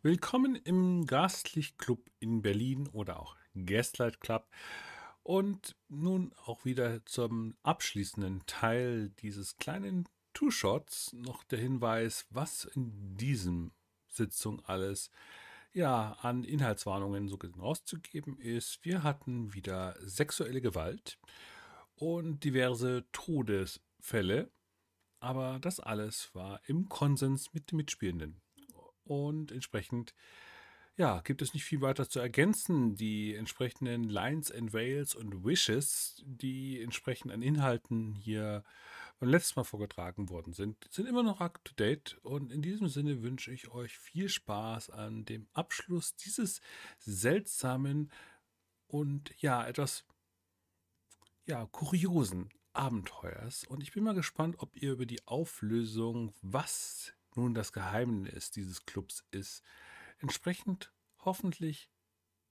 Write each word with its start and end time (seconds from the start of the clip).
Willkommen 0.00 0.54
im 0.54 1.06
Gastlicht-Club 1.06 2.08
in 2.20 2.40
Berlin 2.40 2.86
oder 2.92 3.18
auch 3.18 3.34
Gaslight 3.66 4.20
Club. 4.20 4.48
Und 5.24 5.74
nun 5.88 6.32
auch 6.44 6.64
wieder 6.64 7.04
zum 7.04 7.56
abschließenden 7.64 8.46
Teil 8.46 9.10
dieses 9.18 9.56
kleinen 9.56 10.08
Two-Shots 10.34 11.14
noch 11.14 11.42
der 11.42 11.58
Hinweis, 11.58 12.28
was 12.30 12.64
in 12.64 13.16
diesem 13.16 13.72
Sitzung 14.06 14.64
alles 14.66 15.10
ja 15.72 16.12
an 16.20 16.44
Inhaltswarnungen 16.44 17.26
so 17.26 17.36
rauszugeben 17.58 18.38
ist. 18.38 18.84
Wir 18.84 19.02
hatten 19.02 19.52
wieder 19.52 19.96
sexuelle 19.98 20.60
Gewalt 20.60 21.18
und 21.96 22.44
diverse 22.44 23.04
Todesfälle, 23.10 24.52
aber 25.18 25.58
das 25.58 25.80
alles 25.80 26.32
war 26.36 26.60
im 26.68 26.88
Konsens 26.88 27.52
mit 27.52 27.72
den 27.72 27.78
Mitspielenden. 27.78 28.40
Und 29.08 29.52
entsprechend, 29.52 30.14
ja, 30.96 31.20
gibt 31.20 31.42
es 31.42 31.54
nicht 31.54 31.64
viel 31.64 31.80
weiter 31.80 32.08
zu 32.08 32.20
ergänzen. 32.20 32.96
Die 32.96 33.34
entsprechenden 33.34 34.04
Lines 34.04 34.52
and 34.52 34.72
Veils 34.72 35.14
und 35.14 35.44
Wishes, 35.44 36.22
die 36.26 36.80
entsprechend 36.82 37.32
an 37.32 37.42
Inhalten 37.42 38.14
hier 38.14 38.64
beim 39.18 39.30
letzten 39.30 39.58
Mal 39.58 39.64
vorgetragen 39.64 40.28
worden 40.28 40.52
sind, 40.52 40.86
sind 40.90 41.06
immer 41.06 41.22
noch 41.22 41.40
up 41.40 41.64
to 41.64 41.74
date. 41.74 42.18
Und 42.22 42.52
in 42.52 42.62
diesem 42.62 42.88
Sinne 42.88 43.22
wünsche 43.22 43.52
ich 43.52 43.70
euch 43.70 43.98
viel 43.98 44.28
Spaß 44.28 44.90
an 44.90 45.24
dem 45.24 45.48
Abschluss 45.54 46.14
dieses 46.14 46.60
seltsamen 46.98 48.12
und 48.86 49.34
ja, 49.38 49.66
etwas 49.66 50.04
ja, 51.46 51.66
kuriosen 51.66 52.50
Abenteuers. 52.72 53.64
Und 53.64 53.82
ich 53.82 53.92
bin 53.92 54.04
mal 54.04 54.14
gespannt, 54.14 54.56
ob 54.58 54.76
ihr 54.76 54.92
über 54.92 55.06
die 55.06 55.26
Auflösung, 55.26 56.32
was 56.42 57.12
nun 57.38 57.54
das 57.54 57.72
Geheimnis 57.72 58.50
dieses 58.50 58.84
Clubs 58.84 59.24
ist, 59.30 59.62
entsprechend 60.18 60.92
hoffentlich 61.24 61.90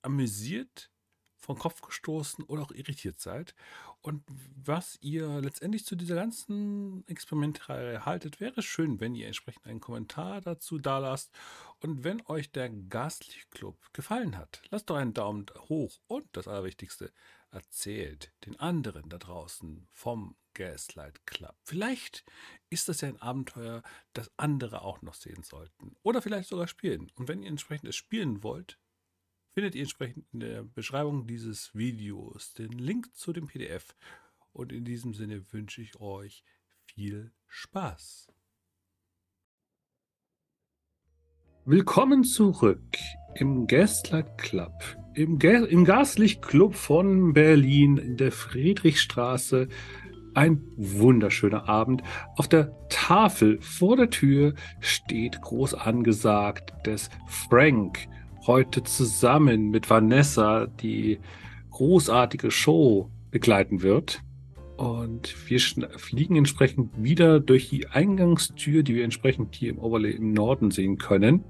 amüsiert, 0.01 0.91
vom 1.39 1.57
Kopf 1.57 1.81
gestoßen 1.81 2.43
oder 2.45 2.63
auch 2.63 2.71
irritiert 2.71 3.19
seid. 3.19 3.53
Und 4.01 4.23
was 4.55 4.97
ihr 5.01 5.39
letztendlich 5.41 5.85
zu 5.85 5.95
dieser 5.95 6.15
ganzen 6.15 7.07
Experimentreihe 7.07 8.05
haltet, 8.05 8.39
wäre 8.39 8.61
schön, 8.61 8.99
wenn 8.99 9.15
ihr 9.15 9.27
entsprechend 9.27 9.65
einen 9.65 9.79
Kommentar 9.79 10.41
dazu 10.41 10.79
da 10.79 10.97
lasst. 10.97 11.31
Und 11.79 12.03
wenn 12.03 12.25
euch 12.25 12.51
der 12.51 12.69
Gastlich 12.69 13.49
Club 13.51 13.77
gefallen 13.93 14.35
hat, 14.37 14.61
lasst 14.69 14.89
doch 14.89 14.95
einen 14.95 15.13
Daumen 15.13 15.45
hoch 15.69 15.99
und 16.07 16.25
das 16.31 16.47
Allerwichtigste, 16.47 17.11
erzählt 17.51 18.33
den 18.45 18.59
anderen 18.59 19.07
da 19.09 19.17
draußen 19.17 19.87
vom 19.91 20.35
Gaslight 20.57 21.25
Club. 21.27 21.55
Vielleicht 21.63 22.25
ist 22.71 22.89
das 22.89 23.01
ja 23.01 23.09
ein 23.09 23.21
Abenteuer, 23.21 23.83
das 24.13 24.31
andere 24.37 24.81
auch 24.81 25.03
noch 25.03 25.13
sehen 25.13 25.43
sollten. 25.43 25.95
Oder 26.01 26.21
vielleicht 26.21 26.49
sogar 26.49 26.67
spielen. 26.67 27.11
Und 27.13 27.27
wenn 27.27 27.43
ihr 27.43 27.49
entsprechend 27.49 27.87
es 27.87 27.95
spielen 27.95 28.41
wollt, 28.41 28.79
findet 29.53 29.75
ihr 29.75 29.81
entsprechend 29.81 30.25
in 30.33 30.39
der 30.39 30.63
Beschreibung 30.63 31.27
dieses 31.27 31.75
Videos 31.75 32.53
den 32.53 32.71
Link 32.71 33.15
zu 33.15 33.33
dem 33.33 33.45
PDF. 33.45 33.95
Und 34.51 34.71
in 34.71 34.83
diesem 34.83 35.13
Sinne 35.13 35.53
wünsche 35.53 35.83
ich 35.83 35.99
euch 35.99 36.43
viel 36.85 37.31
Spaß. 37.45 38.27
Willkommen 41.65 42.23
zurück 42.23 42.97
im 43.35 43.67
Gaslight 43.67 44.39
Club, 44.39 44.73
im, 45.13 45.37
Ga 45.37 45.65
im 45.65 45.85
Gaslicht 45.85 46.41
Club 46.41 46.73
von 46.73 47.33
Berlin 47.33 47.97
in 47.97 48.17
der 48.17 48.31
Friedrichstraße 48.31 49.67
ein 50.37 50.61
wunderschöner 50.77 51.67
Abend. 51.67 52.03
Auf 52.35 52.47
der 52.47 52.71
Tafel 52.89 53.59
vor 53.59 53.97
der 53.97 54.11
Tür 54.11 54.53
steht 54.79 55.41
groß 55.41 55.73
angesagt, 55.73 56.73
dass 56.83 57.09
Frank 57.25 58.07
heute 58.45 58.83
zusammen 58.83 59.71
mit 59.71 59.89
Vanessa 59.89 60.67
die 60.67 61.19
großartige 61.71 62.51
Show 62.51 63.09
begleiten 63.31 63.81
wird. 63.81 64.21
Und 64.77 65.35
wir 65.49 65.59
fliegen 65.59 66.35
entsprechend 66.35 66.91
wieder 67.03 67.39
durch 67.39 67.69
die 67.69 67.87
Eingangstür, 67.87 68.83
die 68.83 68.93
wir 68.93 69.05
entsprechend 69.05 69.55
hier 69.55 69.71
im 69.71 69.79
Overlay 69.79 70.11
im 70.11 70.33
Norden 70.33 70.69
sehen 70.69 70.99
können. 70.99 71.43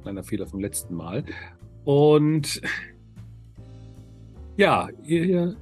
Kleiner 0.00 0.24
Fehler 0.24 0.46
vom 0.46 0.60
letzten 0.60 0.94
Mal. 0.94 1.22
Und 1.84 2.62
ja, 4.56 4.88
wir 5.02 5.56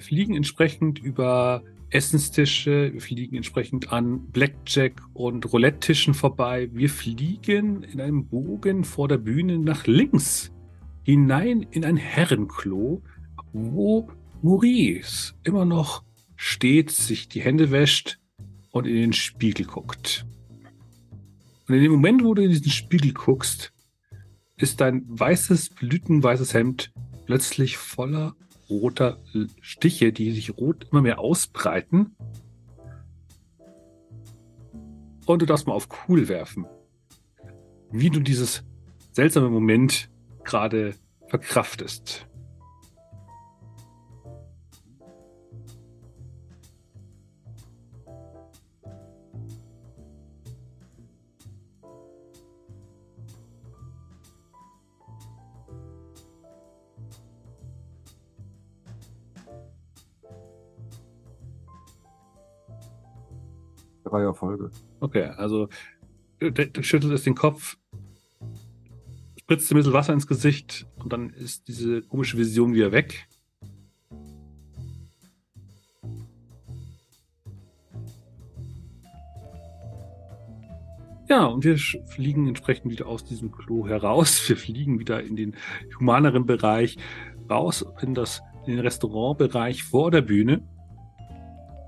fliegen 0.00 0.36
entsprechend 0.36 1.00
über 1.00 1.64
Essenstische, 1.90 2.92
wir 2.92 3.00
fliegen 3.00 3.36
entsprechend 3.36 3.92
an 3.92 4.30
Blackjack 4.30 5.02
und 5.12 5.52
Roulette-Tischen 5.52 6.14
vorbei. 6.14 6.70
Wir 6.72 6.88
fliegen 6.88 7.82
in 7.82 8.00
einem 8.00 8.28
Bogen 8.28 8.84
vor 8.84 9.08
der 9.08 9.18
Bühne 9.18 9.58
nach 9.58 9.86
links 9.86 10.52
hinein 11.02 11.66
in 11.70 11.84
ein 11.84 11.96
Herrenklo, 11.96 13.02
wo 13.52 14.08
Maurice 14.40 15.34
immer 15.42 15.64
noch 15.64 16.04
steht, 16.36 16.90
sich 16.92 17.28
die 17.28 17.40
Hände 17.40 17.72
wäscht 17.72 18.20
und 18.70 18.86
in 18.86 18.94
den 18.94 19.12
Spiegel 19.12 19.66
guckt. 19.66 20.24
Und 21.66 21.74
in 21.74 21.82
dem 21.82 21.92
Moment, 21.92 22.22
wo 22.22 22.34
du 22.34 22.42
in 22.42 22.50
diesen 22.50 22.70
Spiegel 22.70 23.12
guckst, 23.12 23.72
ist 24.56 24.80
dein 24.80 25.04
weißes, 25.08 25.70
blütenweißes 25.70 26.54
Hemd 26.54 26.92
plötzlich 27.26 27.76
voller 27.76 28.36
roter 28.70 29.18
Stiche, 29.60 30.12
die 30.12 30.32
sich 30.32 30.56
rot 30.56 30.86
immer 30.90 31.02
mehr 31.02 31.18
ausbreiten. 31.18 32.16
Und 35.26 35.42
du 35.42 35.46
darfst 35.46 35.66
mal 35.66 35.74
auf 35.74 35.88
cool 36.08 36.28
werfen. 36.28 36.66
Wie 37.90 38.10
du 38.10 38.20
dieses 38.20 38.64
seltsame 39.12 39.50
Moment 39.50 40.08
gerade 40.44 40.94
verkraftest. 41.26 42.26
Drei 64.10 64.22
Erfolge. 64.22 64.70
Okay, 65.00 65.24
also 65.24 65.68
du, 66.40 66.82
schüttelst 66.82 67.26
den 67.26 67.34
Kopf, 67.34 67.76
spritzt 69.38 69.70
ein 69.70 69.76
bisschen 69.76 69.92
Wasser 69.92 70.12
ins 70.12 70.26
Gesicht 70.26 70.86
und 70.96 71.12
dann 71.12 71.30
ist 71.30 71.68
diese 71.68 72.02
komische 72.02 72.38
Vision 72.38 72.74
wieder 72.74 72.92
weg. 72.92 73.26
Ja, 81.28 81.44
und 81.46 81.62
wir 81.62 81.78
fliegen 81.78 82.48
entsprechend 82.48 82.90
wieder 82.90 83.06
aus 83.06 83.24
diesem 83.24 83.52
Klo 83.52 83.86
heraus. 83.86 84.42
Wir 84.48 84.56
fliegen 84.56 84.98
wieder 84.98 85.22
in 85.22 85.36
den 85.36 85.54
humaneren 86.00 86.44
Bereich, 86.44 86.96
raus 87.48 87.86
in, 88.02 88.14
das, 88.14 88.42
in 88.66 88.72
den 88.72 88.80
Restaurantbereich 88.80 89.84
vor 89.84 90.10
der 90.10 90.22
Bühne, 90.22 90.60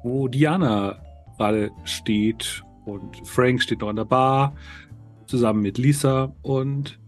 wo 0.04 0.28
Diana 0.28 1.02
gerade 1.37 1.70
steht 1.84 2.62
und 2.84 3.26
Frank 3.26 3.62
steht 3.62 3.81
noch 3.81 3.88
an 3.88 3.97
der 3.97 4.04
Bar 4.04 4.54
zusammen 5.26 5.62
mit 5.62 5.78
Lisa 5.78 6.34
und 6.43 6.98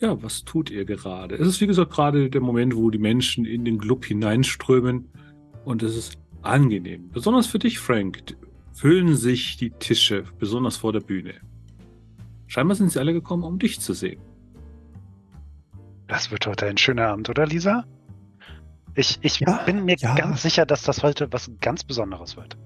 ja, 0.00 0.20
was 0.20 0.44
tut 0.44 0.70
ihr 0.70 0.84
gerade? 0.84 1.36
Es 1.36 1.46
ist 1.46 1.60
wie 1.60 1.66
gesagt 1.66 1.92
gerade 1.92 2.28
der 2.28 2.40
Moment, 2.40 2.74
wo 2.74 2.90
die 2.90 2.98
Menschen 2.98 3.44
in 3.44 3.64
den 3.64 3.78
Club 3.78 4.04
hineinströmen 4.04 5.08
und 5.64 5.82
es 5.82 5.96
ist 5.96 6.18
angenehm. 6.42 7.08
Besonders 7.10 7.46
für 7.46 7.60
dich, 7.60 7.78
Frank, 7.78 8.36
füllen 8.72 9.14
sich 9.14 9.56
die 9.56 9.70
Tische, 9.70 10.24
besonders 10.38 10.76
vor 10.76 10.92
der 10.92 11.00
Bühne. 11.00 11.34
Scheinbar 12.48 12.74
sind 12.74 12.90
sie 12.90 12.98
alle 12.98 13.12
gekommen, 13.12 13.44
um 13.44 13.58
dich 13.58 13.80
zu 13.80 13.94
sehen. 13.94 14.20
Das 16.08 16.30
wird 16.30 16.46
heute 16.46 16.66
ein 16.66 16.76
schöner 16.76 17.08
Abend, 17.08 17.30
oder 17.30 17.46
Lisa? 17.46 17.86
Ich, 18.94 19.18
ich 19.22 19.40
ja, 19.40 19.62
bin 19.64 19.84
mir 19.84 19.96
ja. 19.98 20.14
ganz 20.14 20.42
sicher, 20.42 20.66
dass 20.66 20.82
das 20.82 21.02
heute 21.02 21.32
was 21.32 21.50
ganz 21.60 21.84
Besonderes 21.84 22.36
wird. 22.36 22.58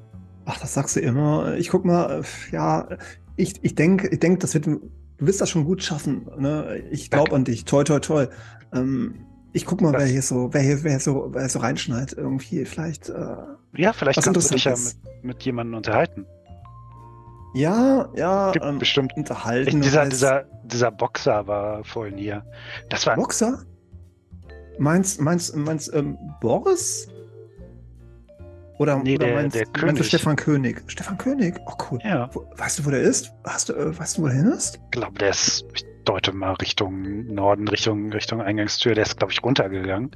Ach, 0.47 0.59
das 0.59 0.75
sagst 0.75 0.97
du 0.97 1.01
immer. 1.01 1.57
Ich 1.57 1.69
guck 1.69 1.85
mal, 1.85 2.23
ja, 2.53 2.89
ich, 3.37 3.63
ich 3.63 3.75
denke, 3.75 4.09
ich 4.09 4.21
denk, 4.21 4.41
das 4.41 4.55
wird, 4.55 4.67
du 4.67 4.81
wirst 5.19 5.41
das 5.41 5.51
schon 5.51 5.65
gut 5.65 5.83
schaffen. 5.83 6.29
Ne? 6.39 6.83
Ich 6.91 7.11
glaube 7.11 7.35
an 7.35 7.45
dich. 7.45 7.65
Toi, 7.65 7.85
toi, 7.85 7.99
toi. 7.99 8.29
Ähm, 8.73 9.27
ich 9.53 9.67
guck 9.67 9.81
mal, 9.81 9.93
das 9.93 10.03
wer 10.03 10.09
hier 10.09 10.23
so, 10.23 10.49
wer 10.53 10.61
hier, 10.61 10.85
wer 10.85 11.01
so, 11.01 11.31
wer 11.33 11.49
so 11.49 11.59
reinschneit 11.59 12.13
irgendwie. 12.13 12.65
Vielleicht. 12.65 13.09
Äh, 13.09 13.37
ja, 13.77 13.93
vielleicht 13.93 14.23
kannst 14.23 14.51
du 14.51 14.55
dich 14.55 14.65
ja 14.65 14.73
mit, 14.73 14.97
mit 15.23 15.43
jemandem 15.43 15.77
unterhalten. 15.77 16.27
Ja, 17.55 18.09
ja, 18.15 18.53
ähm, 18.63 18.79
bestimmt. 18.79 19.15
Unterhalten. 19.17 19.81
Dieser, 19.81 20.07
dieser, 20.07 20.45
dieser 20.65 20.91
Boxer 20.93 21.47
war 21.47 21.83
vorhin 21.85 22.19
hier. 22.19 22.45
Das 22.91 23.07
war. 23.07 23.17
Boxer? 23.17 23.65
Meinst, 24.79 25.21
meinst, 25.21 25.57
meinst, 25.57 25.93
ähm, 25.95 26.19
Boris? 26.41 27.09
Oder, 28.79 28.99
nee, 28.99 29.17
oder 29.17 29.27
der, 29.27 29.35
meinst, 29.37 29.55
der 29.57 29.65
meinst 29.67 29.81
König. 29.81 29.97
du 29.97 30.05
Stefan 30.05 30.37
König? 30.37 30.83
Stefan 30.87 31.19
König? 31.19 31.55
Oh, 31.67 31.73
cool. 31.91 31.99
Ja. 32.05 32.29
Wo, 32.33 32.47
weißt 32.57 32.79
du, 32.81 32.85
wo 32.87 32.91
der 32.91 33.01
ist? 33.01 33.33
Hast 33.45 33.69
du, 33.69 33.73
äh, 33.73 33.99
weißt 33.99 34.19
du, 34.19 34.23
wo 34.23 34.27
er 34.27 34.35
hin 34.35 34.47
ist? 34.47 34.77
Ich 34.85 34.91
glaube, 34.91 35.19
der 35.19 35.31
ist, 35.31 35.65
deute 36.05 36.33
mal 36.33 36.53
Richtung 36.55 37.27
Norden, 37.27 37.67
Richtung, 37.69 38.13
Richtung 38.13 38.41
Eingangstür. 38.43 38.95
Der 38.95 39.05
ist, 39.05 39.17
glaube 39.19 39.33
ich, 39.33 39.43
runtergegangen. 39.43 40.11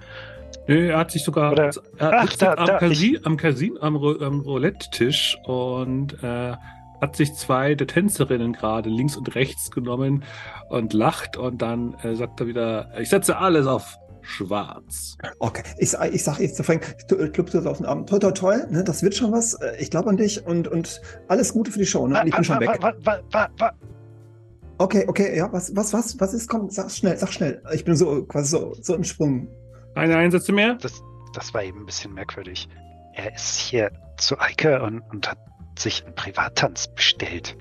Er 0.66 0.98
hat 0.98 1.10
sich 1.10 1.24
sogar 1.24 1.52
Oder- 1.52 1.70
er 1.98 2.12
Ach, 2.12 2.22
sitzt 2.28 2.42
da- 2.42 2.54
am, 2.54 2.66
da, 2.66 2.78
Casin, 2.78 3.18
am, 3.24 3.36
Casin, 3.36 3.78
am, 3.80 3.96
am 3.96 4.40
Roulette-Tisch 4.40 5.38
und 5.44 6.22
äh, 6.22 6.52
hat 7.00 7.16
sich 7.16 7.32
zwei 7.34 7.74
der 7.74 7.86
Tänzerinnen 7.86 8.52
gerade 8.52 8.90
links 8.90 9.16
und 9.16 9.34
rechts 9.34 9.70
genommen 9.70 10.22
und 10.68 10.92
lacht 10.92 11.36
und 11.38 11.62
dann 11.62 11.94
äh, 12.02 12.14
sagt 12.14 12.40
er 12.40 12.46
wieder, 12.46 12.90
ich 13.00 13.08
setze 13.08 13.38
alles 13.38 13.66
auf 13.66 13.98
schwarz. 14.22 15.16
Okay, 15.38 15.62
ich, 15.78 15.94
ich 15.94 16.24
sag 16.24 16.38
jetzt 16.38 16.56
zu 16.56 16.62
Frank, 16.62 16.96
du 17.08 17.16
äh, 17.16 17.28
klopfst 17.28 17.54
das 17.54 17.66
auf 17.66 17.78
den 17.78 17.86
Arm. 17.86 18.06
Toi, 18.06 18.18
toi, 18.18 18.30
toi, 18.32 18.56
ne, 18.68 18.84
das 18.84 19.02
wird 19.02 19.14
schon 19.14 19.32
was. 19.32 19.54
Äh, 19.54 19.76
Ich 19.78 19.90
glaube 19.90 20.10
an 20.10 20.16
dich 20.16 20.46
und, 20.46 20.68
und 20.68 21.00
alles 21.28 21.52
Gute 21.52 21.70
für 21.70 21.78
die 21.78 21.86
Show, 21.86 22.06
ne? 22.06 22.20
Und 22.20 22.26
ich 22.26 22.34
bin 22.34 22.44
schon 22.44 22.60
weg. 22.60 22.78
Okay, 24.78 25.04
okay, 25.06 25.36
ja, 25.36 25.52
was, 25.52 25.76
was, 25.76 25.92
was, 25.92 26.18
was 26.18 26.32
ist? 26.32 26.48
Komm, 26.48 26.70
sag 26.70 26.90
schnell, 26.90 27.16
sag 27.16 27.32
schnell. 27.32 27.62
Ich 27.74 27.84
bin 27.84 27.96
so 27.96 28.24
quasi 28.24 28.48
so, 28.50 28.74
so 28.80 28.94
im 28.94 29.04
Sprung. 29.04 29.48
Eine 29.94 30.16
Einsätze 30.16 30.52
mehr? 30.52 30.76
Das, 30.76 31.02
das 31.34 31.52
war 31.52 31.62
eben 31.62 31.80
ein 31.80 31.86
bisschen 31.86 32.14
merkwürdig. 32.14 32.66
Er 33.14 33.34
ist 33.34 33.58
hier 33.58 33.90
zu 34.16 34.38
Eike 34.38 34.82
und, 34.82 35.00
und 35.10 35.28
hat 35.30 35.38
sich 35.78 36.04
einen 36.04 36.14
Privattanz 36.14 36.88
bestellt. 36.88 37.56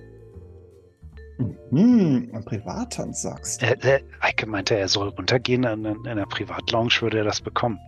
Hm, 1.71 2.29
ein 2.33 2.43
Privattanz 2.45 3.21
sagst 3.21 3.61
du. 3.61 3.65
Er, 3.67 3.83
er, 3.83 4.01
Eike 4.19 4.45
meinte, 4.45 4.75
er 4.77 4.87
soll 4.87 5.09
runtergehen 5.09 5.63
in, 5.63 5.85
in 5.85 6.07
einer 6.07 6.25
Privatlounge, 6.25 6.91
würde 7.01 7.19
er 7.19 7.23
das 7.23 7.39
bekommen. 7.41 7.79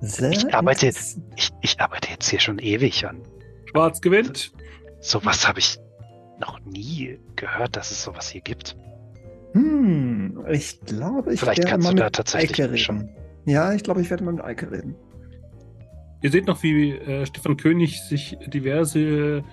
Sehr 0.00 0.30
ich 0.32 0.54
arbeite-. 0.54 0.88
Ich, 0.88 1.50
ich 1.62 1.80
arbeite 1.80 2.10
jetzt 2.10 2.28
hier 2.28 2.40
schon 2.40 2.58
ewig 2.58 3.06
an. 3.06 3.22
Schwarz 3.70 4.00
gewinnt. 4.00 4.52
Sowas 5.00 5.46
habe 5.46 5.60
ich 5.60 5.78
noch 6.40 6.58
nie 6.64 7.18
gehört, 7.36 7.76
dass 7.76 7.90
es 7.90 8.02
sowas 8.02 8.28
hier 8.28 8.40
gibt. 8.42 8.76
Hm, 9.52 10.44
ich 10.50 10.80
glaube, 10.80 11.32
ich 11.32 11.40
Vielleicht 11.40 11.58
werde 11.60 11.70
kannst 11.70 11.84
mal 11.84 11.90
du 11.90 11.94
mit 11.96 12.04
da 12.04 12.10
tatsächlich 12.10 12.60
Eike 12.62 12.76
schon- 12.76 12.98
reden. 12.98 13.10
Ja, 13.46 13.72
ich 13.72 13.84
glaube, 13.84 14.00
ich 14.02 14.10
werde 14.10 14.24
mal 14.24 14.32
mit 14.32 14.44
Eike 14.44 14.70
reden. 14.70 14.96
Ihr 16.22 16.30
seht 16.30 16.46
noch, 16.46 16.62
wie 16.62 16.90
äh, 16.92 17.24
Stefan 17.26 17.56
König 17.56 18.02
sich 18.02 18.36
diverse 18.48 19.44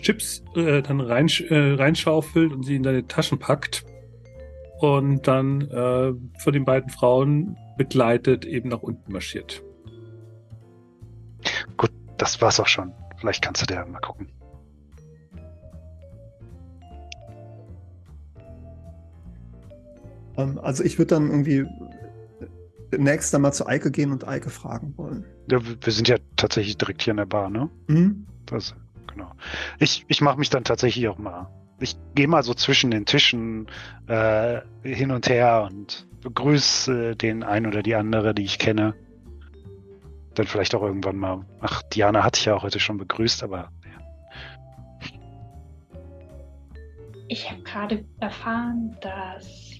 Chips 0.00 0.42
äh, 0.54 0.82
dann 0.82 1.00
reinsch 1.00 1.40
äh, 1.42 1.74
reinschaufelt 1.74 2.52
und 2.52 2.64
sie 2.64 2.76
in 2.76 2.84
seine 2.84 3.06
Taschen 3.06 3.38
packt 3.38 3.84
und 4.80 5.26
dann 5.26 5.62
äh, 5.62 6.12
von 6.38 6.52
den 6.52 6.64
beiden 6.64 6.90
Frauen 6.90 7.56
begleitet 7.76 8.44
eben 8.44 8.68
nach 8.68 8.82
unten 8.82 9.12
marschiert. 9.12 9.62
Gut, 11.76 11.90
das 12.16 12.40
war's 12.40 12.60
auch 12.60 12.66
schon. 12.66 12.92
Vielleicht 13.16 13.42
kannst 13.42 13.62
du 13.62 13.66
dir 13.66 13.84
mal 13.86 14.00
gucken. 14.00 14.28
Ähm, 20.36 20.58
also 20.58 20.84
ich 20.84 20.98
würde 20.98 21.14
dann 21.14 21.30
irgendwie 21.30 21.66
demnächst 22.92 23.34
dann 23.34 23.42
mal 23.42 23.52
zu 23.52 23.66
Eike 23.66 23.90
gehen 23.90 24.12
und 24.12 24.26
Eike 24.26 24.50
fragen 24.50 24.94
wollen. 24.96 25.24
Ja, 25.50 25.60
wir 25.62 25.92
sind 25.92 26.08
ja 26.08 26.16
tatsächlich 26.36 26.78
direkt 26.78 27.02
hier 27.02 27.12
in 27.12 27.18
der 27.18 27.26
Bar, 27.26 27.50
ne? 27.50 27.68
Hm? 27.88 28.26
Das, 28.46 28.74
genau. 29.18 29.32
Ich, 29.78 30.04
ich 30.08 30.20
mache 30.20 30.38
mich 30.38 30.50
dann 30.50 30.64
tatsächlich 30.64 31.08
auch 31.08 31.18
mal. 31.18 31.48
Ich 31.80 31.96
gehe 32.14 32.28
mal 32.28 32.42
so 32.42 32.54
zwischen 32.54 32.90
den 32.90 33.04
Tischen 33.04 33.66
äh, 34.06 34.60
hin 34.82 35.10
und 35.10 35.28
her 35.28 35.68
und 35.70 36.06
begrüße 36.22 37.16
den 37.16 37.42
einen 37.42 37.66
oder 37.66 37.82
die 37.82 37.94
andere, 37.94 38.34
die 38.34 38.44
ich 38.44 38.58
kenne. 38.58 38.94
Dann 40.34 40.46
vielleicht 40.46 40.74
auch 40.74 40.82
irgendwann 40.82 41.16
mal. 41.16 41.44
Ach, 41.60 41.82
Diana 41.82 42.24
hatte 42.24 42.38
ich 42.38 42.46
ja 42.46 42.54
auch 42.54 42.62
heute 42.62 42.80
schon 42.80 42.98
begrüßt, 42.98 43.42
aber 43.42 43.70
ja. 43.84 46.00
Ich 47.28 47.50
habe 47.50 47.62
gerade 47.62 48.04
erfahren, 48.20 48.96
dass 49.00 49.70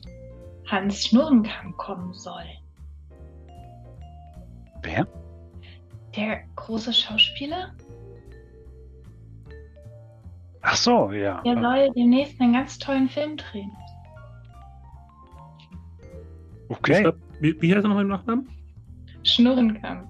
Hans 0.66 1.06
Schnurrenkamm 1.06 1.76
kommen 1.76 2.12
soll. 2.12 2.44
wer? 4.82 5.06
Der 6.14 6.40
große 6.56 6.92
Schauspieler, 6.92 7.72
Ach 10.62 10.76
so, 10.76 11.12
ja. 11.12 11.40
der 11.42 11.60
soll 11.60 11.90
demnächst 11.96 12.40
einen 12.40 12.52
ganz 12.52 12.78
tollen 12.78 13.08
Film 13.08 13.36
drehen. 13.36 13.70
Okay. 16.68 17.02
schreibt- 17.02 17.18
wie, 17.40 17.60
wie 17.62 17.74
heißt 17.74 17.84
er 17.84 17.88
noch 17.88 18.00
im 18.00 18.08
Nachnamen? 18.08 18.48
Schnurrenkamm. 19.22 20.08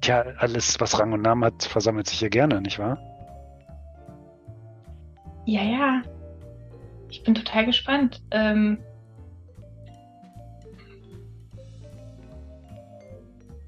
Tja, 0.00 0.24
alles, 0.38 0.80
was 0.80 0.98
Rang 0.98 1.12
und 1.12 1.22
Namen 1.22 1.44
hat, 1.44 1.62
versammelt 1.62 2.08
sich 2.08 2.18
hier 2.18 2.30
gerne, 2.30 2.60
nicht 2.60 2.78
wahr? 2.78 2.98
Ja, 5.46 5.62
ja. 5.62 6.02
Ich 7.08 7.22
bin 7.22 7.34
total 7.34 7.66
gespannt. 7.66 8.20
Ähm, 8.32 8.78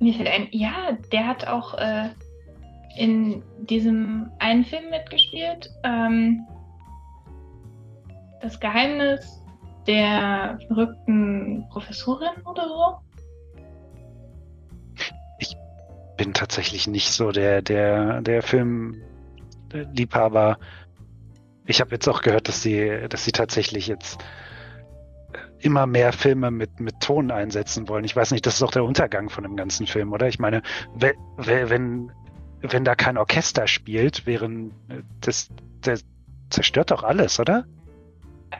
mir 0.04 0.14
fällt 0.14 0.28
ein, 0.28 0.48
ja, 0.52 0.96
der 1.12 1.26
hat 1.26 1.46
auch 1.46 1.74
äh, 1.74 2.08
in 2.96 3.42
diesem 3.58 4.30
einen 4.38 4.64
Film 4.64 4.88
mitgespielt. 4.90 5.70
Ähm, 5.82 6.46
das 8.40 8.60
Geheimnis 8.60 9.42
der 9.86 10.58
verrückten 10.68 11.66
Professorin 11.70 12.40
oder 12.44 12.68
so. 12.68 12.98
bin 16.16 16.32
tatsächlich 16.32 16.86
nicht 16.86 17.10
so 17.10 17.32
der, 17.32 17.60
der, 17.60 18.20
der 18.20 18.40
Filmliebhaber. 18.42 20.58
Ich 21.66 21.80
habe 21.80 21.90
jetzt 21.92 22.06
auch 22.08 22.22
gehört, 22.22 22.46
dass 22.46 22.62
sie, 22.62 23.08
dass 23.08 23.24
sie 23.24 23.32
tatsächlich 23.32 23.88
jetzt 23.88 24.22
immer 25.64 25.86
mehr 25.86 26.12
Filme 26.12 26.50
mit, 26.50 26.78
mit 26.78 27.00
Ton 27.00 27.30
einsetzen 27.30 27.88
wollen. 27.88 28.04
Ich 28.04 28.14
weiß 28.14 28.32
nicht, 28.32 28.44
das 28.44 28.56
ist 28.56 28.62
auch 28.62 28.70
der 28.70 28.84
Untergang 28.84 29.30
von 29.30 29.44
dem 29.44 29.56
ganzen 29.56 29.86
Film, 29.86 30.12
oder? 30.12 30.28
Ich 30.28 30.38
meine, 30.38 30.62
we- 30.94 31.14
we- 31.38 31.70
wenn, 31.70 32.12
wenn 32.60 32.84
da 32.84 32.94
kein 32.94 33.16
Orchester 33.16 33.66
spielt, 33.66 34.26
während 34.26 34.74
das, 35.22 35.48
das 35.80 36.04
zerstört 36.50 36.90
doch 36.90 37.02
alles, 37.02 37.40
oder? 37.40 37.64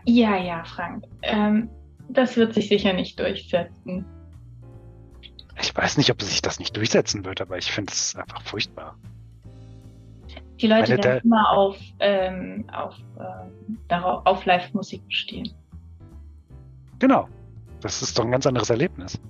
Ja, 0.07 0.37
ja, 0.37 0.65
Frank. 0.65 1.05
Ähm, 1.23 1.69
das 2.09 2.37
wird 2.37 2.55
sich 2.55 2.69
sicher 2.69 2.95
nicht 2.95 3.19
durchsetzen. 3.21 4.07
Ich 5.61 5.77
weiß 5.77 5.99
nicht, 5.99 6.11
ob 6.11 6.23
sich 6.23 6.43
das 6.43 6.59
nicht 6.59 6.77
durchsetzen 6.77 7.25
wird, 7.25 7.41
aber 7.41 7.59
ich 7.59 7.71
finde 7.71 7.93
es 7.93 8.17
einfach 8.17 8.43
furchtbar. 8.43 8.97
Die 10.61 10.67
Leute 10.67 10.93
Meine, 10.93 11.05
werden 11.05 11.21
immer 11.25 11.51
auf, 11.51 11.77
ähm, 12.01 12.65
auf, 12.73 12.95
ähm, 13.19 13.79
darauf, 13.89 14.25
auf 14.25 14.45
Live-Musik 14.47 15.07
bestehen. 15.07 15.53
Genau. 17.05 17.29
Das 17.83 18.01
ist 18.01 18.19
doch 18.19 18.25
ein 18.25 18.31
ganz 18.31 18.47
anderes 18.47 18.71
Erlebnis. 18.71 19.21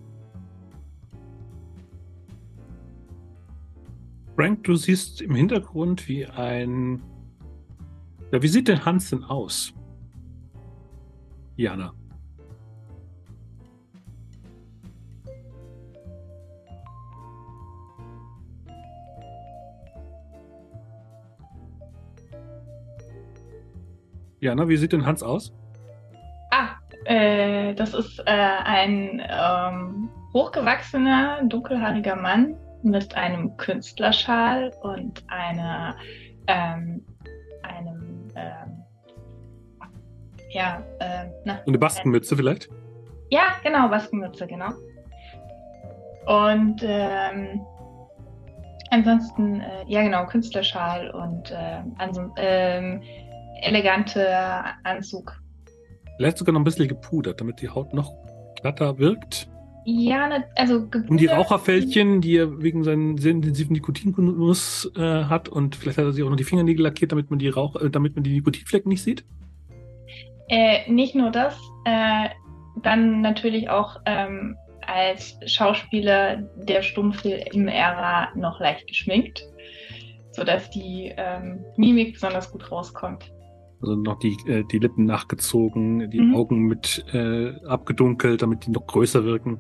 Frank, 4.37 4.63
du 4.63 4.77
siehst 4.77 5.21
im 5.21 5.35
Hintergrund 5.35 6.07
wie 6.07 6.25
ein. 6.25 7.03
Ja, 8.31 8.41
wie 8.41 8.47
sieht 8.47 8.69
denn 8.69 8.85
Hans 8.85 9.11
denn 9.11 9.25
aus? 9.25 9.75
Jana. 11.57 11.93
Jana, 24.39 24.69
wie 24.69 24.77
sieht 24.77 24.93
denn 24.93 25.05
Hans 25.05 25.25
aus? 25.25 25.53
Äh, 27.05 27.75
das 27.75 27.95
ist 27.95 28.19
äh, 28.21 28.31
ein 28.31 29.23
ähm, 29.29 30.09
hochgewachsener, 30.33 31.43
dunkelhaariger 31.45 32.17
Mann 32.17 32.57
mit 32.83 33.15
einem 33.15 33.57
Künstlerschal 33.57 34.73
und 34.83 35.23
einer, 35.29 35.97
ähm, 36.47 37.05
einem, 37.63 38.29
ähm, 38.37 38.85
ja, 40.51 40.83
äh, 41.01 41.27
na, 41.45 41.61
So 41.65 41.69
eine 41.69 41.79
Baskenmütze 41.79 42.37
vielleicht? 42.37 42.69
Ja, 43.31 43.55
genau, 43.63 43.89
Baskenmütze, 43.89 44.47
genau. 44.47 44.71
Und 46.27 46.83
ähm, 46.83 47.61
ansonsten, 48.91 49.61
äh, 49.61 49.85
ja 49.87 50.03
genau, 50.03 50.27
Künstlerschal 50.27 51.11
und 51.11 51.53
ähm, 51.55 51.95
ansonsten, 51.99 52.33
ähm, 52.37 53.03
eleganter 53.63 54.65
Anzug. 54.85 55.44
Vielleicht 56.17 56.39
sogar 56.39 56.53
noch 56.53 56.61
ein 56.61 56.65
bisschen 56.65 56.89
gepudert, 56.89 57.41
damit 57.41 57.61
die 57.61 57.69
Haut 57.69 57.93
noch 57.93 58.13
glatter 58.61 58.99
wirkt. 58.99 59.49
Ja, 59.87 60.29
ne, 60.29 60.45
also 60.57 60.77
Um 60.77 61.17
die 61.19 61.27
gepudert- 61.27 61.37
Raucherfältchen, 61.37 62.21
die 62.23 62.37
er 62.39 62.63
wegen 62.63 62.85
seinem 62.85 63.19
sehr 63.19 63.33
intensiven 63.33 63.75
Nikotingenuss 63.75 64.91
äh, 64.97 65.25
hat 65.25 65.49
und 65.49 65.77
vielleicht 65.77 65.99
hat 65.99 66.07
er 66.07 66.13
sich 66.13 66.25
auch 66.25 66.31
noch 66.31 66.37
die 66.37 66.45
Fingernägel 66.45 66.83
lackiert, 66.85 67.13
damit 67.13 67.29
man 67.31 67.39
die 67.39 67.49
Rauch, 67.49 67.77
äh, 67.77 67.91
damit 67.91 68.15
man 68.15 68.25
die 68.25 68.33
Nikotinflecken 68.33 68.89
nicht 68.89 69.03
sieht. 69.03 69.25
Äh, 70.49 70.91
nicht 70.91 71.15
nur 71.15 71.31
das, 71.31 71.59
äh, 71.85 72.29
dann 72.83 73.21
natürlich 73.21 73.69
auch 73.69 74.01
ähm, 74.07 74.57
als 74.87 75.39
Schauspieler 75.47 76.37
der 76.57 76.83
Stummfilm-Ära 76.83 78.29
noch 78.37 78.61
leicht 78.61 78.87
geschminkt. 78.87 79.43
sodass 80.33 80.69
die 80.71 81.13
ähm, 81.17 81.65
Mimik 81.77 82.15
besonders 82.15 82.51
gut 82.51 82.69
rauskommt. 82.73 83.31
Also 83.85 83.97
noch 83.97 84.19
die, 84.19 84.35
äh, 84.47 84.65
die 84.65 84.79
Lippen 84.79 85.05
nachgezogen, 85.05 86.11
die 86.11 86.21
Mhm. 86.21 86.35
Augen 86.35 86.63
mit 86.63 87.05
äh, 87.13 87.53
abgedunkelt, 87.67 88.41
damit 88.41 88.65
die 88.65 88.71
noch 88.71 88.87
größer 88.87 89.25
wirken. 89.25 89.59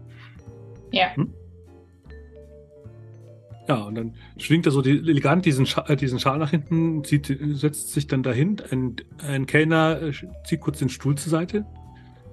Ja. 0.92 1.14
Hm? 1.14 1.34
Ja, 3.68 3.82
und 3.84 3.94
dann 3.94 4.14
schwingt 4.38 4.64
er 4.64 4.72
so 4.72 4.80
die, 4.80 4.98
elegant 4.98 5.44
diesen, 5.44 5.66
Scha 5.66 5.84
äh, 5.88 5.96
diesen 5.96 6.18
Schal 6.18 6.38
nach 6.38 6.50
hinten, 6.50 7.04
zieht, 7.04 7.38
setzt 7.52 7.92
sich 7.92 8.06
dann 8.06 8.22
dahin. 8.22 8.56
Ein, 8.70 8.96
ein 9.26 9.44
Kellner 9.44 10.00
äh, 10.00 10.12
zieht 10.44 10.60
kurz 10.60 10.78
den 10.78 10.88
Stuhl 10.88 11.16
zur 11.16 11.30
Seite. 11.30 11.66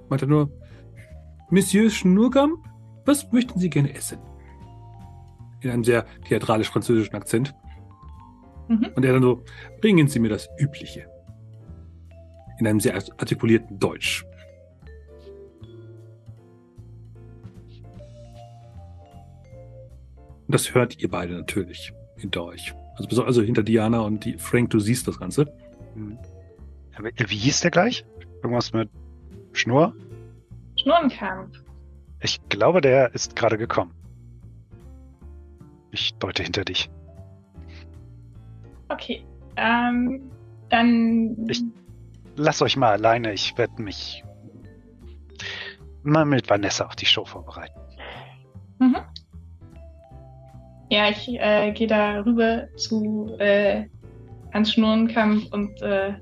Meint 0.10 0.22
er 0.22 0.30
nur, 0.30 0.50
Monsieur 1.50 1.90
Schnurgam, 1.90 2.64
was 3.06 3.30
möchten 3.34 3.60
Sie 3.60 3.70
gerne 3.70 3.94
essen? 3.94 4.20
In 5.60 5.70
einem 5.70 5.84
sehr 5.84 6.06
theatralisch-französischen 6.26 7.16
Akzent. 7.16 7.54
Mhm. 8.70 8.88
Und 8.96 9.04
er 9.04 9.12
dann 9.12 9.24
so, 9.24 9.44
bringen 9.82 10.08
Sie 10.08 10.20
mir 10.20 10.30
das 10.30 10.48
Übliche. 10.58 11.11
In 12.62 12.68
einem 12.68 12.80
sehr 12.80 12.94
artikulierten 12.94 13.80
Deutsch. 13.80 14.24
Und 20.46 20.54
das 20.54 20.76
hört 20.76 21.00
ihr 21.00 21.10
beide 21.10 21.34
natürlich 21.34 21.92
hinter 22.18 22.44
euch. 22.44 22.72
Also, 22.98 23.24
also 23.24 23.42
hinter 23.42 23.64
Diana 23.64 24.02
und 24.02 24.26
die, 24.26 24.38
Frank, 24.38 24.70
du 24.70 24.80
siehst 24.80 25.08
das 25.08 25.20
Ganze. 25.20 25.52
Hm. 25.96 26.20
Aber 26.96 27.10
Wie 27.18 27.36
hieß 27.36 27.62
der 27.62 27.72
gleich? 27.72 28.06
Irgendwas 28.44 28.72
mit 28.74 28.92
Schnur? 29.54 29.96
Schnurrenkampf. 30.80 31.58
Ich 32.20 32.40
glaube, 32.50 32.82
der 32.82 33.12
ist 33.16 33.36
gerade 33.36 33.58
gekommen. 33.58 33.92
Ich 35.90 36.14
deute 36.20 36.44
hinter 36.44 36.64
dich. 36.64 36.92
Okay. 38.90 39.26
Ähm, 39.56 40.30
dann. 40.70 41.48
Ich- 41.50 41.64
Lass 42.36 42.62
euch 42.62 42.78
mal 42.78 42.92
alleine. 42.92 43.34
Ich 43.34 43.58
werde 43.58 43.82
mich 43.82 44.24
mal 46.04 46.26
mit 46.26 46.50
Vanessa 46.50 46.86
auf 46.86 46.96
die 46.96 47.06
Show 47.06 47.26
vorbereiten. 47.26 47.80
Mhm. 48.80 48.98
Ja, 50.90 51.10
ich 51.10 51.28
äh, 51.30 51.72
gehe 51.72 51.88
da 51.88 52.20
rüber 52.22 52.68
zu 52.76 53.36
äh, 53.40 53.86
Hans 54.54 54.74
Schnurrenkampf 54.74 55.52
und 55.52 55.82
äh, 55.82 56.14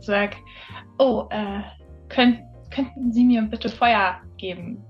sag, 0.00 0.36
oh, 0.98 1.26
äh, 1.30 1.62
könnt, 2.08 2.40
könnten 2.70 3.12
Sie 3.12 3.24
mir 3.24 3.42
bitte 3.42 3.68
Feuer 3.68 4.20
geben? 4.36 4.84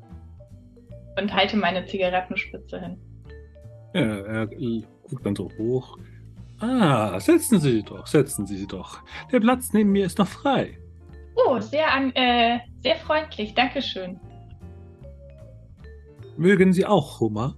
Und 1.16 1.32
halte 1.32 1.56
meine 1.56 1.86
Zigarettenspitze 1.86 2.80
hin. 2.80 2.98
Ja, 3.94 4.02
er 4.02 4.46
guckt 4.46 5.24
dann 5.24 5.36
so 5.36 5.48
hoch. 5.58 5.96
Ah, 6.64 7.20
setzen 7.20 7.60
Sie 7.60 7.72
sich 7.72 7.84
doch, 7.84 8.06
setzen 8.06 8.46
Sie 8.46 8.56
sich 8.56 8.68
doch. 8.68 9.02
Der 9.30 9.40
Platz 9.40 9.74
neben 9.74 9.92
mir 9.92 10.06
ist 10.06 10.18
noch 10.18 10.28
frei. 10.28 10.78
Oh, 11.36 11.60
sehr, 11.60 11.92
an, 11.92 12.10
äh, 12.14 12.60
sehr 12.82 12.96
freundlich, 12.96 13.54
Dankeschön. 13.54 14.18
Mögen 16.38 16.72
Sie 16.72 16.86
auch 16.86 17.20
Hummer? 17.20 17.54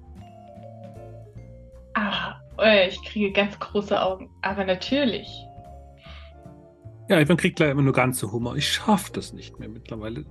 Ah, 1.95 2.35
äh, 2.59 2.89
ich 2.89 3.01
kriege 3.05 3.31
ganz 3.31 3.59
große 3.61 4.01
Augen. 4.01 4.29
Aber 4.43 4.65
natürlich. 4.65 5.29
Ja, 7.09 7.21
Ivan 7.21 7.37
kriegt 7.37 7.61
leider 7.61 7.73
immer 7.73 7.83
nur 7.83 7.93
ganze 7.93 8.33
Hummer. 8.33 8.57
Ich 8.57 8.69
schaffe 8.69 9.13
das 9.13 9.33
nicht 9.33 9.61
mehr 9.61 9.69
mittlerweile. 9.69 10.25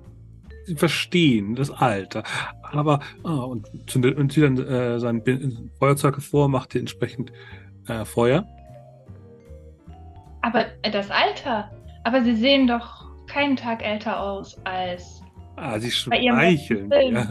Sie 0.65 0.75
verstehen 0.75 1.55
das 1.55 1.71
Alter. 1.71 2.23
Aber, 2.61 2.99
ah, 3.23 3.35
und 3.35 3.69
zündet 3.87 4.17
und 4.17 4.33
zieht 4.33 4.43
dann 4.43 4.57
äh, 4.57 4.99
sein 4.99 5.23
Feuerzeug 5.79 6.15
hervor, 6.15 6.49
macht 6.49 6.73
hier 6.73 6.81
entsprechend 6.81 7.31
äh, 7.87 8.03
Feuer. 8.03 8.45
Aber 10.45 10.67
äh, 10.83 10.91
das 10.91 11.09
Alter. 11.09 11.71
Aber 12.03 12.23
Sie 12.23 12.35
sehen 12.35 12.67
doch 12.67 13.09
keinen 13.25 13.55
Tag 13.55 13.83
älter 13.83 14.19
aus 14.19 14.55
als. 14.63 15.23
Ah, 15.55 15.79
sie 15.79 15.89
schmeicheln. 15.89 16.91
Ja. 16.91 17.27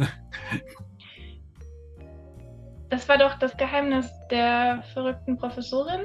Das 2.90 3.08
war 3.08 3.18
doch 3.18 3.38
das 3.38 3.56
Geheimnis 3.56 4.10
der 4.30 4.82
verrückten 4.92 5.36
Professorin? 5.36 6.00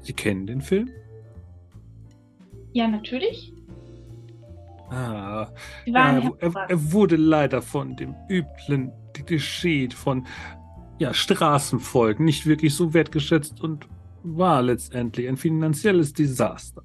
Sie 0.00 0.12
kennen 0.12 0.46
den 0.46 0.60
Film? 0.60 0.90
Ja, 2.72 2.86
natürlich. 2.88 3.52
Ah, 4.90 5.48
ja, 5.84 6.18
er, 6.38 6.54
er, 6.68 6.92
wurde 6.92 7.16
leider 7.16 7.60
von 7.60 7.96
dem 7.96 8.14
üblen 8.28 8.92
Klischee 9.12 9.88
von 9.90 10.26
ja, 10.98 11.12
Straßenvolk 11.12 12.20
nicht 12.20 12.46
wirklich 12.46 12.74
so 12.74 12.94
wertgeschätzt 12.94 13.60
und 13.60 13.88
war 14.26 14.62
letztendlich 14.62 15.28
ein 15.28 15.36
finanzielles 15.36 16.12
Desaster. 16.12 16.82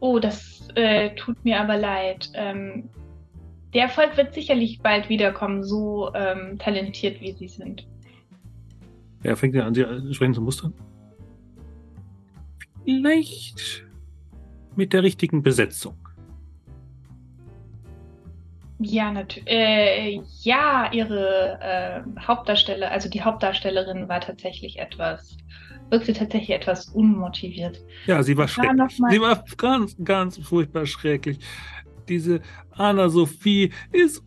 Oh, 0.00 0.18
das 0.18 0.68
äh, 0.74 1.14
tut 1.16 1.44
mir 1.44 1.60
aber 1.60 1.76
leid. 1.76 2.30
Ähm, 2.34 2.88
der 3.74 3.84
Erfolg 3.84 4.16
wird 4.16 4.34
sicherlich 4.34 4.80
bald 4.80 5.08
wiederkommen, 5.08 5.62
so 5.64 6.12
ähm, 6.14 6.58
talentiert 6.58 7.20
wie 7.20 7.32
Sie 7.32 7.48
sind. 7.48 7.86
Er 9.22 9.36
fängt 9.36 9.54
ja 9.54 9.66
an, 9.66 9.74
sie 9.74 9.82
entsprechend 9.82 10.36
zu 10.36 10.42
mustern. 10.42 10.72
Vielleicht 12.84 13.84
mit 14.76 14.92
der 14.92 15.02
richtigen 15.02 15.42
Besetzung. 15.42 16.07
Ja, 18.80 19.10
natürlich. 19.10 19.48
Äh, 19.50 20.20
ja, 20.42 20.90
Ihre 20.92 21.58
äh, 21.60 22.20
Hauptdarsteller, 22.20 22.90
also 22.90 23.08
die 23.08 23.22
Hauptdarstellerin 23.22 24.08
war 24.08 24.20
tatsächlich 24.20 24.78
etwas, 24.78 25.36
wirkte 25.90 26.12
tatsächlich 26.12 26.50
etwas 26.50 26.88
unmotiviert. 26.88 27.80
Ja, 28.06 28.22
sie 28.22 28.36
war 28.36 28.44
war 28.44 28.48
schrecklich. 28.48 28.98
Sie 29.10 29.20
war 29.20 29.44
ganz, 29.56 29.96
ganz 30.02 30.38
furchtbar 30.38 30.86
schrecklich. 30.86 31.38
Diese 32.08 32.40
Anna-Sophie 32.70 33.72
ist. 33.92 34.22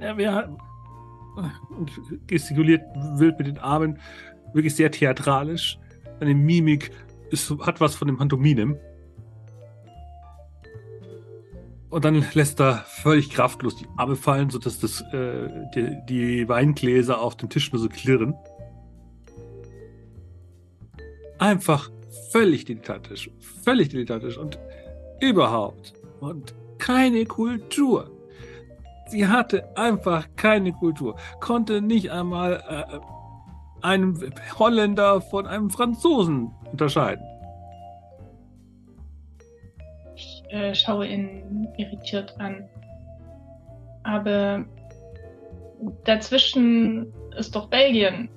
Ja, 0.00 0.16
wir 0.16 0.56
und 1.76 1.90
gestikuliert 2.26 2.82
wild 3.16 3.38
mit 3.38 3.48
den 3.48 3.58
Armen, 3.58 3.98
wirklich 4.52 4.74
sehr 4.74 4.90
theatralisch. 4.90 5.78
Seine 6.20 6.34
Mimik 6.34 6.90
ist, 7.30 7.50
hat 7.60 7.80
was 7.80 7.96
von 7.96 8.06
dem 8.08 8.16
Pantominem. 8.16 8.78
Und 11.94 12.04
dann 12.04 12.26
lässt 12.34 12.60
er 12.60 12.78
völlig 12.88 13.30
kraftlos 13.30 13.76
die 13.76 13.86
Arme 13.96 14.16
fallen, 14.16 14.50
sodass 14.50 14.80
das, 14.80 15.00
äh, 15.12 15.48
die, 15.76 15.96
die 16.08 16.48
Weingläser 16.48 17.20
auf 17.20 17.36
dem 17.36 17.48
Tisch 17.48 17.72
nur 17.72 17.80
so 17.80 17.88
klirren. 17.88 18.34
Einfach 21.38 21.92
völlig 22.32 22.64
dilettantisch. 22.64 23.30
Völlig 23.62 23.90
dilettantisch 23.90 24.36
und 24.38 24.58
überhaupt. 25.20 25.94
Und 26.18 26.52
keine 26.78 27.26
Kultur. 27.26 28.10
Sie 29.06 29.28
hatte 29.28 29.76
einfach 29.76 30.26
keine 30.34 30.72
Kultur. 30.72 31.14
Konnte 31.38 31.80
nicht 31.80 32.10
einmal 32.10 32.60
äh, 32.68 33.84
einen 33.86 34.34
Holländer 34.58 35.20
von 35.20 35.46
einem 35.46 35.70
Franzosen 35.70 36.50
unterscheiden. 36.72 37.24
Äh, 40.54 40.74
schaue 40.74 41.06
ihn 41.08 41.68
irritiert 41.76 42.34
an. 42.38 42.68
Aber 44.04 44.64
dazwischen 46.04 47.12
ist 47.36 47.56
doch 47.56 47.68
Belgien. 47.68 48.28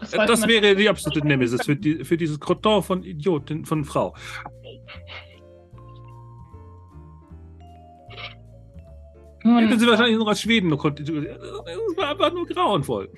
Das, 0.00 0.12
sollte 0.12 0.32
Das 0.32 0.48
wäre 0.48 0.74
die 0.74 0.88
absolute 0.88 1.26
Nemesis 1.26 1.66
für, 1.66 1.76
die, 1.76 2.04
für 2.04 2.16
dieses 2.16 2.38
Croton 2.40 2.82
von 2.82 3.02
Idiotin, 3.02 3.64
von 3.64 3.84
Frau. 3.84 4.14
Hätten 9.42 9.78
sie 9.78 9.86
wahrscheinlich 9.86 10.18
noch 10.18 10.28
aus 10.28 10.40
Schweden 10.40 10.68
noch 10.68 10.78
konnte. 10.78 11.02
Das 11.02 11.14
war 11.96 12.10
einfach 12.10 12.32
nur 12.32 12.46
grauenvoll. 12.46 13.10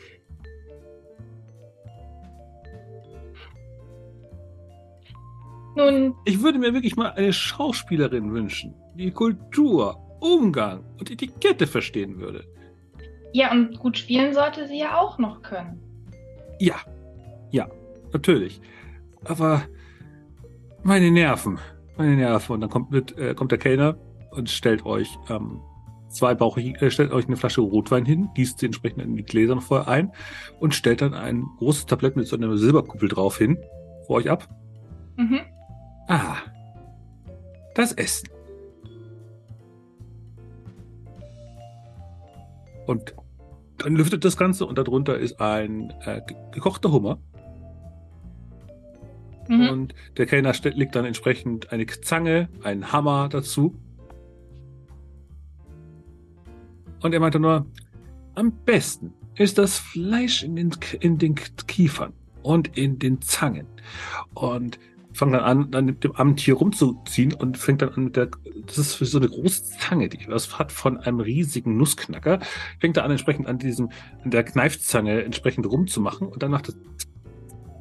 Nun, 5.77 6.15
Ich 6.25 6.43
würde 6.43 6.59
mir 6.59 6.75
wirklich 6.75 6.97
mal 6.97 7.13
eine 7.13 7.33
Schauspielerin 7.33 8.33
wünschen, 8.33 8.75
die 8.95 9.11
Kultur, 9.11 9.97
Umgang 10.21 10.85
und 10.99 11.11
Etikette 11.11 11.67
verstehen 11.67 12.19
würde. 12.19 12.45
ja, 13.33 13.51
und 13.53 13.79
gut 13.79 13.97
spielen 13.99 14.35
sollte 14.35 14.67
sie 14.67 14.79
ja 14.79 14.99
auch 14.99 15.19
noch 15.19 15.43
können. 15.43 15.81
Ja, 16.59 16.77
ja, 17.51 17.69
natürlich. 18.13 18.61
Aber 19.25 19.63
meine 20.83 21.11
Nerven, 21.11 21.59
meine 21.97 22.17
Nerven. 22.17 22.55
Und 22.55 22.61
dann 22.63 22.71
kommt, 22.71 22.91
mit, 22.91 23.17
äh, 23.19 23.35
kommt 23.35 23.53
der 23.53 23.59
Kellner 23.59 23.97
und 24.31 24.51
stellt 24.51 24.85
euch 24.85 25.09
ähm, 25.29 25.61
zwei 26.09 26.35
Bauch, 26.35 26.59
äh, 26.59 26.91
stellt 26.91 27.13
euch 27.13 27.27
eine 27.27 27.37
Flasche 27.37 27.61
Rotwein 27.61 28.05
hin, 28.05 28.29
gießt 28.35 28.59
sie 28.59 28.67
entsprechend 28.67 29.03
in 29.03 29.17
die 29.17 29.23
Gläser 29.23 29.61
vorher 29.61 29.89
ein 29.89 30.13
und 30.59 30.75
stellt 30.75 31.01
dann 31.03 31.15
ein 31.15 31.45
großes 31.59 31.87
Tablett 31.87 32.17
mit 32.17 32.27
so 32.27 32.37
einer 32.37 32.57
Silberkuppel 32.57 33.09
drauf 33.09 33.39
hin, 33.39 33.59
vor 34.07 34.17
euch 34.17 34.29
ab. 34.31 34.49
Mhm. 35.17 35.41
Ah, 36.11 36.39
das 37.77 37.93
Essen. 37.93 38.29
Und 42.89 43.15
dann 43.79 43.95
lüftet 43.95 44.25
das 44.25 44.37
Ganze 44.37 44.67
und 44.67 44.77
darunter 44.77 45.17
ist 45.17 45.41
ein 45.41 45.95
äh, 46.05 46.21
gekochter 46.51 46.91
Hummer. 46.91 47.21
Mhm. 49.47 49.69
Und 49.69 49.95
der 50.17 50.27
Kellner 50.27 50.53
legt 50.65 50.97
dann 50.97 51.05
entsprechend 51.05 51.71
eine 51.71 51.87
Zange, 51.87 52.49
einen 52.65 52.91
Hammer 52.91 53.29
dazu. 53.29 53.81
Und 57.03 57.15
er 57.15 57.21
meinte 57.21 57.39
nur, 57.39 57.67
am 58.35 58.51
besten 58.65 59.15
ist 59.37 59.59
das 59.59 59.79
Fleisch 59.79 60.43
in 60.43 60.57
den, 60.57 60.73
in 60.99 61.19
den 61.19 61.37
Kiefern 61.37 62.15
und 62.43 62.77
in 62.77 62.99
den 62.99 63.23
Zangen. 63.23 63.69
Und 64.35 64.81
fangt 65.13 65.35
dann 65.35 65.43
an, 65.43 65.71
dann 65.71 65.85
mit 65.87 66.05
dem 66.05 66.13
Amt 66.13 66.41
hier 66.41 66.55
rumzuziehen 66.55 67.33
und 67.35 67.59
fängt 67.59 67.83
dann 67.83 67.91
an 67.91 68.05
mit 68.05 68.17
der, 68.17 68.29
das 68.67 68.79
ist 68.79 68.99
so 68.99 69.19
eine 69.19 69.29
große 69.29 69.65
Zange, 69.79 70.09
die 70.09 70.27
was 70.29 70.59
hat 70.59 70.73
von 70.73 70.99
einem 70.99 71.21
riesigen 71.21 71.77
Nussknacker, 71.77 72.41
fängt 72.79 72.97
da 72.97 73.03
an, 73.03 73.11
entsprechend 73.11 73.47
an 73.47 73.59
diesem, 73.59 73.91
an 74.23 74.31
der 74.31 74.45
Kneifzange 74.45 75.23
entsprechend 75.25 75.67
rumzumachen 75.67 76.29
und 76.29 76.43
dann 76.43 76.51
macht 76.51 76.69
das 76.69 76.77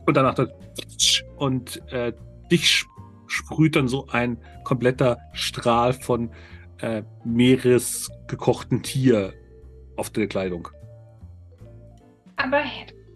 und 0.05 0.17
danach 0.17 0.33
das 0.33 0.50
und 1.38 1.81
äh, 1.91 2.13
dich 2.51 2.86
sprüht 3.27 3.75
dann 3.75 3.88
so 3.88 4.07
ein 4.07 4.38
kompletter 4.63 5.19
Strahl 5.33 5.93
von 5.93 6.31
äh, 6.79 7.03
meeresgekochten 7.24 8.81
Tier 8.81 9.33
auf 9.95 10.09
der 10.09 10.27
Kleidung. 10.27 10.69
Aber 12.38 12.62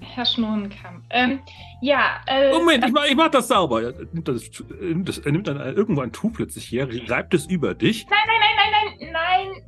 Herr 0.03 0.25
Schnurrenkamp, 0.25 1.03
ähm, 1.09 1.39
ja. 1.81 2.21
Äh, 2.27 2.51
Moment, 2.51 2.85
ich 2.85 2.91
mach, 2.91 3.05
ich 3.05 3.15
mach 3.15 3.29
das 3.29 3.47
sauber. 3.47 3.81
Er 3.83 3.93
nimmt, 4.11 4.27
das, 4.27 4.49
das, 4.51 5.17
er 5.19 5.31
nimmt 5.31 5.47
dann 5.47 5.57
irgendwo 5.57 6.01
ein 6.01 6.11
Tuch 6.11 6.33
plötzlich 6.33 6.71
her, 6.71 6.87
reibt 7.07 7.33
es 7.33 7.45
über 7.47 7.73
dich. 7.73 8.05
Nein, 8.09 8.19
nein, 8.27 8.39
nein, 8.39 8.97
nein, 8.99 9.11
nein, 9.11 9.51
nein. 9.53 9.63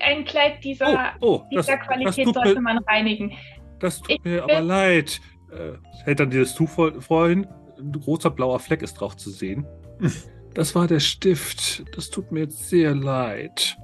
Ein 0.00 0.24
Kleid 0.24 0.62
dieser, 0.62 1.14
oh, 1.20 1.26
oh, 1.26 1.44
dieser 1.50 1.76
das, 1.76 1.86
Qualität 1.86 2.26
das 2.26 2.34
sollte 2.34 2.54
mir, 2.54 2.60
man 2.60 2.78
reinigen. 2.78 3.32
Das 3.80 4.00
tut 4.00 4.10
ich 4.10 4.24
mir 4.24 4.44
aber 4.44 4.60
leid 4.60 5.20
äh, 5.50 5.72
hält 6.04 6.20
dann 6.20 6.30
dieses 6.30 6.54
Tuch 6.54 6.68
vor, 6.68 7.00
vorhin. 7.00 7.46
Ein 7.78 7.92
großer 7.92 8.30
blauer 8.30 8.58
Fleck 8.58 8.82
ist 8.82 8.94
drauf 8.94 9.16
zu 9.16 9.30
sehen. 9.30 9.66
Das 10.54 10.74
war 10.74 10.88
der 10.88 10.98
Stift. 10.98 11.84
Das 11.94 12.10
tut 12.10 12.32
mir 12.32 12.40
jetzt 12.40 12.68
sehr 12.68 12.92
leid. 12.92 13.76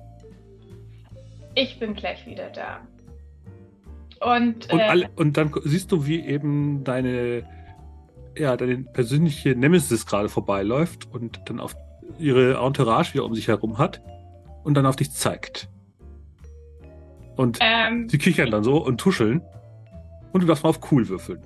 Ich 1.54 1.78
bin 1.78 1.94
gleich 1.94 2.26
wieder 2.26 2.50
da. 2.50 2.80
Und, 4.24 4.72
und, 4.72 4.78
äh, 4.78 4.82
alle, 4.82 5.10
und 5.16 5.36
dann 5.36 5.52
siehst 5.64 5.92
du, 5.92 6.06
wie 6.06 6.20
eben 6.20 6.82
deine, 6.82 7.44
ja, 8.36 8.56
deine 8.56 8.78
persönliche 8.78 9.54
Nemesis 9.54 10.06
gerade 10.06 10.28
vorbeiläuft 10.28 11.08
und 11.12 11.42
dann 11.46 11.60
auf 11.60 11.76
ihre 12.18 12.54
Entourage 12.54 13.12
wieder 13.12 13.24
um 13.24 13.34
sich 13.34 13.48
herum 13.48 13.76
hat 13.78 14.00
und 14.62 14.74
dann 14.74 14.86
auf 14.86 14.96
dich 14.96 15.12
zeigt. 15.12 15.68
Und 17.36 17.58
ähm, 17.60 18.08
sie 18.08 18.18
kichern 18.18 18.50
dann 18.50 18.64
so 18.64 18.78
und 18.78 18.98
tuscheln. 18.98 19.42
Und 20.32 20.42
du 20.42 20.46
darfst 20.46 20.64
mal 20.64 20.70
auf 20.70 20.80
cool 20.90 21.08
würfeln. 21.08 21.42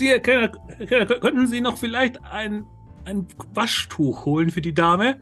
Sie, 0.00 0.18
könnten 0.18 1.46
Sie 1.46 1.60
noch 1.60 1.76
vielleicht 1.76 2.24
ein, 2.24 2.64
ein 3.04 3.26
Waschtuch 3.52 4.24
holen 4.24 4.50
für 4.50 4.62
die 4.62 4.72
Dame? 4.72 5.20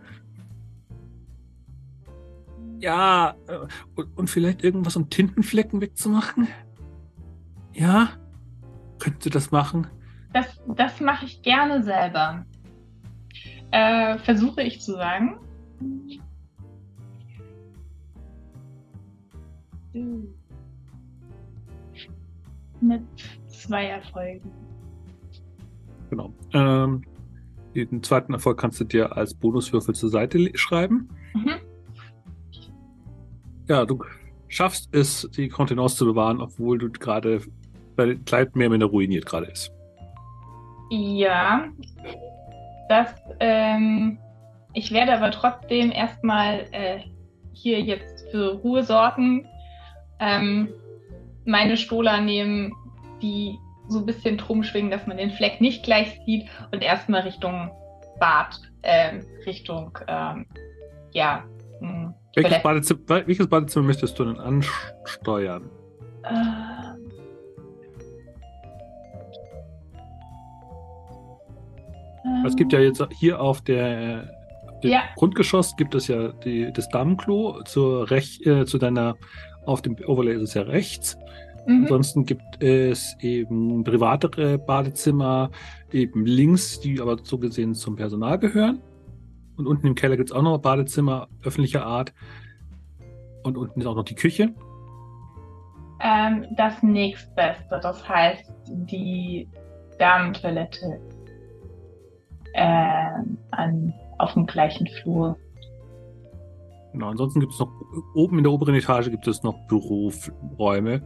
Ja, 2.79 3.35
äh, 3.49 3.59
und, 3.97 4.17
und 4.17 4.31
vielleicht 4.31 4.63
irgendwas, 4.63 4.95
um 4.95 5.11
Tintenflecken 5.11 5.81
wegzumachen? 5.81 6.47
Ja? 7.73 8.11
Könnten 9.01 9.21
Sie 9.21 9.31
das 9.31 9.51
machen? 9.51 9.89
Das, 10.33 10.47
das 10.69 11.01
mache 11.01 11.25
ich 11.25 11.43
gerne 11.43 11.83
selber. 11.83 12.47
Äh, 13.73 14.17
versuche 14.19 14.63
ich 14.63 14.81
zu 14.81 14.93
sagen. 14.93 15.41
Mit 22.81 23.03
zwei 23.49 23.87
Erfolgen. 23.87 24.68
Genau. 26.11 26.33
Ähm, 26.53 27.03
den 27.75 28.03
zweiten 28.03 28.33
Erfolg 28.33 28.59
kannst 28.59 28.81
du 28.81 28.85
dir 28.85 29.17
als 29.17 29.35
Bonuswürfel 29.35 29.95
zur 29.95 30.09
Seite 30.09 30.51
schreiben. 30.55 31.09
Mhm. 31.35 31.55
Ja, 33.69 33.85
du 33.85 34.03
schaffst 34.49 34.89
es, 34.93 35.29
die 35.37 35.49
Kontenance 35.49 35.97
zu 35.97 36.07
bewahren, 36.07 36.41
obwohl 36.41 36.79
du 36.79 36.91
gerade 36.91 37.43
dein 37.97 38.25
Kleid 38.25 38.57
mehr 38.57 38.69
oder 38.69 38.75
minder 38.75 38.87
ruiniert 38.87 39.27
gerade 39.27 39.47
ist. 39.47 39.73
Ja, 40.91 41.69
das, 42.89 43.15
ähm, 43.41 44.19
ich 44.73 44.91
werde 44.91 45.15
aber 45.15 45.31
trotzdem 45.31 45.93
erstmal 45.93 46.67
äh, 46.73 47.01
hier 47.53 47.81
jetzt 47.81 48.31
für 48.31 48.55
Ruhe 48.55 48.83
sorgen, 48.85 49.47
ähm, 50.19 50.71
meine 51.45 51.77
Stola 51.77 52.21
nehmen, 52.21 52.73
die 53.21 53.59
so 53.89 53.99
ein 53.99 54.07
bisschen 54.07 54.37
drum 54.37 54.63
schwingen, 54.63 54.91
dass 54.91 55.07
man 55.07 55.17
den 55.17 55.31
Fleck 55.31 55.61
nicht 55.61 55.85
gleich 55.85 56.21
sieht 56.27 56.49
und 56.73 56.83
erstmal 56.83 57.23
Richtung 57.23 57.71
Bad, 58.21 58.61
äh, 58.83 59.21
Richtung, 59.47 59.97
ähm, 60.07 60.47
ja. 61.13 61.45
Mh, 61.81 61.89
hm, 61.89 62.15
welches, 62.35 62.63
Badezimmer, 62.63 63.27
welches 63.27 63.49
Badezimmer 63.49 63.87
möchtest 63.87 64.19
du 64.19 64.25
denn 64.25 64.39
ansteuern? 64.39 65.71
Äh, 66.25 66.89
es 72.47 72.57
gibt 72.57 72.73
ja 72.73 72.81
jetzt 72.81 73.07
hier 73.19 73.41
auf 73.41 73.63
der 73.63 74.29
ja. 74.83 75.03
Grundgeschoss 75.17 75.77
gibt 75.77 75.95
es 75.95 76.07
ja 76.09 76.29
die, 76.29 76.73
das 76.73 76.89
Damenklo 76.89 77.63
zur 77.65 78.11
Rech, 78.11 78.45
äh, 78.47 78.65
zu 78.65 78.79
deiner 78.79 79.17
auf 79.67 79.83
dem 79.83 79.97
Overlay 80.07 80.35
ist 80.35 80.43
es 80.43 80.55
ja 80.55 80.63
rechts. 80.63 81.19
Mhm. 81.69 81.83
Ansonsten 81.83 82.25
gibt 82.25 82.63
es 82.63 83.15
eben 83.21 83.85
privatere 83.85 84.57
Badezimmer, 84.57 85.51
eben 85.93 86.25
links, 86.25 86.81
die 86.81 86.99
aber 86.99 87.19
so 87.23 87.37
gesehen 87.37 87.75
zum 87.75 87.95
Personal 87.95 88.39
gehören. 88.39 88.81
Und 89.57 89.67
unten 89.67 89.87
im 89.87 89.95
Keller 89.95 90.17
gibt 90.17 90.31
es 90.31 90.37
auch 90.37 90.41
noch 90.41 90.57
Badezimmer 90.59 91.29
öffentlicher 91.43 91.85
Art. 91.85 92.15
Und 93.43 93.59
unten 93.59 93.81
ist 93.81 93.87
auch 93.87 93.97
noch 93.97 94.05
die 94.05 94.15
Küche. 94.15 94.55
Ähm, 96.01 96.47
das 96.57 96.83
nächstbeste, 96.83 97.81
das 97.83 98.09
heißt 98.09 98.51
die 98.69 99.47
Damentoilette 99.99 101.01
äh, 102.55 103.11
an, 103.51 103.93
auf 104.17 104.33
dem 104.33 104.47
gleichen 104.47 104.87
Flur. 105.03 105.37
Genau, 106.95 107.11
ansonsten 107.11 107.41
gibt 107.41 107.53
es 107.53 107.59
noch 107.59 107.71
oben 108.15 108.39
in 108.39 108.45
der 108.45 108.53
oberen 108.53 108.75
Etage 108.75 109.11
gibt 109.11 109.27
es 109.27 109.43
noch 109.43 109.55
Büroräume 109.67 111.03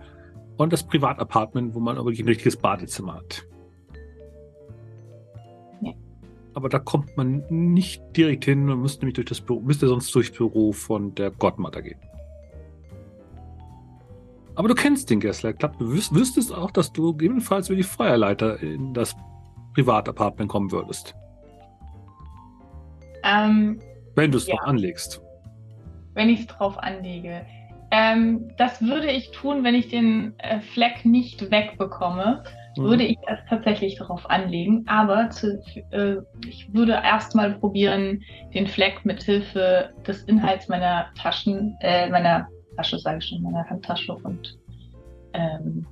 und 0.56 0.72
das 0.72 0.86
Privatapartment, 0.86 1.74
wo 1.74 1.80
man 1.80 1.96
aber 1.96 2.06
wirklich 2.06 2.20
ein 2.20 2.28
richtiges 2.28 2.56
Badezimmer 2.56 3.14
hat. 3.14 3.44
Ja. 5.80 5.92
Aber 6.54 6.68
da 6.68 6.78
kommt 6.78 7.16
man 7.16 7.44
nicht 7.48 8.02
direkt 8.16 8.44
hin, 8.44 8.66
man 8.66 8.80
müsste 8.80 9.00
nämlich 9.00 9.14
durch 9.14 9.28
das 9.28 9.40
Büro, 9.40 9.60
müsste 9.60 9.88
sonst 9.88 10.14
durchs 10.14 10.30
Büro 10.30 10.72
von 10.72 11.14
der 11.14 11.30
Gottmutter 11.30 11.82
gehen. 11.82 12.00
Aber 14.54 14.68
du 14.68 14.74
kennst 14.74 15.08
den 15.08 15.20
Gessler 15.20 15.54
Club. 15.54 15.78
Du 15.78 15.90
wüs 15.90 16.12
wüsstest 16.12 16.52
auch, 16.52 16.70
dass 16.70 16.92
du 16.92 17.12
gegebenenfalls 17.12 17.68
über 17.68 17.76
die 17.76 17.82
Feuerleiter 17.82 18.60
in 18.60 18.92
das 18.92 19.16
Privatapartment 19.74 20.50
kommen 20.50 20.70
würdest. 20.70 21.14
Ähm, 23.24 23.80
Wenn 24.14 24.30
du 24.30 24.38
es 24.38 24.46
ja. 24.46 24.54
noch 24.56 24.64
anlegst. 24.64 25.22
Wenn 26.14 26.28
ich 26.28 26.40
es 26.40 26.46
drauf 26.48 26.76
anlege. 26.78 27.46
Ähm, 27.92 28.50
das 28.56 28.80
würde 28.80 29.10
ich 29.10 29.32
tun, 29.32 29.64
wenn 29.64 29.74
ich 29.74 29.88
den 29.88 30.32
äh, 30.38 30.60
Fleck 30.60 31.04
nicht 31.04 31.50
wegbekomme. 31.50 32.42
Mhm. 32.78 32.82
Würde 32.82 33.04
ich 33.04 33.18
es 33.26 33.38
tatsächlich 33.50 33.96
darauf 33.96 34.28
anlegen. 34.30 34.84
Aber 34.86 35.28
zu, 35.28 35.62
äh, 35.90 36.16
ich 36.48 36.72
würde 36.72 36.92
erstmal 36.92 37.52
probieren, 37.52 38.22
den 38.54 38.66
Fleck 38.66 39.04
mit 39.04 39.22
Hilfe 39.22 39.90
des 40.06 40.22
Inhalts 40.22 40.68
meiner 40.68 41.08
Taschen, 41.20 41.76
äh, 41.80 42.08
meiner 42.08 42.48
Tasche, 42.76 42.98
sage 42.98 43.18
ich 43.18 43.26
schon, 43.26 43.42
meiner 43.42 43.68
Handtasche 43.68 44.14
und 44.14 44.58
ähm, 45.34 45.86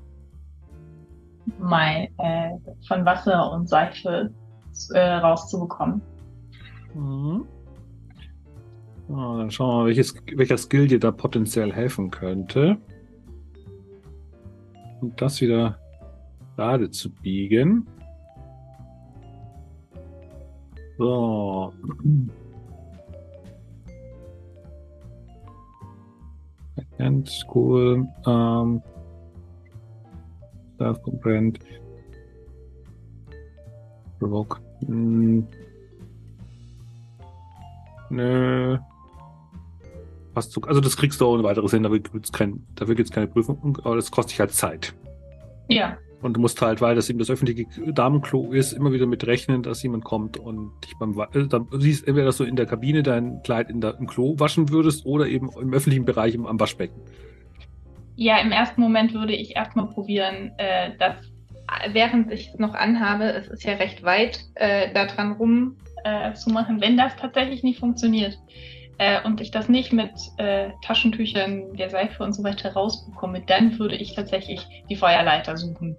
mein, 1.59 2.09
äh, 2.17 2.53
von 2.89 3.05
Wasser 3.05 3.53
und 3.53 3.69
Seife 3.69 4.33
äh, 4.95 4.99
rauszubekommen. 4.99 6.01
Mhm. 6.95 7.47
Oh, 9.12 9.37
dann 9.38 9.51
schauen 9.51 9.70
wir 9.70 9.75
mal, 9.75 9.87
welches, 9.87 10.14
welcher 10.37 10.57
Skill 10.57 10.87
dir 10.87 11.01
da 11.01 11.11
potenziell 11.11 11.73
helfen 11.73 12.12
könnte. 12.12 12.79
Und 15.01 15.20
das 15.20 15.40
wieder 15.40 15.77
gerade 16.55 16.90
zu 16.92 17.11
biegen. 17.11 17.88
So. 20.96 21.73
Ganz 26.99 27.44
cool. 27.53 28.07
Ähm, 28.27 28.81
Self-Comprehend. 30.79 31.59
Provoke. 34.20 34.61
Hm. 34.87 35.49
Nö. 38.11 38.79
So. 40.35 40.61
Also 40.62 40.81
das 40.81 40.97
kriegst 40.97 41.21
du 41.21 41.27
ohne 41.27 41.43
weiteres 41.43 41.73
hin, 41.73 41.83
dafür 41.83 41.99
gibt's 41.99 42.33
kein, 42.33 42.64
dafür 42.77 42.95
gibt's 42.95 43.11
keine 43.11 43.27
Prüfung, 43.27 43.79
aber 43.83 43.97
das 43.97 44.11
kostet 44.11 44.33
dich 44.33 44.40
halt 44.40 44.53
Zeit. 44.53 44.95
Ja. 45.69 45.97
Und 46.23 46.35
du 46.35 46.40
musst 46.40 46.61
halt, 46.61 46.81
weil 46.81 46.95
das 46.95 47.09
eben 47.09 47.19
das 47.19 47.31
öffentliche 47.31 47.66
Damenklo 47.93 48.53
ist, 48.53 48.73
immer 48.73 48.93
wieder 48.93 49.07
mit 49.07 49.27
rechnen, 49.27 49.62
dass 49.62 49.83
jemand 49.83 50.05
kommt 50.05 50.37
und 50.37 50.73
dich 50.85 50.93
beim 50.99 51.19
äh, 51.19 51.47
dann 51.47 51.66
siehst 51.73 52.07
entweder, 52.07 52.27
dass 52.27 52.37
du 52.37 52.45
in 52.45 52.57
der 52.57 52.66
Kabine 52.66 53.03
dein 53.03 53.43
Kleid 53.43 53.71
in 53.71 53.81
der, 53.81 53.97
im 53.99 54.07
Klo 54.07 54.38
waschen 54.38 54.69
würdest 54.69 55.07
oder 55.07 55.27
eben 55.27 55.51
im 55.59 55.73
öffentlichen 55.73 56.05
Bereich 56.05 56.35
im, 56.35 56.47
am 56.47 56.61
Waschbecken. 56.61 57.01
Ja, 58.16 58.38
im 58.38 58.53
ersten 58.53 58.83
Moment 58.83 59.14
würde 59.14 59.35
ich 59.35 59.57
erstmal 59.57 59.87
probieren, 59.87 60.53
äh, 60.59 60.90
das, 60.99 61.14
äh, 61.83 61.95
während 61.95 62.31
ich 62.31 62.49
es 62.49 62.59
noch 62.59 62.75
anhabe, 62.75 63.25
es 63.25 63.49
ist 63.49 63.64
ja 63.64 63.75
recht 63.75 64.03
weit, 64.03 64.40
äh, 64.57 64.93
da 64.93 65.07
dran 65.07 65.33
rum 65.33 65.77
äh, 66.05 66.35
zu 66.35 66.51
machen, 66.51 66.83
wenn 66.83 66.99
das 66.99 67.16
tatsächlich 67.16 67.62
nicht 67.62 67.79
funktioniert 67.79 68.38
äh, 69.01 69.23
und 69.25 69.41
ich 69.41 69.51
das 69.51 69.69
nicht 69.69 69.93
mit 69.93 70.13
äh, 70.37 70.71
Taschentüchern, 70.83 71.75
der 71.75 71.89
Seife 71.89 72.23
und 72.23 72.35
so 72.35 72.45
weiter 72.45 72.75
rausbekomme, 72.75 73.43
dann 73.47 73.79
würde 73.79 73.97
ich 73.97 74.15
tatsächlich 74.15 74.67
die 74.91 74.97
Feuerleiter 74.97 75.57
suchen. 75.57 75.97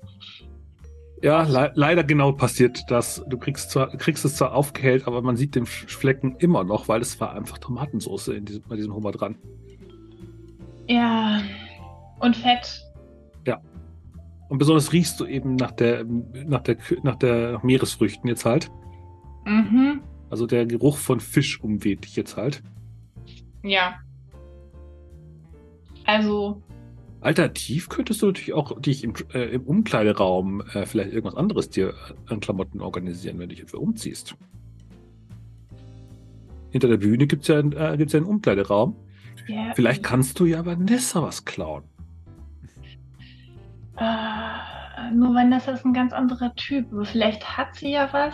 Ja, 1.24 1.44
le 1.44 1.72
leider 1.76 2.04
genau 2.04 2.32
passiert 2.32 2.80
das. 2.88 3.24
Du 3.28 3.38
kriegst, 3.38 3.72
zwar, 3.72 3.90
kriegst 3.98 4.24
es 4.24 4.36
zwar 4.36 4.54
aufgehellt, 4.54 5.08
aber 5.08 5.22
man 5.22 5.36
sieht 5.36 5.56
den 5.56 5.66
Flecken 5.66 6.36
immer 6.38 6.64
noch, 6.64 6.88
weil 6.88 7.02
es 7.02 7.20
war 7.20 7.34
einfach 7.34 7.58
Tomatensauce 7.58 8.30
in 8.30 8.46
diesem, 8.46 8.64
bei 8.68 8.76
diesem 8.76 8.94
Hummer 8.94 9.12
dran. 9.12 9.36
Ja, 10.88 11.42
und 12.20 12.36
Fett. 12.38 12.86
Und 14.52 14.58
besonders 14.58 14.92
riechst 14.92 15.18
du 15.18 15.26
eben 15.26 15.56
nach 15.56 15.72
der, 15.72 16.04
nach 16.04 16.60
der, 16.60 16.76
nach 17.04 17.16
der 17.16 17.54
nach 17.54 17.64
Meeresfrüchten 17.64 18.28
jetzt 18.28 18.44
halt. 18.44 18.70
Mhm. 19.46 20.02
Also 20.30 20.46
der 20.46 20.66
Geruch 20.66 20.98
von 20.98 21.22
Fisch 21.22 21.64
umweht 21.64 22.04
dich 22.04 22.18
jetzt 22.18 22.36
halt. 22.36 22.62
Ja. 23.64 23.96
Also, 26.06 26.62
Alternativ 27.22 27.88
könntest 27.90 28.22
du 28.22 28.28
natürlich 28.28 28.54
auch 28.54 28.80
dich 28.82 29.04
im, 29.04 29.14
äh, 29.34 29.44
im 29.54 29.62
Umkleideraum 29.62 30.62
äh, 30.74 30.86
vielleicht 30.88 31.12
irgendwas 31.14 31.36
anderes 31.38 31.70
dir 31.70 31.94
an 32.26 32.40
Klamotten 32.40 32.82
organisieren, 32.82 33.38
wenn 33.38 33.50
du 33.50 33.56
dich 33.56 33.64
dafür 33.64 33.82
umziehst. 33.82 34.36
Hinter 36.72 36.88
der 36.88 36.98
Bühne 36.98 37.28
gibt's 37.28 37.48
ja, 37.48 37.60
einen- 37.60 37.74
äh, 37.74 37.96
gibt's 37.98 38.14
ja 38.14 38.18
einen 38.18 38.26
Umkleideraum. 38.28 38.96
ja, 39.48 39.72
Vielleicht 39.76 40.02
kannst 40.02 40.40
du 40.40 40.46
ja 40.46 40.66
Vanessa 40.66 41.22
was 41.22 41.46
klauen. 41.46 41.84
Äh, 43.98 45.12
nur 45.14 45.36
Vanessa 45.36 45.72
ist 45.74 45.86
ein 45.86 45.94
ganz 45.94 46.14
anderer 46.14 46.56
Typ. 46.56 46.92
Aber 46.92 47.06
vielleicht 47.06 47.58
hat 47.58 47.76
sie 47.76 47.92
ja 47.92 48.10
was 48.12 48.34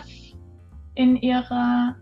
in 0.94 1.16
ihrer. 1.16 1.96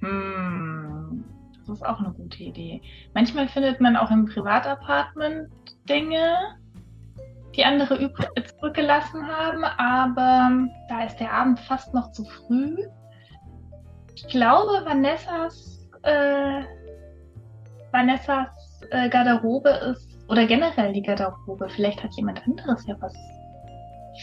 Hm, 0.00 1.24
das 1.58 1.68
ist 1.68 1.86
auch 1.86 1.98
eine 1.98 2.12
gute 2.12 2.42
Idee. 2.42 2.82
Manchmal 3.14 3.48
findet 3.48 3.80
man 3.80 3.96
auch 3.96 4.10
im 4.10 4.26
Privatapartment 4.26 5.48
Dinge, 5.88 6.56
die 7.54 7.64
andere 7.64 8.12
zurückgelassen 8.44 9.26
haben, 9.26 9.64
aber 9.64 10.68
da 10.88 11.04
ist 11.04 11.16
der 11.16 11.32
Abend 11.32 11.58
fast 11.60 11.94
noch 11.94 12.12
zu 12.12 12.24
früh. 12.24 12.76
Ich 14.14 14.26
glaube, 14.28 14.84
Vanessas, 14.84 15.88
äh, 16.02 16.62
Vanessas 17.92 18.48
äh, 18.90 19.08
Garderobe 19.08 19.70
ist, 19.70 20.16
oder 20.28 20.46
generell 20.46 20.92
die 20.92 21.02
Garderobe, 21.02 21.68
vielleicht 21.68 22.02
hat 22.02 22.12
jemand 22.16 22.46
anderes 22.46 22.86
ja 22.86 22.96
was 23.00 23.14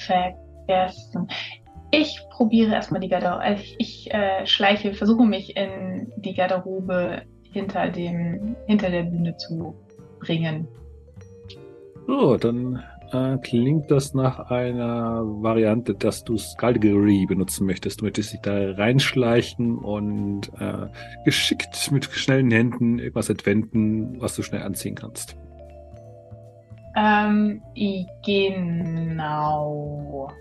vergessen. 0.05 1.27
Ich 1.95 2.19
probiere 2.31 2.73
erstmal 2.73 3.01
die 3.01 3.07
Garderobe, 3.07 3.43
also 3.43 3.61
ich, 3.61 3.75
ich 3.77 4.11
äh, 4.11 4.47
schleiche, 4.47 4.95
versuche 4.95 5.25
mich 5.25 5.55
in 5.55 6.11
die 6.17 6.33
Garderobe 6.33 7.21
hinter 7.51 7.89
dem, 7.89 8.55
hinter 8.65 8.89
der 8.89 9.03
Bühne 9.03 9.37
zu 9.37 9.75
bringen. 10.19 10.67
So, 12.07 12.35
dann 12.37 12.83
äh, 13.11 13.37
klingt 13.43 13.91
das 13.91 14.15
nach 14.15 14.49
einer 14.49 15.21
Variante, 15.23 15.93
dass 15.93 16.23
du 16.23 16.35
Skullduggery 16.35 17.27
benutzen 17.27 17.67
möchtest. 17.67 18.01
Du 18.01 18.05
möchtest 18.05 18.33
dich 18.33 18.41
da 18.41 18.71
reinschleichen 18.71 19.77
und 19.77 20.51
äh, 20.59 20.87
geschickt 21.25 21.91
mit 21.91 22.05
schnellen 22.05 22.49
Händen 22.49 22.97
irgendwas 22.97 23.29
entwenden, 23.29 24.19
was 24.19 24.35
du 24.35 24.41
schnell 24.41 24.63
anziehen 24.63 24.95
kannst. 24.95 25.37
Ähm, 26.95 27.61
genau. 28.25 30.31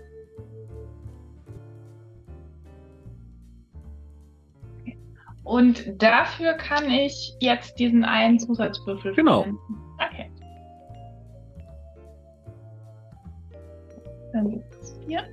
Und 5.43 6.01
dafür 6.01 6.53
kann 6.53 6.89
ich 6.89 7.35
jetzt 7.39 7.77
diesen 7.77 8.05
einen 8.05 8.39
Zusatzwürfel 8.39 9.13
Genau. 9.13 9.41
verwenden. 9.43 9.77
Okay. 9.99 10.31
Dann 14.31 14.49
gibt 14.49 14.73
es 14.73 14.97
vier. 15.05 15.23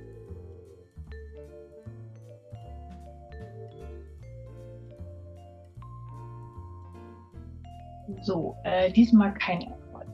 So, 8.23 8.55
äh, 8.63 8.91
diesmal 8.91 9.33
kein 9.33 9.61
Erfolg. 9.61 10.07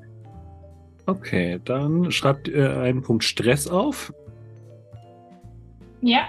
Okay, 1.07 1.59
dann 1.65 2.11
schreibt 2.11 2.47
ihr 2.47 2.79
einen 2.79 3.01
Punkt 3.01 3.23
Stress 3.23 3.67
auf, 3.67 4.13
Ja, 6.01 6.27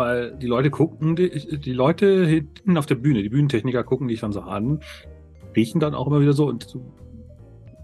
weil 0.00 0.34
die 0.38 0.46
Leute 0.46 0.70
gucken, 0.70 1.14
die, 1.14 1.58
die 1.60 1.72
Leute 1.74 2.24
hinten 2.26 2.76
auf 2.78 2.86
der 2.86 2.94
Bühne, 2.94 3.22
die 3.22 3.28
Bühnentechniker 3.28 3.84
gucken 3.84 4.08
dich 4.08 4.20
dann 4.20 4.32
so 4.32 4.40
an, 4.40 4.80
riechen 5.54 5.78
dann 5.78 5.94
auch 5.94 6.06
immer 6.06 6.20
wieder 6.22 6.32
so 6.32 6.46
und 6.48 6.74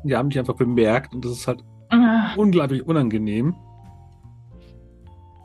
die 0.03 0.17
haben 0.17 0.31
dich 0.31 0.39
einfach 0.39 0.55
bemerkt 0.57 1.15
und 1.15 1.25
das 1.25 1.33
ist 1.33 1.47
halt 1.47 1.63
Ah, 1.91 2.35
unglaublich 2.37 2.85
unangenehm. 2.87 3.55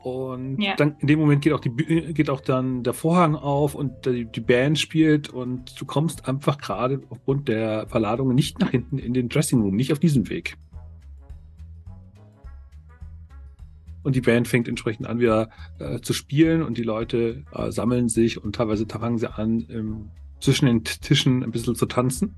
Und 0.04 0.58
Ja. 0.60 0.76
dann 0.76 0.96
in 1.00 1.08
dem 1.08 1.20
Moment 1.20 1.44
geht 1.44 1.54
auch 1.54 1.60
die 1.60 1.70
Bühne, 1.70 2.14
geht 2.14 2.30
auch 2.32 2.42
dann 2.42 2.82
der 2.82 2.94
Vorhang 2.94 3.36
auf 3.36 3.76
und 3.76 4.06
die, 4.08 4.26
die 4.26 4.40
Band 4.40 4.80
spielt 4.80 5.30
und 5.30 5.80
du 5.80 5.86
kommst 5.86 6.28
einfach 6.28 6.58
gerade 6.58 7.02
aufgrund 7.10 7.48
der 7.48 7.86
Verladung 7.88 8.34
nicht 8.34 8.60
nach 8.60 8.72
hinten 8.72 8.98
in 8.98 9.14
den 9.14 9.30
Dressing 9.30 9.62
Room, 9.62 9.76
nicht 9.76 9.92
auf 9.92 10.00
diesem 10.00 10.30
Weg. 10.30 10.56
Und 14.04 14.16
die 14.16 14.22
Band 14.22 14.48
fängt 14.48 14.68
entsprechend 14.68 15.08
an, 15.08 15.20
wieder 15.20 15.50
äh, 15.80 16.00
zu 16.00 16.14
spielen 16.14 16.64
und 16.64 16.78
die 16.78 16.84
Leute 16.84 17.44
äh, 17.54 17.72
sammeln 17.72 18.10
sich 18.10 18.44
und 18.44 18.56
teilweise 18.56 18.86
fangen 18.88 19.20
sie 19.20 19.32
an, 19.32 19.66
ähm, 19.70 20.10
zwischen 20.40 20.66
den 20.66 20.84
Tischen 20.84 21.44
ein 21.44 21.52
bisschen 21.52 21.76
zu 21.76 21.86
tanzen. 21.86 22.36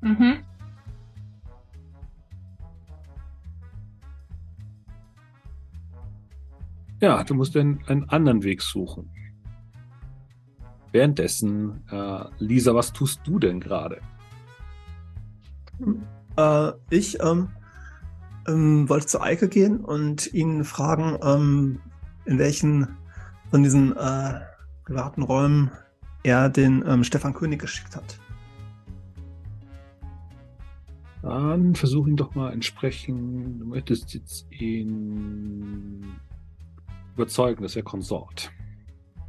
mhm. 0.00 0.38
Ja, 7.00 7.24
du 7.24 7.34
musst 7.34 7.56
einen, 7.56 7.82
einen 7.88 8.08
anderen 8.10 8.44
Weg 8.44 8.62
suchen. 8.62 9.10
Währenddessen, 10.92 11.82
äh, 11.90 12.24
Lisa, 12.38 12.76
was 12.76 12.92
tust 12.92 13.22
du 13.24 13.40
denn 13.40 13.58
gerade? 13.58 14.00
Äh, 16.36 16.72
ich 16.90 17.20
ähm, 17.20 17.48
ähm, 18.48 18.88
wollte 18.88 19.06
zu 19.06 19.20
Eike 19.20 19.48
gehen 19.48 19.80
und 19.80 20.32
ihn 20.32 20.64
fragen, 20.64 21.18
ähm, 21.22 21.80
in 22.24 22.38
welchen 22.38 22.88
von 23.50 23.62
diesen 23.62 23.96
äh, 23.96 24.40
privaten 24.84 25.22
Räumen 25.22 25.70
er 26.22 26.48
den 26.48 26.84
ähm, 26.86 27.04
Stefan 27.04 27.34
König 27.34 27.60
geschickt 27.60 27.96
hat. 27.96 28.18
Dann 31.22 31.74
versuch 31.76 32.08
ihn 32.08 32.16
doch 32.16 32.34
mal 32.34 32.52
entsprechend. 32.52 33.60
Du 33.60 33.66
möchtest 33.66 34.12
jetzt 34.12 34.46
ihn 34.50 36.04
überzeugen, 37.14 37.62
dass 37.62 37.76
er 37.76 37.82
Konsort. 37.82 38.50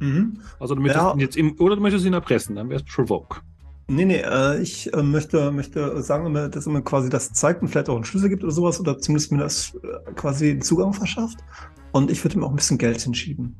Mhm. 0.00 0.40
Also 0.58 0.74
du 0.74 0.82
möchtest 0.82 1.04
Ja. 1.04 1.12
ihn 1.12 1.20
jetzt 1.20 1.36
im, 1.36 1.54
oder 1.60 1.76
du 1.76 1.82
möchtest 1.82 2.04
ihn 2.04 2.12
erpressen, 2.12 2.56
dann 2.56 2.68
wäre 2.68 2.80
es 2.80 2.84
Provoke. 2.84 3.42
Nee, 3.86 4.06
nee, 4.06 4.22
äh, 4.24 4.60
ich 4.62 4.92
äh, 4.94 5.02
möchte, 5.02 5.50
möchte 5.50 6.02
sagen, 6.02 6.32
dass 6.32 6.66
er 6.66 6.72
mir 6.72 6.82
quasi 6.82 7.10
das 7.10 7.32
zeigt 7.32 7.60
und 7.60 7.68
vielleicht 7.68 7.90
auch 7.90 7.96
einen 7.96 8.04
Schlüssel 8.04 8.30
gibt 8.30 8.42
oder 8.42 8.52
sowas 8.52 8.80
oder 8.80 8.98
zumindest 8.98 9.30
mir 9.30 9.38
das 9.38 9.74
äh, 9.82 10.12
quasi 10.14 10.54
den 10.54 10.62
Zugang 10.62 10.94
verschafft. 10.94 11.38
Und 11.92 12.10
ich 12.10 12.24
würde 12.24 12.36
ihm 12.36 12.44
auch 12.44 12.50
ein 12.50 12.56
bisschen 12.56 12.78
Geld 12.78 13.00
hinschieben. 13.00 13.54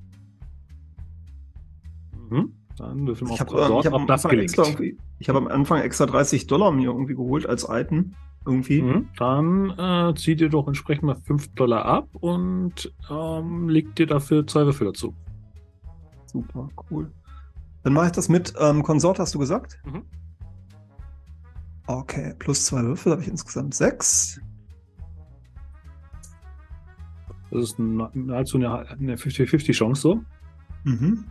Mhm. 2.31 2.55
Dann 2.79 3.07
würfeln 3.07 3.29
wir 3.29 3.35
Ich 3.35 3.41
habe 3.41 3.53
ähm, 3.53 3.59
Konsort, 3.59 3.85
ich 3.85 3.93
hab 3.93 4.07
das 4.07 4.25
extra 4.25 4.65
ich 5.19 5.29
hab 5.29 5.37
am 5.37 5.47
Anfang 5.47 5.83
extra 5.83 6.07
30 6.07 6.47
Dollar 6.47 6.73
mir 6.73 6.87
irgendwie 6.87 7.15
geholt 7.15 7.47
als 7.47 7.67
Item. 7.69 8.15
Irgendwie. 8.47 8.83
Mhm. 8.83 9.09
Dann 9.17 9.71
äh, 9.79 10.15
zieh 10.17 10.37
dir 10.37 10.49
doch 10.49 10.67
entsprechend 10.67 11.05
mal 11.05 11.17
5 11.17 11.55
Dollar 11.55 11.85
ab 11.85 12.09
und 12.21 12.93
ähm, 13.11 13.69
leg 13.69 13.95
dir 13.95 14.07
dafür 14.07 14.47
zwei 14.47 14.65
Würfel 14.67 14.89
dazu. 14.89 15.15
Super, 16.27 16.69
cool. 16.91 17.11
Dann 17.85 17.93
mache 17.93 18.07
ich 18.07 18.13
das 18.13 18.31
mit 18.31 18.55
ähm, 18.59 18.83
Konsort, 18.83 19.19
hast 19.19 19.35
du 19.35 19.39
gesagt? 19.39 19.79
Mhm. 19.85 20.05
Okay, 21.87 22.35
plus 22.39 22.65
zwei 22.65 22.83
Würfel 22.83 23.13
habe 23.13 23.21
ich 23.21 23.29
insgesamt 23.29 23.75
sechs. 23.75 24.41
Das 27.51 27.63
ist 27.63 27.79
nahezu 27.79 28.57
eine 28.57 28.89
eine 28.89 29.17
50-50 29.17 29.73
Chance 29.73 30.01
so. 30.01 30.25
Mhm. 30.85 31.27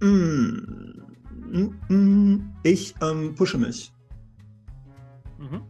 Mm, 0.00 1.02
mm, 1.52 1.94
mm, 1.94 2.52
Ich 2.62 2.94
ähm, 3.02 3.34
pushe 3.34 3.58
mich. 3.58 3.92
Mhm. 5.38 5.62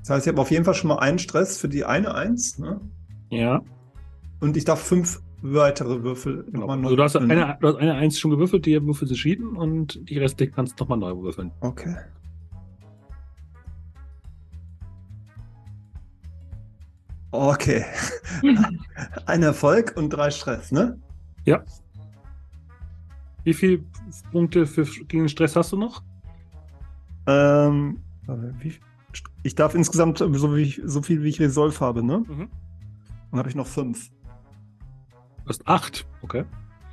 Das 0.00 0.10
heißt, 0.10 0.26
ich 0.26 0.32
habe 0.32 0.40
auf 0.40 0.50
jeden 0.50 0.64
Fall 0.64 0.74
schon 0.74 0.88
mal 0.88 0.98
einen 0.98 1.18
Stress 1.20 1.56
für 1.58 1.68
die 1.68 1.84
eine 1.84 2.14
Eins. 2.14 2.58
Ne? 2.58 2.80
Ja, 3.30 3.60
Und 4.40 4.56
ich 4.56 4.64
darf 4.64 4.80
fünf 4.80 5.20
weitere 5.42 6.02
Würfel 6.02 6.44
genau. 6.44 6.60
nochmal 6.60 6.78
neu 6.78 6.84
Also 6.84 6.96
du 6.96 7.02
hast 7.02 7.14
ne? 7.14 7.20
eine, 7.20 7.58
du 7.60 7.68
hast 7.68 7.76
eine 7.76 7.94
Eins 7.94 8.18
schon 8.18 8.30
gewürfelt, 8.30 8.66
die 8.66 8.82
Würfel 8.84 9.06
sind 9.06 9.16
schieden 9.16 9.56
und 9.56 10.08
die 10.08 10.18
restlichen 10.18 10.54
kannst 10.54 10.78
du 10.78 10.84
nochmal 10.84 10.98
neu 10.98 11.22
würfeln. 11.22 11.52
Okay. 11.60 11.96
Okay. 17.30 17.84
Ein 19.26 19.42
Erfolg 19.42 19.94
und 19.96 20.10
drei 20.10 20.30
Stress, 20.30 20.72
ne? 20.72 20.98
Wie 23.44 23.54
viele 23.54 23.84
Punkte 24.32 24.66
für, 24.66 24.84
gegen 24.84 25.28
Stress 25.28 25.54
hast 25.54 25.72
du 25.72 25.76
noch? 25.76 26.02
Ähm, 27.26 27.98
ich 29.42 29.54
darf 29.54 29.74
insgesamt 29.74 30.18
so, 30.18 30.56
wie 30.56 30.62
ich, 30.62 30.80
so 30.84 31.02
viel, 31.02 31.22
wie 31.22 31.28
ich 31.28 31.40
Resolve 31.40 31.78
habe, 31.80 32.02
ne? 32.02 32.24
Mhm. 32.26 32.48
Dann 33.30 33.38
habe 33.38 33.48
ich 33.48 33.54
noch 33.54 33.66
fünf. 33.66 34.08
Du 35.44 35.48
hast 35.48 35.66
acht. 35.66 36.06
Okay. 36.22 36.44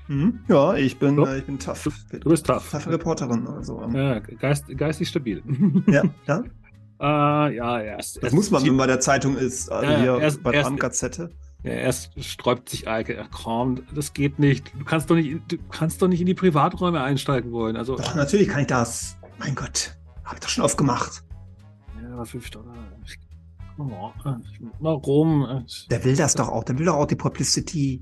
Mhm. 0.08 0.40
Ja, 0.48 0.76
ich 0.76 1.00
bin, 1.00 1.16
So. 1.16 1.26
äh, 1.26 1.40
ich 1.40 1.46
bin 1.46 1.58
tough. 1.60 1.90
Du 2.12 2.30
bist 2.30 2.46
tough. 2.46 2.70
Taffe 2.70 2.92
Reporterin. 2.92 3.48
Also, 3.48 3.82
ähm, 3.82 3.96
Ja, 3.96 4.20
geist, 4.20 4.66
geistig 4.78 5.10
stabil. 5.10 5.42
ja, 5.88 6.04
ja. 6.28 6.44
äh, 7.50 7.56
ja, 7.56 7.80
erst. 7.82 8.18
Das 8.18 8.24
erst 8.26 8.36
muss 8.36 8.52
man, 8.52 8.62
wenn 8.62 8.70
man 8.70 8.78
bei 8.78 8.88
der 8.88 9.00
Zeitung 9.00 9.36
ist. 9.36 9.72
Also 9.72 9.92
Ja, 9.92 10.00
hier 10.00 10.18
erst- 10.20 10.44
bei 10.44 10.52
der 10.52 10.66
Abendgazette. 10.66 11.30
Ja, 11.64 11.72
erst 11.72 12.24
sträubt 12.24 12.70
sich 12.70 12.88
Eike. 12.88 13.20
Ach, 13.24 13.30
komm, 13.32 13.82
das 13.96 14.14
geht 14.14 14.38
nicht. 14.38 14.72
Du 14.78 14.86
kannst 14.86 15.10
doch 15.10 15.16
nicht, 15.16 15.52
du 15.52 15.58
kannst 15.72 16.00
doch 16.02 16.08
nicht 16.08 16.22
in 16.22 16.28
die 16.28 16.36
Privaträume 16.36 17.02
einsteigen 17.02 17.52
wollen. 17.52 17.76
Also, 17.76 17.96
Doch, 17.96 18.14
natürlich 18.14 18.48
kann 18.48 18.62
ich 18.62 18.68
das. 18.68 19.18
Mein 19.40 19.56
Gott. 19.56 19.98
Habe 20.24 20.36
ich 20.36 20.42
doch 20.42 20.50
schon 20.50 20.64
oft 20.64 20.78
gemacht. 20.78 21.24
ja, 22.04 22.14
aber 22.14 22.26
fünf 22.28 22.52
Dollar. 22.52 22.76
Ich-. 23.04 23.18
Warum? 23.78 25.64
Ich 25.68 25.88
Der 25.90 26.04
will 26.04 26.16
das 26.16 26.36
doch 26.36 26.50
auch. 26.50 26.64
Der 26.64 26.78
will 26.78 26.86
doch 26.86 26.96
auch 26.96 27.08
die 27.08 27.16
Publicity. 27.16 28.02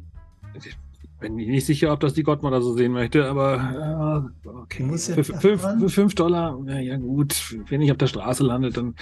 bin 1.20 1.36
mir 1.36 1.48
nicht 1.48 1.66
sicher, 1.66 1.92
ob 1.92 2.00
das 2.00 2.14
die 2.14 2.24
Gottmutter 2.24 2.62
so 2.62 2.76
sehen 2.76 2.92
möchte, 2.92 3.28
aber 3.30 4.32
äh, 4.46 4.48
okay. 4.50 4.98
Für, 4.98 5.24
fünf, 5.24 5.44
erfahren. 5.44 5.80
für 5.80 5.90
fünf 5.90 6.16
Dollar, 6.16 6.60
ja, 6.68 6.80
ja 6.80 6.98
gut. 6.98 7.56
Wenn 7.70 7.82
ich 7.82 7.92
auf 7.92 7.98
der 7.98 8.08
Straße 8.08 8.44
lande, 8.44 8.70
dann 8.70 8.96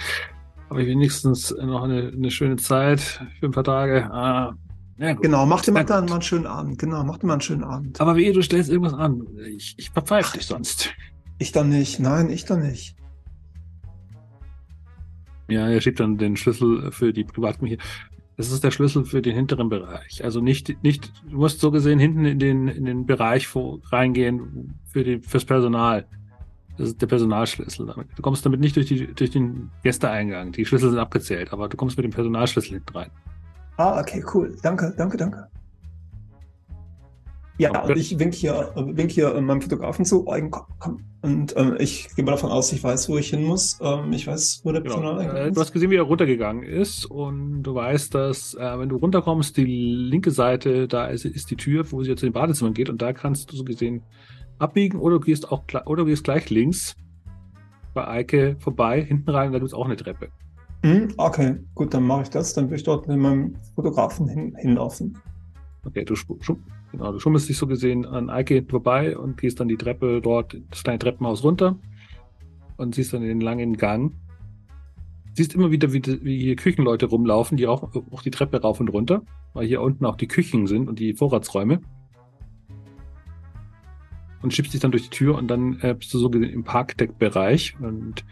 habe 0.70 0.82
ich 0.82 0.88
wenigstens 0.88 1.54
noch 1.60 1.82
eine, 1.82 2.08
eine 2.08 2.30
schöne 2.30 2.56
Zeit 2.56 3.00
für 3.40 3.46
ein 3.46 3.52
paar 3.52 3.64
Tage. 3.64 4.10
Ah, 4.10 4.54
ja. 4.98 5.14
Genau, 5.14 5.46
mach 5.46 5.62
dir 5.62 5.72
mal 5.72 5.84
dann 5.84 6.06
mal 6.06 6.14
einen 6.14 6.22
schönen 6.22 6.46
Abend. 6.46 6.78
Genau, 6.78 7.02
mach 7.04 7.18
dir 7.18 7.26
mal 7.26 7.34
einen 7.34 7.42
schönen 7.42 7.64
Abend. 7.64 8.00
Aber 8.00 8.16
wehe, 8.16 8.32
du 8.32 8.40
stellst 8.42 8.70
irgendwas 8.70 8.94
an. 8.94 9.26
Ich, 9.48 9.74
ich 9.76 9.90
verpfeife 9.90 10.38
dich 10.38 10.46
sonst. 10.46 10.90
Ich 11.38 11.52
doch 11.52 11.64
nicht. 11.64 11.98
Nein, 11.98 12.30
ich 12.30 12.44
doch 12.44 12.56
nicht. 12.56 12.94
Ja, 15.52 15.68
er 15.68 15.80
schiebt 15.80 16.00
dann 16.00 16.18
den 16.18 16.36
Schlüssel 16.36 16.90
für 16.92 17.12
die 17.12 17.24
Privatkirche. 17.24 17.78
Das 18.36 18.50
ist 18.50 18.64
der 18.64 18.70
Schlüssel 18.70 19.04
für 19.04 19.22
den 19.22 19.34
hinteren 19.34 19.68
Bereich. 19.68 20.24
Also 20.24 20.40
nicht, 20.40 20.82
nicht, 20.82 21.12
du 21.30 21.36
musst 21.36 21.60
so 21.60 21.70
gesehen 21.70 21.98
hinten 21.98 22.24
in 22.24 22.38
den, 22.38 22.68
in 22.68 22.84
den 22.86 23.06
Bereich 23.06 23.54
wo, 23.54 23.80
reingehen 23.90 24.80
für 24.86 25.04
die, 25.04 25.20
fürs 25.20 25.44
Personal. 25.44 26.06
Das 26.78 26.88
ist 26.88 27.02
der 27.02 27.06
Personalschlüssel. 27.06 27.94
Du 28.16 28.22
kommst 28.22 28.44
damit 28.46 28.60
nicht 28.60 28.76
durch, 28.76 28.86
die, 28.86 29.06
durch 29.14 29.30
den 29.30 29.70
Gästeeingang. 29.82 30.52
Die 30.52 30.64
Schlüssel 30.64 30.90
sind 30.90 30.98
abgezählt, 30.98 31.52
aber 31.52 31.68
du 31.68 31.76
kommst 31.76 31.98
mit 31.98 32.04
dem 32.04 32.12
Personalschlüssel 32.12 32.74
hinten 32.78 32.96
rein. 32.96 33.10
Ah, 33.76 34.00
okay, 34.00 34.24
cool. 34.32 34.56
Danke, 34.62 34.94
danke, 34.96 35.16
danke. 35.18 35.48
Ja, 37.62 37.70
Okay. 37.70 37.92
und 37.92 37.98
ich 37.98 38.18
wink 38.18 38.34
hier, 38.34 38.70
wink 38.74 39.10
hier 39.10 39.34
äh, 39.34 39.40
meinem 39.40 39.60
Fotografen 39.62 40.04
zu. 40.04 40.26
Eugen, 40.26 40.50
komm, 40.50 40.66
komm. 40.80 41.00
Und 41.22 41.54
ähm, 41.56 41.76
ich 41.78 42.08
gehe 42.16 42.24
mal 42.24 42.32
davon 42.32 42.50
aus, 42.50 42.72
ich 42.72 42.82
weiß, 42.82 43.08
wo 43.08 43.16
ich 43.16 43.30
hin 43.30 43.44
muss. 43.44 43.78
Ähm, 43.80 44.12
ich 44.12 44.26
weiß, 44.26 44.62
wo 44.64 44.72
der 44.72 44.80
Genau. 44.80 44.94
Personaleingang 44.96 45.36
Äh, 45.36 45.48
ist. 45.48 45.56
du 45.56 45.60
hast 45.60 45.72
gesehen, 45.72 45.90
wie 45.90 45.96
er 45.96 46.02
runtergegangen 46.02 46.64
ist 46.64 47.04
und 47.06 47.62
du 47.62 47.74
weißt, 47.74 48.14
dass 48.14 48.54
äh, 48.54 48.78
wenn 48.78 48.88
du 48.88 48.96
runterkommst, 48.96 49.56
die 49.56 49.64
linke 49.64 50.32
Seite, 50.32 50.88
da 50.88 51.06
ist, 51.06 51.24
ist 51.24 51.50
die 51.52 51.56
Tür, 51.56 51.84
wo 51.92 52.02
sie 52.02 52.10
jetzt 52.10 52.22
in 52.22 52.30
den 52.30 52.32
Badezimmer 52.32 52.72
geht 52.72 52.90
und 52.90 53.00
da 53.00 53.12
kannst 53.12 53.52
du 53.52 53.56
so 53.56 53.62
gesehen 53.64 54.02
abbiegen 54.58 54.98
oder 54.98 55.18
du 55.18 55.24
gehst 55.24 55.50
auch 55.52 55.66
gleich- 55.68 55.86
oder 55.86 56.02
du 56.02 56.08
gehst 56.08 56.24
gleich 56.24 56.50
links 56.50 56.96
bei 57.94 58.06
Eike 58.08 58.56
vorbei, 58.58 59.02
hinten 59.04 59.30
rein 59.30 59.46
und 59.48 59.52
da 59.52 59.58
gibt 59.60 59.68
es 59.68 59.74
auch 59.74 59.84
eine 59.86 59.96
Treppe. 59.96 60.28
Hm, 60.84 61.14
okay, 61.18 61.56
gut, 61.76 61.94
dann 61.94 62.02
mache 62.04 62.22
ich 62.22 62.30
das. 62.30 62.54
Dann 62.54 62.68
will 62.68 62.76
ich 62.76 62.82
dort 62.82 63.06
mit 63.06 63.16
meinem 63.18 63.54
Fotografen 63.76 64.26
hin, 64.28 64.56
hinlaufen. 64.58 65.16
Okay, 65.86 66.04
du, 66.04 66.14
genau, 66.92 67.12
du 67.12 67.18
schummelst 67.18 67.48
dich 67.48 67.58
so 67.58 67.66
gesehen 67.66 68.06
an 68.06 68.30
Eike 68.30 68.64
vorbei 68.68 69.16
und 69.16 69.38
gehst 69.38 69.58
dann 69.58 69.68
die 69.68 69.76
Treppe 69.76 70.20
dort, 70.22 70.56
das 70.70 70.84
kleine 70.84 70.98
Treppenhaus 70.98 71.42
runter 71.42 71.76
und 72.76 72.94
siehst 72.94 73.12
dann 73.12 73.22
den 73.22 73.40
langen 73.40 73.76
Gang. 73.76 74.12
Siehst 75.34 75.54
immer 75.54 75.70
wieder, 75.70 75.92
wie, 75.92 76.02
wie 76.22 76.38
hier 76.38 76.56
Küchenleute 76.56 77.06
rumlaufen, 77.06 77.56
die 77.56 77.66
auch, 77.66 77.94
auch 78.10 78.22
die 78.22 78.30
Treppe 78.30 78.60
rauf 78.60 78.80
und 78.80 78.88
runter, 78.88 79.22
weil 79.54 79.66
hier 79.66 79.80
unten 79.80 80.04
auch 80.04 80.16
die 80.16 80.28
Küchen 80.28 80.66
sind 80.66 80.88
und 80.88 80.98
die 80.98 81.14
Vorratsräume. 81.14 81.80
Und 84.42 84.52
schiebst 84.52 84.74
dich 84.74 84.80
dann 84.80 84.90
durch 84.90 85.04
die 85.04 85.16
Tür 85.16 85.38
und 85.38 85.48
dann 85.48 85.78
äh, 85.80 85.94
bist 85.94 86.12
du 86.12 86.18
so 86.18 86.28
gesehen 86.28 86.50
im 86.50 86.64
Parkdeckbereich 86.64 87.76
und 87.80 88.24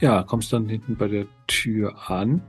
ja, 0.00 0.24
kommst 0.24 0.52
dann 0.52 0.68
hinten 0.68 0.96
bei 0.96 1.06
der 1.06 1.26
Tür 1.46 2.10
an. 2.10 2.42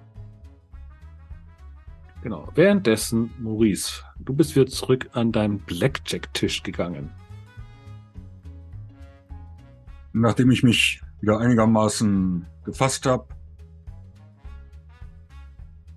Genau. 2.24 2.48
Währenddessen, 2.56 3.32
Maurice, 3.38 4.02
du 4.18 4.34
bist 4.34 4.56
wieder 4.56 4.66
zurück 4.68 5.10
an 5.12 5.34
deinen 5.34 5.60
Blackjack-Tisch 5.60 6.64
gegangen. 6.64 7.12
Nachdem 10.14 10.50
ich 10.50 10.64
mich 10.64 11.02
wieder 11.20 11.40
einigermaßen 11.40 12.46
gefasst 12.64 13.06
habe, 13.08 13.28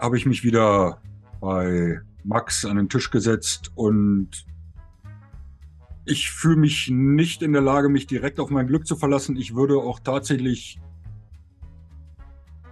habe 0.00 0.16
ich 0.16 0.26
mich 0.26 0.42
wieder 0.42 1.00
bei 1.40 2.00
Max 2.24 2.64
an 2.64 2.76
den 2.76 2.88
Tisch 2.88 3.12
gesetzt 3.12 3.70
und 3.76 4.46
ich 6.06 6.32
fühle 6.32 6.56
mich 6.56 6.90
nicht 6.90 7.40
in 7.40 7.52
der 7.52 7.62
Lage, 7.62 7.88
mich 7.88 8.08
direkt 8.08 8.40
auf 8.40 8.50
mein 8.50 8.66
Glück 8.66 8.84
zu 8.84 8.96
verlassen. 8.96 9.36
Ich 9.36 9.54
würde 9.54 9.76
auch 9.76 10.00
tatsächlich 10.00 10.80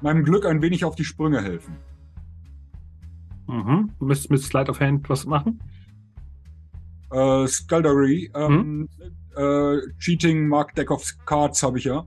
meinem 0.00 0.24
Glück 0.24 0.44
ein 0.44 0.60
wenig 0.60 0.84
auf 0.84 0.96
die 0.96 1.04
Sprünge 1.04 1.40
helfen. 1.40 1.76
Mhm. 3.46 3.90
Du 3.98 4.06
müsstest 4.06 4.30
mit 4.30 4.40
Slide 4.40 4.70
of 4.70 4.80
Hand 4.80 5.08
was 5.08 5.26
machen. 5.26 5.60
Äh, 7.10 7.46
Skullduggery, 7.46 8.30
ähm, 8.34 8.88
äh, 9.36 9.76
Cheating, 9.98 10.48
Mark 10.48 10.74
Deck 10.74 10.90
of 10.90 11.04
Cards 11.26 11.62
habe 11.62 11.78
ich 11.78 11.84
ja. 11.84 12.04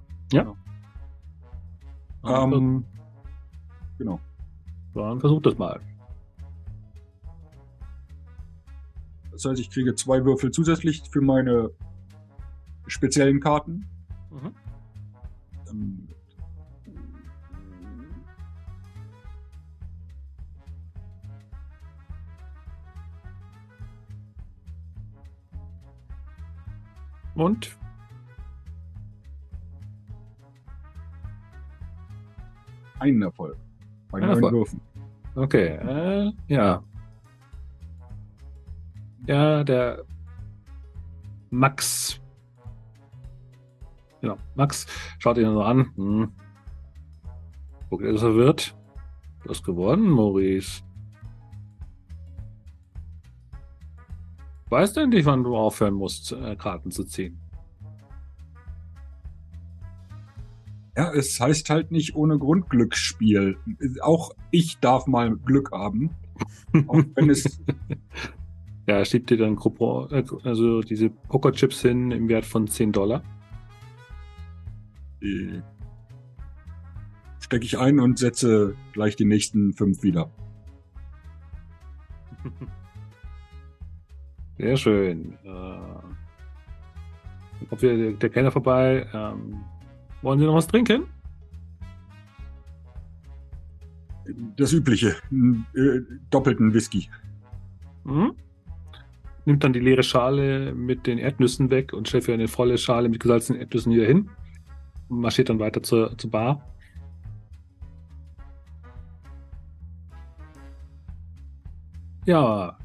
Ähm, 2.25 2.85
genau. 3.97 4.19
Dann 4.93 5.19
versuch 5.19 5.41
das 5.41 5.57
mal. 5.57 5.79
Das 9.31 9.45
heißt, 9.45 9.59
ich 9.59 9.69
kriege 9.69 9.93
zwei 9.95 10.25
Würfel 10.25 10.51
zusätzlich 10.51 11.03
für 11.11 11.21
meine 11.21 11.69
speziellen 12.87 13.39
Karten. 13.39 13.85
Mhm. 14.31 14.53
Und? 27.37 27.77
einen 32.99 33.21
Erfolg. 33.21 33.57
Bei 34.11 34.19
Ein 34.19 34.25
neun 34.25 34.35
Erfolg. 34.35 34.53
Würfen. 34.53 34.81
Okay, 35.35 35.67
äh, 35.67 36.31
ja. 36.47 36.83
Ja, 39.27 39.63
der 39.63 40.03
Max. 41.49 42.19
Ja, 44.21 44.35
Max 44.55 44.87
schaut 45.19 45.37
ihn 45.37 45.53
so 45.53 45.61
an. 45.61 45.91
Hm. 45.95 46.31
Guckt 47.89 48.03
er 48.03 48.17
verwirrt. 48.17 48.75
Du 49.43 49.49
hast 49.49 49.63
gewonnen, 49.63 50.09
Maurice. 50.09 50.81
Weißt 54.69 54.97
du 54.97 55.01
endlich, 55.01 55.25
wann 55.25 55.43
du 55.43 55.55
aufhören 55.55 55.93
musst, 55.93 56.33
äh, 56.33 56.55
Karten 56.55 56.91
zu 56.91 57.05
ziehen? 57.05 57.39
Ja, 60.95 61.13
es 61.13 61.39
heißt 61.39 61.69
halt 61.69 61.91
nicht 61.91 62.15
ohne 62.15 62.39
Grund 62.39 62.69
Glücksspiel. 62.69 63.57
Auch 64.01 64.31
ich 64.51 64.79
darf 64.79 65.05
mal 65.05 65.35
Glück 65.37 65.71
haben. 65.71 66.09
Auch 66.87 67.03
wenn 67.15 67.29
es 67.29 67.61
Ja, 68.87 69.03
schiebt 69.03 69.29
dir 69.29 69.37
dann 69.37 69.57
äh, 69.57 70.23
also 70.43 70.81
diese 70.81 71.09
Pokerchips 71.09 71.81
hin 71.81 72.11
im 72.11 72.29
Wert 72.29 72.45
von 72.45 72.67
10 72.67 72.93
Dollar. 72.93 73.21
stecke 77.41 77.65
ich 77.65 77.77
ein 77.77 77.99
und 77.99 78.17
setze 78.17 78.75
gleich 78.93 79.17
die 79.17 79.25
nächsten 79.25 79.73
fünf 79.73 80.03
wieder. 80.03 80.31
Sehr 84.57 84.77
schön. 84.77 85.37
Äh, 85.43 85.77
ob 87.69 87.81
wir 87.81 88.13
der 88.13 88.29
Kellner 88.29 88.51
vorbei. 88.51 89.07
Ähm, 89.13 89.63
wollen 90.21 90.39
Sie 90.39 90.45
noch 90.45 90.55
was 90.55 90.67
trinken? 90.67 91.03
Das 94.57 94.73
übliche, 94.73 95.15
äh, 95.75 96.01
doppelten 96.29 96.73
Whisky. 96.73 97.09
Mhm. 98.03 98.33
Nimmt 99.45 99.63
dann 99.63 99.71
die 99.73 99.79
leere 99.79 100.03
Schale 100.03 100.73
mit 100.73 101.07
den 101.07 101.17
Erdnüssen 101.17 101.69
weg 101.69 101.93
und 101.93 102.09
stellt 102.09 102.25
für 102.25 102.33
eine 102.33 102.49
volle 102.49 102.77
Schale 102.77 103.07
mit 103.07 103.21
gesalzenen 103.21 103.61
Erdnüssen 103.61 103.93
wieder 103.93 104.05
hin. 104.05 104.29
Marschiert 105.07 105.49
dann 105.49 105.59
weiter 105.59 105.81
zur, 105.81 106.17
zur 106.17 106.31
Bar. 106.31 106.61
Ja, 112.25 112.77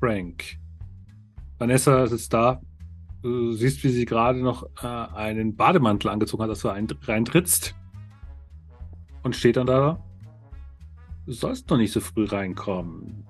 Frank. 0.00 0.56
Vanessa 1.58 2.06
sitzt 2.06 2.32
da. 2.32 2.60
Du 3.22 3.52
siehst, 3.52 3.82
wie 3.82 3.88
sie 3.88 4.04
gerade 4.04 4.40
noch 4.40 4.68
äh, 4.82 4.86
einen 4.86 5.56
Bademantel 5.56 6.10
angezogen 6.10 6.42
hat, 6.42 6.50
dass 6.50 6.60
du 6.60 6.68
ein, 6.68 6.86
reintrittst. 7.02 7.74
Und 9.22 9.34
steht 9.34 9.56
dann 9.56 9.66
da. 9.66 10.02
Du 11.24 11.32
sollst 11.32 11.68
noch 11.70 11.76
nicht 11.76 11.92
so 11.92 12.00
früh 12.00 12.24
reinkommen. 12.24 13.26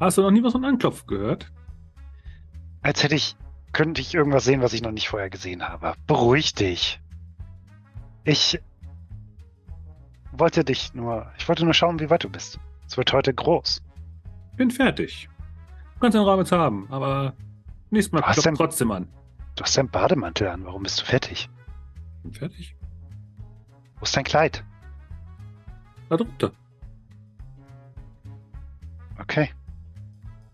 Hast 0.00 0.16
du 0.16 0.22
noch 0.22 0.30
nie 0.30 0.42
was 0.42 0.52
von 0.52 0.64
Anklopfen 0.64 1.06
gehört? 1.06 1.52
Als 2.80 3.02
hätte 3.02 3.16
ich, 3.16 3.36
könnte 3.72 4.00
ich 4.00 4.14
irgendwas 4.14 4.44
sehen, 4.44 4.62
was 4.62 4.72
ich 4.72 4.82
noch 4.82 4.92
nicht 4.92 5.08
vorher 5.08 5.28
gesehen 5.28 5.68
habe. 5.68 5.94
Beruhig 6.06 6.54
dich. 6.54 7.00
Ich 8.24 8.60
wollte 10.32 10.64
dich 10.64 10.94
nur, 10.94 11.30
ich 11.36 11.48
wollte 11.48 11.64
nur 11.64 11.74
schauen, 11.74 12.00
wie 12.00 12.08
weit 12.08 12.24
du 12.24 12.30
bist. 12.30 12.58
Es 12.86 12.96
wird 12.96 13.12
heute 13.12 13.34
groß. 13.34 13.82
Bin 14.56 14.70
fertig. 14.70 15.28
Du 15.94 16.00
kannst 16.00 16.14
den 16.14 16.22
Raum 16.22 16.38
jetzt 16.38 16.52
haben, 16.52 16.86
aber 16.90 17.34
nächstes 17.90 18.12
Mal 18.12 18.22
klopft 18.22 18.56
trotzdem 18.56 18.90
an. 18.90 19.08
Du 19.56 19.64
hast 19.64 19.76
deinen 19.76 19.90
Bademantel 19.90 20.48
an. 20.48 20.64
Warum 20.64 20.82
bist 20.82 21.00
du 21.00 21.04
fertig? 21.04 21.48
Bin 22.22 22.32
fertig. 22.32 22.76
Wo 23.98 24.04
ist 24.04 24.16
dein 24.16 24.24
Kleid? 24.24 24.64
Da 26.08 26.16
drunter. 26.16 26.52
Okay. 29.18 29.50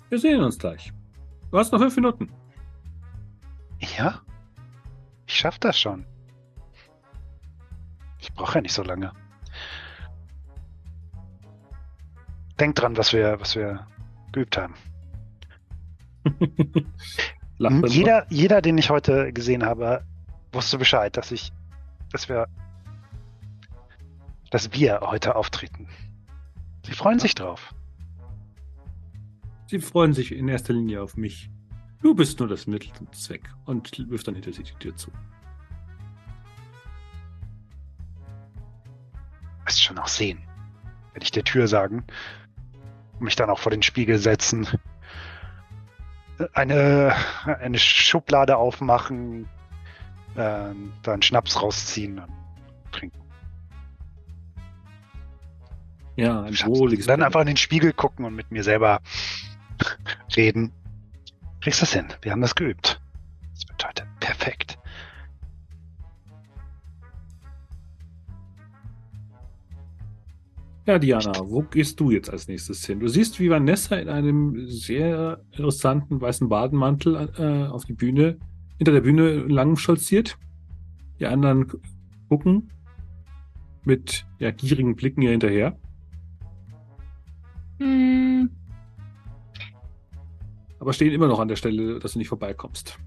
Wir 0.09 0.19
sehen 0.19 0.41
uns 0.41 0.59
gleich. 0.59 0.93
Du 1.51 1.59
hast 1.59 1.73
noch 1.73 1.79
fünf 1.79 1.97
Minuten. 1.97 2.33
Ja? 3.99 4.21
Ich 5.27 5.37
schaff 5.37 5.59
das 5.59 5.79
schon. 5.79 6.07
Ich 8.19 8.33
brauche 8.33 8.57
ja 8.57 8.63
nicht 8.63 8.73
so 8.73 8.83
lange. 8.83 9.13
Denk 12.59 12.77
dran, 12.77 12.97
was 12.97 13.13
wir, 13.13 13.39
was 13.41 13.55
wir 13.55 13.87
geübt 14.33 14.57
haben. 14.57 14.75
Dann 17.59 17.85
Jeder, 17.87 18.27
jeder, 18.31 18.61
den 18.61 18.79
ich 18.79 18.91
heute 18.91 19.33
gesehen 19.33 19.65
habe, 19.65 20.05
wusste 20.53 20.79
Bescheid, 20.79 21.17
dass 21.17 21.31
ich, 21.31 21.53
dass 22.11 22.29
wir, 22.29 22.49
dass 24.51 24.73
wir 24.73 25.01
heute 25.03 25.37
auftreten. 25.37 25.89
Sie 26.85 26.93
freuen 26.93 27.19
sich 27.19 27.35
drauf. 27.35 27.75
Sie 29.67 29.79
freuen 29.79 30.13
sich 30.13 30.33
in 30.33 30.49
erster 30.49 30.73
Linie 30.73 31.03
auf 31.03 31.17
mich. 31.17 31.49
Du 32.03 32.15
bist 32.15 32.39
nur 32.39 32.49
das 32.49 32.67
Mittel 32.67 32.93
zum 32.93 33.11
Zweck 33.13 33.49
und 33.65 33.91
wirft 34.11 34.29
dann 34.29 34.35
hinter 34.35 34.53
sich 34.53 34.73
die 34.73 34.79
Tür 34.79 34.95
zu. 34.97 35.11
Wirst 39.65 39.83
schon 39.83 39.99
auch 39.99 40.09
sehen. 40.09 40.39
Werde 41.13 41.25
ich 41.25 41.31
der 41.31 41.45
Tür 41.45 41.67
sagen. 41.67 42.05
Und 43.15 43.23
mich 43.23 43.37
dann 43.37 43.49
auch 43.49 43.59
vor 43.59 43.71
den 43.71 43.83
Spiegel 43.83 44.19
setzen. 44.19 44.67
Eine, 46.53 47.15
eine 47.45 47.79
Schublade 47.79 48.57
aufmachen. 48.57 49.49
Ähm, 50.37 50.93
da 51.03 51.13
einen 51.13 51.23
Schnaps 51.23 51.63
rausziehen 51.63 52.19
und 52.19 52.33
trinken. 52.91 53.21
Ja, 56.17 56.43
ein 56.43 56.55
Schnaps. 56.55 56.79
wohliges 56.79 57.07
Dann 57.07 57.23
einfach 57.23 57.41
in 57.43 57.47
den 57.47 57.57
Spiegel 57.57 57.93
gucken 57.93 58.25
und 58.25 58.35
mit 58.35 58.51
mir 58.51 58.65
selber 58.65 59.01
reden. 60.37 60.73
Kriegst 61.61 61.83
das 61.83 61.93
hin? 61.93 62.13
Wir 62.23 62.33
haben 62.33 62.41
das 62.43 62.55
geübt. 62.55 63.01
Das 63.55 63.69
wird 63.69 63.87
heute 63.87 64.07
perfekt. 64.21 64.74
Ja, 70.87 70.99
Diana, 70.99 71.33
wo 71.45 71.63
gehst 71.63 71.99
du 71.99 72.11
jetzt 72.11 72.29
als 72.29 72.47
nächstes 72.47 72.85
hin? 72.85 73.01
Du 73.01 73.09
siehst, 73.09 73.41
wie 73.41 73.49
Vanessa 73.49 73.97
in 73.97 74.11
einem 74.11 74.69
sehr 74.69 75.41
interessanten 75.53 76.21
weißen 76.21 76.49
Badenmantel 76.49 77.31
äh, 77.39 77.71
auf 77.71 77.87
die 77.87 77.95
Bühne, 77.95 78.37
hinter 78.77 78.93
der 78.93 79.01
Bühne 79.01 79.39
lang 79.47 79.77
stolziert. 79.77 80.37
Die 81.21 81.27
anderen 81.27 81.69
gu- 81.69 81.79
gucken 82.29 82.71
mit 83.85 84.27
ja, 84.39 84.51
gierigen 84.51 84.95
Blicken 84.95 85.23
ihr 85.23 85.31
hinterher. 85.31 85.79
Hm, 87.79 88.51
aber 90.81 90.93
stehen 90.93 91.13
immer 91.13 91.29
noch 91.29 91.41
an 91.41 91.49
der 91.49 91.57
Stelle, 91.57 91.99
dass 91.99 92.13
du 92.13 92.19
nicht 92.19 92.29
vorbeikommst. 92.29 92.99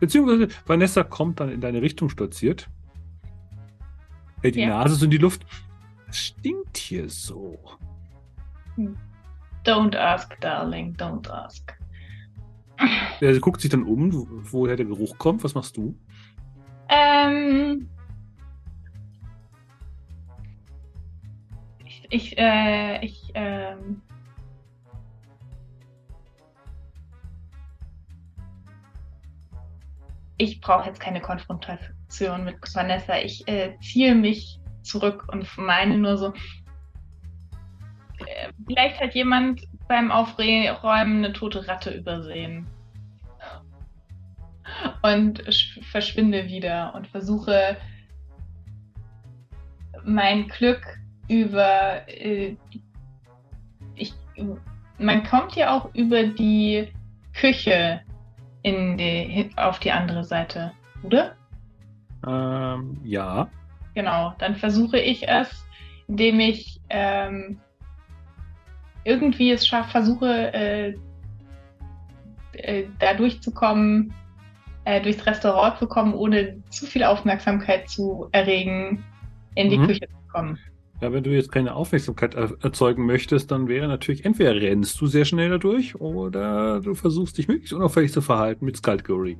Beziehungsweise 0.00 0.48
Vanessa 0.66 1.02
kommt 1.02 1.40
dann 1.40 1.50
in 1.50 1.60
deine 1.60 1.82
Richtung 1.82 2.08
stolziert. 2.08 2.68
Hält 4.42 4.54
die 4.54 4.60
Ja. 4.60 4.68
Nase 4.68 4.94
so 4.94 5.04
in 5.04 5.10
die 5.10 5.18
Luft. 5.18 5.44
Es 6.08 6.18
stinkt 6.18 6.76
hier 6.76 7.08
so. 7.10 7.58
don't 9.64 9.96
ask, 9.96 10.38
darling, 10.40 10.94
don't 10.96 11.28
ask. 11.28 11.76
Ja, 13.20 13.32
sie 13.34 13.40
guckt 13.40 13.60
sich 13.60 13.70
dann 13.70 13.82
um, 13.82 14.12
wo- 14.14 14.28
woher 14.30 14.76
der 14.76 14.86
Geruch 14.86 15.18
kommt. 15.18 15.42
Was 15.42 15.54
machst 15.56 15.76
du? 15.76 15.98
Ähm, 16.88 17.88
ich, 21.84 22.06
ich, 22.10 22.38
äh, 22.38 23.04
ich, 23.04 23.30
ähm, 23.34 24.00
ich 30.38 30.60
brauche 30.60 30.86
jetzt 30.86 31.00
keine 31.00 31.20
Konfrontation 31.20 32.44
mit 32.44 32.56
Vanessa. 32.74 33.18
Ich 33.18 33.46
äh, 33.48 33.76
ziehe 33.80 34.14
mich 34.14 34.58
zurück 34.82 35.26
und 35.30 35.46
meine 35.58 35.98
nur 35.98 36.16
so, 36.16 36.32
äh, 38.26 38.52
vielleicht 38.66 39.00
hat 39.00 39.14
jemand 39.14 39.62
beim 39.88 40.10
Aufräumen 40.10 41.24
eine 41.24 41.32
tote 41.32 41.66
Ratte 41.66 41.90
übersehen 41.90 42.66
und 45.02 45.42
sch- 45.48 45.82
verschwinde 45.84 46.46
wieder 46.46 46.94
und 46.94 47.08
versuche 47.08 47.76
mein 50.04 50.46
Glück 50.48 50.98
über 51.28 52.08
äh, 52.08 52.56
ich 53.94 54.14
man 54.98 55.24
kommt 55.24 55.56
ja 55.56 55.76
auch 55.76 55.94
über 55.94 56.24
die 56.24 56.92
Küche 57.32 58.00
in 58.68 58.98
die, 58.98 59.50
auf 59.56 59.78
die 59.78 59.92
andere 59.92 60.24
Seite, 60.24 60.72
oder? 61.02 61.34
Ähm, 62.26 62.98
ja. 63.04 63.48
Genau, 63.94 64.34
dann 64.38 64.56
versuche 64.56 64.98
ich 64.98 65.28
es, 65.28 65.66
indem 66.06 66.40
ich 66.40 66.80
ähm, 66.90 67.58
irgendwie 69.04 69.50
es 69.50 69.66
schaffe, 69.66 69.90
versuche, 69.90 70.52
äh, 70.52 70.94
äh, 72.52 72.86
da 72.98 73.14
durchzukommen, 73.14 74.12
äh, 74.84 75.00
durchs 75.00 75.24
Restaurant 75.26 75.78
zu 75.78 75.86
kommen, 75.86 76.14
ohne 76.14 76.62
zu 76.70 76.86
viel 76.86 77.04
Aufmerksamkeit 77.04 77.88
zu 77.88 78.28
erregen, 78.32 79.04
in 79.54 79.70
die 79.70 79.78
Mhm. 79.78 79.86
Küche 79.86 80.08
zu 80.08 80.32
kommen. 80.32 80.58
Ja, 81.00 81.12
wenn 81.12 81.22
du 81.22 81.30
jetzt 81.30 81.52
keine 81.52 81.74
Aufmerksamkeit 81.74 82.34
er 82.34 82.52
erzeugen 82.60 83.06
möchtest, 83.06 83.50
dann 83.52 83.68
wäre 83.68 83.86
natürlich 83.86 84.24
entweder 84.24 84.54
rennst 84.54 85.00
du 85.00 85.06
sehr 85.06 85.24
schnell 85.24 85.50
dadurch 85.50 85.94
oder 86.00 86.80
du 86.80 86.94
versuchst 86.94 87.38
dich 87.38 87.46
möglichst 87.46 87.72
unauffällig 87.72 88.12
zu 88.12 88.20
verhalten 88.20 88.64
mit 88.64 88.76
Skullgirry. 88.76 89.38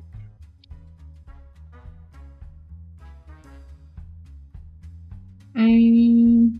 Mm, 5.53 6.59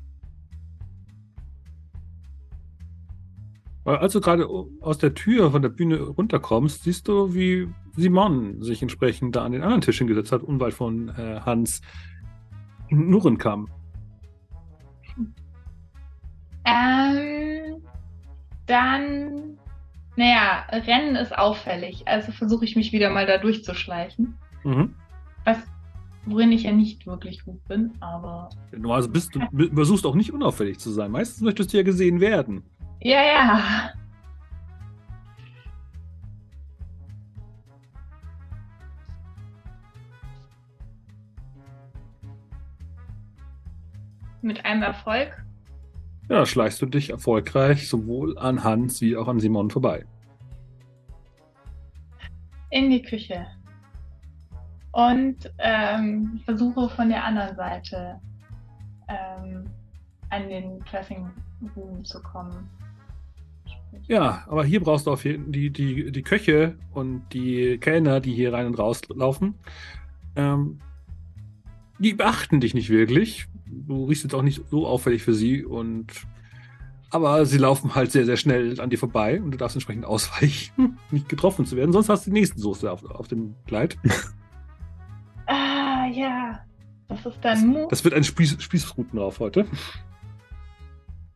Weil 3.90 3.98
Als 3.98 4.14
du 4.14 4.22
gerade 4.22 4.48
aus 4.82 5.00
der 5.00 5.16
Tür 5.16 5.50
von 5.50 5.64
der 5.64 5.70
Bühne 5.70 6.00
runterkommst, 6.00 6.84
siehst 6.84 7.08
du, 7.08 7.34
wie 7.34 7.68
Simon 7.96 8.62
sich 8.62 8.84
entsprechend 8.84 9.36
da 9.36 9.44
an 9.44 9.52
den 9.52 9.64
anderen 9.64 9.82
Tisch 9.82 9.98
hingesetzt 9.98 10.32
hat, 10.32 10.44
unweit 10.44 10.76
von 10.76 11.10
äh, 11.10 11.40
Hans 11.44 11.82
Nurrenkam. 12.92 13.68
Ähm, 16.66 17.82
dann 18.66 19.58
Naja, 20.20 20.66
Rennen 20.70 21.16
ist 21.16 21.38
auffällig, 21.38 22.06
also 22.06 22.34
versuche 22.34 22.66
ich 22.66 22.76
mich 22.76 22.92
wieder 22.92 23.10
mal 23.10 23.26
da 23.26 23.38
durchzuschleichen. 23.38 24.38
Mhm. 24.66 24.94
Was, 25.46 25.58
worin 26.26 26.52
ich 26.52 26.64
ja 26.64 26.74
nicht 26.74 27.08
wirklich 27.08 27.46
gut 27.46 27.64
bin, 27.70 27.94
aber. 28.02 28.50
Du 28.74 28.92
also 28.92 29.08
bist, 29.08 29.34
du 29.34 29.40
versuchst 29.74 30.06
auch 30.06 30.16
nicht 30.16 30.34
unauffällig 30.34 30.78
zu 30.78 30.92
sein. 30.92 31.12
Meistens 31.12 31.42
möchtest 31.42 31.72
du 31.72 31.78
ja 31.78 31.84
gesehen 31.84 32.20
werden. 32.20 32.64
Ja, 33.00 33.24
ja. 33.24 33.92
Mit 44.42 44.66
einem 44.66 44.84
Erfolg. 44.84 45.46
Ja, 46.30 46.46
schleichst 46.46 46.82
du 46.82 46.86
dich 46.86 47.10
erfolgreich 47.10 47.90
sowohl 47.90 48.38
an 48.38 48.64
Hans 48.64 49.02
wie 49.02 49.18
auch 49.18 49.28
an 49.28 49.40
Simon 49.40 49.70
vorbei. 49.70 50.06
in 52.70 52.90
die 52.90 53.02
Küche 53.02 53.48
und 54.92 55.52
ähm, 55.60 56.40
versuche 56.46 56.90
von 56.90 57.10
der 57.10 57.24
anderen 57.24 57.56
Seite 57.56 58.20
ähm, 59.08 59.66
an 60.30 60.50
den 60.50 60.80
Dressing 60.90 61.30
Room 61.76 62.04
zu 62.04 62.22
kommen. 62.22 62.70
Ja, 64.08 64.44
aber 64.48 64.64
hier 64.64 64.82
brauchst 64.82 65.08
du 65.08 65.12
auf 65.12 65.26
jeden 65.26 65.52
die, 65.52 65.72
die, 65.72 66.12
die 66.12 66.22
Köche 66.22 66.76
und 66.94 67.24
die 67.34 67.78
Kellner, 67.80 68.20
die 68.20 68.34
hier 68.34 68.54
rein 68.54 68.68
und 68.68 68.78
raus 68.78 69.02
laufen. 69.10 69.56
Ähm, 70.36 70.80
die 71.98 72.14
beachten 72.14 72.60
dich 72.60 72.74
nicht 72.74 72.90
wirklich. 72.90 73.48
Du 73.72 74.06
riechst 74.06 74.24
jetzt 74.24 74.34
auch 74.34 74.42
nicht 74.42 74.64
so 74.70 74.88
auffällig 74.88 75.24
für 75.24 75.34
sie 75.34 75.64
und 75.64 76.08
aber 77.12 77.46
sie 77.46 77.58
laufen 77.58 77.96
halt 77.96 78.12
sehr, 78.12 78.26
sehr 78.26 78.38
schnell 78.38 78.80
an 78.80 78.90
dir 78.90 79.00
vorbei 79.00 79.42
und 79.42 79.52
du 79.52 79.58
darfst 79.58 79.76
entsprechend 79.76 80.06
ausweichen, 80.06 81.00
nicht 81.12 81.28
getroffen 81.30 81.66
zu 81.66 81.76
werden. 81.76 81.92
Sonst 81.92 82.10
hast 82.10 82.26
du 82.26 82.32
die 82.32 82.40
nächsten 82.40 82.60
Soße 82.60 82.92
auf, 82.92 83.04
auf 83.06 83.28
dem 83.28 83.56
Kleid. 83.66 83.98
Ah, 85.52 86.06
ja. 86.14 86.60
Das 87.08 87.26
ist 87.26 87.40
dann 87.42 87.68
Move. 87.70 87.88
Das 87.90 88.04
wird 88.04 88.14
ein 88.14 88.24
Spieß, 88.24 88.62
Spießrutenlauf 88.62 89.40
heute. 89.40 89.66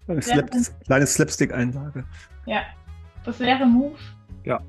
Kleine, 0.05 0.21
Ja. 0.21 0.21
Slap, 0.21 0.51
kleine 0.85 1.07
Slapstick-Einlage. 1.07 2.05
Ja. 2.45 2.61
Das 3.25 3.39
wäre 3.39 3.65
Move. 3.65 3.95
Ja. 4.43 4.61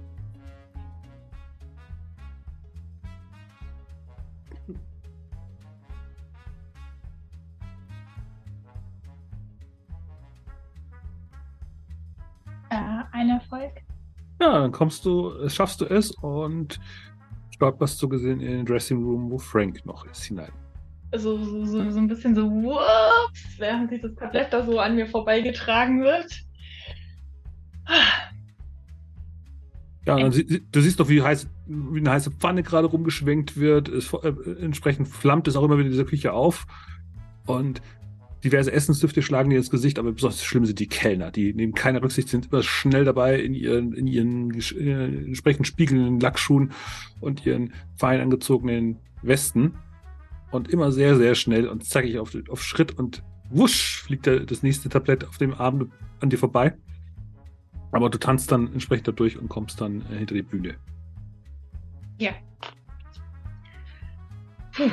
Ein 13.25 13.41
Erfolg. 13.41 13.73
Ja, 14.41 14.61
dann 14.61 14.73
kommst 14.73 15.05
du, 15.05 15.49
schaffst 15.49 15.81
du 15.81 15.87
es 15.87 16.11
und 16.11 16.81
stolperst 17.55 17.99
so 17.99 18.09
gesehen 18.09 18.41
in 18.41 18.51
den 18.51 18.67
Dressing 18.67 19.03
Room, 19.03 19.31
wo 19.31 19.39
Frank 19.39 19.85
noch 19.87 20.05
ist, 20.07 20.25
hinein. 20.25 20.53
So, 21.17 21.39
so, 21.39 21.65
so, 21.65 21.91
so 21.91 21.99
ein 21.99 22.09
bisschen 22.09 22.35
so, 22.35 22.51
whoops, 22.51 23.59
während 23.59 23.91
dieses 23.91 24.15
Tablett 24.17 24.53
da 24.53 24.65
so 24.65 24.79
an 24.81 24.97
mir 24.97 25.07
vorbeigetragen 25.07 26.03
wird. 26.03 26.45
Ja, 30.07 30.19
dann 30.19 30.33
du 30.33 30.81
siehst 30.81 31.01
doch, 31.01 31.09
wie, 31.09 31.23
heiß, 31.23 31.49
wie 31.67 32.01
eine 32.01 32.11
heiße 32.11 32.33
Pfanne 32.33 32.63
gerade 32.63 32.89
rumgeschwenkt 32.89 33.57
wird. 33.57 33.89
Es, 33.89 34.13
äh, 34.13 34.35
entsprechend 34.61 35.09
flammt 35.09 35.49
es 35.49 35.57
auch 35.57 35.63
immer 35.63 35.77
wieder 35.77 35.87
in 35.87 35.93
dieser 35.93 36.05
Küche 36.05 36.33
auf. 36.33 36.67
Und 37.47 37.81
diverse 38.45 38.71
Essensdüfte 38.71 39.23
schlagen 39.23 39.51
dir 39.51 39.57
ins 39.57 39.71
Gesicht, 39.71 39.99
aber 39.99 40.13
besonders 40.13 40.45
schlimm 40.45 40.67
sind 40.67 40.79
die 40.79 40.87
Kellner. 40.87 41.31
Die 41.31 41.55
nehmen 41.55 41.73
keine 41.73 42.03
Rücksicht, 42.03 42.29
sind 42.29 42.53
immer 42.53 42.63
schnell 42.63 43.05
dabei 43.05 43.41
in 43.41 43.55
ihren, 43.55 43.93
in 43.95 44.07
ihren 44.07 44.51
äh, 44.53 45.05
entsprechend 45.05 45.67
spiegelnden 45.67 46.21
Lackschuhen 46.21 46.73
und 47.21 47.45
ihren 47.47 47.73
fein 47.97 48.21
angezogenen 48.21 48.99
Westen. 49.23 49.75
Und 50.51 50.69
immer 50.69 50.93
sehr, 50.93 51.17
sehr 51.17 51.35
schnell 51.35 51.67
und 51.67 51.85
zackig 51.85 52.19
auf, 52.19 52.37
auf 52.49 52.63
Schritt 52.63 52.97
und 52.97 53.25
wusch 53.51 54.03
fliegt 54.03 54.27
das 54.27 54.63
nächste 54.63 54.89
Tablett 54.89 55.27
auf 55.27 55.39
dem 55.39 55.55
Arm 55.55 55.91
an 56.21 56.31
dir 56.31 56.39
vorbei. 56.39 56.75
Aber 57.91 58.11
du 58.11 58.19
tanzt 58.19 58.53
dann 58.53 58.73
entsprechend 58.73 59.09
dadurch 59.09 59.39
und 59.39 59.49
kommst 59.49 59.81
dann 59.81 60.03
äh, 60.13 60.19
hinter 60.19 60.35
die 60.35 60.43
Bühne. 60.43 60.77
Ja. 62.19 62.33
Puh. 64.73 64.91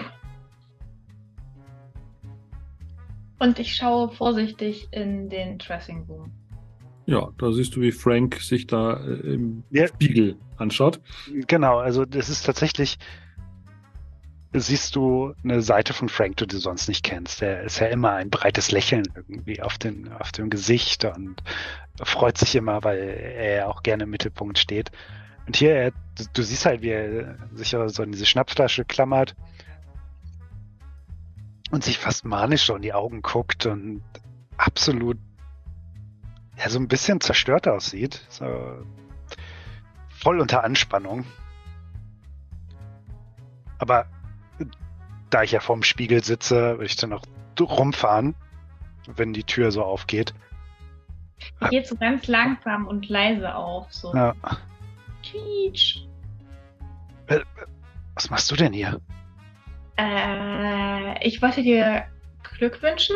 Und 3.42 3.58
ich 3.58 3.74
schaue 3.74 4.10
vorsichtig 4.12 4.88
in 4.92 5.28
den 5.28 5.58
Dressing 5.58 6.06
Room. 6.08 6.32
Ja, 7.08 7.30
da 7.40 7.52
siehst 7.52 7.76
du, 7.76 7.82
wie 7.82 7.92
Frank 7.92 8.40
sich 8.40 8.68
da 8.68 9.04
äh, 9.04 9.34
im 9.34 9.64
Ja. 9.72 9.88
Spiegel 9.88 10.38
anschaut. 10.58 11.00
Genau, 11.48 11.80
also 11.80 12.06
das 12.06 12.30
ist 12.30 12.46
tatsächlich, 12.46 13.00
siehst 14.54 14.96
du 14.96 15.34
eine 15.44 15.64
Seite 15.64 15.94
von 15.94 16.08
Frank, 16.08 16.38
die 16.38 16.46
du 16.46 16.60
sonst 16.60 16.88
nicht 16.88 17.04
kennst. 17.04 17.42
Der 17.42 17.64
ist 17.64 17.80
ja 17.80 17.88
immer 17.88 18.12
ein 18.12 18.30
breites 18.30 18.72
Lächeln 18.72 19.08
irgendwie 19.16 19.60
auf, 19.60 19.80
den, 19.80 20.14
auf 20.14 20.32
dem 20.32 20.52
Gesicht 20.52 21.04
und 21.06 21.42
freut 22.04 22.38
sich 22.38 22.54
immer, 22.56 22.84
weil 22.84 23.00
er 23.00 23.56
ja 23.56 23.68
auch 23.68 23.82
gerne 23.82 24.04
im 24.04 24.12
Mittelpunkt 24.12 24.60
steht. 24.60 24.92
Und 25.48 25.56
hier, 25.56 25.74
er, 25.74 25.92
du, 25.92 26.26
du 26.32 26.44
siehst 26.44 26.68
halt, 26.68 26.84
wie 26.84 26.90
er 26.90 27.40
sich 27.56 27.76
so 27.88 28.04
in 28.04 28.12
diese 28.12 28.28
Schnapsflasche 28.28 28.86
klammert 28.86 29.36
und 31.72 31.84
sich 31.84 31.98
fast 31.98 32.26
manisch 32.26 32.66
so 32.66 32.76
in 32.76 32.82
die 32.82 32.94
Augen 32.94 33.22
guckt 33.22 33.66
und 33.66 34.04
absolut 34.58 35.18
ja 36.58 36.70
so 36.70 36.78
ein 36.80 36.88
bisschen 36.88 37.22
zerstört 37.22 37.68
aussieht. 37.68 38.22
So 38.30 38.86
voll 40.10 40.40
unter 40.40 40.64
Anspannung. 40.64 41.26
Aber 43.80 44.06
da 45.32 45.44
ich 45.44 45.54
ja 45.54 45.60
vorm 45.60 45.82
Spiegel 45.82 46.24
sitze, 46.24 46.74
würde 46.74 46.86
ich 46.86 46.98
dann 46.98 47.14
auch 47.14 47.24
rumfahren, 47.60 48.36
wenn 49.08 49.34
die 49.34 49.44
Tür 49.44 49.72
so 49.72 49.84
aufgeht. 49.84 50.34
Die 51.62 51.70
geht 51.70 51.88
so 51.88 51.96
ganz 51.96 52.28
langsam 52.28 52.88
und 52.88 53.08
leise 53.08 53.56
auf. 53.56 53.92
So. 53.94 54.14
Ja. 54.14 54.36
Quietsch. 55.24 56.02
Was 58.16 58.30
machst 58.30 58.52
du 58.52 58.56
denn 58.56 58.74
hier? 58.74 59.00
Äh, 60.02 61.28
ich 61.28 61.42
wollte 61.42 61.62
dir 61.62 62.06
Glück 62.58 62.82
wünschen. 62.82 63.16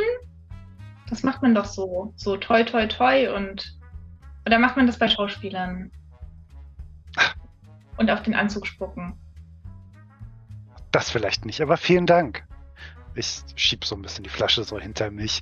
Das 1.10 1.24
macht 1.24 1.42
man 1.42 1.56
doch 1.56 1.66
so. 1.66 2.14
So 2.16 2.38
toi 2.38 2.64
toi 2.64 2.86
toi 2.86 3.34
und. 3.34 3.78
Oder 4.46 4.60
macht 4.60 4.78
man 4.78 4.86
das 4.86 5.00
bei 5.00 5.08
Schauspielern? 5.08 5.92
Und 7.98 8.12
auf 8.12 8.22
den 8.22 8.36
Anzug 8.36 8.68
spucken. 8.68 9.18
Das 10.92 11.10
vielleicht 11.10 11.46
nicht, 11.46 11.62
aber 11.62 11.78
vielen 11.78 12.06
Dank. 12.06 12.46
Ich 13.16 13.42
schieb 13.56 13.86
so 13.86 13.96
ein 13.96 14.02
bisschen 14.02 14.24
die 14.24 14.30
Flasche 14.30 14.64
so 14.64 14.80
hinter 14.80 15.10
mich. 15.10 15.42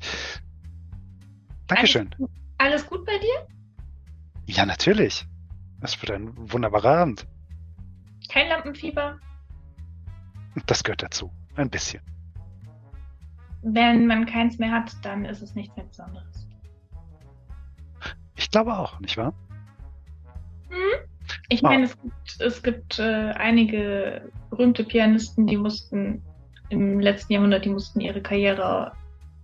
Dankeschön. 1.67 2.15
Alles, 2.17 2.31
alles 2.59 2.87
gut 2.87 3.05
bei 3.05 3.17
dir? 3.17 3.47
Ja, 4.45 4.65
natürlich. 4.65 5.25
Es 5.81 6.01
wird 6.01 6.11
ein 6.11 6.31
wunderbarer 6.35 6.99
Abend. 6.99 7.27
Kein 8.29 8.47
Lampenfieber? 8.47 9.19
Das 10.65 10.83
gehört 10.83 11.03
dazu. 11.03 11.31
Ein 11.55 11.69
bisschen. 11.69 12.01
Wenn 13.61 14.07
man 14.07 14.25
keins 14.25 14.57
mehr 14.59 14.71
hat, 14.71 14.91
dann 15.03 15.25
ist 15.25 15.41
es 15.41 15.55
nichts 15.55 15.75
mehr 15.75 15.85
Besonderes. 15.85 16.47
Ich 18.35 18.49
glaube 18.51 18.77
auch, 18.77 18.99
nicht 18.99 19.17
wahr? 19.17 19.33
Hm? 20.69 21.07
Ich 21.49 21.63
Ah. 21.63 21.69
meine, 21.69 21.85
es 21.85 21.97
gibt, 22.01 22.41
es 22.41 22.63
gibt 22.63 22.99
äh, 22.99 23.31
einige 23.31 24.29
berühmte 24.49 24.83
Pianisten, 24.83 25.47
die 25.47 25.57
mussten 25.57 26.21
im 26.69 26.99
letzten 26.99 27.33
Jahrhundert, 27.33 27.65
die 27.65 27.69
mussten 27.69 28.01
ihre 28.01 28.21
Karriere 28.21 28.91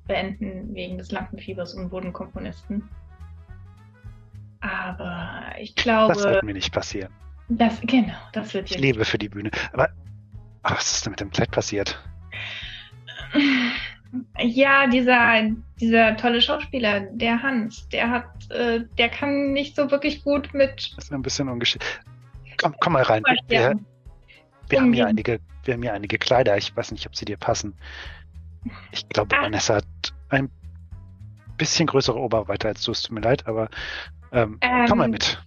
beenden 0.07 0.73
wegen 0.73 0.97
des 0.97 1.11
Lampenfiebers 1.11 1.75
und 1.75 1.91
wurden 1.91 2.11
Komponisten. 2.11 2.89
Aber 4.61 5.41
ich 5.59 5.75
glaube, 5.75 6.13
Das 6.13 6.23
wird 6.23 6.43
mir 6.43 6.53
nicht 6.53 6.73
passieren. 6.73 7.13
das, 7.47 7.79
genau, 7.81 8.13
das 8.33 8.53
wird 8.53 8.69
Ich 8.71 8.77
lebe 8.77 9.05
für 9.05 9.17
die 9.17 9.29
Bühne. 9.29 9.51
Aber, 9.71 9.89
aber 10.63 10.75
was 10.75 10.91
ist 10.91 11.05
denn 11.05 11.11
mit 11.11 11.19
dem 11.19 11.31
Kleid 11.31 11.51
passiert? 11.51 11.99
Ja, 14.39 14.87
dieser, 14.87 15.51
dieser 15.79 16.17
tolle 16.17 16.41
Schauspieler, 16.41 17.01
der 17.01 17.43
Hans, 17.43 17.87
der 17.89 18.09
hat, 18.09 18.51
äh, 18.51 18.81
der 18.97 19.09
kann 19.09 19.53
nicht 19.53 19.75
so 19.75 19.91
wirklich 19.91 20.23
gut 20.23 20.53
mit 20.53 20.93
Das 20.95 21.05
ist 21.05 21.13
ein 21.13 21.21
bisschen 21.21 21.47
ungeschickt. 21.47 22.01
Komm, 22.61 22.75
komm 22.79 22.93
mal 22.93 23.03
rein. 23.03 23.23
Wir, 23.47 23.79
wir, 24.67 24.79
haben 24.79 24.93
hier 24.93 25.05
einige, 25.05 25.39
wir 25.63 25.75
haben 25.75 25.83
hier 25.83 25.93
einige 25.93 26.17
Kleider. 26.17 26.57
Ich 26.57 26.75
weiß 26.75 26.91
nicht, 26.91 27.05
ob 27.05 27.15
sie 27.15 27.25
dir 27.25 27.37
passen. 27.37 27.75
Ich 28.91 29.07
glaube, 29.09 29.35
Ah. 29.37 29.43
Vanessa 29.43 29.75
hat 29.75 29.85
ein 30.29 30.49
bisschen 31.57 31.85
größere 31.87 32.17
Oberweite 32.17 32.67
als 32.67 32.83
du. 32.83 32.91
Es 32.91 33.03
tut 33.03 33.11
mir 33.11 33.21
leid, 33.21 33.45
aber 33.47 33.69
ähm, 34.31 34.59
komm 34.87 34.97
mal 34.97 35.05
Ähm, 35.05 35.11
mit. 35.11 35.41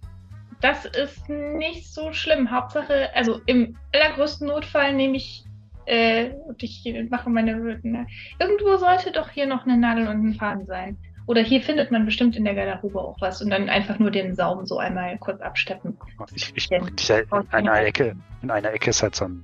Das 0.63 0.85
ist 0.85 1.27
nicht 1.27 1.93
so 1.93 2.13
schlimm. 2.13 2.49
Hauptsache, 2.49 3.13
also 3.13 3.41
im 3.47 3.77
allergrößten 3.93 4.47
Notfall 4.47 4.93
nehme 4.93 5.17
ich, 5.17 5.43
äh, 5.85 6.29
und 6.47 6.63
ich 6.63 6.85
mache 7.09 7.29
meine, 7.29 7.81
na, 7.83 8.05
irgendwo 8.39 8.77
sollte 8.77 9.11
doch 9.11 9.29
hier 9.29 9.45
noch 9.45 9.65
eine 9.65 9.77
Nadel 9.77 10.07
und 10.07 10.25
ein 10.25 10.33
Faden 10.35 10.65
sein. 10.65 10.97
Oder 11.25 11.41
hier 11.41 11.61
findet 11.61 11.91
man 11.91 12.05
bestimmt 12.05 12.37
in 12.37 12.45
der 12.45 12.55
Garderobe 12.55 13.01
auch 13.01 13.19
was 13.19 13.41
und 13.41 13.49
dann 13.49 13.67
einfach 13.67 13.99
nur 13.99 14.09
den 14.09 14.35
Saum 14.35 14.65
so 14.65 14.77
einmal 14.77 15.17
kurz 15.17 15.41
absteppen. 15.41 15.97
Ich, 16.33 16.53
ich, 16.55 16.71
ich, 16.71 17.09
in 17.09 17.49
einer 17.51 17.81
Ecke, 17.81 18.15
in 18.41 18.49
einer 18.49 18.71
Ecke 18.71 18.91
ist 18.91 19.03
halt 19.03 19.15
so 19.15 19.25
ein, 19.25 19.43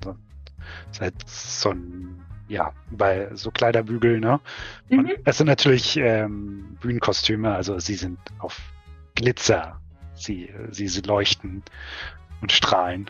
ist 0.90 1.02
halt 1.02 1.16
so 1.28 1.72
ein, 1.72 2.24
ja, 2.48 2.72
bei 2.92 3.28
so 3.34 3.52
Kleiderbügel, 3.52 4.22
ne? 4.22 4.40
Und 4.90 5.04
Mhm. 5.04 5.12
es 5.26 5.38
sind 5.38 5.48
natürlich 5.48 5.98
ähm, 5.98 6.78
Bühnenkostüme, 6.80 7.54
also 7.54 7.78
sie 7.78 7.96
sind 7.96 8.20
auf 8.40 8.58
Glitzer. 9.16 9.82
Sie, 10.20 10.50
sie, 10.72 10.88
sie 10.88 11.02
leuchten 11.02 11.64
und 12.42 12.52
strahlen. 12.52 13.10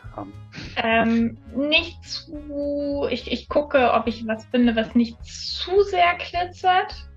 Ähm, 0.76 1.38
nicht 1.56 2.04
zu. 2.04 3.08
Ich, 3.10 3.32
ich 3.32 3.48
gucke, 3.48 3.94
ob 3.94 4.08
ich 4.08 4.26
was 4.28 4.46
finde, 4.46 4.76
was 4.76 4.96
nicht 4.96 5.24
zu 5.24 5.84
sehr 5.84 6.16
glitzert 6.16 7.08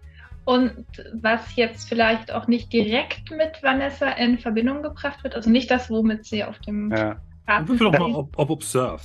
und 0.44 0.86
was 1.14 1.56
jetzt 1.56 1.88
vielleicht 1.88 2.32
auch 2.32 2.48
nicht 2.48 2.72
direkt 2.72 3.30
mit 3.30 3.62
Vanessa 3.62 4.10
in 4.10 4.38
Verbindung 4.38 4.82
gebracht 4.82 5.22
wird. 5.22 5.34
Also 5.34 5.50
nicht 5.50 5.70
das, 5.70 5.88
womit 5.88 6.24
sie 6.24 6.44
auf 6.44 6.58
dem 6.60 6.90
ja. 6.90 7.16
Karten 7.46 7.68
Würfel 7.68 7.92
doch 7.92 7.98
mal 7.98 8.12
ob, 8.12 8.38
ob 8.38 8.50
Observe. 8.50 9.02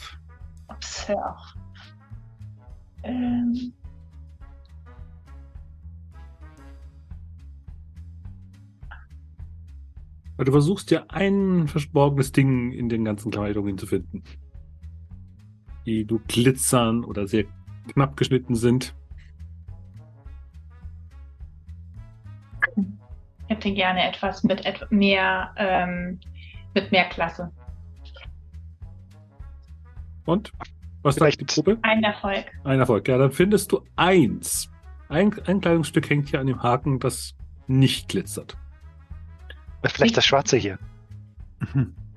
Observe. 0.67 1.37
Ähm, 3.03 3.73
Weil 10.37 10.45
du 10.45 10.51
versuchst 10.51 10.91
ja 10.91 11.03
ein 11.09 11.67
verborgenes 11.67 12.31
Ding 12.31 12.71
in 12.71 12.89
den 12.89 13.03
ganzen 13.03 13.31
Kleidungen 13.31 13.77
zu 13.77 13.87
finden. 13.87 14.23
Die 15.85 16.05
du 16.05 16.19
glitzern 16.27 17.03
oder 17.03 17.27
sehr 17.27 17.45
knapp 17.91 18.15
geschnitten 18.15 18.55
sind. 18.55 18.93
ich 22.75 23.55
hätte 23.55 23.71
gerne 23.73 24.07
etwas 24.07 24.43
mit 24.43 24.65
et 24.65 24.85
mehr, 24.91 25.53
ähm, 25.57 26.19
mit 26.73 26.91
mehr 26.91 27.05
Klasse. 27.09 27.51
Und? 30.25 30.51
Was 31.01 31.15
sagt 31.15 31.23
Vielleicht- 31.35 31.41
die 31.41 31.45
Gruppe? 31.45 31.79
Ein 31.83 32.03
Erfolg. 32.03 32.45
Ein 32.65 32.79
Erfolg. 32.79 33.07
Ja, 33.07 33.17
dann 33.17 33.31
findest 33.31 33.71
du 33.71 33.81
eins. 33.95 34.69
Ein, 35.07 35.33
ein 35.45 35.61
Kleidungsstück 35.61 36.09
hängt 36.09 36.27
hier 36.29 36.41
an 36.41 36.47
dem 36.47 36.61
Haken, 36.61 36.99
das 36.99 37.33
nicht 37.67 38.09
glitzert. 38.09 38.57
Vielleicht 39.83 40.17
das 40.17 40.25
Schwarze 40.25 40.57
hier. 40.57 40.79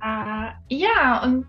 Ah, 0.00 0.54
ja, 0.68 1.22
und 1.22 1.46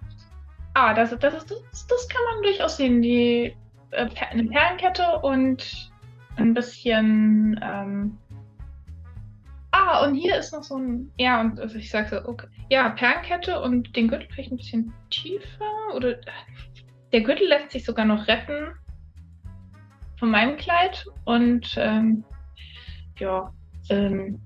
ah, 0.73 0.93
das, 0.93 1.17
das, 1.17 1.33
ist, 1.33 1.51
das, 1.51 1.87
das 1.87 2.09
kann 2.09 2.21
man 2.33 2.43
durchaus 2.43 2.77
sehen. 2.77 3.01
Die 3.01 3.55
äh, 3.91 4.09
eine 4.29 4.43
Perlenkette 4.45 5.19
und 5.21 5.91
ein 6.35 6.53
bisschen. 6.53 7.59
Ähm, 7.63 8.17
ah, 9.71 10.05
und 10.05 10.15
hier 10.15 10.37
ist 10.37 10.53
noch 10.53 10.63
so 10.63 10.77
ein. 10.77 11.11
Ja, 11.17 11.39
und 11.41 11.59
also 11.59 11.77
ich 11.77 11.89
sag 11.89 12.09
so, 12.09 12.25
okay. 12.25 12.47
Ja, 12.69 12.89
Perlenkette 12.89 13.61
und 13.61 13.95
den 13.95 14.09
Gürtel 14.09 14.27
vielleicht 14.31 14.51
ein 14.51 14.57
bisschen 14.57 14.93
tiefer. 15.09 15.95
Oder 15.95 16.15
der 17.11 17.21
Gürtel 17.21 17.47
lässt 17.47 17.71
sich 17.71 17.85
sogar 17.85 18.05
noch 18.05 18.27
retten 18.27 18.73
von 20.19 20.29
meinem 20.29 20.57
Kleid. 20.57 21.05
Und 21.25 21.73
ähm, 21.77 22.23
ja, 23.17 23.53
ähm, 23.89 24.41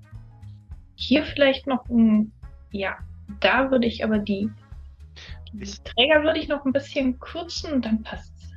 hier 0.96 1.24
vielleicht 1.24 1.66
noch 1.66 1.88
ein. 1.88 2.32
Ja, 2.72 2.98
da 3.40 3.70
würde 3.70 3.86
ich 3.86 4.02
aber 4.02 4.18
die, 4.18 4.50
die 5.52 5.64
Träger 5.64 6.22
würde 6.24 6.38
ich 6.38 6.48
noch 6.48 6.64
ein 6.64 6.72
bisschen 6.72 7.18
kürzen 7.20 7.72
und 7.72 7.84
dann 7.84 8.02
passt's. 8.02 8.50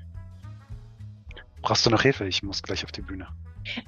Brauchst 1.62 1.86
du 1.86 1.90
noch 1.90 2.02
Hilfe? 2.02 2.26
Ich 2.26 2.42
muss 2.42 2.64
gleich 2.64 2.84
auf 2.84 2.92
die 2.92 3.02
Bühne. 3.02 3.28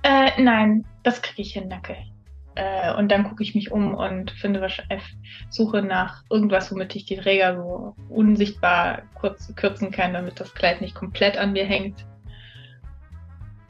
Äh, 0.04 0.42
nein, 0.42 0.86
das 1.04 1.22
kriege 1.22 1.42
ich 1.42 1.54
hin, 1.54 1.68
Nacke. 1.68 1.98
Äh, 2.56 2.94
und 2.96 3.10
dann 3.10 3.24
gucke 3.24 3.44
ich 3.44 3.56
mich 3.56 3.72
um 3.72 3.96
und 3.96 4.32
finde 4.32 4.60
wahrscheinlich, 4.60 5.04
suche 5.50 5.82
nach 5.82 6.24
irgendwas, 6.30 6.72
womit 6.72 6.96
ich 6.96 7.06
die 7.06 7.16
Träger 7.16 7.56
so 7.56 7.96
unsichtbar 8.10 9.04
kurz, 9.14 9.54
kürzen 9.56 9.92
kann, 9.92 10.14
damit 10.14 10.40
das 10.40 10.54
Kleid 10.54 10.82
nicht 10.82 10.94
komplett 10.94 11.38
an 11.38 11.54
mir 11.54 11.66
hängt. 11.66 12.06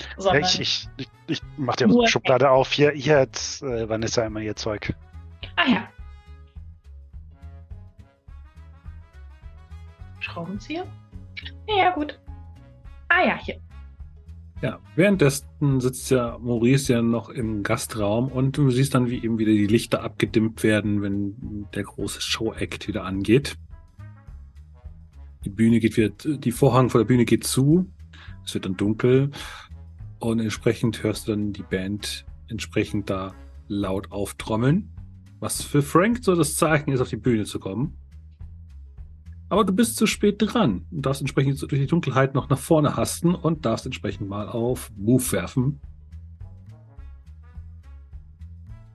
Ja, 0.01 0.21
Sondern, 0.21 0.43
ich, 0.43 0.59
ich, 0.59 0.87
ich, 0.97 1.07
ich 1.27 1.41
mach 1.57 1.75
dir 1.75 1.87
die 1.87 2.07
Schublade 2.07 2.49
auf. 2.49 2.71
Hier, 2.71 2.91
hier 2.91 3.19
hat 3.19 3.61
äh, 3.61 3.87
Vanessa 3.87 4.25
immer 4.25 4.41
ihr 4.41 4.55
Zeug. 4.55 4.93
ah 5.55 5.69
ja. 5.69 5.87
Schraubenzieher? 10.19 10.85
Ja, 11.67 11.75
ja, 11.75 11.89
gut. 11.91 12.19
Ah 13.09 13.23
ja, 13.25 13.37
hier. 13.37 13.59
Ja, 14.61 14.79
währenddessen 14.95 15.81
sitzt 15.81 16.11
ja 16.11 16.37
Maurice 16.39 16.93
ja 16.93 17.01
noch 17.01 17.29
im 17.29 17.63
Gastraum 17.63 18.27
und 18.31 18.57
du 18.57 18.69
siehst 18.69 18.93
dann, 18.93 19.09
wie 19.09 19.23
eben 19.23 19.39
wieder 19.39 19.51
die 19.51 19.65
Lichter 19.65 20.03
abgedimmt 20.03 20.61
werden, 20.61 21.01
wenn 21.01 21.67
der 21.73 21.83
große 21.83 22.21
Show-Act 22.21 22.87
wieder 22.87 23.03
angeht. 23.03 23.57
Die 25.43 25.49
Bühne 25.49 25.79
geht 25.79 25.97
wieder, 25.97 26.09
die 26.09 26.51
Vorhang 26.51 26.91
vor 26.91 27.01
der 27.01 27.07
Bühne 27.07 27.25
geht 27.25 27.43
zu. 27.43 27.89
Es 28.45 28.53
wird 28.53 28.65
dann 28.65 28.77
dunkel 28.77 29.31
und 30.21 30.39
entsprechend 30.39 31.03
hörst 31.03 31.27
du 31.27 31.31
dann 31.31 31.51
die 31.51 31.63
Band 31.63 32.25
entsprechend 32.47 33.09
da 33.09 33.33
laut 33.67 34.11
auftrommeln, 34.11 34.89
was 35.39 35.61
für 35.63 35.81
Frank 35.81 36.19
so 36.21 36.35
das 36.35 36.55
Zeichen 36.55 36.91
ist, 36.91 37.01
auf 37.01 37.09
die 37.09 37.17
Bühne 37.17 37.45
zu 37.45 37.59
kommen. 37.59 37.97
Aber 39.49 39.65
du 39.65 39.73
bist 39.73 39.97
zu 39.97 40.05
spät 40.05 40.35
dran 40.39 40.85
und 40.91 41.05
darfst 41.05 41.21
entsprechend 41.21 41.59
durch 41.61 41.81
die 41.81 41.87
Dunkelheit 41.87 42.35
noch 42.35 42.49
nach 42.49 42.59
vorne 42.59 42.95
hasten 42.95 43.35
und 43.35 43.65
darfst 43.65 43.85
entsprechend 43.85 44.29
mal 44.29 44.47
auf 44.47 44.91
Move 44.95 45.31
werfen. 45.31 45.81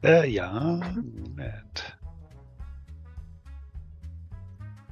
Äh, 0.02 0.30
ja. 0.30 0.80
Moment. 0.94 1.98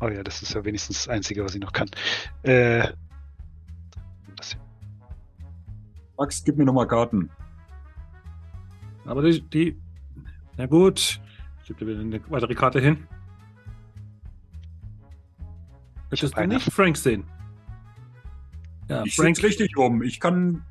Oh 0.01 0.09
ja, 0.09 0.23
das 0.23 0.43
ist 0.43 0.53
ja 0.53 0.65
wenigstens 0.65 1.05
das 1.05 1.09
Einzige, 1.09 1.45
was 1.45 1.55
ich 1.55 1.61
noch 1.61 1.73
kann. 1.73 1.89
Äh, 2.43 2.89
Max, 6.17 6.45
gib 6.45 6.57
mir 6.57 6.65
nochmal 6.65 6.87
Karten. 6.87 7.31
Aber 9.05 9.23
die, 9.23 9.41
die 9.43 9.79
na 10.57 10.67
gut, 10.67 11.21
ich 11.63 11.69
gebe 11.69 11.81
dir 11.81 11.87
wieder 11.87 12.01
eine 12.01 12.31
weitere 12.31 12.55
Karte 12.55 12.81
hin. 12.81 13.07
Möchtest 16.11 16.35
du 16.35 16.39
eine. 16.39 16.55
nicht 16.55 16.73
Frank 16.73 16.97
sehen? 16.97 17.25
Ja, 18.89 19.03
Ich 19.05 19.17
Frank, 19.17 19.43
richtig 19.43 19.77
rum. 19.77 20.03
Ich 20.03 20.21
kann 20.21 20.65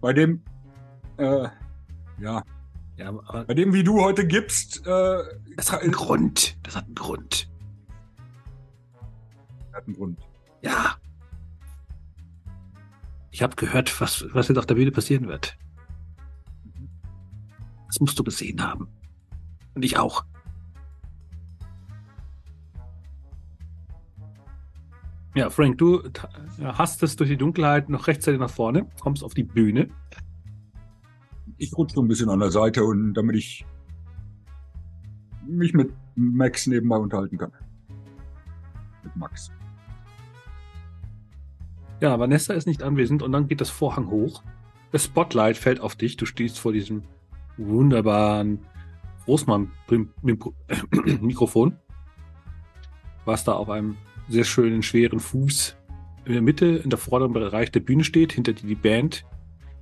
bei 0.00 0.12
dem, 0.12 0.42
äh, 1.18 1.48
ja, 2.18 2.42
ja, 2.96 3.08
aber 3.08 3.44
bei 3.44 3.54
dem, 3.54 3.74
wie 3.74 3.82
du 3.82 4.00
heute 4.00 4.26
gibst, 4.26 4.86
äh, 4.86 5.22
das 5.56 5.72
hat 5.72 5.82
einen 5.82 5.92
Grund. 5.92 6.56
Das 6.62 6.76
hat 6.76 6.84
einen 6.84 6.94
Grund. 6.94 7.50
hat 9.72 9.86
einen 9.86 9.96
Grund. 9.96 10.18
Ja. 10.62 10.96
Ich 13.34 13.42
habe 13.42 13.56
gehört, 13.56 14.00
was, 14.00 14.24
was 14.32 14.46
jetzt 14.46 14.58
auf 14.58 14.66
der 14.66 14.76
Bühne 14.76 14.92
passieren 14.92 15.26
wird. 15.26 15.58
Das 17.88 17.98
musst 17.98 18.16
du 18.16 18.22
gesehen 18.22 18.62
haben. 18.62 18.86
Und 19.74 19.84
ich 19.84 19.98
auch. 19.98 20.24
Ja, 25.34 25.50
Frank, 25.50 25.78
du 25.78 25.98
ta- 26.10 26.28
hastest 26.78 27.18
durch 27.18 27.28
die 27.28 27.36
Dunkelheit 27.36 27.88
noch 27.88 28.06
rechtzeitig 28.06 28.38
nach 28.38 28.50
vorne, 28.50 28.88
kommst 29.00 29.24
auf 29.24 29.34
die 29.34 29.42
Bühne. 29.42 29.88
Ich 31.56 31.76
rutsche 31.76 31.98
ein 31.98 32.06
bisschen 32.06 32.30
an 32.30 32.38
der 32.38 32.52
Seite 32.52 32.84
und 32.84 33.14
damit 33.14 33.34
ich 33.34 33.66
mich 35.44 35.74
mit 35.74 35.92
Max 36.14 36.68
nebenbei 36.68 36.98
unterhalten 36.98 37.36
kann. 37.36 37.50
Mit 39.02 39.16
Max. 39.16 39.50
Ja, 42.04 42.20
Vanessa 42.20 42.52
ist 42.52 42.66
nicht 42.66 42.82
anwesend 42.82 43.22
und 43.22 43.32
dann 43.32 43.48
geht 43.48 43.62
das 43.62 43.70
Vorhang 43.70 44.10
hoch. 44.10 44.42
Das 44.92 45.04
Spotlight 45.04 45.56
fällt 45.56 45.80
auf 45.80 45.96
dich. 45.96 46.18
Du 46.18 46.26
stehst 46.26 46.58
vor 46.58 46.74
diesem 46.74 47.04
wunderbaren 47.56 48.58
Großmann-Mikrofon, 49.24 51.78
was 53.24 53.44
da 53.44 53.54
auf 53.54 53.70
einem 53.70 53.96
sehr 54.28 54.44
schönen, 54.44 54.82
schweren 54.82 55.18
Fuß 55.18 55.78
in 56.26 56.34
der 56.34 56.42
Mitte, 56.42 56.66
in 56.66 56.90
der 56.90 56.98
vorderen 56.98 57.32
Bereich 57.32 57.72
der 57.72 57.80
Bühne 57.80 58.04
steht, 58.04 58.34
hinter 58.34 58.52
dir 58.52 58.66
die 58.66 58.74
Band. 58.74 59.24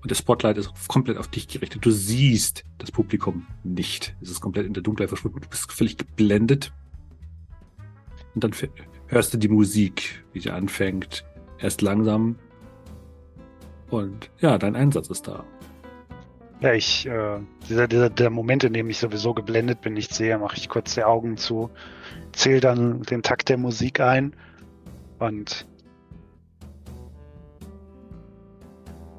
Und 0.01 0.13
das 0.13 0.19
Spotlight 0.19 0.59
ist 0.59 0.73
komplett 0.87 1.19
auf 1.19 1.27
dich 1.27 1.49
gerichtet. 1.49 1.85
Du 1.85 1.91
siehst 1.91 2.63
das 2.79 2.93
Publikum 2.93 3.49
nicht. 3.65 4.15
Es 4.21 4.31
ist 4.31 4.41
komplett 4.41 4.67
in 4.67 4.75
der 4.75 4.85
Dunkelheit 4.85 5.09
verschwunden. 5.09 5.41
Du 5.41 5.49
bist 5.49 5.73
völlig 5.73 5.97
geblendet. 5.97 6.73
Und 8.37 8.45
dann 8.45 8.53
hörst 9.09 9.35
du 9.35 9.39
die 9.39 9.49
Musik, 9.49 10.25
wie 10.33 10.39
sie 10.39 10.51
anfängt. 10.51 11.25
Erst 11.63 11.81
langsam. 11.81 12.37
Und 13.89 14.31
ja, 14.41 14.59
dein 14.59 14.75
Einsatz 14.75 15.09
ist 15.09 15.29
da. 15.29 15.45
Ja, 16.61 16.73
ich, 16.75 17.07
äh, 17.07 17.41
dieser, 17.69 17.89
dieser, 17.89 18.11
der 18.11 18.31
Moment, 18.31 18.65
in 18.65 18.73
dem 18.73 18.91
ich 18.91 18.99
sowieso 18.99 19.35
geblendet 19.35 19.81
bin, 19.81 19.95
nicht 19.95 20.15
sehe, 20.15 20.39
mache 20.39 20.57
ich 20.57 20.69
kurz 20.69 20.95
die 20.95 21.05
Augen 21.05 21.37
zu, 21.37 21.71
zähle 22.33 22.61
dann 22.61 23.03
den 23.03 23.23
Takt 23.23 23.49
der 23.49 23.59
Musik 23.59 24.01
ein 24.01 24.35
und 25.19 25.67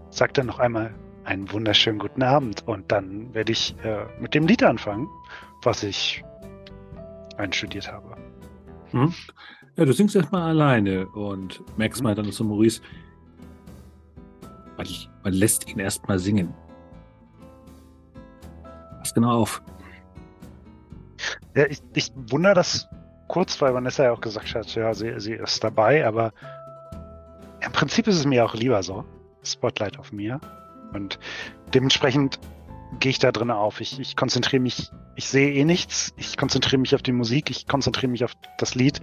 sag 0.10 0.34
dann 0.34 0.46
noch 0.46 0.60
einmal 0.60 0.94
einen 1.26 1.52
wunderschönen 1.52 2.00
guten 2.00 2.24
Abend. 2.24 2.68
Und 2.68 2.92
dann 2.92 3.34
werde 3.34 3.52
ich 3.52 3.76
äh, 3.84 4.06
mit 4.20 4.34
dem 4.34 4.48
Lied 4.48 4.64
anfangen, 4.64 5.08
was 5.64 5.84
ich 5.84 6.24
einstudiert 7.38 7.92
habe. 7.92 8.16
Hm? 8.92 9.14
Ja, 9.76 9.86
du 9.86 9.92
singst 9.92 10.16
erstmal 10.16 10.44
alleine 10.44 11.08
und 11.08 11.64
Max 11.78 12.02
meint 12.02 12.20
dann 12.20 12.32
zu 12.32 12.44
Maurice, 12.44 12.82
man, 14.78 14.88
man 15.24 15.34
lässt 15.34 15.68
ihn 15.68 15.80
erstmal 15.80 16.20
singen. 16.20 16.54
Pass 19.00 19.14
genau 19.14 19.32
auf. 19.32 19.64
Ja, 21.56 21.66
ich, 21.66 21.82
ich 21.96 22.12
wundere 22.30 22.54
das 22.54 22.88
kurz, 23.28 23.60
weil 23.62 23.74
Vanessa 23.74 24.04
ja 24.04 24.12
auch 24.12 24.22
gesagt 24.22 24.54
hat, 24.54 24.74
ja, 24.76 24.94
sie, 24.94 25.20
sie 25.20 25.34
ist 25.34 25.64
dabei, 25.64 26.06
aber 26.06 26.34
im 27.66 27.72
Prinzip 27.72 28.08
ist 28.08 28.18
es 28.18 28.26
mir 28.26 28.46
auch 28.46 28.54
lieber 28.54 28.84
so. 28.84 29.04
Spotlight 29.44 29.98
auf 29.98 30.12
mir. 30.12 30.40
Und 30.94 31.18
dementsprechend 31.74 32.40
gehe 33.00 33.10
ich 33.10 33.20
da 33.20 33.32
drin 33.32 33.50
auf. 33.50 33.82
Ich, 33.82 34.00
ich 34.00 34.16
konzentriere 34.16 34.62
mich, 34.62 34.92
ich 35.16 35.28
sehe 35.28 35.52
eh 35.54 35.66
nichts. 35.66 36.14
Ich 36.18 36.38
konzentriere 36.38 36.80
mich 36.80 36.94
auf 36.94 37.02
die 37.02 37.12
Musik, 37.12 37.50
ich 37.50 37.68
konzentriere 37.68 38.12
mich 38.12 38.24
auf 38.24 38.34
das 38.60 38.76
Lied 38.76 39.02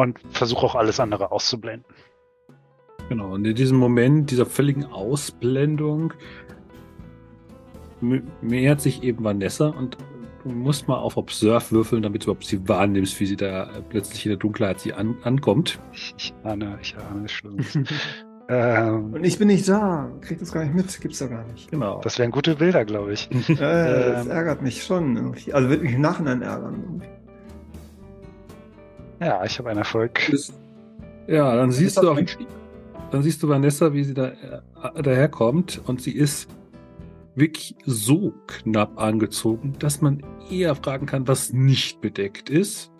und 0.00 0.18
versuche 0.30 0.66
auch 0.66 0.74
alles 0.74 1.00
andere 1.00 1.32
auszublenden. 1.32 1.84
Genau, 3.08 3.34
und 3.34 3.44
in 3.44 3.54
diesem 3.54 3.76
Moment 3.76 4.30
dieser 4.30 4.46
völligen 4.46 4.84
Ausblendung 4.84 6.12
nähert 8.40 8.80
sich 8.80 9.02
eben 9.02 9.24
Vanessa 9.24 9.68
und 9.68 9.98
du 10.44 10.50
musst 10.50 10.88
mal 10.88 10.96
auf 10.96 11.16
Observe 11.16 11.70
würfeln, 11.70 12.02
damit 12.02 12.22
du 12.22 12.26
überhaupt 12.26 12.44
sie 12.44 12.68
wahrnimmst, 12.68 13.18
wie 13.20 13.26
sie 13.26 13.36
da 13.36 13.68
plötzlich 13.88 14.24
in 14.26 14.30
der 14.30 14.38
Dunkelheit 14.38 14.80
sie 14.80 14.92
an, 14.92 15.16
ankommt. 15.22 15.80
Ich, 15.92 16.32
ahne, 16.44 16.78
ich 16.80 16.96
ahne 16.96 17.28
Schlimmes. 17.28 17.78
ähm, 18.48 19.12
Und 19.12 19.24
ich 19.24 19.38
bin 19.38 19.48
nicht 19.48 19.68
da, 19.68 20.10
krieg 20.20 20.38
das 20.38 20.52
gar 20.52 20.64
nicht 20.64 20.74
mit, 20.74 21.00
gibt's 21.00 21.18
da 21.18 21.26
gar 21.26 21.44
nicht. 21.44 21.70
Genau. 21.70 22.00
Das 22.02 22.18
wären 22.18 22.30
gute 22.30 22.56
Bilder, 22.56 22.84
glaube 22.84 23.12
ich. 23.12 23.28
äh, 23.48 23.54
das 23.56 24.26
ähm, 24.26 24.30
ärgert 24.30 24.62
mich 24.62 24.84
schon 24.84 25.16
irgendwie. 25.16 25.52
Also 25.52 25.68
wird 25.68 25.82
mich 25.82 25.94
im 25.94 26.00
Nachhinein 26.00 26.42
ärgern. 26.42 26.80
Irgendwie. 26.80 27.19
Ja, 29.20 29.44
ich 29.44 29.58
habe 29.58 29.70
einen 29.70 29.78
Erfolg. 29.80 30.18
Ja, 31.26 31.54
dann 31.54 31.70
siehst 31.70 32.02
du 32.02 32.10
auch, 32.10 32.18
dann 33.10 33.22
siehst 33.22 33.42
du 33.42 33.48
Vanessa, 33.48 33.92
wie 33.92 34.04
sie 34.04 34.14
da 34.14 34.28
äh, 34.28 35.02
daherkommt 35.02 35.80
und 35.86 36.00
sie 36.00 36.12
ist 36.12 36.48
wirklich 37.34 37.76
so 37.84 38.32
knapp 38.46 38.98
angezogen, 39.00 39.74
dass 39.78 40.00
man 40.00 40.22
eher 40.50 40.74
fragen 40.74 41.06
kann, 41.06 41.28
was 41.28 41.52
nicht 41.52 42.00
bedeckt 42.00 42.50
ist. 42.50 42.90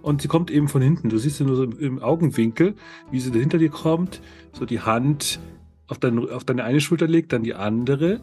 Und 0.00 0.22
sie 0.22 0.28
kommt 0.28 0.50
eben 0.50 0.66
von 0.66 0.82
hinten. 0.82 1.10
Du 1.10 1.18
siehst 1.18 1.36
sie 1.36 1.44
nur 1.44 1.54
so 1.54 1.62
im 1.64 2.02
Augenwinkel, 2.02 2.74
wie 3.12 3.20
sie 3.20 3.30
da 3.30 3.38
hinter 3.38 3.58
dir 3.58 3.70
kommt, 3.70 4.20
so 4.52 4.64
die 4.64 4.80
Hand 4.80 5.38
auf, 5.86 5.98
dein, 5.98 6.28
auf 6.28 6.44
deine 6.44 6.64
eine 6.64 6.80
Schulter 6.80 7.06
legt, 7.06 7.32
dann 7.32 7.44
die 7.44 7.54
andere 7.54 8.20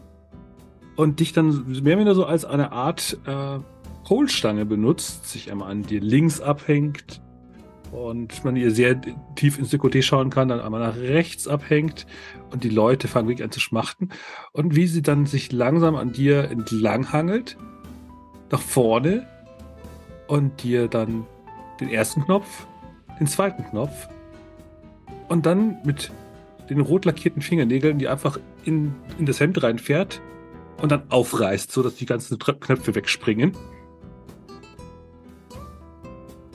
und 0.96 1.20
dich 1.20 1.32
dann 1.32 1.64
mehr 1.68 1.94
oder 1.94 2.00
weniger 2.00 2.14
so 2.14 2.26
als 2.26 2.44
eine 2.44 2.72
Art 2.72 3.18
äh, 3.26 3.58
Polstange 4.10 4.66
benutzt, 4.66 5.28
sich 5.30 5.52
einmal 5.52 5.70
an 5.70 5.84
dir 5.84 6.00
links 6.00 6.40
abhängt, 6.40 7.20
und 7.92 8.44
man 8.44 8.56
ihr 8.56 8.72
sehr 8.72 9.00
tief 9.36 9.56
ins 9.56 9.70
Dekolleté 9.72 10.02
schauen 10.02 10.30
kann, 10.30 10.48
dann 10.48 10.58
einmal 10.58 10.80
nach 10.80 10.96
rechts 10.96 11.46
abhängt 11.46 12.08
und 12.50 12.64
die 12.64 12.70
Leute 12.70 13.06
fangen 13.06 13.28
wirklich 13.28 13.44
an 13.44 13.52
zu 13.52 13.60
schmachten 13.60 14.08
und 14.50 14.74
wie 14.74 14.88
sie 14.88 15.02
dann 15.02 15.26
sich 15.26 15.52
langsam 15.52 15.94
an 15.94 16.10
dir 16.12 16.50
entlanghangelt, 16.50 17.56
nach 18.50 18.60
vorne 18.60 19.28
und 20.26 20.64
dir 20.64 20.88
dann 20.88 21.24
den 21.78 21.88
ersten 21.88 22.24
Knopf, 22.24 22.66
den 23.20 23.28
zweiten 23.28 23.62
Knopf 23.62 24.08
und 25.28 25.46
dann 25.46 25.78
mit 25.84 26.10
den 26.68 26.80
rot 26.80 27.04
lackierten 27.04 27.42
Fingernägeln, 27.42 27.98
die 27.98 28.08
einfach 28.08 28.40
in, 28.64 28.92
in 29.20 29.26
das 29.26 29.38
Hemd 29.38 29.62
reinfährt 29.62 30.20
und 30.82 30.90
dann 30.90 31.04
aufreißt, 31.10 31.70
sodass 31.70 31.94
die 31.94 32.06
ganzen 32.06 32.40
Knöpfe 32.40 32.96
wegspringen. 32.96 33.56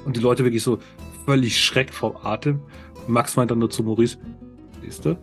Und 0.06 0.16
die 0.16 0.22
Leute 0.22 0.44
wirklich 0.44 0.64
so 0.64 0.80
völlig 1.26 1.62
schreckt 1.62 1.94
vom 1.94 2.16
Atem. 2.18 2.62
Max 3.08 3.36
meint 3.36 3.52
dann 3.52 3.60
nur 3.60 3.70
zu 3.70 3.84
Maurice, 3.84 4.18
siehst 4.82 5.06
du? 5.06 5.18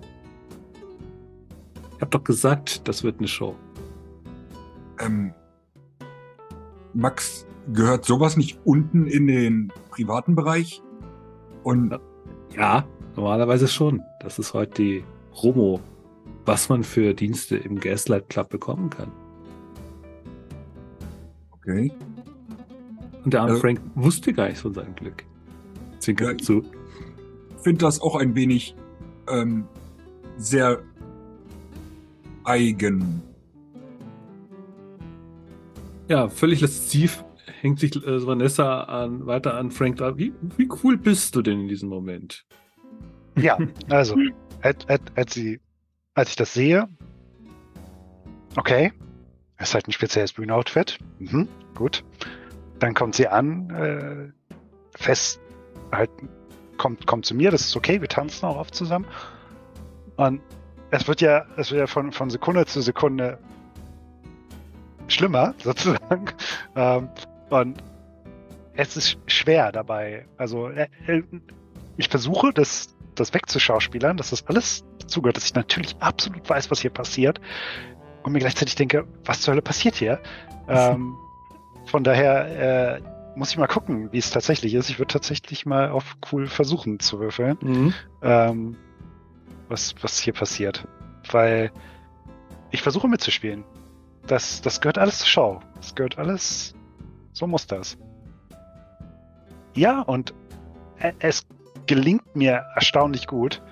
Ich 1.97 2.03
hab 2.03 2.11
doch 2.11 2.25
gesagt, 2.25 2.87
das 2.89 3.05
wird 3.05 3.19
eine 3.19 3.29
Show. 3.29 3.55
Ähm, 5.01 5.33
Max, 6.95 7.47
gehört 7.73 8.05
sowas 8.05 8.37
nicht 8.37 8.59
unten 8.65 9.07
in 9.07 9.27
den 9.29 9.73
privaten 9.91 10.35
Bereich? 10.35 10.83
Und 11.63 11.99
ja, 12.57 12.85
normalerweise 13.17 13.69
schon. 13.69 14.03
Das 14.21 14.39
ist 14.39 14.53
heute 14.53 14.83
die 14.83 15.05
Promo, 15.33 15.81
was 16.45 16.69
man 16.69 16.83
für 16.83 17.15
Dienste 17.15 17.57
im 17.57 17.79
Gaslight 17.79 18.29
Club 18.29 18.51
bekommen 18.51 18.91
kann. 18.91 19.13
Okay. 21.53 21.93
Und 23.25 23.33
der 23.35 23.43
arme 23.43 23.55
äh, 23.55 23.61
Frank 23.61 23.81
wusste 23.95 24.33
gar 24.33 24.49
nicht 24.49 24.59
von 24.59 24.75
seinem 24.75 24.95
Glück. 24.95 25.25
Zwinker 25.99 26.33
ja, 26.33 26.39
zu. 26.39 26.65
Ich 27.57 27.63
finde 27.63 27.85
das 27.85 28.01
auch 28.01 28.17
ein 28.17 28.35
wenig 28.35 28.75
ähm, 29.29 29.65
sehr 30.37 30.83
eigen. 32.45 33.23
Ja, 36.09 36.29
völlig 36.29 36.61
lasziv 36.61 37.25
hängt 37.61 37.79
sich 37.79 37.95
äh, 37.97 38.27
Vanessa 38.27 38.83
an, 38.83 39.27
weiter 39.27 39.55
an 39.55 39.71
Frank 39.71 39.99
da. 39.99 40.19
Wie, 40.19 40.33
wie 40.57 40.69
cool 40.83 40.97
bist 40.97 41.37
du 41.37 41.43
denn 41.43 41.61
in 41.61 41.69
diesem 41.69 41.89
Moment? 41.89 42.45
Ja, 43.39 43.57
also, 43.89 44.17
als, 44.61 44.87
als, 45.15 45.35
sie, 45.35 45.61
als 46.15 46.31
ich 46.31 46.37
das 46.37 46.53
sehe, 46.53 46.89
okay, 48.57 48.93
ist 49.59 49.75
halt 49.75 49.89
ein 49.89 49.93
spezielles 49.93 50.33
Bühnenoutfit. 50.33 50.99
Mhm, 51.19 51.49
gut. 51.75 52.05
Dann 52.83 52.95
kommt 52.95 53.15
sie 53.15 53.29
an, 53.29 53.71
äh, 53.71 54.99
fest 54.99 55.41
halt 55.93 56.11
kommt, 56.79 57.07
kommt 57.07 57.25
zu 57.25 57.33
mir, 57.33 57.53
das 57.53 57.61
ist 57.61 57.77
okay, 57.77 58.01
wir 58.01 58.09
tanzen 58.09 58.45
auch 58.45 58.57
oft 58.57 58.75
zusammen. 58.75 59.07
Und 60.17 60.41
es 60.91 61.07
wird 61.07 61.21
ja, 61.21 61.47
es 61.57 61.71
wird 61.71 61.79
ja 61.79 61.87
von, 61.87 62.11
von 62.11 62.29
Sekunde 62.29 62.67
zu 62.67 62.81
Sekunde 62.81 63.39
schlimmer, 65.07 65.55
sozusagen. 65.63 66.25
Ähm, 66.75 67.09
und 67.51 67.81
es 68.75 68.97
ist 68.97 69.17
schwer 69.27 69.71
dabei. 69.71 70.27
Also 70.37 70.69
äh, 70.69 70.89
äh, 71.07 71.23
ich 71.99 72.09
versuche, 72.09 72.53
das, 72.53 72.97
das 73.15 73.33
wegzuschauspielern, 73.33 74.17
dass 74.17 74.31
das 74.31 74.45
alles 74.49 74.85
dazugehört, 74.99 75.37
dass 75.37 75.45
ich 75.45 75.55
natürlich 75.55 75.95
absolut 76.01 76.51
weiß, 76.51 76.69
was 76.73 76.81
hier 76.81 76.91
passiert. 76.91 77.41
Und 78.25 78.33
mir 78.33 78.41
gleichzeitig 78.41 78.75
denke, 78.75 79.07
was 79.25 79.43
zur 79.43 79.53
Hölle 79.53 79.63
passiert 79.63 79.95
hier? 79.95 80.19
ähm, 80.67 81.15
von 81.87 82.05
daher, 82.05 82.97
äh, 82.97 83.01
muss 83.35 83.51
ich 83.51 83.59
mal 83.59 83.67
gucken, 83.67 84.13
wie 84.13 84.19
es 84.19 84.31
tatsächlich 84.31 84.75
ist. 84.75 84.91
Ich 84.91 84.99
würde 84.99 85.13
tatsächlich 85.13 85.67
mal 85.67 85.91
auf 85.91 86.17
cool 86.31 86.47
versuchen 86.47 87.01
zu 87.01 87.19
würfeln, 87.21 87.57
mhm. 87.61 87.95
ähm, 88.23 88.77
was, 89.69 89.95
was 90.03 90.19
hier 90.19 90.33
passiert. 90.33 90.87
Weil 91.31 91.71
ich 92.71 92.83
versuche 92.83 93.09
mitzuspielen. 93.09 93.65
Das, 94.27 94.61
das 94.61 94.81
gehört 94.81 94.99
alles 94.99 95.19
zur 95.19 95.29
Show. 95.29 95.61
Das 95.77 95.95
gehört 95.95 96.19
alles. 96.19 96.75
So 97.33 97.47
muss 97.47 97.67
das. 97.67 97.97
Ja, 99.75 100.01
und 100.01 100.35
es 101.19 101.47
gelingt 101.87 102.37
mir 102.37 102.65
erstaunlich 102.75 103.27
gut. 103.27 103.63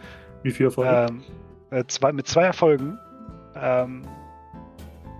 Wie 0.42 0.50
viele 0.50 0.70
Erfolge? 0.70 1.06
Ähm, 1.10 1.22
äh, 1.70 1.84
zwei, 1.86 2.12
mit 2.12 2.26
zwei 2.26 2.44
Erfolgen. 2.44 2.98
Ähm, 3.54 4.02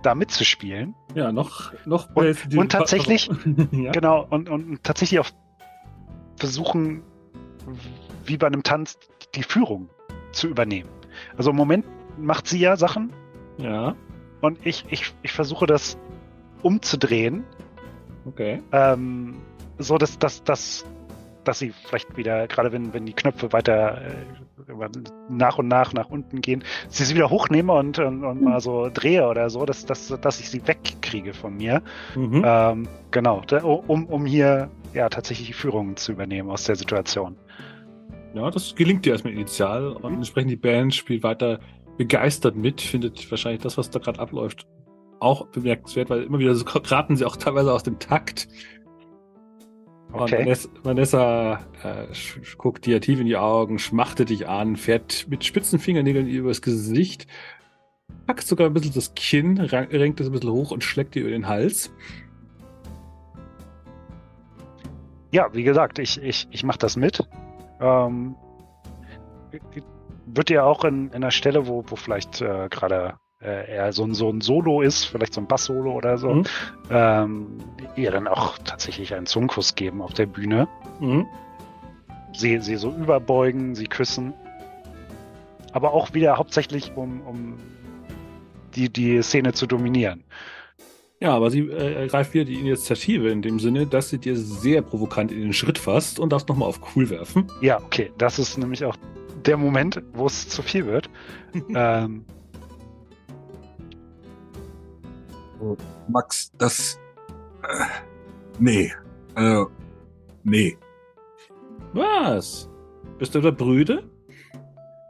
da 0.01 0.15
mitzuspielen. 0.15 0.95
Ja, 1.15 1.31
noch, 1.31 1.73
noch 1.85 2.15
und, 2.15 2.55
und 2.55 2.71
tatsächlich, 2.71 3.29
ja. 3.71 3.91
genau, 3.91 4.25
und, 4.29 4.49
und 4.49 4.83
tatsächlich 4.83 5.19
auch 5.19 5.29
versuchen, 6.37 7.03
wie 8.25 8.37
bei 8.37 8.47
einem 8.47 8.63
Tanz, 8.63 8.97
die 9.35 9.43
Führung 9.43 9.89
zu 10.31 10.47
übernehmen. 10.47 10.89
Also 11.37 11.51
im 11.51 11.55
Moment 11.55 11.85
macht 12.17 12.47
sie 12.47 12.59
ja 12.59 12.75
Sachen. 12.77 13.13
Ja. 13.57 13.95
Und 14.41 14.65
ich, 14.65 14.85
ich, 14.89 15.13
ich 15.21 15.31
versuche 15.31 15.67
das 15.67 15.97
umzudrehen. 16.63 17.43
Okay. 18.25 18.61
Ähm, 18.71 19.41
so 19.77 19.97
dass, 19.97 20.17
dass, 20.19 20.43
dass 20.43 20.85
dass 21.43 21.59
sie 21.59 21.73
vielleicht 21.85 22.17
wieder, 22.17 22.47
gerade 22.47 22.71
wenn, 22.71 22.93
wenn 22.93 23.05
die 23.05 23.13
Knöpfe 23.13 23.51
weiter 23.53 24.01
äh, 24.01 24.73
nach 25.29 25.57
und 25.57 25.67
nach 25.67 25.93
nach 25.93 26.09
unten 26.09 26.41
gehen, 26.41 26.63
sie 26.89 27.05
sie 27.05 27.15
wieder 27.15 27.29
hochnehme 27.29 27.73
und, 27.73 27.99
und, 27.99 28.23
und 28.23 28.41
mhm. 28.41 28.43
mal 28.47 28.61
so 28.61 28.89
drehe 28.93 29.27
oder 29.27 29.49
so, 29.49 29.65
dass, 29.65 29.85
dass, 29.85 30.07
dass 30.07 30.39
ich 30.39 30.49
sie 30.49 30.65
wegkriege 30.67 31.33
von 31.33 31.57
mir. 31.57 31.81
Mhm. 32.15 32.43
Ähm, 32.45 32.87
genau, 33.11 33.41
um, 33.87 34.05
um 34.05 34.25
hier 34.25 34.69
ja 34.93 35.09
tatsächlich 35.09 35.47
die 35.47 35.53
Führung 35.53 35.95
zu 35.95 36.11
übernehmen 36.11 36.49
aus 36.49 36.65
der 36.65 36.75
Situation. 36.75 37.37
Ja, 38.33 38.49
das 38.49 38.75
gelingt 38.75 39.05
dir 39.05 39.13
erstmal 39.13 39.33
initial 39.33 39.87
und 39.87 40.11
mhm. 40.11 40.17
entsprechend 40.17 40.51
die 40.51 40.57
Band 40.57 40.95
spielt 40.95 41.23
weiter 41.23 41.59
begeistert 41.97 42.55
mit, 42.55 42.81
findet 42.81 43.29
wahrscheinlich 43.29 43.61
das, 43.61 43.77
was 43.77 43.89
da 43.89 43.99
gerade 43.99 44.19
abläuft, 44.19 44.65
auch 45.19 45.47
bemerkenswert, 45.47 46.09
weil 46.09 46.23
immer 46.23 46.39
wieder 46.39 46.55
so 46.55 46.65
geraten 46.81 47.15
sie 47.15 47.25
auch 47.25 47.35
teilweise 47.35 47.73
aus 47.73 47.83
dem 47.83 47.99
Takt 47.99 48.47
Okay. 50.13 50.23
Und 50.23 50.31
Vanessa, 50.31 50.69
Vanessa 50.83 51.59
äh, 51.83 52.07
guckt 52.57 52.85
dir 52.85 52.99
tief 52.99 53.19
in 53.19 53.27
die 53.27 53.37
Augen, 53.37 53.79
schmachtet 53.79 54.29
dich 54.29 54.47
an, 54.47 54.75
fährt 54.75 55.27
mit 55.29 55.43
spitzen 55.45 55.79
Fingernägeln 55.79 56.27
übers 56.27 56.61
Gesicht 56.61 57.27
packt 58.25 58.47
sogar 58.47 58.67
ein 58.67 58.73
bisschen 58.73 58.93
das 58.93 59.13
Kinn, 59.13 59.59
renkt 59.59 60.19
es 60.19 60.27
ein 60.27 60.31
bisschen 60.31 60.51
hoch 60.51 60.71
und 60.71 60.83
schlägt 60.83 61.15
dir 61.15 61.21
über 61.21 61.31
den 61.31 61.47
Hals. 61.47 61.93
Ja, 65.31 65.49
wie 65.53 65.63
gesagt, 65.63 65.99
ich, 65.99 66.21
ich, 66.21 66.47
ich 66.51 66.63
mache 66.63 66.79
das 66.79 66.97
mit. 66.97 67.27
Ähm, 67.79 68.35
wird 70.25 70.49
ja 70.49 70.63
auch 70.63 70.83
in, 70.83 71.07
in 71.07 71.15
einer 71.15 71.31
Stelle, 71.31 71.67
wo, 71.67 71.83
wo 71.87 71.95
vielleicht 71.95 72.41
äh, 72.41 72.67
gerade 72.69 73.15
äh, 73.43 73.75
eher 73.75 73.93
so 73.93 74.03
ein, 74.03 74.13
so 74.13 74.29
ein 74.29 74.41
Solo 74.41 74.81
ist, 74.81 75.05
vielleicht 75.05 75.33
so 75.33 75.41
ein 75.41 75.47
Bass-Solo 75.47 75.91
oder 75.93 76.17
so, 76.17 76.35
Mhm. 76.35 76.43
ähm, 76.89 77.47
ihr 77.95 78.11
dann 78.11 78.27
auch 78.27 78.57
tatsächlich 78.59 79.13
einen 79.13 79.25
Zungenkuss 79.25 79.75
geben 79.75 80.01
auf 80.01 80.13
der 80.13 80.25
Bühne. 80.27 80.67
Mhm. 80.99 81.25
Sie, 82.33 82.59
sie 82.59 82.75
so 82.75 82.91
überbeugen, 82.91 83.75
sie 83.75 83.87
küssen. 83.87 84.33
Aber 85.73 85.93
auch 85.93 86.13
wieder 86.13 86.37
hauptsächlich, 86.37 86.93
um, 86.95 87.21
um 87.21 87.55
die, 88.75 88.89
die 88.89 89.21
Szene 89.21 89.53
zu 89.53 89.67
dominieren. 89.67 90.23
Ja, 91.19 91.33
aber 91.35 91.51
sie 91.51 91.59
äh, 91.61 91.93
ergreift 92.01 92.33
wieder 92.33 92.45
die 92.45 92.55
Initiative 92.59 93.29
in 93.29 93.41
dem 93.41 93.59
Sinne, 93.59 93.85
dass 93.85 94.09
sie 94.09 94.17
dir 94.17 94.35
sehr 94.35 94.81
provokant 94.81 95.31
in 95.31 95.41
den 95.41 95.53
Schritt 95.53 95.77
fasst 95.77 96.19
und 96.19 96.31
darfst 96.31 96.49
nochmal 96.49 96.67
auf 96.67 96.79
cool 96.95 97.09
werfen. 97.09 97.47
Ja, 97.61 97.77
okay, 97.79 98.11
das 98.17 98.39
ist 98.39 98.57
nämlich 98.57 98.83
auch 98.85 98.95
der 99.45 99.57
Moment, 99.57 100.01
wo 100.13 100.25
es 100.25 100.49
zu 100.49 100.63
viel 100.63 100.85
wird. 100.87 101.09
ähm, 101.75 102.25
Max, 106.07 106.51
das. 106.57 106.99
Äh, 107.63 107.85
nee. 108.59 108.91
Äh, 109.35 109.63
nee. 110.43 110.77
Was? 111.93 112.69
Bist 113.19 113.35
du 113.35 113.39
etwa 113.39 113.51
brüde? 113.51 114.03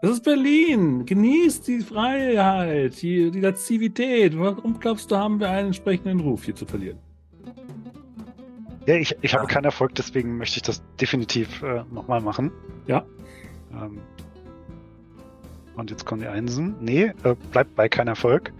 Das 0.01 0.11
ist 0.11 0.23
Berlin. 0.23 1.05
Genieß 1.05 1.61
die 1.61 1.81
Freiheit, 1.81 3.01
die, 3.01 3.29
die 3.29 3.39
Lazivität. 3.39 4.37
Warum 4.37 4.79
glaubst 4.79 5.11
du, 5.11 5.15
haben 5.15 5.39
wir 5.39 5.49
einen 5.49 5.67
entsprechenden 5.67 6.19
Ruf 6.19 6.45
hier 6.45 6.55
zu 6.55 6.65
verlieren? 6.65 6.97
ja, 8.85 8.95
ich, 8.95 9.15
ich 9.21 9.33
habe 9.33 9.47
keinen 9.47 9.65
Erfolg, 9.65 9.95
deswegen 9.95 10.37
möchte 10.37 10.57
ich 10.57 10.63
das 10.63 10.81
definitiv 10.99 11.61
äh, 11.61 11.83
nochmal 11.91 12.21
machen. 12.21 12.51
Ja. 12.87 13.05
Ähm, 13.73 13.99
und 15.75 15.89
jetzt 15.91 16.05
kommen 16.05 16.21
die 16.21 16.27
Einsen. 16.27 16.75
Nee, 16.81 17.13
äh, 17.23 17.35
bleibt 17.51 17.75
bei 17.75 17.87
kein 17.87 18.07
Erfolg. 18.07 18.51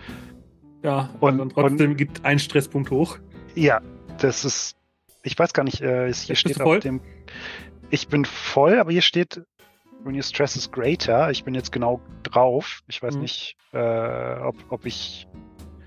Ja, 0.83 1.09
Und- 1.19 1.39
und, 1.39 1.53
trotzdem 1.53 1.95
gibt 1.95 2.25
ein 2.25 2.39
Stresspunkt 2.39 2.89
hoch. 2.91 3.17
Ja, 3.55 3.81
das 4.19 4.45
ist. 4.45 4.75
Ich 5.23 5.37
weiß 5.37 5.53
gar 5.53 5.63
nicht, 5.63 5.81
äh, 5.81 6.07
es- 6.07 6.23
hier 6.23 6.35
steht 6.35 6.59
auf 6.61 6.79
dem. 6.79 6.99
Ich 7.91 8.07
bin 8.07 8.25
voll, 8.25 8.79
aber 8.79 8.91
hier 8.91 9.01
steht, 9.03 9.41
when 10.03 10.15
your 10.15 10.23
stress 10.23 10.55
is 10.55 10.71
greater. 10.71 11.29
Ich 11.29 11.43
bin 11.43 11.53
jetzt 11.53 11.71
genau 11.71 12.01
drauf. 12.23 12.81
Ich 12.87 13.03
weiß 13.03 13.15
Mhm. 13.15 13.21
nicht, 13.21 13.57
äh, 13.73 13.77
ob, 14.39 14.55
ob 14.69 14.85
ich. 14.85 15.27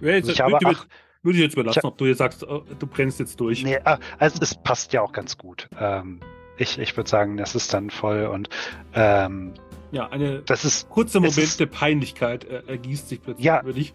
Ja, 0.01 0.11
jetzt, 0.13 0.29
Ich 0.29 0.39
würde, 0.39 0.55
habe 0.55 0.71
ich, 0.73 0.79
ach- 0.79 0.87
würde 1.23 1.39
ich 1.39 1.45
jetzt 1.45 1.55
überlassen, 1.55 1.79
Ich 1.81 1.85
ob 1.85 1.99
du 1.99 2.05
jetzt 2.07 2.19
sagst, 2.19 2.45
oh, 2.47 2.63
du 2.79 2.87
brennst 2.87 3.19
jetzt 3.19 3.41
durch. 3.41 3.65
Nee, 3.65 3.79
ah, 3.85 3.99
also 4.19 4.39
es 4.43 4.55
passt 4.55 4.93
ja 4.93 5.01
auch 5.03 5.13
ganz 5.13 5.37
gut. 5.39 5.69
Ähm, 5.81 6.21
ich 6.59 6.79
ich 6.79 6.97
würde 6.97 7.11
sagen, 7.11 7.37
das 7.37 7.55
ist 7.57 7.73
dann 7.75 7.91
voll 7.91 8.27
und 8.27 8.49
ähm, 8.95 9.55
Ja, 9.91 10.09
eine 10.11 10.43
das 10.43 10.65
ist. 10.65 10.89
kurzer 10.91 11.19
es 11.19 11.23
Moment 11.23 11.39
ist- 11.39 11.59
der 11.61 11.67
Peinlichkeit 11.67 12.45
äh, 12.45 12.63
ergießt 12.67 13.09
sich 13.09 13.23
plötzlich 13.23 13.45
Ja. 13.47 13.61
über 13.63 13.73
dich, 13.73 13.93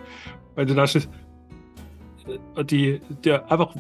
weil 0.60 0.66
du 0.66 0.76
da 0.76 0.86
stehst. 0.86 1.10
äh, 2.58 2.66
Die, 2.66 3.00
der 3.24 3.50
einfach 3.50 3.74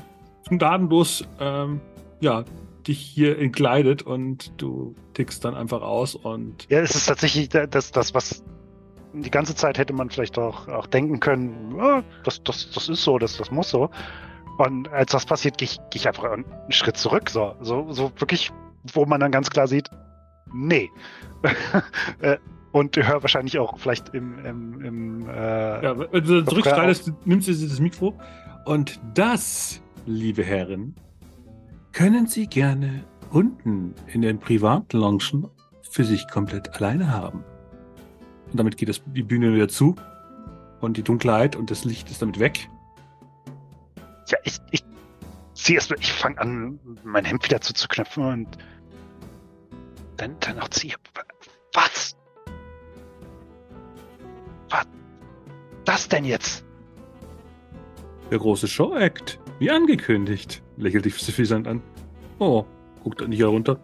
gnadenlos, 0.47 1.27
ähm, 1.37 1.81
ja, 2.21 2.45
dich 2.87 2.99
hier 3.01 3.37
entkleidet 3.37 4.01
und 4.03 4.53
du 4.61 4.95
tickst 5.13 5.43
dann 5.43 5.55
einfach 5.55 5.81
aus 5.81 6.15
und 6.15 6.65
Ja, 6.69 6.79
es 6.79 6.95
ist 6.95 7.07
tatsächlich 7.07 7.49
da- 7.49 7.67
das, 7.67 7.91
das, 7.91 8.13
was 8.13 8.45
die 9.11 9.29
ganze 9.29 9.55
Zeit 9.55 9.77
hätte 9.77 9.91
man 9.91 10.09
vielleicht 10.09 10.39
auch, 10.39 10.69
auch 10.69 10.87
denken 10.87 11.19
können, 11.19 11.75
ja, 11.77 12.01
das, 12.23 12.41
das, 12.43 12.71
das 12.71 12.87
ist 12.87 13.03
so, 13.03 13.17
das, 13.19 13.35
das 13.35 13.51
muss 13.51 13.69
so. 13.69 13.89
Und 14.57 14.87
als 14.87 15.11
das 15.11 15.25
passiert, 15.25 15.57
gehe 15.57 15.65
ich, 15.65 15.79
geh 15.89 15.97
ich 15.97 16.07
einfach 16.07 16.23
einen 16.31 16.45
Schritt 16.69 16.95
zurück. 16.95 17.29
So, 17.29 17.55
so, 17.59 17.91
so 17.91 18.09
wirklich, 18.19 18.51
wo 18.93 19.05
man 19.05 19.19
dann 19.19 19.31
ganz 19.31 19.49
klar 19.49 19.67
sieht, 19.67 19.89
nee. 20.53 20.89
Und 22.71 22.95
höre 22.95 23.21
wahrscheinlich 23.21 23.57
auch 23.57 23.79
vielleicht 23.79 24.13
im, 24.13 24.45
im, 24.45 24.85
im 24.85 25.29
äh, 25.29 25.83
ja, 25.83 25.97
wenn 25.97 26.23
du 26.23 26.41
dann 26.41 26.47
zurückschreitest, 26.47 27.11
nimmst 27.25 27.47
du 27.47 27.53
das 27.53 27.79
Mikro 27.79 28.13
und 28.65 28.99
das, 29.15 29.81
liebe 30.05 30.43
Herren, 30.43 30.93
können 31.93 32.27
Sie 32.27 32.45
gerne 32.45 33.03
unten 33.31 33.95
in 34.07 34.21
den 34.21 34.39
Privatloungen 34.39 35.47
für 35.89 36.03
sich 36.03 36.27
komplett 36.27 36.75
alleine 36.75 37.11
haben. 37.11 37.43
Und 38.51 38.59
damit 38.59 38.77
geht 38.77 38.89
das, 38.89 39.01
die 39.07 39.23
Bühne 39.23 39.53
wieder 39.53 39.67
zu 39.67 39.95
und 40.81 40.97
die 40.97 41.03
Dunkelheit 41.03 41.55
und 41.55 41.71
das 41.71 41.85
Licht 41.85 42.09
ist 42.09 42.21
damit 42.21 42.39
weg. 42.39 42.69
ja, 44.27 44.37
ich, 44.43 44.59
ich 44.71 44.83
zieh 45.53 45.75
erst 45.75 45.89
mal, 45.89 45.97
ich 45.99 46.11
fange 46.11 46.39
an, 46.39 46.79
mein 47.03 47.25
Hemd 47.25 47.43
wieder 47.43 47.61
zuzuknöpfen 47.61 48.23
und 48.23 48.57
dann, 50.17 50.35
dann 50.39 50.59
auch 50.59 50.69
ziehe. 50.69 50.95
Was? 51.73 52.15
Was? 54.69 54.87
Das 55.85 56.07
denn 56.07 56.25
jetzt? 56.25 56.63
Der 58.31 58.37
große 58.37 58.67
Show-Act, 58.67 59.39
wie 59.59 59.71
angekündigt, 59.71 60.61
lächelt 60.77 61.05
dich 61.05 61.15
suffisant 61.15 61.67
an. 61.67 61.81
Oh, 62.37 62.65
guckt 63.03 63.27
nicht 63.27 63.39
herunter. 63.39 63.79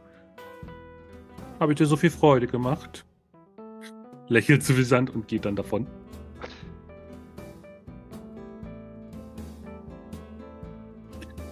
Habe 1.60 1.72
ich 1.72 1.78
dir 1.78 1.86
so 1.86 1.98
viel 1.98 2.12
Freude 2.12 2.48
gemacht? 2.48 3.06
Lächelt 4.28 4.64
suffisant 4.64 5.14
und 5.14 5.28
geht 5.28 5.46
dann 5.46 5.56
davon. 5.56 5.88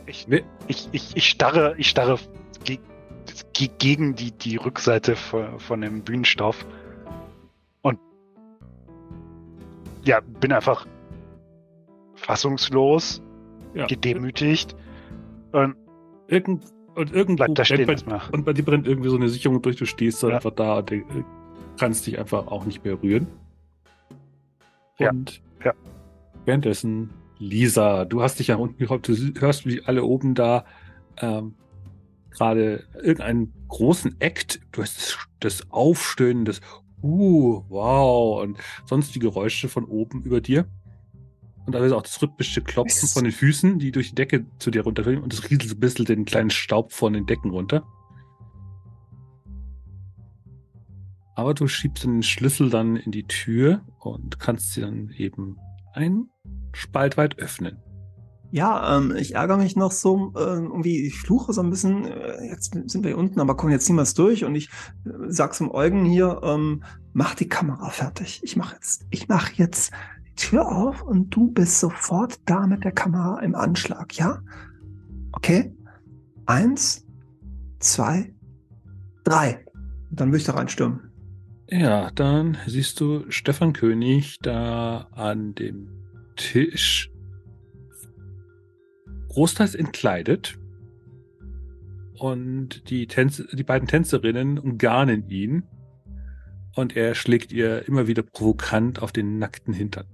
Ich, 0.06 0.28
ich, 0.68 0.90
ich, 0.92 1.16
ich 1.16 1.30
starre, 1.30 1.76
ich 1.78 1.90
starre 1.90 2.20
ge 2.64 2.78
ge 3.54 3.70
gegen 3.78 4.16
die, 4.16 4.32
die 4.32 4.58
Rückseite 4.58 5.16
von, 5.16 5.60
von 5.60 5.82
dem 5.82 6.04
Bühnenstoff 6.04 6.66
ja, 10.06 10.20
bin 10.40 10.52
einfach 10.52 10.86
fassungslos, 12.16 13.22
Ja. 13.74 13.88
gedemütigt 13.88 14.76
und 15.52 15.76
Irgend, 16.28 16.64
und 16.96 17.12
irgendwo 17.12 17.46
bleib 17.46 17.56
da 17.56 17.66
stehen 17.66 17.86
brennt 17.86 18.06
bei, 18.06 18.20
und 18.32 18.46
bei 18.46 18.54
dir 18.54 18.64
brennt 18.64 18.88
irgendwie 18.88 19.10
so 19.10 19.18
eine 19.18 19.28
Sicherung 19.30 19.62
durch. 19.62 19.76
Du 19.76 19.86
stehst 19.86 20.24
da 20.24 20.30
Ja. 20.30 20.36
einfach 20.36 20.52
da 20.52 20.78
und 20.78 20.92
äh, 20.92 21.04
kannst 21.78 22.08
dich 22.08 22.18
einfach 22.18 22.48
auch 22.48 22.66
nicht 22.66 22.84
mehr 22.86 23.02
rühren. 23.02 23.28
Ja. 25.00 25.10
Und 25.10 25.42
Ja. 25.64 25.74
währenddessen, 26.46 27.10
Lisa, 27.40 28.06
du 28.06 28.22
hast 28.22 28.40
dich 28.40 28.48
ja 28.48 28.56
unten 28.56 28.78
gehockt, 28.78 29.08
du 29.10 29.14
hörst, 29.40 29.66
wie 29.66 29.84
alle 29.86 30.04
oben 30.06 30.34
da 30.34 30.66
ähm, 31.18 31.56
gerade 32.32 32.84
irgendeinen 32.96 33.54
großen 33.68 34.16
Act, 34.20 34.62
du 34.72 34.82
hast 34.82 34.98
das, 34.98 35.18
das 35.40 35.72
Aufstöhnen, 35.72 36.46
das 36.46 36.62
Uh, 37.04 37.64
wow 37.68 38.42
und 38.42 38.58
sonst 38.86 39.14
die 39.14 39.20
Geräusche 39.20 39.68
von 39.68 39.84
oben 39.84 40.24
über 40.24 40.40
dir. 40.40 40.66
Und 41.66 41.76
ist 41.76 41.92
auch 41.92 42.02
das 42.02 42.22
rhythmische 42.22 42.62
Klopfen 42.62 43.08
von 43.08 43.24
den 43.24 43.32
Füßen, 43.32 43.80
die 43.80 43.92
durch 43.92 44.10
die 44.10 44.16
Decke 44.16 44.46
zu 44.60 44.72
dir 44.72 44.84
runterfallen 44.84 45.22
und 45.22 45.34
es 45.34 45.44
rieselt 45.44 45.64
so 45.64 45.76
ein 45.76 45.80
bisschen 45.80 46.06
den 46.06 46.26
kleinen 46.26 46.50
Staub 46.50 46.92
von 46.92 47.14
den 47.14 47.26
Decken 47.26 47.52
runter. 47.52 47.86
Aber 51.36 51.54
du 51.54 51.68
schiebst 51.68 52.04
den 52.04 52.24
Schlüssel 52.24 52.70
dann 52.70 52.96
in 52.96 53.12
die 53.12 53.24
Tür 53.24 53.82
und 54.00 54.40
kannst 54.40 54.74
sie 54.74 54.82
dann 54.82 55.10
eben 55.18 55.58
einen 55.94 56.30
Spalt 56.74 57.18
weit 57.18 57.40
öffnen. 57.40 57.82
Ja, 58.54 58.98
ähm, 58.98 59.16
ich 59.16 59.34
ärgere 59.34 59.58
mich 59.58 59.76
noch 59.76 59.92
so, 59.92 60.32
äh, 60.36 60.40
irgendwie, 60.40 61.08
ich 61.08 61.18
fluche 61.18 61.54
so 61.54 61.62
ein 61.62 61.72
bisschen, 61.72 62.06
äh, 62.06 62.46
jetzt 62.46 62.76
sind 62.86 63.04
wir 63.04 63.10
hier 63.10 63.18
unten, 63.18 63.40
aber 63.40 63.58
kommen 63.58 63.72
jetzt 63.72 63.90
niemals 63.90 64.14
durch 64.14 64.46
und 64.46 64.54
ich 64.54 64.70
äh, 65.06 65.10
sag 65.28 65.56
zum 65.56 65.72
Eugen 65.72 66.06
hier, 66.06 66.40
ähm, 66.44 66.84
mach 67.14 67.34
die 67.34 67.50
Kamera 67.50 67.90
fertig. 67.90 68.42
Ich 68.44 68.56
mach 68.56 68.72
jetzt, 68.74 69.08
ich 69.10 69.28
mach 69.28 69.50
jetzt 69.54 69.92
die 70.28 70.36
Tür 70.36 70.68
auf 70.68 71.02
und 71.02 71.32
du 71.32 71.50
bist 71.50 71.80
sofort 71.80 72.42
da 72.46 72.68
mit 72.68 72.84
der 72.84 72.92
Kamera 72.92 73.40
im 73.40 73.56
Anschlag, 73.56 74.16
ja? 74.20 74.44
Okay? 75.32 75.74
Eins, 76.46 77.08
zwei, 77.80 78.36
drei. 79.24 79.66
Und 80.12 80.20
dann 80.20 80.32
will 80.32 80.38
ich 80.38 80.46
da 80.46 80.54
reinstürmen. 80.54 81.12
Ja, 81.70 82.12
dann 82.12 82.60
siehst 82.68 83.00
du 83.00 83.26
Stefan 83.30 83.74
König 83.74 84.38
da 84.44 85.08
an 85.12 85.56
dem 85.56 85.90
Tisch 86.36 87.13
großteils 89.34 89.76
entkleidet. 89.76 90.58
Und 92.18 92.90
die, 92.90 93.08
Tänze, 93.08 93.48
die 93.52 93.64
beiden 93.64 93.88
Tänzerinnen 93.88 94.60
umgarnen 94.60 95.28
ihn. 95.30 95.64
Und 96.76 96.96
er 96.96 97.16
schlägt 97.16 97.52
ihr 97.52 97.88
immer 97.88 98.08
wieder 98.08 98.24
provokant 98.24 99.02
auf 99.02 99.12
den 99.12 99.38
nackten 99.38 99.74
Hintern. 99.74 100.06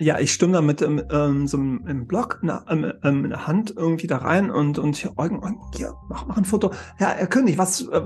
Ja, 0.00 0.18
ich 0.18 0.32
stimme 0.32 0.54
da 0.54 0.60
mit 0.60 0.82
ähm, 0.82 1.46
so 1.46 1.56
einem, 1.56 2.06
Block 2.06 2.40
in 2.42 2.48
der, 2.48 2.64
ähm, 2.68 2.92
ähm, 3.04 3.24
in 3.24 3.30
der 3.30 3.46
Hand 3.46 3.72
irgendwie 3.76 4.08
da 4.08 4.18
rein 4.18 4.50
und, 4.50 4.78
und 4.78 4.96
hier, 4.96 5.12
Eugen, 5.16 5.40
hier, 5.76 5.94
mach, 6.08 6.26
mach 6.26 6.36
ein 6.36 6.44
Foto. 6.44 6.72
Herr, 6.96 7.10
Herr 7.10 7.28
König, 7.28 7.58
was, 7.58 7.82
äh, 7.82 8.02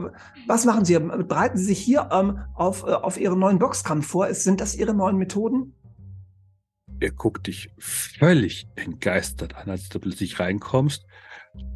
was 0.46 0.66
machen 0.66 0.84
Sie? 0.84 0.98
Bereiten 0.98 1.56
Sie 1.56 1.64
sich 1.64 1.78
hier 1.78 2.10
ähm, 2.12 2.40
auf, 2.54 2.82
äh, 2.82 2.92
auf 2.92 3.18
Ihren 3.18 3.38
neuen 3.38 3.58
Boxkampf 3.58 4.06
vor? 4.06 4.32
Sind 4.34 4.60
das 4.60 4.76
Ihre 4.76 4.92
neuen 4.92 5.16
Methoden? 5.16 5.74
Er 7.00 7.12
guckt 7.12 7.46
dich 7.46 7.70
völlig 7.78 8.66
entgeistert 8.74 9.56
an, 9.56 9.70
als 9.70 9.88
du 9.88 9.98
plötzlich 10.00 10.40
reinkommst. 10.40 11.06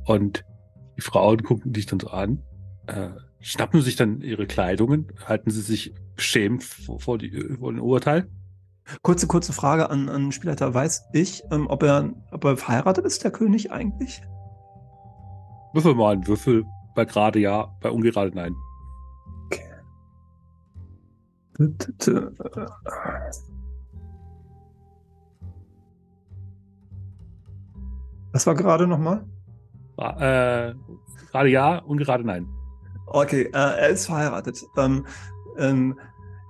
Und 0.04 0.44
die 0.96 1.02
Frauen 1.02 1.42
gucken 1.42 1.72
dich 1.72 1.86
dann 1.86 2.00
so 2.00 2.08
an, 2.08 2.42
äh, 2.86 3.10
schnappen 3.40 3.82
sich 3.82 3.96
dann 3.96 4.20
ihre 4.20 4.46
Kleidungen, 4.46 5.12
halten 5.26 5.50
sie 5.50 5.60
sich 5.60 5.94
beschämt 6.16 6.62
vor, 6.64 7.00
vor, 7.00 7.18
die, 7.18 7.30
vor 7.58 7.72
den 7.72 7.80
Urteil. 7.80 8.28
Kurze, 9.02 9.26
kurze 9.26 9.52
Frage 9.52 9.90
an, 9.90 10.08
an 10.08 10.32
Spielleiter. 10.32 10.74
Weiß 10.74 11.04
ich, 11.12 11.42
ähm, 11.50 11.66
ob, 11.68 11.82
er, 11.82 12.12
ob 12.30 12.44
er 12.44 12.56
verheiratet 12.56 13.04
ist, 13.04 13.24
der 13.24 13.30
König 13.30 13.70
eigentlich? 13.70 14.22
Würfel 15.72 15.94
mal 15.94 16.14
einen 16.14 16.26
Würfel. 16.26 16.64
Bei 16.94 17.04
gerade 17.04 17.38
ja, 17.38 17.74
bei 17.80 17.90
ungerade 17.90 18.32
nein. 18.34 18.54
Okay. 19.46 19.62
Was 28.32 28.46
war 28.46 28.54
gerade 28.54 28.86
nochmal? 28.86 29.24
Äh, 29.98 30.74
gerade 31.30 31.48
ja, 31.48 31.78
ungerade 31.78 32.24
nein. 32.24 32.48
Okay, 33.06 33.42
äh, 33.42 33.50
er 33.52 33.88
ist 33.88 34.06
verheiratet. 34.06 34.64
Ähm, 34.76 35.06
ähm, 35.58 35.98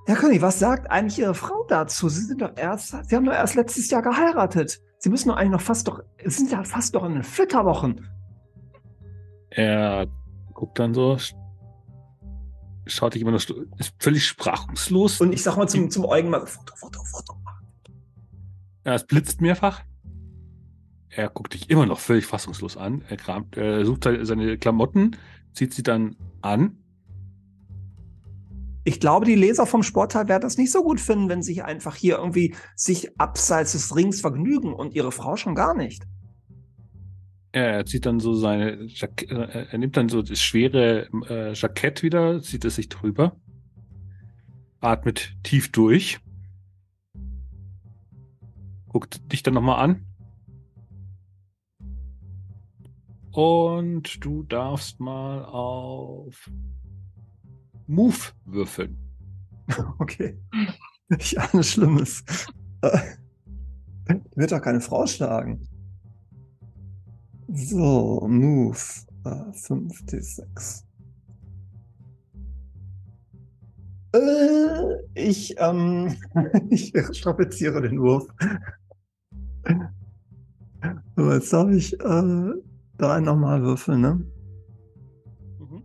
Herr 0.06 0.16
König, 0.16 0.42
was 0.42 0.58
sagt 0.58 0.90
eigentlich 0.90 1.18
Ihre 1.18 1.34
Frau 1.34 1.64
dazu? 1.68 2.08
Sie 2.08 2.22
sind 2.22 2.40
doch 2.42 2.56
erst, 2.56 2.96
Sie 3.08 3.16
haben 3.16 3.24
doch 3.24 3.32
erst 3.32 3.54
letztes 3.54 3.90
Jahr 3.90 4.02
geheiratet. 4.02 4.80
Sie 4.98 5.10
müssen 5.10 5.28
doch 5.28 5.36
eigentlich 5.36 5.52
noch 5.52 5.60
fast 5.60 5.88
doch, 5.88 6.02
sind 6.24 6.50
ja 6.50 6.62
fast 6.64 6.94
doch 6.94 7.04
in 7.04 7.14
den 7.14 7.22
Flitterwochen. 7.22 8.08
Er 9.50 10.06
guckt 10.54 10.78
dann 10.78 10.94
so, 10.94 11.18
schaut 12.86 13.14
dich 13.14 13.22
immer 13.22 13.32
noch, 13.32 13.40
ist 13.78 13.94
völlig 13.98 14.26
sprachungslos. 14.26 15.20
Und 15.20 15.32
ich 15.32 15.42
sag 15.42 15.56
mal 15.56 15.68
zum, 15.68 15.90
zum 15.90 16.04
Eugen 16.04 16.30
mal, 16.30 16.46
Foto, 16.46 16.74
Foto, 16.76 17.02
Foto. 17.04 17.34
Ja, 18.84 18.94
es 18.94 19.04
blitzt 19.04 19.40
mehrfach. 19.40 19.82
Er 21.14 21.28
guckt 21.28 21.52
dich 21.52 21.68
immer 21.68 21.84
noch 21.84 22.00
völlig 22.00 22.24
fassungslos 22.24 22.76
an. 22.76 23.02
Er, 23.08 23.18
kramt, 23.18 23.56
er 23.56 23.84
sucht 23.84 24.04
seine 24.22 24.56
Klamotten, 24.56 25.16
zieht 25.52 25.74
sie 25.74 25.82
dann 25.82 26.16
an. 26.40 26.78
Ich 28.84 28.98
glaube, 28.98 29.26
die 29.26 29.34
Leser 29.34 29.66
vom 29.66 29.82
Sportteil 29.82 30.26
werden 30.28 30.42
das 30.42 30.56
nicht 30.56 30.72
so 30.72 30.82
gut 30.82 31.00
finden, 31.00 31.28
wenn 31.28 31.42
sie 31.42 31.62
einfach 31.62 31.94
hier 31.94 32.16
irgendwie 32.16 32.54
sich 32.74 33.20
abseits 33.20 33.72
des 33.72 33.94
Rings 33.94 34.20
vergnügen 34.20 34.72
und 34.72 34.94
ihre 34.94 35.12
Frau 35.12 35.36
schon 35.36 35.54
gar 35.54 35.74
nicht. 35.74 36.04
Er 37.52 37.84
zieht 37.84 38.06
dann 38.06 38.18
so 38.18 38.32
seine, 38.32 38.86
Jack 38.86 39.30
äh, 39.30 39.66
er 39.70 39.78
nimmt 39.78 39.96
dann 39.98 40.08
so 40.08 40.22
das 40.22 40.40
schwere 40.40 41.08
äh, 41.28 41.52
Jackett 41.52 42.02
wieder, 42.02 42.40
zieht 42.40 42.64
es 42.64 42.76
sich 42.76 42.88
drüber, 42.88 43.36
atmet 44.80 45.34
tief 45.42 45.70
durch, 45.70 46.18
guckt 48.88 49.30
dich 49.30 49.42
dann 49.42 49.54
nochmal 49.54 49.84
an. 49.84 50.06
Und 53.32 54.24
du 54.24 54.42
darfst 54.42 55.00
mal 55.00 55.44
auf 55.44 56.50
Move 57.86 58.32
würfeln. 58.44 58.98
Okay. 59.98 60.36
Nicht 61.08 61.38
alles 61.38 61.72
Schlimmes. 61.72 62.24
Äh, 62.82 62.98
wird 64.34 64.52
doch 64.52 64.60
keine 64.60 64.80
Frau 64.80 65.06
schlagen. 65.06 65.66
So, 67.48 68.26
Move. 68.28 68.76
Äh, 69.24 69.28
5d6. 69.28 70.84
Äh, 74.14 74.96
ich, 75.14 75.54
ähm, 75.58 76.16
ich 76.70 76.92
strapaziere 77.12 77.80
den 77.82 78.00
Wurf. 78.00 78.26
So, 81.14 81.30
jetzt 81.30 81.52
darf 81.52 81.70
ich 81.70 81.92
äh, 82.00 82.52
drei 83.02 83.20
nochmal 83.20 83.62
würfeln, 83.62 84.00
ne? 84.00 84.24
Mhm. 85.58 85.82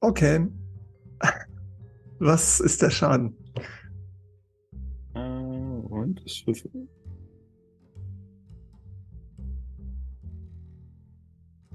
Okay. 0.00 0.46
Was 2.18 2.60
ist 2.60 2.82
der 2.82 2.90
Schaden? 2.90 3.36
Äh, 5.14 5.18
und 5.18 6.22
das 6.24 6.46
Würfeln. 6.46 6.88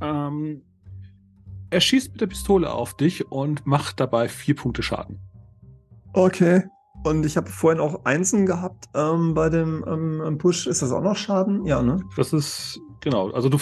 Ähm, 0.02 0.62
er 1.72 1.82
schießt 1.82 2.12
mit 2.12 2.22
der 2.22 2.28
Pistole 2.28 2.72
auf 2.72 2.96
dich 2.96 3.32
und 3.32 3.66
macht 3.66 4.00
dabei 4.00 4.30
vier 4.30 4.56
Punkte 4.56 4.84
Schaden. 4.84 5.20
Okay. 6.14 6.64
Und 7.04 7.26
ich 7.26 7.38
habe 7.38 7.50
vorhin 7.50 7.80
auch 7.80 8.04
Einsen 8.04 8.46
gehabt 8.46 8.90
ähm, 8.94 9.34
bei 9.34 9.50
dem 9.50 9.86
ähm, 9.88 10.38
Push. 10.38 10.68
Ist 10.68 10.82
das 10.82 10.92
auch 10.92 11.02
noch 11.02 11.16
Schaden? 11.16 11.66
Ja, 11.66 11.82
ne? 11.82 12.02
Das 12.18 12.34
ist, 12.34 12.80
genau. 13.00 13.30
Also 13.32 13.48
du, 13.48 13.58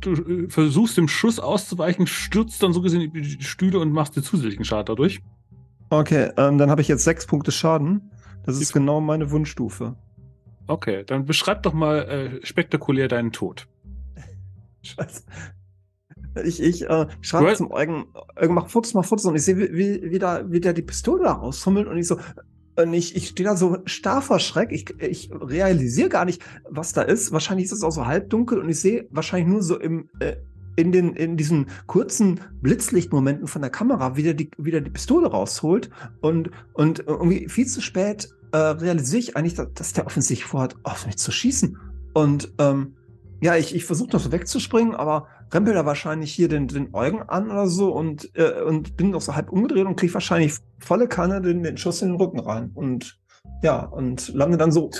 du 0.00 0.48
versuchst 0.48 0.96
dem 0.96 1.06
Schuss 1.06 1.38
auszuweichen, 1.38 2.06
stürzt 2.06 2.62
dann 2.62 2.72
so 2.72 2.82
gesehen 2.82 3.12
die 3.12 3.42
Stühle 3.42 3.78
und 3.78 3.92
machst 3.92 4.16
dir 4.16 4.22
zusätzlichen 4.22 4.64
Schaden 4.64 4.86
dadurch. 4.86 5.20
Okay, 5.90 6.30
ähm, 6.36 6.58
dann 6.58 6.70
habe 6.70 6.80
ich 6.80 6.88
jetzt 6.88 7.04
sechs 7.04 7.26
Punkte 7.26 7.52
Schaden. 7.52 8.10
Das 8.44 8.60
ist 8.60 8.72
genau 8.72 9.00
meine 9.00 9.30
Wunschstufe. 9.30 9.96
Okay, 10.66 11.04
dann 11.04 11.26
beschreib 11.26 11.62
doch 11.62 11.72
mal 11.72 12.40
äh, 12.42 12.46
spektakulär 12.46 13.08
deinen 13.08 13.32
Tod. 13.32 13.68
Scheiße. 14.82 15.22
Ich, 16.44 16.62
ich 16.62 16.88
äh, 16.88 17.08
schreibe 17.22 17.52
zum 17.56 17.72
Eugen, 17.72 18.06
Eugen, 18.36 18.54
mach 18.54 18.68
Fotos, 18.68 18.94
mach 18.94 19.04
Fotos 19.04 19.24
und 19.24 19.34
ich 19.34 19.42
sehe, 19.42 19.58
wie, 19.58 19.72
wie, 19.72 20.10
wie, 20.12 20.18
da, 20.20 20.48
wie 20.48 20.60
der 20.60 20.72
die 20.72 20.82
Pistole 20.82 21.24
da 21.24 21.32
rausfummelt 21.32 21.88
und 21.88 21.98
ich 21.98 22.06
so, 22.06 22.18
und 22.82 22.94
ich, 22.94 23.16
ich 23.16 23.28
stehe 23.28 23.48
da 23.48 23.56
so 23.56 23.78
starr 23.84 24.22
vor 24.22 24.38
Schreck. 24.38 24.72
Ich, 24.72 24.90
ich 25.00 25.30
realisiere 25.32 26.08
gar 26.08 26.24
nicht, 26.24 26.42
was 26.68 26.92
da 26.92 27.02
ist. 27.02 27.32
Wahrscheinlich 27.32 27.66
ist 27.66 27.72
es 27.72 27.82
auch 27.82 27.92
so 27.92 28.06
halbdunkel 28.06 28.58
und 28.58 28.68
ich 28.68 28.80
sehe 28.80 29.06
wahrscheinlich 29.10 29.48
nur 29.48 29.62
so 29.62 29.78
im, 29.78 30.08
äh, 30.20 30.36
in, 30.76 30.92
den, 30.92 31.14
in 31.14 31.36
diesen 31.36 31.66
kurzen 31.86 32.40
Blitzlichtmomenten 32.62 33.46
von 33.46 33.62
der 33.62 33.70
Kamera, 33.70 34.16
wie 34.16 34.22
der 34.22 34.34
die, 34.34 34.50
wie 34.58 34.70
der 34.70 34.80
die 34.80 34.90
Pistole 34.90 35.28
rausholt. 35.28 35.90
Und, 36.20 36.50
und 36.72 37.00
irgendwie 37.00 37.48
viel 37.48 37.66
zu 37.66 37.80
spät 37.80 38.30
äh, 38.52 38.56
realisiere 38.56 39.20
ich 39.20 39.36
eigentlich, 39.36 39.54
dass, 39.54 39.72
dass 39.74 39.92
der 39.92 40.06
offensichtlich 40.06 40.46
vorhat, 40.46 40.76
auf 40.82 41.06
mich 41.06 41.16
zu 41.16 41.30
schießen. 41.30 41.76
Und 42.12 42.52
ähm, 42.58 42.94
ja, 43.40 43.56
ich, 43.56 43.74
ich 43.74 43.84
versuche 43.84 44.10
noch 44.12 44.20
so 44.20 44.32
wegzuspringen, 44.32 44.94
aber 44.94 45.26
rempel 45.52 45.74
da 45.74 45.86
wahrscheinlich 45.86 46.32
hier 46.32 46.48
den, 46.48 46.68
den 46.68 46.94
Eugen 46.94 47.22
an 47.22 47.50
oder 47.50 47.66
so 47.66 47.92
und, 47.92 48.30
äh, 48.36 48.62
und 48.62 48.96
bin 48.96 49.10
noch 49.10 49.22
so 49.22 49.34
halb 49.34 49.50
umgedreht 49.50 49.86
und 49.86 49.96
kriege 49.96 50.12
wahrscheinlich 50.12 50.54
volle 50.78 51.08
Kanne 51.08 51.40
den, 51.40 51.62
den 51.62 51.76
Schuss 51.76 52.02
in 52.02 52.08
den 52.08 52.16
Rücken 52.16 52.40
rein. 52.40 52.70
Und 52.74 53.18
ja, 53.62 53.84
und 53.84 54.28
lande 54.34 54.58
dann 54.58 54.72
so 54.72 54.90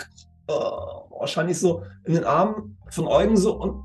äh, 0.49 0.53
wahrscheinlich 0.53 1.59
so 1.59 1.82
in 2.05 2.14
den 2.14 2.24
Armen 2.24 2.78
von 2.91 3.07
Eugen 3.07 3.36
so 3.36 3.55
und. 3.57 3.84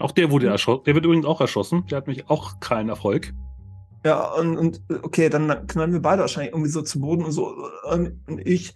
Auch 0.00 0.12
der 0.12 0.30
wurde 0.30 0.48
erschossen. 0.48 0.84
Der 0.84 0.94
wird 0.94 1.04
übrigens 1.04 1.26
auch 1.26 1.40
erschossen. 1.40 1.86
Der 1.86 1.98
hat 1.98 2.06
mich 2.06 2.28
auch 2.28 2.60
keinen 2.60 2.88
Erfolg. 2.88 3.32
Ja, 4.04 4.32
und, 4.34 4.56
und 4.58 4.82
okay, 5.02 5.28
dann 5.28 5.66
knallen 5.66 5.92
wir 5.92 6.02
beide 6.02 6.22
wahrscheinlich 6.22 6.52
irgendwie 6.52 6.70
so 6.70 6.82
zu 6.82 7.00
Boden 7.00 7.24
und 7.24 7.32
so. 7.32 7.54
Und 7.90 8.18
ich, 8.44 8.74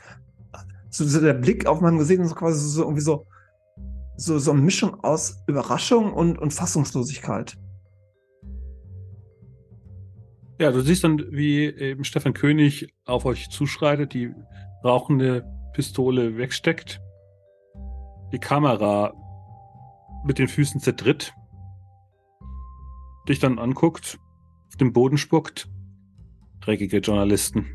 so, 0.91 1.05
so 1.05 1.21
der 1.21 1.35
Blick 1.35 1.67
auf 1.67 1.81
meinem 1.81 1.99
Gesicht 1.99 2.21
und 2.21 2.29
so 2.29 2.35
quasi 2.35 2.67
so 2.67 2.83
irgendwie 2.83 3.03
so 3.03 3.27
so, 4.19 4.39
so 4.39 4.51
eine 4.51 4.61
Mischung 4.61 5.03
aus 5.05 5.43
Überraschung 5.47 6.13
und, 6.13 6.39
und 6.39 6.53
Fassungslosigkeit. 6.53 7.57
Ja, 10.61 10.73
du 10.73 10.81
siehst 10.81 11.05
dann, 11.05 11.25
wie 11.31 11.67
eben 11.67 12.03
Stefan 12.03 12.35
König 12.35 12.93
auf 13.05 13.25
euch 13.25 13.49
zuschreitet, 13.49 14.13
die 14.13 14.35
rauchende 14.85 15.45
Pistole 15.73 16.37
wegsteckt, 16.37 17.01
die 18.33 18.41
Kamera 18.41 19.15
mit 20.25 20.41
den 20.41 20.49
Füßen 20.49 20.81
zertritt, 20.81 21.33
dich 23.29 23.39
dann 23.39 23.61
anguckt, 23.61 24.19
auf 24.67 24.77
den 24.77 24.93
Boden 24.93 25.17
spuckt. 25.17 25.69
Dreckige 26.61 26.99
Journalisten. 26.99 27.67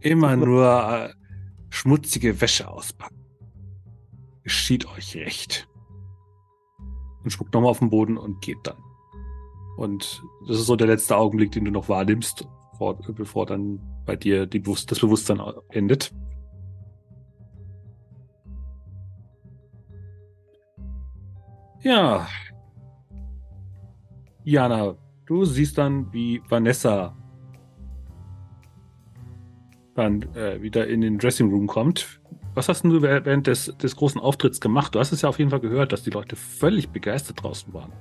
Immer 0.00 0.34
nur 0.34 0.64
äh, 0.66 1.14
schmutzige 1.70 2.40
Wäsche 2.40 2.68
auspacken 2.68 3.17
geschieht 4.48 4.86
euch 4.96 5.14
recht. 5.14 5.68
Und 7.22 7.30
spuckt 7.30 7.52
nochmal 7.52 7.70
auf 7.70 7.80
den 7.80 7.90
Boden 7.90 8.16
und 8.16 8.40
geht 8.40 8.56
dann. 8.62 8.78
Und 9.76 10.22
das 10.46 10.58
ist 10.58 10.66
so 10.66 10.74
der 10.74 10.86
letzte 10.86 11.18
Augenblick, 11.18 11.52
den 11.52 11.66
du 11.66 11.70
noch 11.70 11.90
wahrnimmst, 11.90 12.48
bevor, 12.72 12.96
bevor 12.96 13.44
dann 13.44 13.78
bei 14.06 14.16
dir 14.16 14.46
die, 14.46 14.62
das 14.62 14.98
Bewusstsein 15.00 15.38
endet. 15.68 16.14
Ja. 21.82 22.26
Jana, 24.44 24.96
du 25.26 25.44
siehst 25.44 25.76
dann, 25.76 26.10
wie 26.10 26.40
Vanessa 26.48 27.14
dann 29.94 30.22
äh, 30.34 30.62
wieder 30.62 30.86
in 30.86 31.02
den 31.02 31.18
Dressing 31.18 31.50
Room 31.50 31.66
kommt. 31.66 32.18
Was 32.58 32.68
hast 32.68 32.82
du 32.82 33.00
während 33.02 33.46
des, 33.46 33.66
des 33.78 33.94
großen 33.94 34.20
Auftritts 34.20 34.60
gemacht? 34.60 34.92
Du 34.92 34.98
hast 34.98 35.12
es 35.12 35.22
ja 35.22 35.28
auf 35.28 35.38
jeden 35.38 35.52
Fall 35.52 35.60
gehört, 35.60 35.92
dass 35.92 36.02
die 36.02 36.10
Leute 36.10 36.34
völlig 36.34 36.88
begeistert 36.88 37.40
draußen 37.40 37.72
waren. 37.72 37.92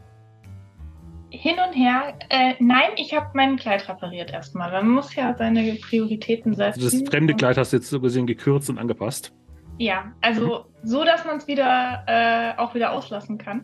Hin 1.30 1.58
und 1.64 1.74
her. 1.74 2.18
Äh, 2.30 2.56
nein, 2.58 2.90
ich 2.96 3.14
habe 3.14 3.28
mein 3.36 3.58
Kleid 3.58 3.88
repariert 3.88 4.32
erstmal. 4.32 4.72
Man 4.72 4.90
muss 4.90 5.14
ja 5.14 5.36
seine 5.36 5.76
Prioritäten 5.76 6.56
setzen. 6.56 6.84
Also 6.84 7.00
das 7.02 7.08
fremde 7.08 7.36
Kleid 7.36 7.56
hast 7.56 7.72
du 7.72 7.78
jetzt 7.78 7.88
so 7.88 8.02
gesehen 8.02 8.26
gekürzt 8.26 8.68
und 8.72 8.80
angepasst. 8.80 9.32
Ja, 9.78 10.12
also 10.22 10.66
so, 10.82 11.06
dass 11.06 11.24
man 11.24 11.38
es 11.38 11.48
wieder 11.48 12.04
äh, 12.08 12.60
auch 12.60 12.74
wieder 12.74 12.94
auslassen 12.94 13.38
kann. 13.38 13.64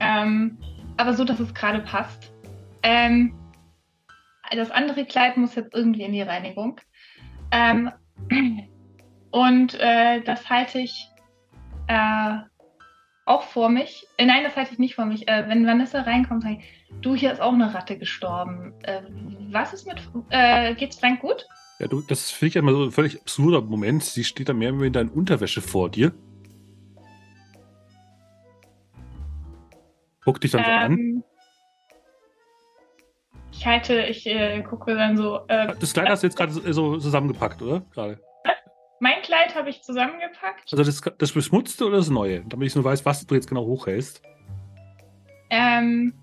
Ähm, 0.00 0.56
aber 0.96 1.12
so, 1.12 1.24
dass 1.24 1.38
es 1.38 1.52
gerade 1.52 1.80
passt. 1.80 2.32
Ähm, 2.82 3.34
das 4.50 4.70
andere 4.70 5.04
Kleid 5.04 5.36
muss 5.36 5.54
jetzt 5.54 5.74
irgendwie 5.74 6.04
in 6.04 6.14
die 6.14 6.22
Reinigung. 6.22 6.80
Ähm, 7.50 7.90
und 9.32 9.74
äh, 9.80 10.20
das 10.20 10.48
halte 10.48 10.78
ich 10.78 11.08
äh, 11.88 12.36
auch 13.24 13.42
vor 13.42 13.68
mich. 13.68 14.06
Äh, 14.18 14.26
nein, 14.26 14.44
das 14.44 14.56
halte 14.56 14.72
ich 14.72 14.78
nicht 14.78 14.94
vor 14.94 15.06
mich. 15.06 15.26
Äh, 15.26 15.48
wenn 15.48 15.66
Vanessa 15.66 16.02
reinkommt, 16.02 16.42
sage 16.42 16.58
ich, 16.60 17.00
du, 17.00 17.14
hier 17.14 17.32
ist 17.32 17.40
auch 17.40 17.52
eine 17.52 17.74
Ratte 17.74 17.98
gestorben. 17.98 18.74
Äh, 18.82 19.02
was 19.50 19.72
ist 19.72 19.86
mit, 19.86 20.00
äh, 20.30 20.74
geht's 20.74 21.00
Frank 21.00 21.20
gut? 21.20 21.46
Ja, 21.78 21.88
du, 21.88 22.02
das 22.02 22.30
finde 22.30 22.48
ich 22.48 22.54
ja 22.54 22.60
immer 22.60 22.72
so 22.72 22.84
ein 22.84 22.92
völlig 22.92 23.20
absurder 23.20 23.62
Moment. 23.62 24.04
Sie 24.04 24.22
steht 24.22 24.48
da 24.48 24.52
mehr 24.52 24.68
in 24.68 24.92
deiner 24.92 25.14
Unterwäsche 25.14 25.62
vor 25.62 25.88
dir. 25.88 26.12
Guck 30.24 30.40
dich 30.40 30.52
dann 30.52 30.64
so 30.64 30.70
an. 30.70 30.92
Ähm, 30.92 31.24
Ich 33.50 33.66
halte, 33.66 34.02
ich 34.02 34.24
gucke 34.68 34.94
dann 34.94 35.16
so. 35.16 35.40
Das 35.48 35.92
Kleid 35.94 36.08
hast 36.08 36.22
du 36.22 36.26
jetzt 36.26 36.36
gerade 36.36 36.52
so 36.52 36.72
so 36.72 36.98
zusammengepackt, 36.98 37.62
oder? 37.62 37.82
Gerade. 37.92 38.20
Mein 39.02 39.20
Kleid 39.22 39.56
habe 39.56 39.68
ich 39.68 39.82
zusammengepackt. 39.82 40.72
Also 40.72 40.84
das, 40.84 41.00
das 41.18 41.32
beschmutzte 41.32 41.86
oder 41.86 41.96
das 41.96 42.08
neue? 42.08 42.42
Damit 42.46 42.68
ich 42.68 42.74
nur 42.76 42.84
weiß, 42.84 43.04
was 43.04 43.26
du 43.26 43.34
jetzt 43.34 43.48
genau 43.48 43.66
hochhältst. 43.66 44.22
Ähm, 45.50 46.14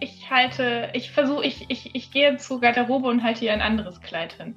ich 0.00 0.28
halte, 0.28 0.90
ich 0.92 1.12
versuche, 1.12 1.46
ich, 1.46 1.66
ich, 1.68 1.94
ich 1.94 2.10
gehe 2.10 2.36
zur 2.36 2.60
Garderobe 2.60 3.06
und 3.06 3.22
halte 3.22 3.40
hier 3.40 3.52
ein 3.52 3.62
anderes 3.62 4.00
Kleid 4.00 4.32
hin. 4.32 4.56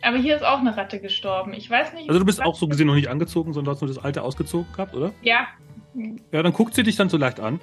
Aber 0.00 0.16
hier 0.16 0.36
ist 0.36 0.44
auch 0.44 0.60
eine 0.60 0.74
Ratte 0.74 0.98
gestorben. 0.98 1.52
Ich 1.52 1.68
weiß 1.68 1.92
nicht. 1.92 2.08
Also 2.08 2.18
du 2.18 2.24
bist 2.24 2.42
auch 2.42 2.54
so 2.54 2.66
gesehen 2.66 2.86
noch 2.86 2.94
nicht 2.94 3.08
angezogen, 3.08 3.52
sondern 3.52 3.66
du 3.66 3.70
hast 3.72 3.82
nur 3.82 3.88
das 3.88 4.02
alte 4.02 4.22
ausgezogen 4.22 4.72
gehabt, 4.72 4.94
oder? 4.94 5.12
Ja. 5.20 5.46
Ja, 6.32 6.42
dann 6.42 6.54
guckt 6.54 6.74
sie 6.74 6.84
dich 6.84 6.96
dann 6.96 7.10
so 7.10 7.18
leicht 7.18 7.38
an. 7.38 7.60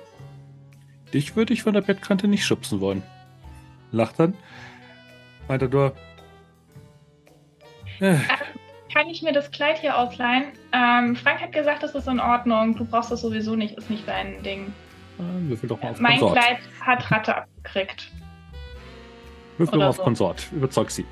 Dich 1.16 1.36
würde 1.36 1.52
ich 1.52 1.64
von 1.64 1.74
der 1.74 1.82
Bettkante 1.82 2.28
nicht 2.28 2.46
schubsen 2.46 2.80
wollen. 2.80 3.02
Lacht 3.92 4.20
dann. 4.20 4.36
Meint 5.48 5.64
er 5.64 5.68
nur. 5.68 5.96
Äh, 8.02 8.18
Kann 8.94 9.08
ich 9.08 9.22
mir 9.22 9.32
das 9.32 9.50
Kleid 9.52 9.80
hier 9.80 9.98
ausleihen? 9.98 10.46
Ähm, 10.74 11.16
Frank 11.16 11.40
hat 11.40 11.54
gesagt, 11.54 11.82
das 11.84 11.96
ist 11.96 12.08
in 12.08 12.20
Ordnung. 12.20 12.76
Du 12.76 12.84
brauchst 12.84 13.12
das 13.12 13.22
sowieso 13.22 13.56
nicht, 13.56 13.78
ist 13.78 13.90
nicht 13.90 14.08
dein 14.08 14.42
Ding. 14.44 14.74
äh, 15.20 15.50
würfel 15.50 15.70
doch 15.70 15.82
mal 15.82 15.92
auf 15.92 16.00
mein 16.00 16.20
Konsort. 16.20 16.40
Kleid 16.40 16.58
hat 16.82 17.12
Ratte 17.12 17.36
abgekriegt. 17.38 18.12
Würfel 19.58 19.76
oder 19.76 19.86
mal 19.86 19.90
auf 19.90 19.98
so. 19.98 20.04
Konsort. 20.04 20.52
Überzeug 20.52 20.92
sie. 20.92 21.06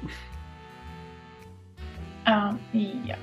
Ähm, 2.25 2.59
ja. 3.05 3.15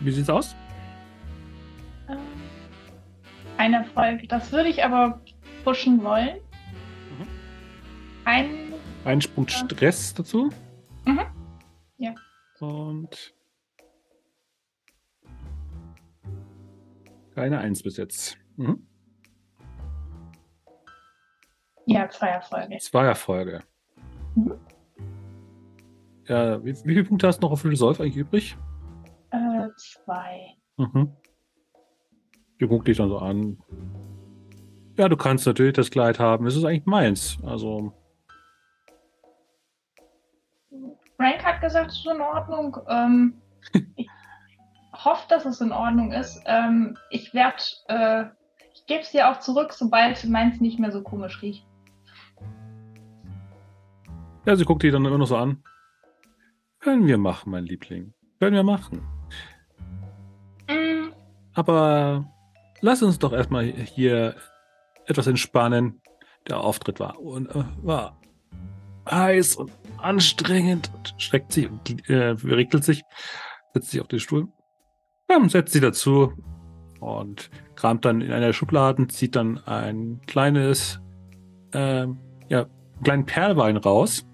Wie 0.00 0.10
sieht's 0.10 0.30
aus? 0.30 0.56
Ähm, 2.08 2.18
Ein 3.58 3.74
Erfolg. 3.74 4.28
Das 4.28 4.50
würde 4.50 4.70
ich 4.70 4.82
aber 4.82 5.20
pushen 5.62 6.02
wollen. 6.02 6.38
Mhm. 7.18 7.26
Ein. 8.24 8.48
Einen 9.04 9.20
Punkt 9.34 9.50
Stress 9.50 10.14
dazu. 10.14 10.50
Mhm. 11.04 11.20
Ja. 11.98 12.14
Und. 12.60 13.34
Keine 17.34 17.58
Eins 17.58 17.82
bis 17.82 17.96
jetzt. 17.96 18.38
Mhm. 18.56 18.86
Ja, 21.86 22.08
zwei 22.08 22.28
Erfolge. 22.28 22.78
Zwei 22.78 23.04
Erfolge. 23.06 23.62
Mhm. 24.34 24.54
Ja, 26.26 26.64
wie, 26.64 26.72
wie 26.72 26.94
viele 26.94 27.04
Punkte 27.04 27.26
hast 27.26 27.38
du 27.38 27.46
noch 27.46 27.52
auf 27.52 27.64
Resolve 27.64 28.02
eigentlich 28.02 28.16
übrig? 28.16 28.56
Zwei. 29.80 30.56
Mhm. 30.76 31.12
Die 32.60 32.66
guckt 32.66 32.88
dich 32.88 32.98
dann 32.98 33.08
so 33.08 33.18
an. 33.18 33.58
Ja, 34.96 35.08
du 35.08 35.16
kannst 35.16 35.46
natürlich 35.46 35.72
das 35.72 35.90
Kleid 35.90 36.18
haben. 36.18 36.46
Es 36.46 36.56
ist 36.56 36.64
eigentlich 36.64 36.86
meins. 36.86 37.38
Also, 37.42 37.94
Frank 41.16 41.44
hat 41.44 41.60
gesagt, 41.60 41.90
es 41.90 41.98
ist 41.98 42.06
in 42.06 42.20
Ordnung. 42.20 42.76
Ähm, 42.88 43.34
ich 43.96 44.08
hoffe, 44.92 45.26
dass 45.28 45.44
es 45.44 45.60
in 45.60 45.72
Ordnung 45.72 46.12
ist. 46.12 46.42
Ähm, 46.46 46.96
ich 47.10 47.34
werde, 47.34 47.62
äh, 47.88 48.24
ich 48.74 48.86
gebe 48.86 49.00
es 49.00 49.10
dir 49.10 49.30
auch 49.30 49.38
zurück, 49.40 49.72
sobald 49.72 50.24
meins 50.24 50.60
nicht 50.60 50.78
mehr 50.78 50.92
so 50.92 51.02
komisch 51.02 51.42
riecht. 51.42 51.66
ja, 54.46 54.56
sie 54.56 54.64
guckt 54.64 54.82
dich 54.82 54.92
dann 54.92 55.04
immer 55.04 55.18
noch 55.18 55.26
so 55.26 55.36
an. 55.36 55.62
Können 56.78 57.06
wir 57.06 57.18
machen, 57.18 57.50
mein 57.50 57.66
Liebling. 57.66 58.14
Können 58.38 58.56
wir 58.56 58.62
machen. 58.62 59.02
Aber 61.60 62.24
lass 62.80 63.02
uns 63.02 63.18
doch 63.18 63.34
erstmal 63.34 63.64
hier 63.66 64.34
etwas 65.04 65.26
entspannen. 65.26 66.00
Der 66.48 66.58
Auftritt 66.58 67.00
war, 67.00 67.20
und, 67.20 67.54
äh, 67.54 67.64
war 67.82 68.18
heiß 69.10 69.56
und 69.56 69.70
anstrengend 69.98 70.90
und 70.94 71.14
streckt 71.18 71.52
sich 71.52 71.68
und 71.68 72.08
äh, 72.08 72.28
regelt 72.44 72.82
sich, 72.82 73.02
setzt 73.74 73.90
sich 73.90 74.00
auf 74.00 74.08
den 74.08 74.20
Stuhl. 74.20 74.48
Dann 75.28 75.50
setzt 75.50 75.74
sie 75.74 75.80
dazu 75.80 76.32
und 76.98 77.50
kramt 77.74 78.06
dann 78.06 78.22
in 78.22 78.32
einer 78.32 78.54
Schublade, 78.54 79.06
zieht 79.08 79.36
dann 79.36 79.58
ein 79.66 80.22
kleines, 80.26 80.98
ähm, 81.74 82.18
ja, 82.48 82.62
einen 82.62 83.04
kleinen 83.04 83.26
Perlwein 83.26 83.76
raus, 83.76 84.26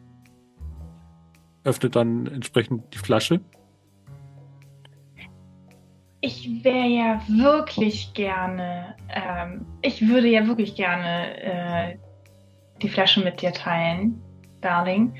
öffnet 1.64 1.96
dann 1.96 2.28
entsprechend 2.28 2.94
die 2.94 2.98
Flasche. 2.98 3.40
Ich 6.26 6.64
wäre 6.64 6.88
ja 6.88 7.22
wirklich 7.28 8.12
gerne, 8.12 8.96
ähm, 9.10 9.64
ich 9.82 10.08
würde 10.08 10.26
ja 10.26 10.44
wirklich 10.48 10.74
gerne 10.74 11.40
äh, 11.40 11.98
die 12.82 12.88
Flasche 12.88 13.22
mit 13.22 13.40
dir 13.40 13.52
teilen, 13.52 14.20
Darling. 14.60 15.14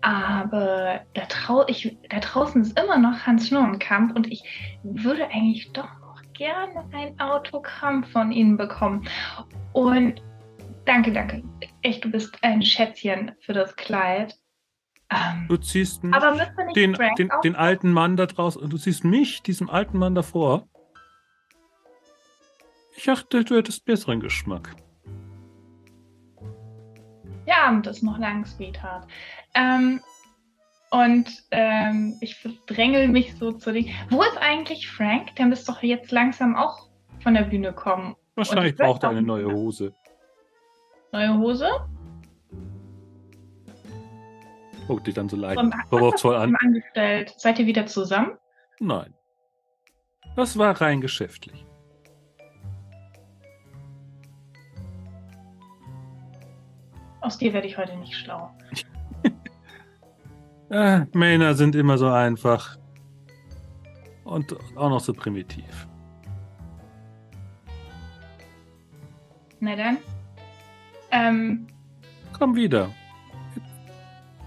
Aber 0.00 1.02
da, 1.14 1.26
trau 1.28 1.64
ich, 1.68 1.96
da 2.10 2.18
draußen 2.18 2.60
ist 2.60 2.76
immer 2.76 2.98
noch 2.98 3.24
Hans 3.24 3.46
Schnurrenkamp 3.46 4.16
und 4.16 4.32
ich 4.32 4.42
würde 4.82 5.28
eigentlich 5.28 5.72
doch 5.74 5.88
noch 6.00 6.20
gerne 6.32 6.88
ein 6.92 7.20
Autogramm 7.20 8.02
von 8.02 8.32
Ihnen 8.32 8.56
bekommen. 8.56 9.08
Und 9.72 10.20
danke, 10.86 11.12
danke. 11.12 11.44
Echt, 11.82 12.04
du 12.04 12.10
bist 12.10 12.36
ein 12.42 12.62
Schätzchen 12.62 13.30
für 13.42 13.52
das 13.52 13.76
Kleid. 13.76 14.36
Ähm, 15.12 15.46
Du 15.48 15.56
ziehst 15.56 16.02
mich 16.02 16.14
den, 16.74 16.96
den, 17.18 17.30
den 17.44 17.56
alten 17.56 17.92
Mann 17.92 18.16
da 18.16 18.26
draußen 18.26 18.62
und 18.62 18.72
du 18.72 18.76
siehst 18.76 19.04
mich, 19.04 19.42
diesem 19.42 19.68
alten 19.68 19.98
Mann 19.98 20.14
davor. 20.14 20.66
Ich 22.96 23.04
dachte, 23.04 23.44
du 23.44 23.56
hättest 23.56 23.84
besseren 23.84 24.20
Geschmack. 24.20 24.74
Der 27.46 27.64
Abend 27.64 27.86
ist 27.86 28.02
noch 28.02 28.18
lang, 28.18 28.46
Sweetheart. 28.46 29.06
Ähm, 29.54 30.00
und 30.90 31.28
ähm, 31.50 32.16
ich 32.20 32.36
drängel 32.66 33.08
mich 33.08 33.34
so 33.36 33.52
zu 33.52 33.72
den. 33.72 33.88
Wo 34.10 34.22
ist 34.22 34.36
eigentlich 34.38 34.88
Frank? 34.90 35.34
Der 35.36 35.46
müsste 35.46 35.72
doch 35.72 35.82
jetzt 35.82 36.12
langsam 36.12 36.54
auch 36.54 36.88
von 37.20 37.34
der 37.34 37.42
Bühne 37.42 37.72
kommen. 37.72 38.14
Wahrscheinlich 38.34 38.76
braucht 38.76 39.02
er 39.02 39.10
eine 39.10 39.22
neue. 39.22 39.46
Hose. 39.46 39.94
Neue 41.12 41.38
Hose? 41.38 41.68
Guck 44.86 45.04
dich 45.04 45.14
dann 45.14 45.28
so 45.28 45.36
leicht 45.36 45.60
vorwurfsvoll 45.88 46.36
an. 46.36 46.56
angestellt. 46.56 47.34
Seid 47.36 47.58
ihr 47.58 47.66
wieder 47.66 47.86
zusammen? 47.86 48.36
Nein. 48.80 49.14
Das 50.36 50.56
war 50.56 50.80
rein 50.80 51.00
geschäftlich. 51.00 51.66
Aus 57.20 57.38
dir 57.38 57.52
werde 57.52 57.68
ich 57.68 57.78
heute 57.78 57.96
nicht 57.96 58.14
schlau. 58.14 58.50
Äh, 60.70 61.04
Männer 61.12 61.52
sind 61.54 61.74
immer 61.74 61.98
so 61.98 62.08
einfach. 62.08 62.78
Und 64.24 64.56
auch 64.74 64.88
noch 64.88 65.00
so 65.00 65.12
primitiv. 65.12 65.86
Na 69.60 69.76
dann. 69.76 69.98
Ähm, 71.10 71.66
Komm 72.32 72.56
wieder. 72.56 72.88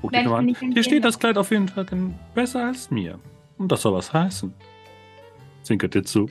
Guck 0.05 0.13
dich 0.13 0.25
mal 0.25 0.37
an. 0.39 0.47
empfehlen 0.49 0.83
steht 0.83 1.03
das. 1.05 1.19
Kleid 1.19 1.37
auf 1.37 1.51
jeden 1.51 1.67
Fall 1.67 1.85
besser 2.33 2.65
als 2.65 2.91
mir. 2.91 3.19
Und 3.57 3.71
das 3.71 3.81
soll 3.81 3.93
was 3.93 4.11
heißen. 4.13 4.53
Zwinkert 5.63 5.93
dir 5.95 6.03
zu. 6.03 6.29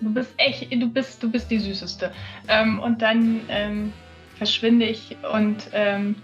Du 0.00 0.12
bist 0.12 0.32
echt, 0.36 0.70
du 0.72 0.88
bist, 0.88 1.22
du 1.22 1.30
bist 1.30 1.50
die 1.50 1.58
Süßeste. 1.58 2.12
Ähm, 2.48 2.78
und 2.80 3.00
dann 3.02 3.40
ähm, 3.48 3.92
verschwinde 4.36 4.86
ich 4.86 5.16
und 5.32 5.70
ähm, 5.72 6.16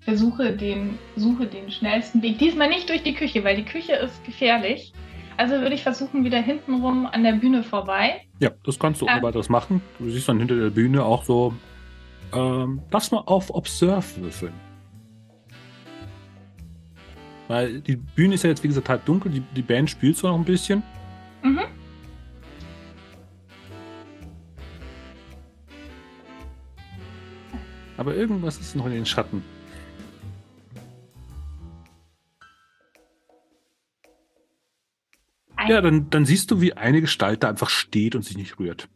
versuche 0.00 0.52
den, 0.56 0.98
suche 1.16 1.46
den 1.46 1.70
schnellsten 1.70 2.22
Weg. 2.22 2.38
Diesmal 2.38 2.68
nicht 2.68 2.88
durch 2.88 3.02
die 3.02 3.14
Küche, 3.14 3.44
weil 3.44 3.56
die 3.56 3.64
Küche 3.64 3.92
ist 3.94 4.22
gefährlich. 4.24 4.92
Also 5.36 5.54
würde 5.60 5.74
ich 5.74 5.82
versuchen, 5.82 6.24
wieder 6.24 6.40
hintenrum 6.40 7.06
an 7.06 7.22
der 7.22 7.32
Bühne 7.32 7.62
vorbei. 7.62 8.20
Ja, 8.40 8.50
das 8.64 8.78
kannst 8.78 9.00
du 9.00 9.06
ohne 9.06 9.14
Ah. 9.14 9.22
weiteres 9.22 9.48
machen. 9.48 9.80
Du 9.98 10.10
siehst 10.10 10.28
dann 10.28 10.38
hinter 10.38 10.56
der 10.56 10.70
Bühne 10.70 11.02
auch 11.04 11.24
so. 11.24 11.54
Ähm, 12.34 12.82
lass 12.90 13.10
mal 13.10 13.22
auf 13.26 13.50
Observe 13.54 14.04
würfeln. 14.20 14.52
Weil 17.50 17.80
die 17.80 17.96
Bühne 17.96 18.36
ist 18.36 18.44
ja 18.44 18.50
jetzt, 18.50 18.62
wie 18.62 18.68
gesagt, 18.68 18.88
halb 18.88 19.04
dunkel. 19.06 19.32
Die, 19.32 19.40
die 19.40 19.62
Band 19.62 19.90
spielt 19.90 20.16
zwar 20.16 20.30
noch 20.30 20.38
ein 20.38 20.44
bisschen. 20.44 20.84
Mhm. 21.42 21.62
Aber 27.96 28.14
irgendwas 28.14 28.60
ist 28.60 28.76
noch 28.76 28.86
in 28.86 28.92
den 28.92 29.04
Schatten. 29.04 29.42
Ein, 35.56 35.70
Ja, 35.70 35.80
dann, 35.80 36.08
dann 36.08 36.24
siehst 36.24 36.52
du, 36.52 36.60
wie 36.60 36.74
eine 36.74 37.00
Gestalt 37.00 37.42
da 37.42 37.48
einfach 37.48 37.68
steht 37.68 38.14
und 38.14 38.22
sich 38.22 38.36
nicht 38.36 38.60
rührt. 38.60 38.88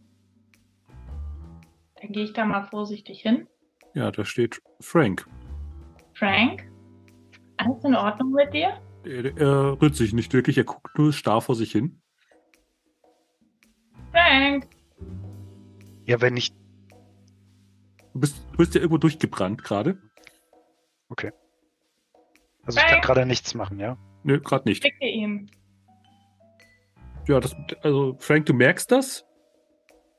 Dann 2.01 2.13
gehe 2.13 2.23
ich 2.23 2.35
da 2.35 2.45
mal 2.45 2.63
vorsichtig 2.63 3.21
hin. 3.21 3.49
Ja, 3.95 4.13
da 4.13 4.25
steht 4.25 4.63
Frank. 4.79 5.27
Frank, 6.13 6.71
alles 7.57 7.85
in 7.85 7.95
Ordnung 7.95 8.33
mit 8.33 8.53
dir? 8.53 8.81
Er, 9.05 9.37
er 9.37 9.81
rührt 9.81 9.97
sich 9.97 10.13
nicht 10.13 10.33
wirklich, 10.33 10.59
er 10.59 10.65
guckt 10.65 10.99
nur 10.99 11.13
starr 11.13 11.41
vor 11.41 11.55
sich 11.55 11.73
hin. 11.73 12.01
Frank, 14.11 14.69
Ja, 16.07 16.21
wenn 16.21 16.37
ich. 16.37 16.53
Du 18.13 18.21
bist, 18.21 18.37
du 18.53 18.59
bist 18.59 18.75
ja 18.75 18.81
irgendwo 18.81 18.99
durchgebrannt 18.99 19.65
gerade. 19.65 19.99
Also 22.67 22.79
ich 22.79 22.87
kann 22.87 23.01
gerade 23.01 23.27
nichts 23.27 23.55
machen, 23.55 23.79
ja? 23.79 23.99
Nö, 24.23 24.41
gerade 24.41 24.69
nicht. 24.69 24.83
schicke 24.83 25.07
ihm. 25.07 25.49
Ja, 27.27 27.41
das, 27.41 27.55
also 27.83 28.17
Frank, 28.19 28.47
du 28.47 28.55
merkst 28.55 28.91
das, 28.91 29.27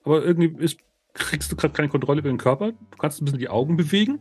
aber 0.03 0.23
irgendwie 0.23 0.63
ist, 0.63 0.79
kriegst 1.13 1.51
du 1.51 1.55
gerade 1.55 1.73
keine 1.73 1.89
Kontrolle 1.89 2.19
über 2.19 2.29
den 2.29 2.37
Körper. 2.37 2.71
Du 2.71 2.97
kannst 2.97 3.21
ein 3.21 3.25
bisschen 3.25 3.39
die 3.39 3.49
Augen 3.49 3.77
bewegen. 3.77 4.19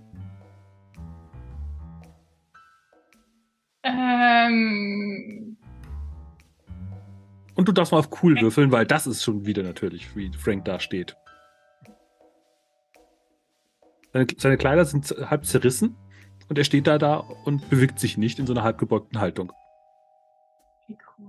Ähm, 3.84 5.56
Und 7.54 7.68
du 7.68 7.72
darfst 7.72 7.92
mal 7.92 7.98
auf 7.98 8.22
cool 8.22 8.40
würfeln, 8.40 8.72
weil 8.72 8.86
das 8.86 9.06
ist 9.06 9.22
schon 9.22 9.46
wieder 9.46 9.62
natürlich, 9.62 10.16
wie 10.16 10.32
Frank 10.32 10.64
da 10.64 10.80
steht. 10.80 11.16
Seine, 14.12 14.26
seine 14.36 14.56
Kleider 14.56 14.84
sind 14.84 15.14
halb 15.30 15.44
zerrissen 15.44 15.96
und 16.48 16.58
er 16.58 16.64
steht 16.64 16.86
da 16.86 16.98
da 16.98 17.16
und 17.16 17.68
bewegt 17.70 17.98
sich 17.98 18.16
nicht 18.16 18.38
in 18.38 18.46
so 18.46 18.52
einer 18.52 18.62
halb 18.62 18.78
gebeugten 18.78 19.20
Haltung. 19.20 19.52
wie 20.88 20.96
cool. 21.18 21.28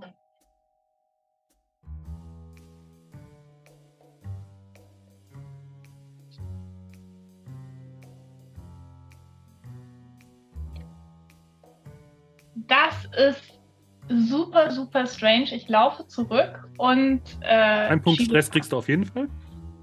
Das 12.66 13.08
ist 13.16 13.60
super, 14.08 14.70
super 14.70 15.06
strange. 15.06 15.54
Ich 15.54 15.68
laufe 15.68 16.06
zurück 16.06 16.68
und 16.78 17.22
äh, 17.40 17.88
Ein 17.88 18.02
Punkt 18.02 18.22
Stress 18.22 18.50
kriegst 18.50 18.72
du 18.72 18.78
auf 18.78 18.88
jeden 18.88 19.04
Fall. 19.04 19.28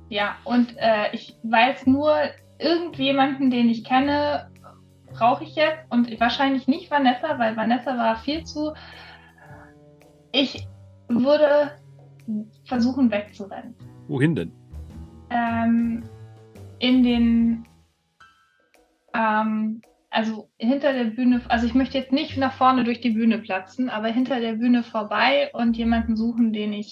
Ja, 0.09 0.35
und 0.43 0.75
äh, 0.77 1.13
ich 1.13 1.35
weiß 1.43 1.87
nur, 1.87 2.13
irgendjemanden, 2.59 3.49
den 3.49 3.69
ich 3.69 3.83
kenne, 3.83 4.49
brauche 5.11 5.43
ich 5.43 5.55
jetzt. 5.55 5.79
Und 5.89 6.19
wahrscheinlich 6.19 6.67
nicht 6.67 6.89
Vanessa, 6.89 7.37
weil 7.37 7.55
Vanessa 7.55 7.97
war 7.97 8.17
viel 8.17 8.43
zu. 8.43 8.73
Ich 10.31 10.67
würde 11.07 11.71
versuchen 12.65 13.11
wegzurennen. 13.11 13.75
Wohin 14.07 14.35
denn? 14.35 14.51
Ähm, 15.29 16.03
in 16.79 17.03
den. 17.03 17.67
Ähm, 19.13 19.81
also 20.13 20.49
hinter 20.57 20.93
der 20.93 21.05
Bühne, 21.05 21.41
also 21.49 21.65
ich 21.65 21.73
möchte 21.73 21.97
jetzt 21.97 22.11
nicht 22.11 22.37
nach 22.37 22.53
vorne 22.53 22.83
durch 22.83 23.01
die 23.01 23.09
Bühne 23.09 23.39
platzen, 23.39 23.89
aber 23.89 24.07
hinter 24.07 24.39
der 24.39 24.53
Bühne 24.53 24.83
vorbei 24.83 25.49
und 25.53 25.75
jemanden 25.75 26.15
suchen, 26.15 26.53
den 26.53 26.71
ich 26.73 26.91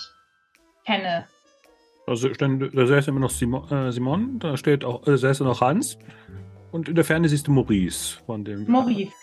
kenne. 0.86 1.26
Also 2.08 2.30
da 2.30 2.88
säß 2.88 3.08
immer 3.08 3.20
noch 3.20 3.30
Simon, 3.30 3.70
äh, 3.70 3.92
Simon 3.92 4.40
da 4.40 4.58
steht 4.58 4.84
auch, 4.84 5.06
äh, 5.08 5.18
säß 5.18 5.42
noch 5.42 5.62
Hans. 5.62 6.00
Und 6.72 6.90
in 6.90 6.96
der 6.96 7.04
Ferne 7.04 7.30
siehst 7.30 7.48
du 7.48 7.52
Maurice 7.52 8.18
von 8.26 8.44
dem. 8.44 8.70
Maurice. 8.70 9.14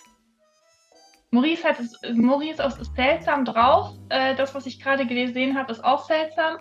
Maurice 1.31 1.65
hat 1.65 1.81
es, 1.81 1.99
Maurice 2.15 2.63
ist 2.63 2.95
seltsam 2.95 3.45
drauf. 3.45 3.95
Äh, 4.11 4.37
das, 4.37 4.55
was 4.55 4.67
ich 4.67 4.81
gerade 4.81 5.07
gesehen 5.07 5.59
habe, 5.59 5.73
ist 5.73 5.85
auch 5.85 6.07
seltsam. 6.07 6.59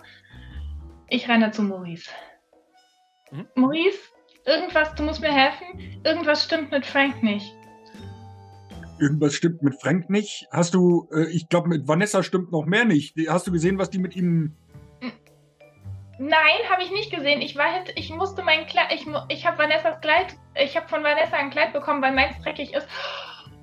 Ich 1.08 1.28
renne 1.28 1.52
zu 1.52 1.62
Maurice. 1.62 2.10
Mhm. 3.30 3.46
Maurice, 3.54 3.98
irgendwas, 4.48 4.94
du 4.94 5.02
musst 5.02 5.20
mir 5.20 5.32
helfen. 5.32 6.00
Irgendwas 6.04 6.44
stimmt 6.44 6.70
mit 6.72 6.84
Frank 6.84 7.22
nicht. 7.22 7.54
Irgendwas 8.98 9.34
stimmt 9.34 9.62
mit 9.62 9.80
Frank 9.80 10.10
nicht. 10.10 10.48
Hast 10.50 10.74
du, 10.74 11.08
äh, 11.12 11.30
ich 11.30 11.48
glaube, 11.48 11.68
mit 11.68 11.86
Vanessa 11.86 12.22
stimmt 12.22 12.50
noch 12.50 12.64
mehr 12.64 12.84
nicht. 12.84 13.14
Hast 13.28 13.46
du 13.46 13.52
gesehen, 13.52 13.78
was 13.78 13.90
die 13.90 13.98
mit 13.98 14.16
ihm. 14.16 14.56
Nein, 16.18 16.58
habe 16.68 16.82
ich 16.82 16.90
nicht 16.90 17.12
gesehen. 17.12 17.40
Ich 17.40 17.54
war 17.56 17.72
hint, 17.72 17.92
ich 17.94 18.10
musste 18.10 18.42
mein 18.42 18.66
Kleid, 18.66 18.92
ich, 18.92 19.06
ich 19.28 19.46
habe 19.46 19.58
Vanessas 19.58 20.00
Kleid, 20.00 20.34
ich 20.56 20.76
habe 20.76 20.88
von 20.88 21.04
Vanessa 21.04 21.36
ein 21.36 21.50
Kleid 21.50 21.72
bekommen, 21.72 22.02
weil 22.02 22.12
meins 22.12 22.36
dreckig 22.42 22.74
ist. 22.74 22.88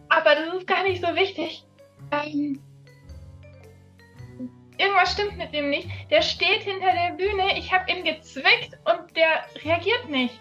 Aber 0.08 0.36
das 0.36 0.54
ist 0.56 0.68
gar 0.68 0.84
nicht 0.84 1.04
so 1.04 1.14
wichtig. 1.16 1.66
Ähm, 2.12 2.62
irgendwas 4.78 5.12
stimmt 5.12 5.38
mit 5.38 5.54
dem 5.54 5.70
nicht. 5.70 5.90
Der 6.12 6.22
steht 6.22 6.62
hinter 6.62 6.94
der 6.94 7.16
Bühne, 7.18 7.58
ich 7.58 7.74
habe 7.74 7.92
ihn 7.92 8.06
gezwickt 8.06 8.78
und 8.86 9.18
der 9.18 9.46
reagiert 9.66 10.10
nicht. 10.10 10.40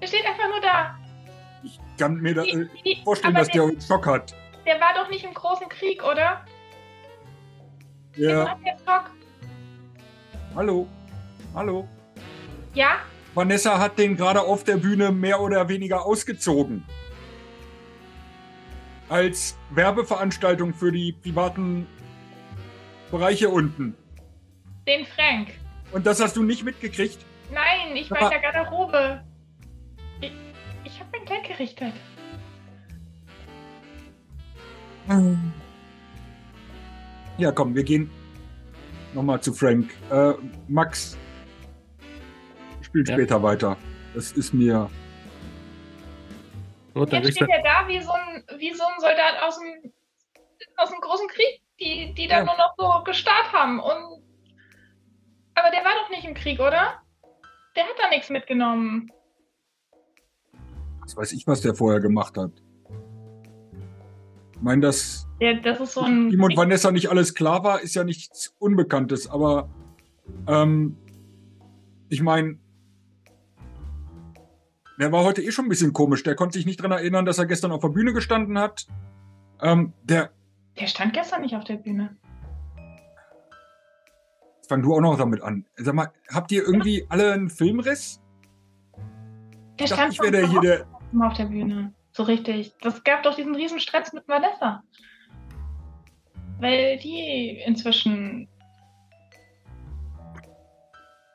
Der 0.00 0.06
steht 0.06 0.24
einfach 0.26 0.48
nur 0.48 0.60
da. 0.60 0.96
Ich 1.62 1.78
kann 1.98 2.16
mir 2.16 2.34
da, 2.34 2.42
äh, 2.42 2.66
Die- 2.74 2.82
die- 2.96 3.02
vorstellen, 3.04 3.34
dass 3.34 3.48
der 3.48 3.62
einen 3.62 3.80
Schock 3.80 4.06
hat. 4.06 4.34
der 4.66 4.80
war 4.80 4.94
doch 4.94 5.08
nicht 5.10 5.24
im 5.24 5.32
großen 5.34 5.68
Krieg, 5.68 6.02
oder? 6.04 6.44
Ja. 8.16 8.54
der 8.64 8.76
Schock? 8.78 9.10
Hallo. 10.54 10.86
Hallo. 11.54 11.88
Ja? 12.74 12.96
Vanessa 13.34 13.78
hat 13.78 13.98
den 13.98 14.16
gerade 14.16 14.40
auf 14.40 14.64
der 14.64 14.76
Bühne 14.76 15.12
mehr 15.12 15.40
oder 15.40 15.68
weniger 15.68 16.04
ausgezogen. 16.06 16.84
Als 19.08 19.56
Werbeveranstaltung 19.70 20.74
für 20.74 20.90
die 20.90 21.12
privaten 21.12 21.86
Bereiche 23.10 23.48
unten. 23.50 23.94
Den 24.86 25.04
Frank. 25.06 25.48
Und 25.92 26.06
das 26.06 26.20
hast 26.20 26.36
du 26.36 26.42
nicht 26.42 26.64
mitgekriegt? 26.64 27.18
Nein, 27.52 27.94
ich 27.94 28.10
war 28.10 28.22
in 28.22 28.30
der 28.30 28.40
Garderobe. 28.40 29.22
Ich, 30.96 31.00
habe 31.00 31.10
mein 31.12 31.26
Kleid 31.26 31.44
gerichtet. 31.44 31.92
Ja, 37.36 37.52
komm, 37.52 37.74
wir 37.74 37.84
gehen 37.84 38.10
nochmal 39.12 39.42
zu 39.42 39.52
Frank. 39.52 39.94
Äh, 40.10 40.32
Max 40.68 41.18
spielt 42.80 43.10
Ja. 43.10 43.14
später 43.14 43.42
weiter. 43.42 43.76
Das 44.14 44.32
ist 44.32 44.54
mir. 44.54 44.88
Dann 46.94 47.08
Jetzt 47.22 47.36
steht 47.36 47.50
er 47.50 47.62
da 47.62 47.86
wie 47.88 48.00
so 48.00 48.10
ein, 48.10 48.42
wie 48.58 48.72
so 48.72 48.82
ein 48.84 48.98
Soldat 48.98 49.42
aus 49.42 49.58
dem, 49.58 49.92
aus 50.78 50.88
dem 50.88 51.00
großen 51.02 51.28
Krieg, 51.28 51.60
die, 51.78 52.14
die 52.14 52.26
da 52.26 52.38
Ja. 52.38 52.44
nur 52.44 52.56
noch 52.56 52.74
so 52.78 53.04
gestarrt 53.04 53.52
haben. 53.52 53.80
Und, 53.80 54.24
aber 55.56 55.70
der 55.72 55.84
war 55.84 55.92
doch 56.02 56.08
nicht 56.08 56.24
im 56.24 56.32
Krieg, 56.32 56.58
oder? 56.58 57.02
Der 57.76 57.84
hat 57.84 57.98
da 58.02 58.08
nichts 58.08 58.30
mitgenommen. 58.30 59.12
Was 61.06 61.16
weiß 61.16 61.32
ich, 61.32 61.46
was 61.46 61.60
der 61.60 61.74
vorher 61.74 62.00
gemacht 62.00 62.36
hat. 62.36 62.50
Ich 64.54 64.62
meine, 64.62 64.80
dass 64.82 65.28
Der, 65.40 65.60
das 65.60 65.80
ist 65.80 65.94
so 65.94 66.00
ein. 66.00 66.30
ihm 66.30 66.42
und 66.42 66.56
Vanessa 66.56 66.90
nicht 66.90 67.08
alles 67.10 67.34
klar 67.34 67.62
war, 67.62 67.80
ist 67.80 67.94
ja 67.94 68.04
nichts 68.04 68.54
Unbekanntes, 68.58 69.28
aber 69.30 69.68
ähm, 70.48 70.96
ich 72.08 72.22
meine, 72.22 72.58
der 74.98 75.12
war 75.12 75.24
heute 75.24 75.42
eh 75.42 75.50
schon 75.52 75.66
ein 75.66 75.68
bisschen 75.68 75.92
komisch. 75.92 76.22
Der 76.22 76.34
konnte 76.34 76.58
sich 76.58 76.66
nicht 76.66 76.82
dran 76.82 76.90
erinnern, 76.90 77.24
dass 77.26 77.38
er 77.38 77.46
gestern 77.46 77.70
auf 77.70 77.82
der 77.82 77.88
Bühne 77.90 78.12
gestanden 78.12 78.58
hat. 78.58 78.86
Ähm, 79.60 79.92
der, 80.02 80.30
Der 80.80 80.86
stand 80.86 81.12
gestern 81.12 81.42
nicht 81.42 81.54
auf 81.54 81.64
der 81.64 81.76
Bühne. 81.76 82.16
fang 84.68 84.82
du 84.82 84.94
auch 84.94 85.00
noch 85.00 85.16
damit 85.16 85.42
an. 85.42 85.64
Sag 85.76 85.94
mal, 85.94 86.10
habt 86.28 86.50
ihr 86.50 86.62
irgendwie 86.64 87.06
alle 87.08 87.32
einen 87.32 87.50
Filmriss? 87.50 88.20
Der 89.78 89.84
Ich 89.84 89.90
dachte, 89.90 89.94
stand 89.94 90.12
ich 90.14 90.20
wäre 90.20 90.32
der 90.32 90.48
hier 90.48 90.60
der. 90.60 90.86
Immer 91.12 91.28
auf 91.28 91.34
der 91.34 91.46
Bühne. 91.46 91.94
so 92.12 92.22
richtig. 92.22 92.74
Das 92.80 93.04
gab 93.04 93.22
doch 93.22 93.34
diesen 93.34 93.54
riesen 93.54 93.80
Stress 93.80 94.12
mit 94.12 94.26
Vanessa. 94.26 94.82
Weil 96.58 96.98
die 96.98 97.60
inzwischen. 97.66 98.48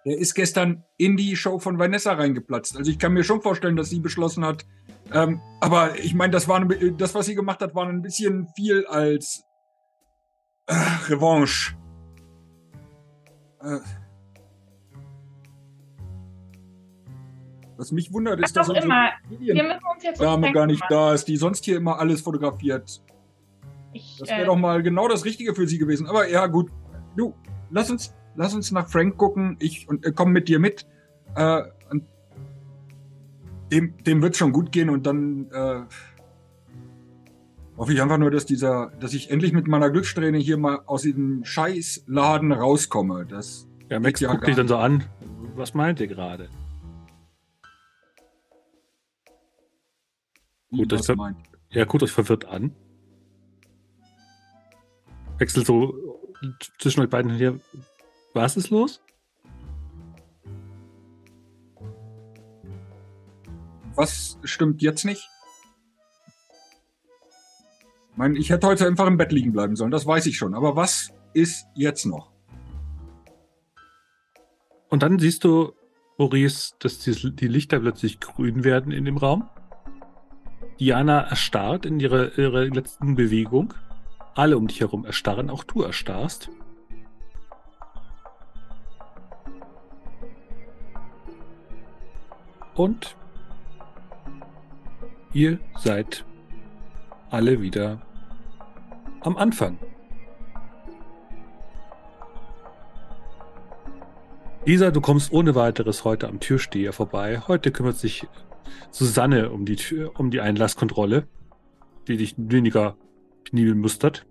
Er 0.03 0.18
ist 0.18 0.34
gestern 0.34 0.84
in 0.98 1.15
die 1.15 1.35
Show 1.35 1.60
von 1.60 1.77
Vanessa 1.77 2.14
reingeplatzt. 2.14 2.76
Also 2.76 2.89
ich 2.89 2.98
kann 2.98 3.14
mir 3.14 3.23
schon 3.23 3.41
vorstellen, 3.41 3.76
dass 3.76 3.89
sie 3.91 3.99
beschlossen 3.99 4.43
hat. 4.43 4.65
Ähm, 5.14 5.39
aber 5.60 5.99
ich 5.99 6.15
meine, 6.15 6.31
das, 6.31 6.48
das, 6.98 7.14
was 7.14 7.26
sie 7.27 7.35
gemacht 7.35 7.61
hat, 7.61 7.76
war 7.76 7.88
ein 7.88 8.02
bisschen 8.02 8.48
viel 8.56 8.85
als 8.88 9.43
äh, 10.65 10.73
Revanche. 11.07 11.76
Äh, 13.61 13.77
was 17.81 17.91
mich 17.91 18.13
wundert, 18.13 18.39
Was 18.39 18.51
ist, 18.51 18.55
dass 18.55 18.69
auch 18.69 18.75
unsere 18.75 18.85
immer. 18.85 19.09
Wir 19.39 19.55
Dame 19.55 19.73
müssen 19.73 19.85
uns 19.91 20.03
jetzt 20.03 20.53
gar 20.53 20.67
nicht 20.67 20.83
da 20.89 21.13
ist, 21.13 21.27
die 21.27 21.35
sonst 21.35 21.65
hier 21.65 21.77
immer 21.77 21.99
alles 21.99 22.21
fotografiert. 22.21 23.01
Ich, 23.91 24.17
Das 24.19 24.29
wäre 24.29 24.43
äh, 24.43 24.45
doch 24.45 24.55
mal 24.55 24.83
genau 24.83 25.07
das 25.07 25.25
Richtige 25.25 25.55
für 25.55 25.67
sie 25.67 25.79
gewesen. 25.79 26.07
Aber 26.07 26.29
ja, 26.29 26.45
gut. 26.45 26.69
Du, 27.17 27.33
lass 27.71 27.89
uns, 27.89 28.15
lass 28.35 28.53
uns 28.53 28.71
nach 28.71 28.87
Frank 28.87 29.17
gucken. 29.17 29.57
Ich 29.59 29.89
und 29.89 30.05
äh, 30.05 30.11
komm 30.11 30.31
mit 30.31 30.47
dir 30.47 30.59
mit. 30.59 30.85
Äh, 31.35 31.63
und 31.89 32.03
dem, 33.71 33.97
dem 34.03 34.21
wird's 34.21 34.37
schon 34.37 34.53
gut 34.53 34.71
gehen 34.71 34.89
und 34.91 35.07
dann 35.07 35.49
äh, 35.51 35.81
hoffe 37.77 37.93
ich 37.93 38.01
einfach 38.01 38.19
nur, 38.19 38.29
dass 38.29 38.45
dieser, 38.45 38.91
dass 38.99 39.13
ich 39.13 39.31
endlich 39.31 39.53
mit 39.53 39.67
meiner 39.67 39.89
Glückssträhne 39.89 40.37
hier 40.37 40.57
mal 40.57 40.81
aus 40.85 41.01
diesem 41.01 41.43
Scheißladen 41.43 42.51
rauskomme. 42.51 43.25
Das 43.25 43.67
Ja, 43.89 43.99
Max 43.99 44.19
Ja, 44.19 44.29
guckt 44.29 44.41
gar 44.41 44.47
dich 44.47 44.55
dann 44.55 44.67
so 44.67 44.77
an. 44.77 45.03
Was 45.55 45.73
meint 45.73 45.99
ihr 45.99 46.07
gerade? 46.07 46.47
Gut, 50.72 51.18
meint. 51.18 51.38
Er 51.69 51.85
guckt 51.85 52.03
euch 52.03 52.11
verwirrt 52.11 52.45
an. 52.45 52.73
Wechselt 55.38 55.65
so 55.65 55.93
zwischen 56.80 57.02
euch 57.02 57.10
beiden 57.10 57.35
hier. 57.35 57.60
Was 58.34 58.56
ist 58.56 58.69
los? 58.69 59.02
Was 63.95 64.38
stimmt 64.43 64.81
jetzt 64.81 65.03
nicht? 65.03 65.27
Ich 68.11 68.18
meine, 68.18 68.38
ich 68.38 68.49
hätte 68.49 68.68
heute 68.68 68.88
einfach 68.88 69.07
im 69.07 69.18
Bett 69.18 69.31
liegen 69.31 69.52
bleiben 69.52 69.76
sollen, 69.76 69.91
das 69.91 70.06
weiß 70.06 70.26
ich 70.27 70.38
schon. 70.38 70.53
Aber 70.53 70.76
was 70.76 71.10
ist 71.34 71.65
jetzt 71.76 72.06
noch? 72.06 72.31
Und 74.89 75.03
dann 75.03 75.19
siehst 75.19 75.43
du, 75.43 75.73
Maurice, 76.18 76.76
dass 76.80 76.99
die 76.99 77.48
Lichter 77.48 77.80
plötzlich 77.80 78.19
grün 78.19 78.64
werden 78.64 78.91
in 78.91 79.06
dem 79.06 79.18
Raum. 79.18 79.49
Diana 80.80 81.22
erstarrt 81.22 81.85
in 81.85 81.99
ihrer, 81.99 82.38
ihrer 82.38 82.65
letzten 82.65 83.15
Bewegung. 83.15 83.73
Alle 84.34 84.57
um 84.57 84.68
dich 84.68 84.80
herum 84.80 85.06
erstarren, 85.06 85.49
auch 85.49 85.64
du 85.64 85.84
erstarrst. 85.84 86.49
Und 92.73 93.15
ihr 95.34 95.60
seid 95.77 96.26
alle 97.30 97.61
wieder 97.61 98.02
am 99.22 99.38
Anfang. 99.38 99.77
Lisa, 104.65 104.91
du 104.91 105.02
kommst 105.02 105.31
ohne 105.31 105.56
weiteres 105.56 106.06
heute 106.06 106.27
am 106.27 106.39
Türsteher 106.39 106.93
vorbei. 106.93 107.41
Heute 107.48 107.72
kümmert 107.72 107.98
sich 107.98 108.27
Susanne 108.91 109.52
um 109.52 109.65
die 109.65 109.76
Tür, 109.76 110.11
um 110.19 110.31
die 110.31 110.41
Einlasskontrolle, 110.41 111.27
die 112.07 112.18
dich 112.18 112.35
weniger 112.38 112.95
penibel 113.43 113.76
mustert. 113.76 114.26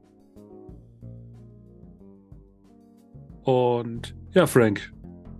Und 3.42 4.14
ja, 4.32 4.46
Frank, 4.46 4.92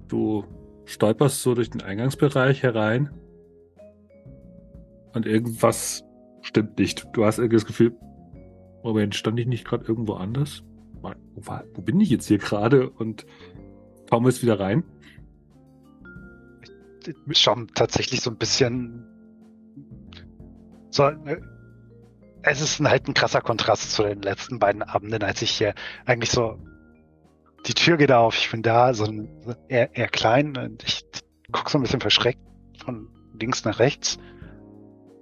du 0.08 0.44
stolperst 0.84 1.42
so 1.42 1.54
durch 1.54 1.70
den 1.70 1.82
Eingangsbereich 1.82 2.62
herein. 2.62 3.10
Und 5.12 5.26
irgendwas 5.26 6.04
stimmt 6.42 6.78
nicht. 6.78 7.06
Du 7.12 7.24
hast 7.24 7.38
irgendwie 7.38 7.56
das 7.56 7.66
Gefühl, 7.66 7.96
Moment, 8.82 9.14
stand 9.14 9.38
ich 9.38 9.46
nicht 9.46 9.66
gerade 9.66 9.84
irgendwo 9.86 10.14
anders? 10.14 10.62
Wo, 11.02 11.12
wo 11.74 11.82
bin 11.82 12.00
ich 12.00 12.10
jetzt 12.10 12.28
hier 12.28 12.38
gerade? 12.38 12.90
Und 12.90 13.26
taumelst 14.06 14.42
wieder 14.42 14.58
rein. 14.58 14.84
Schon 17.32 17.68
tatsächlich 17.68 18.20
so 18.20 18.30
ein 18.30 18.36
bisschen. 18.36 19.06
So, 20.90 21.04
äh, 21.04 21.40
es 22.42 22.60
ist 22.60 22.80
halt 22.80 23.06
ein 23.06 23.14
krasser 23.14 23.40
Kontrast 23.40 23.92
zu 23.92 24.02
den 24.02 24.22
letzten 24.22 24.58
beiden 24.58 24.82
Abenden, 24.82 25.22
als 25.22 25.42
ich 25.42 25.50
hier 25.50 25.74
eigentlich 26.06 26.30
so. 26.30 26.58
Die 27.66 27.74
Tür 27.74 27.98
geht 27.98 28.10
auf, 28.10 28.38
ich 28.38 28.50
bin 28.50 28.62
da, 28.62 28.94
so 28.94 29.04
eher, 29.68 29.94
eher 29.94 30.08
klein 30.08 30.56
und 30.56 30.82
ich 30.82 31.04
gucke 31.52 31.70
so 31.70 31.78
ein 31.78 31.82
bisschen 31.82 32.00
verschreckt 32.00 32.40
von 32.82 33.08
links 33.38 33.64
nach 33.64 33.78
rechts. 33.78 34.18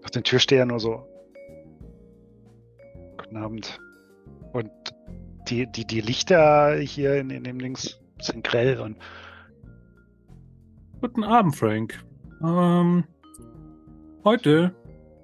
Auf 0.04 0.10
den 0.10 0.22
Türsteher 0.22 0.64
nur 0.64 0.78
so. 0.78 1.04
Guten 3.16 3.36
Abend. 3.36 3.80
Und 4.52 4.70
die, 5.48 5.66
die, 5.66 5.84
die 5.84 6.00
Lichter 6.00 6.76
hier 6.76 7.16
in, 7.16 7.30
in 7.30 7.44
dem 7.44 7.58
links 7.58 8.00
sind 8.20 8.44
grell 8.44 8.80
und 8.80 8.98
Guten 11.00 11.22
Abend, 11.22 11.54
Frank. 11.54 12.04
Ähm, 12.42 13.04
heute 14.24 14.74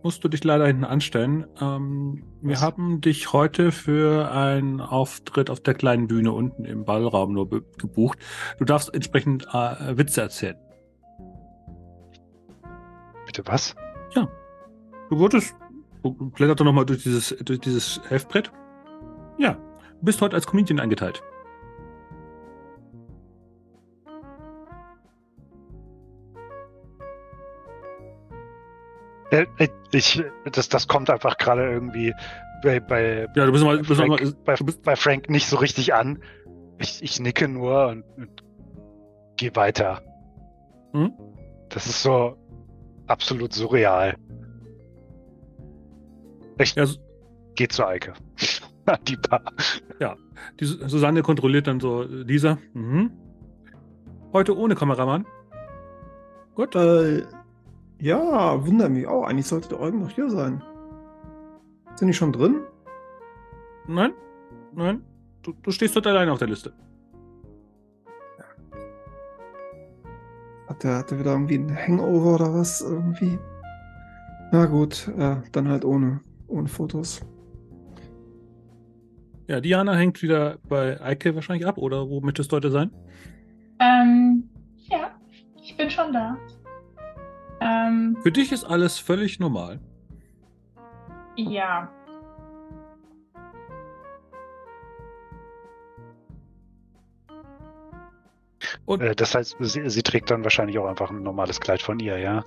musst 0.04 0.22
du 0.22 0.28
dich 0.28 0.44
leider 0.44 0.66
hinten 0.66 0.84
anstellen. 0.84 1.46
Ähm, 1.60 2.22
wir 2.42 2.60
haben 2.60 3.00
dich 3.00 3.32
heute 3.32 3.72
für 3.72 4.30
einen 4.30 4.80
Auftritt 4.80 5.50
auf 5.50 5.60
der 5.60 5.74
kleinen 5.74 6.06
Bühne 6.06 6.30
unten 6.32 6.64
im 6.64 6.84
Ballraum 6.84 7.32
nur 7.32 7.48
gebucht. 7.48 8.18
Du 8.58 8.64
darfst 8.64 8.94
entsprechend 8.94 9.46
äh, 9.52 9.98
Witze 9.98 10.20
erzählen. 10.20 10.56
bitte 13.26 13.42
was? 13.46 13.74
Du 15.10 15.18
wurdest, 15.18 15.54
du 16.02 16.12
blättert 16.30 16.60
doch 16.60 16.64
nochmal 16.64 16.86
durch 16.86 17.02
dieses, 17.02 17.36
durch 17.44 17.60
dieses 17.60 18.00
Heftbrett. 18.08 18.52
Ja, 19.38 19.54
du 19.54 20.04
bist 20.04 20.20
heute 20.22 20.36
als 20.36 20.46
Comedian 20.46 20.80
eingeteilt. 20.80 21.22
Ich, 29.92 30.22
das, 30.50 30.68
das 30.68 30.88
kommt 30.88 31.10
einfach 31.10 31.36
gerade 31.38 31.70
irgendwie 31.70 32.12
bei, 32.62 32.80
bei, 32.80 33.26
Ja, 33.34 33.46
du 33.46 33.52
bist 33.52 33.64
mal, 33.64 33.78
bei, 33.82 34.06
mal, 34.06 34.18
Frank, 34.18 34.44
bei, 34.44 34.56
bei 34.84 34.96
Frank 34.96 35.30
nicht 35.30 35.46
so 35.48 35.56
richtig 35.56 35.94
an. 35.94 36.22
Ich, 36.78 37.02
ich 37.02 37.20
nicke 37.20 37.48
nur 37.48 37.88
und, 37.88 38.04
und 38.16 38.42
gehe 39.36 39.54
weiter. 39.56 40.02
Hm? 40.92 41.12
Das 41.68 41.86
ist 41.86 42.02
so 42.02 42.36
absolut 43.06 43.52
surreal. 43.52 44.16
Ich 46.58 46.74
ja, 46.74 46.86
Su- 46.86 46.98
gehe 47.54 47.68
zu 47.68 47.86
Eike. 47.86 48.14
Die 49.08 49.16
Bar. 49.16 49.42
die 50.60 50.64
Su- 50.64 50.88
Susanne 50.88 51.22
kontrolliert 51.22 51.66
dann 51.66 51.80
so, 51.80 52.02
äh, 52.02 52.06
Lisa. 52.06 52.58
Mhm. 52.74 53.10
Heute 54.32 54.56
ohne 54.56 54.74
Kameramann. 54.74 55.26
Gut. 56.54 56.74
Äh, 56.76 57.22
ja, 58.00 58.66
wundert 58.66 58.90
mich 58.90 59.06
auch. 59.06 59.24
Eigentlich 59.24 59.46
sollte 59.46 59.68
der 59.70 59.80
Eugen 59.80 60.00
noch 60.00 60.10
hier 60.10 60.30
sein. 60.30 60.62
Sind 61.96 62.08
die 62.08 62.14
schon 62.14 62.32
drin? 62.32 62.62
Nein, 63.86 64.12
nein. 64.74 65.02
Du, 65.42 65.52
du 65.62 65.70
stehst 65.70 65.94
dort 65.94 66.06
alleine 66.06 66.32
auf 66.32 66.38
der 66.38 66.48
Liste. 66.48 66.72
Hat 70.66 70.82
der, 70.82 70.98
hat 70.98 71.10
der 71.10 71.18
wieder 71.18 71.32
irgendwie 71.32 71.56
ein 71.56 71.76
Hangover 71.76 72.34
oder 72.34 72.54
was? 72.54 72.80
Irgendwie. 72.80 73.38
Na 74.50 74.66
gut, 74.66 75.08
äh, 75.18 75.36
dann 75.52 75.68
halt 75.68 75.84
ohne, 75.84 76.20
ohne 76.48 76.68
Fotos. 76.68 77.20
Ja, 79.46 79.60
Diana 79.60 79.94
hängt 79.94 80.22
wieder 80.22 80.58
bei 80.68 81.00
Eike 81.02 81.34
wahrscheinlich 81.34 81.66
ab, 81.66 81.76
oder 81.76 82.08
wo 82.08 82.20
möchtest 82.20 82.50
du 82.50 82.56
heute 82.56 82.70
sein? 82.70 82.90
Ähm, 83.78 84.48
ja, 84.90 85.10
ich 85.62 85.76
bin 85.76 85.90
schon 85.90 86.12
da. 86.12 86.38
Ähm, 87.60 88.16
Für 88.22 88.32
dich 88.32 88.52
ist 88.52 88.64
alles 88.64 88.98
völlig 88.98 89.40
normal. 89.40 89.80
ja. 91.36 91.90
Und 98.86 99.00
Äh, 99.00 99.14
das 99.14 99.34
heißt, 99.34 99.56
sie, 99.60 99.88
sie 99.88 100.02
trägt 100.02 100.30
dann 100.30 100.44
wahrscheinlich 100.44 100.78
auch 100.78 100.86
einfach 100.86 101.10
ein 101.10 101.22
normales 101.22 101.60
Kleid 101.60 101.82
von 101.82 101.98
ihr, 102.00 102.18
ja? 102.18 102.44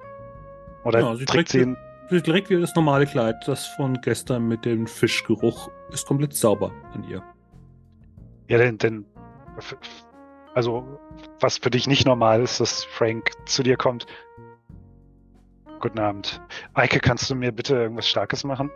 Oder 0.84 1.00
Ja, 1.00 1.16
sie 1.16 1.26
trägt 1.26 1.50
trägt 1.50 1.50
sie 1.50 1.62
ein, 1.62 1.78
direkt 2.24 2.50
wieder 2.50 2.62
das 2.62 2.76
normale 2.76 3.06
Kleid, 3.06 3.36
das 3.48 3.68
von 3.68 4.00
gestern 4.02 4.48
mit 4.48 4.66
dem 4.66 4.88
Fischgeruch 4.88 5.70
ist 5.92 6.08
komplett 6.08 6.34
sauber 6.34 6.72
an 6.94 7.04
ihr. 7.10 7.24
Ja, 8.48 8.58
denn, 8.58 8.78
denn 8.78 9.06
also 10.54 11.00
was 11.40 11.58
für 11.58 11.70
dich 11.70 11.88
nicht 11.88 12.06
normal 12.06 12.42
ist, 12.42 12.60
dass 12.60 12.84
Frank 12.84 13.32
zu 13.46 13.64
dir 13.64 13.78
kommt. 13.78 14.06
Guten 15.80 16.00
Abend. 16.00 16.42
Eike, 16.74 17.00
kannst 17.00 17.30
du 17.30 17.36
mir 17.36 17.52
bitte 17.52 17.76
irgendwas 17.76 18.08
Starkes 18.08 18.44
machen? 18.44 18.72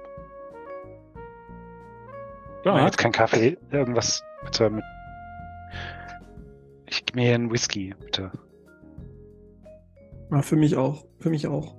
Ja. 2.64 2.86
Jetzt 2.86 2.98
kein 2.98 3.12
Kaffee, 3.12 3.58
irgendwas 3.72 4.24
bitte 4.44 4.70
mit. 4.70 4.84
Ich 6.86 7.06
gebe 7.06 7.20
mir 7.20 7.34
einen 7.34 7.52
Whisky, 7.52 7.96
bitte. 8.00 8.32
Ja, 10.32 10.42
für 10.42 10.56
mich 10.56 10.76
auch. 10.76 11.06
Für 11.20 11.30
mich 11.30 11.48
auch. 11.48 11.76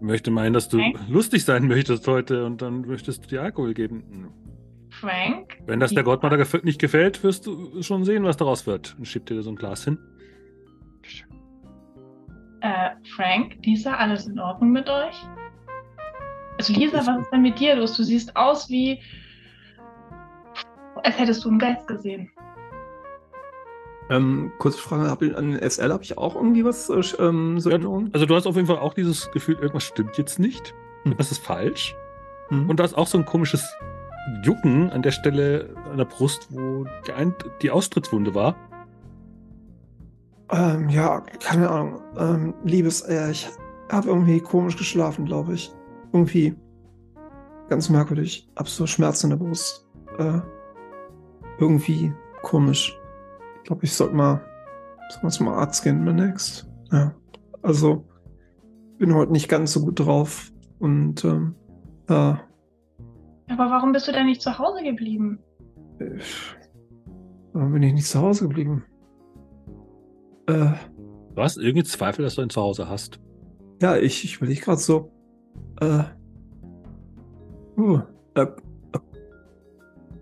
Ich 0.00 0.02
möchte 0.02 0.30
meinen, 0.30 0.52
dass 0.52 0.68
du 0.68 0.78
Frank? 0.78 0.98
lustig 1.08 1.44
sein 1.44 1.66
möchtest 1.68 2.06
heute 2.08 2.44
und 2.44 2.60
dann 2.60 2.82
möchtest 2.82 3.24
du 3.24 3.28
dir 3.28 3.42
Alkohol 3.42 3.72
geben. 3.72 4.32
Frank? 4.90 5.58
Wenn 5.66 5.80
das 5.80 5.92
der 5.92 6.02
Gottmutter 6.02 6.44
nicht 6.62 6.80
gefällt, 6.80 7.22
wirst 7.22 7.46
du 7.46 7.82
schon 7.82 8.04
sehen, 8.04 8.24
was 8.24 8.36
daraus 8.36 8.66
wird. 8.66 8.96
Und 8.98 9.06
schiebt 9.06 9.30
dir 9.30 9.42
so 9.42 9.50
ein 9.50 9.56
Glas 9.56 9.84
hin. 9.84 9.98
Äh, 12.66 12.90
Frank, 13.14 13.58
Lisa, 13.64 13.94
alles 13.94 14.26
in 14.26 14.40
Ordnung 14.40 14.72
mit 14.72 14.88
euch? 14.88 15.14
Also 16.58 16.72
Lisa, 16.72 17.06
was 17.06 17.20
ist 17.20 17.30
denn 17.30 17.42
mit 17.42 17.60
dir 17.60 17.76
los? 17.76 17.96
Du 17.96 18.02
siehst 18.02 18.34
aus 18.34 18.68
wie, 18.68 19.00
als 21.04 21.16
hättest 21.16 21.44
du 21.44 21.48
einen 21.48 21.60
Geist 21.60 21.86
gesehen. 21.86 22.28
Ähm, 24.10 24.50
kurze 24.58 24.78
Frage, 24.78 25.08
hab, 25.08 25.22
an 25.22 25.56
SL 25.60 25.92
habe 25.92 26.02
ich 26.02 26.18
auch 26.18 26.34
irgendwie 26.34 26.64
was 26.64 26.88
äh, 26.88 27.02
ähm, 27.22 27.60
so 27.60 27.70
ja, 27.70 27.78
Also 28.12 28.26
du 28.26 28.34
hast 28.34 28.46
auf 28.46 28.56
jeden 28.56 28.66
Fall 28.66 28.78
auch 28.78 28.94
dieses 28.94 29.30
Gefühl, 29.30 29.56
irgendwas 29.56 29.84
stimmt 29.84 30.18
jetzt 30.18 30.40
nicht. 30.40 30.74
Hm. 31.04 31.16
Das 31.16 31.30
ist 31.30 31.44
falsch. 31.44 31.94
Hm. 32.48 32.68
Und 32.68 32.80
da 32.80 32.84
ist 32.84 32.98
auch 32.98 33.06
so 33.06 33.16
ein 33.16 33.26
komisches 33.26 33.64
Jucken 34.42 34.90
an 34.90 35.02
der 35.02 35.12
Stelle 35.12 35.70
an 35.88 35.98
der 35.98 36.04
Brust, 36.04 36.48
wo 36.50 36.84
die, 37.06 37.12
ein 37.12 37.32
die 37.62 37.70
Austrittswunde 37.70 38.34
war. 38.34 38.56
Ähm, 40.50 40.88
ja, 40.88 41.20
keine 41.20 41.68
Ahnung. 41.68 42.00
Ähm, 42.16 42.54
Liebes, 42.64 43.02
äh, 43.02 43.30
ich 43.30 43.48
habe 43.90 44.08
irgendwie 44.08 44.40
komisch 44.40 44.76
geschlafen, 44.76 45.24
glaube 45.24 45.54
ich. 45.54 45.72
Irgendwie 46.12 46.54
ganz 47.68 47.88
merkwürdig. 47.88 48.48
Hab 48.56 48.68
so 48.68 48.86
Schmerzen 48.86 49.30
in 49.30 49.38
der 49.38 49.44
Brust. 49.44 49.86
Äh, 50.18 50.40
irgendwie 51.58 52.12
komisch 52.42 52.96
glaube, 53.66 53.84
ich 53.84 53.92
sollte 53.92 54.14
mal, 54.14 54.40
soll 55.10 55.22
mal 55.24 55.30
zum 55.30 55.48
Arzt 55.48 55.82
gehen 55.82 56.06
demnächst. 56.06 56.68
Ja. 56.90 57.14
Also, 57.62 58.06
bin 58.98 59.14
heute 59.14 59.32
nicht 59.32 59.48
ganz 59.48 59.72
so 59.72 59.84
gut 59.84 60.00
drauf 60.00 60.52
und 60.78 61.24
ähm, 61.24 61.54
äh, 62.08 62.12
Aber 62.12 63.70
warum 63.70 63.92
bist 63.92 64.08
du 64.08 64.12
denn 64.12 64.26
nicht 64.26 64.40
zu 64.40 64.58
Hause 64.58 64.82
geblieben? 64.82 65.40
Äh, 65.98 66.18
warum 67.52 67.72
bin 67.72 67.82
ich 67.82 67.92
nicht 67.92 68.06
zu 68.06 68.20
Hause 68.20 68.48
geblieben? 68.48 68.84
Äh, 70.46 70.72
du 71.34 71.42
hast 71.42 71.56
irgendwie 71.56 71.84
Zweifel, 71.84 72.24
dass 72.24 72.36
du 72.36 72.42
ein 72.42 72.50
Zuhause 72.50 72.88
hast. 72.88 73.20
Ja, 73.82 73.96
ich, 73.96 74.24
ich 74.24 74.40
will 74.40 74.48
dich 74.48 74.60
gerade 74.60 74.80
so. 74.80 75.10
Äh, 75.80 76.04
uh, 77.76 78.00
äh, 78.34 78.46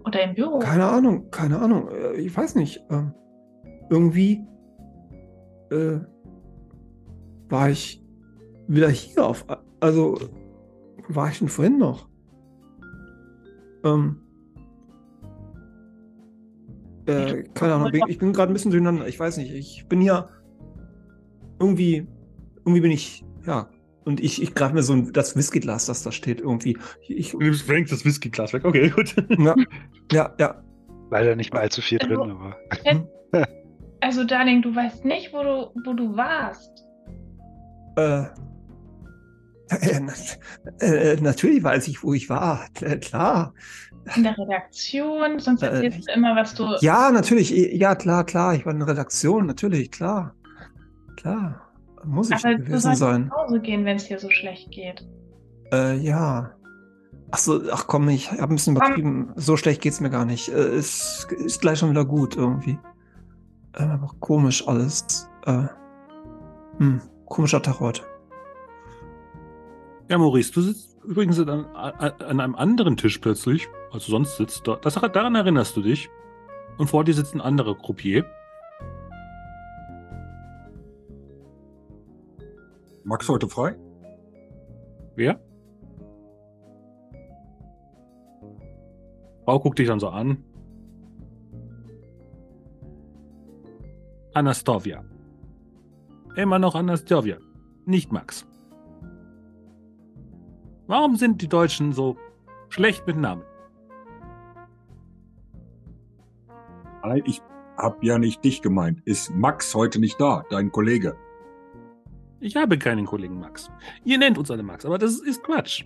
Oder 0.05 0.23
im 0.23 0.35
Büro? 0.35 0.59
Keine 0.59 0.87
Ahnung, 0.87 1.31
keine 1.31 1.61
Ahnung. 1.61 1.89
Äh, 1.89 2.15
ich 2.21 2.37
weiß 2.37 2.55
nicht. 2.57 2.83
Ähm, 2.91 3.13
irgendwie 3.91 4.45
äh, 5.71 6.01
war 7.49 7.71
ich 7.71 8.03
wieder 8.67 8.89
hier 8.89 9.27
auf. 9.27 9.47
Also 9.81 10.19
war 11.09 11.29
ich 11.29 11.39
denn 11.39 11.49
vorhin 11.49 11.79
noch? 11.79 12.09
Ähm, 13.85 14.24
äh, 17.07 17.45
keine 17.55 17.75
Ahnung, 17.75 17.93
ich 18.09 18.19
bin 18.19 18.33
gerade 18.33 18.53
ein 18.53 18.55
bisschen 18.55 18.71
durcheinander. 18.71 19.07
Ich 19.09 19.19
weiß 19.19 19.37
nicht. 19.37 19.53
Ich 19.53 19.87
bin 19.89 20.01
hier 20.01 20.29
irgendwie, 21.59 22.07
irgendwie 22.59 22.81
bin 22.81 22.91
ich, 22.91 23.25
ja. 23.47 23.69
Und 24.05 24.21
ich, 24.21 24.43
ich 24.43 24.55
greife 24.55 24.75
mir 24.75 24.83
so 24.83 24.93
ein, 24.93 25.13
das 25.13 25.35
Whiskyglas, 25.35 25.87
das 25.87 26.03
da 26.03 26.13
steht, 26.13 26.41
irgendwie. 26.41 26.77
Ich, 27.09 27.31
du 27.31 27.39
nimmst 27.39 27.63
Frank 27.63 27.89
das 27.89 28.05
Whiskyglas 28.05 28.53
weg. 28.53 28.65
Okay, 28.65 28.91
gut. 28.91 29.15
Ja, 29.39 29.55
ja, 30.13 30.35
ja. 30.39 30.63
Leider 31.11 31.37
nicht 31.37 31.53
mehr 31.53 31.63
allzu 31.63 31.81
viel 31.81 31.99
drin, 31.99 32.19
also, 32.21 32.33
aber. 32.33 33.47
Also, 34.01 34.25
Darling, 34.25 34.61
du 34.61 34.75
weißt 34.75 35.05
nicht, 35.07 35.33
wo 35.33 35.43
du, 35.43 35.71
wo 35.87 35.95
du 35.95 36.15
warst. 36.17 36.85
Äh. 37.97 38.25
Äh, 39.71 40.01
äh, 40.81 41.21
natürlich 41.21 41.63
weiß 41.63 41.89
ich, 41.89 42.03
wo 42.03 42.15
ich 42.15 42.29
war. 42.29 42.67
Klar. 43.01 43.55
In 44.17 44.23
der 44.23 44.37
Redaktion, 44.37 45.39
sonst 45.39 45.63
äh, 45.63 45.67
erzählst 45.67 46.09
du 46.09 46.13
immer, 46.13 46.37
was 46.37 46.55
du. 46.55 46.77
Ja, 46.81 47.11
natürlich. 47.11 47.51
Ja, 47.51 47.95
klar, 47.95 48.25
klar. 48.25 48.55
Ich 48.55 48.67
war 48.67 48.73
in 48.73 48.81
der 48.81 48.89
Redaktion, 48.89 49.47
natürlich, 49.47 49.91
klar. 49.91 50.35
Klar. 51.17 51.61
Muss 52.05 52.31
ich 52.31 52.45
Aber 52.45 52.57
gewesen 52.57 52.91
du 52.91 52.97
sein. 52.97 53.27
nach 53.29 53.37
Hause 53.37 53.61
gehen, 53.61 53.85
wenn 53.87 53.97
es 53.97 54.09
dir 54.09 54.19
so 54.19 54.29
schlecht 54.29 54.71
geht. 54.71 55.07
Äh, 55.73 55.97
ja. 55.97 56.53
Ach 57.31 57.39
so, 57.39 57.61
ach 57.73 57.87
komm, 57.87 58.09
ich 58.11 58.31
habe 58.31 58.53
ein 58.53 58.57
bisschen 58.57 58.77
übertrieben. 58.77 59.33
So 59.37 59.57
schlecht 59.57 59.81
geht's 59.81 60.01
mir 60.01 60.11
gar 60.11 60.27
nicht. 60.27 60.51
Äh, 60.51 60.75
es 60.77 61.27
ist 61.39 61.63
gleich 61.63 61.79
schon 61.79 61.91
wieder 61.91 62.05
gut 62.05 62.37
irgendwie. 62.37 62.79
Äh, 63.73 63.85
aber 63.85 64.11
komisch 64.21 64.69
alles. 64.69 65.29
Äh, 65.47 65.65
hm, 66.79 67.01
komischer 67.27 67.63
Tag 67.63 67.81
heute. 67.81 68.03
Ja, 70.09 70.19
Maurice, 70.19 70.53
du 70.53 70.61
sitzt 70.61 71.03
übrigens 71.05 71.39
an, 71.41 71.65
an, 71.75 72.41
einem 72.41 72.55
anderen 72.55 72.97
Tisch 72.97 73.19
plötzlich, 73.19 73.69
als 73.91 74.05
du 74.05 74.11
sonst 74.11 74.37
sitzt. 74.37 74.69
Das, 74.83 74.95
daran 74.95 75.35
erinnerst 75.35 75.77
du 75.77 75.83
dich. 75.83 76.11
Und 76.77 76.89
vor 76.89 77.05
dir 77.05 77.15
sitzt 77.15 77.35
ein 77.35 77.41
anderer 77.41 77.75
Croupier. 77.75 78.27
Max 83.05 83.29
heute 83.29 83.49
frei? 83.49 83.77
Wer? 85.15 85.41
Frau 89.45 89.61
guckt 89.61 89.79
dich 89.79 89.87
dann 89.87 90.01
so 90.01 90.09
an. 90.09 90.43
Anastovia. 94.33 95.05
Immer 96.35 96.59
noch 96.59 96.75
Anastovia, 96.75 97.39
nicht 97.85 98.11
Max. 98.11 98.47
Warum 100.87 101.17
sind 101.17 101.41
die 101.41 101.49
Deutschen 101.49 101.93
so 101.93 102.17
schlecht 102.69 103.07
mit 103.07 103.17
Namen? 103.17 103.43
Nein, 107.03 107.23
ich 107.27 107.41
hab 107.77 108.03
ja 108.03 108.19
nicht 108.19 108.45
dich 108.45 108.63
gemeint. 108.63 109.01
Ist 109.05 109.31
Max 109.35 109.75
heute 109.75 109.99
nicht 109.99 110.21
da, 110.21 110.45
dein 110.51 110.71
Kollege? 110.71 111.17
Ich 112.41 112.57
habe 112.57 112.79
keinen 112.79 113.07
Kollegen 113.07 113.41
Max. 113.41 113.71
Ihr 114.05 114.19
nennt 114.19 114.37
uns 114.37 114.51
alle 114.51 114.63
Max, 114.63 114.85
aber 114.85 114.99
das 114.99 115.19
ist 115.21 115.43
Quatsch. 115.43 115.85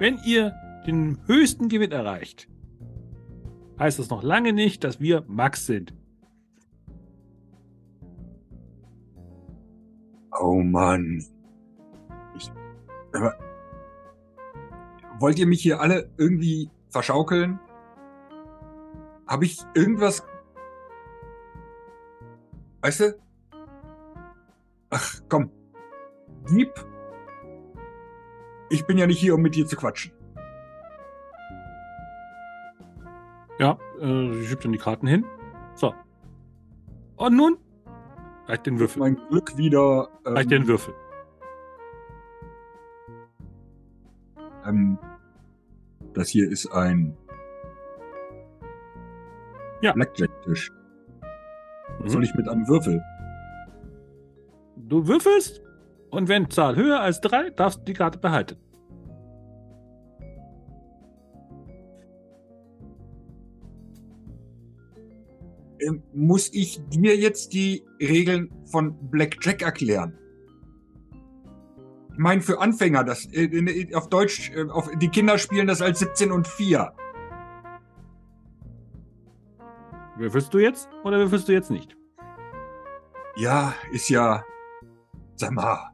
Wenn 0.00 0.18
ihr 0.24 0.54
den 0.86 1.18
höchsten 1.26 1.68
Gewinn 1.68 1.92
erreicht, 1.92 2.48
heißt 3.78 3.98
das 3.98 4.10
noch 4.10 4.22
lange 4.22 4.52
nicht, 4.52 4.84
dass 4.84 5.00
wir 5.00 5.24
Max 5.26 5.66
sind. 5.66 5.94
Oh 10.40 10.62
Mann. 10.62 11.24
Ich, 12.36 12.50
aber, 13.12 13.38
wollt 15.20 15.38
ihr 15.38 15.46
mich 15.46 15.62
hier 15.62 15.80
alle 15.80 16.10
irgendwie 16.16 16.70
verschaukeln? 16.90 17.60
Habe 19.26 19.44
ich 19.44 19.58
irgendwas... 19.74 20.26
Weißt 22.82 23.00
du? 23.00 23.18
Ach, 24.90 25.20
komm. 25.28 25.50
Gib. 26.46 26.72
Ich 28.68 28.86
bin 28.86 28.98
ja 28.98 29.06
nicht 29.06 29.18
hier, 29.18 29.34
um 29.34 29.42
mit 29.42 29.54
dir 29.54 29.66
zu 29.66 29.76
quatschen. 29.76 30.12
Ja, 33.58 33.78
äh, 34.00 34.32
sie 34.32 34.46
schiebt 34.46 34.64
dann 34.64 34.72
die 34.72 34.78
Karten 34.78 35.06
hin. 35.06 35.24
So. 35.74 35.94
Und 37.16 37.36
nun? 37.36 37.58
Reicht 38.46 38.66
den 38.66 38.78
Würfel. 38.78 39.00
Mein 39.00 39.16
Glück 39.28 39.56
wieder. 39.56 40.08
Ähm, 40.26 40.34
Reicht 40.34 40.50
den 40.50 40.66
Würfel. 40.66 40.94
Ähm, 44.66 44.98
das 46.14 46.28
hier 46.28 46.50
ist 46.50 46.66
ein 46.72 47.16
ja. 49.80 49.92
Blackjack-Tisch. 49.92 50.70
Was 51.98 52.06
mhm. 52.06 52.08
soll 52.08 52.24
ich 52.24 52.34
mit 52.34 52.48
einem 52.48 52.66
Würfel? 52.68 53.02
Du 54.76 55.06
würfelst 55.06 55.62
und 56.10 56.28
wenn 56.28 56.50
Zahl 56.50 56.76
höher 56.76 57.00
als 57.00 57.20
drei, 57.20 57.50
darfst 57.50 57.80
du 57.80 57.84
die 57.84 57.94
Karte 57.94 58.18
behalten. 58.18 58.56
Muss 66.12 66.52
ich 66.52 66.80
dir 66.88 67.16
jetzt 67.16 67.52
die 67.52 67.84
Regeln 68.00 68.50
von 68.66 68.96
Blackjack 69.10 69.62
erklären? 69.62 70.18
Ich 72.12 72.18
meine, 72.18 72.42
für 72.42 72.60
Anfänger, 72.60 73.02
das 73.02 73.26
äh, 73.32 73.92
auf 73.94 74.08
Deutsch, 74.08 74.52
äh, 74.54 74.68
auf, 74.70 74.88
die 75.00 75.08
Kinder 75.08 75.36
spielen 75.36 75.66
das 75.66 75.82
als 75.82 75.98
17 75.98 76.30
und 76.30 76.46
4. 76.46 76.92
Würfelst 80.16 80.54
du 80.54 80.58
jetzt 80.58 80.88
oder 81.02 81.18
würfelst 81.18 81.48
du 81.48 81.52
jetzt 81.52 81.70
nicht? 81.70 81.96
Ja, 83.36 83.74
ist 83.90 84.08
ja. 84.08 84.44
Sag 85.34 85.50
mal, 85.50 85.90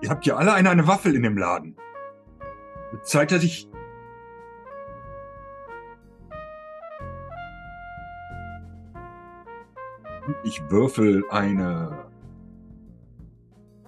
ihr 0.00 0.08
habt 0.08 0.24
ja 0.24 0.36
alle 0.36 0.54
eine, 0.54 0.70
eine 0.70 0.86
Waffel 0.86 1.14
in 1.14 1.22
dem 1.22 1.36
Laden. 1.36 1.76
Zeit, 3.02 3.30
dass 3.32 3.44
ich. 3.44 3.68
Ich 10.44 10.60
würfel 10.70 11.24
eine. 11.30 12.06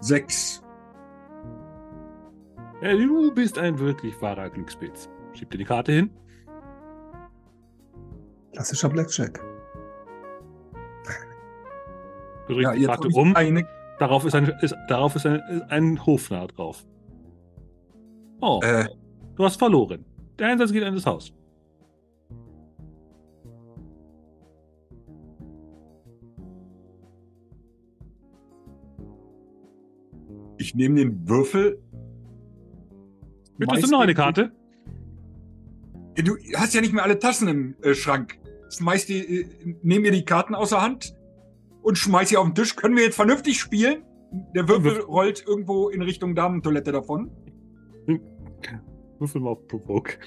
Sechs. 0.00 0.62
Ja, 2.82 2.92
du 2.92 3.32
bist 3.32 3.58
ein 3.58 3.78
wirklich 3.78 4.20
wahrer 4.20 4.50
Glückspilz. 4.50 5.08
Schieb 5.32 5.50
dir 5.50 5.58
die 5.58 5.64
Karte 5.64 5.92
hin. 5.92 6.10
Klassischer 8.52 8.88
Blackjack. 8.88 9.40
Du 12.46 12.54
drehst 12.54 12.62
Ja, 12.64 12.72
die 12.74 12.84
Karte 12.84 13.08
um. 13.14 13.34
eine. 13.34 13.66
Darauf 13.98 14.24
ist 14.24 14.34
ein, 14.34 14.46
ist, 14.60 14.74
darauf 14.88 15.14
ist 15.16 15.24
ein, 15.24 15.40
ist 15.48 15.62
ein 15.70 16.04
Hofnarr 16.04 16.48
drauf. 16.48 16.84
Oh, 18.40 18.60
Äh, 18.62 18.86
du 19.36 19.44
hast 19.44 19.58
verloren. 19.58 20.04
Der 20.38 20.48
Einsatz 20.48 20.72
geht 20.72 20.82
an 20.82 20.94
das 20.94 21.06
Haus. 21.06 21.32
Ich 30.74 30.78
nehme 30.78 30.96
den 30.96 31.28
Würfel. 31.28 31.80
Möchtest 33.58 33.84
du 33.84 33.90
noch 33.92 34.00
eine 34.00 34.14
Karte? 34.14 34.50
Du 36.16 36.36
hast 36.56 36.74
ja 36.74 36.80
nicht 36.80 36.92
mehr 36.92 37.04
alle 37.04 37.18
Tassen 37.18 37.46
im 37.46 37.76
äh, 37.82 37.94
Schrank. 37.94 38.38
Schmeiß 38.70 39.06
die, 39.06 39.18
äh, 39.18 39.76
nehm 39.82 40.02
mir 40.02 40.10
die 40.10 40.24
Karten 40.24 40.54
außer 40.56 40.82
Hand 40.82 41.16
und 41.82 41.96
schmeiß 41.96 42.28
sie 42.28 42.36
auf 42.36 42.46
den 42.46 42.56
Tisch. 42.56 42.74
Können 42.74 42.96
wir 42.96 43.04
jetzt 43.04 43.14
vernünftig 43.14 43.60
spielen? 43.60 44.02
Der 44.54 44.68
Würfel 44.68 44.84
Würfel. 44.84 45.02
rollt 45.02 45.44
irgendwo 45.46 45.90
in 45.90 46.02
Richtung 46.02 46.34
Damentoilette 46.34 46.90
davon. 46.90 47.30
Würfel 49.20 49.40
mal 49.40 49.50
auf 49.50 49.68
Provoke. 49.68 50.18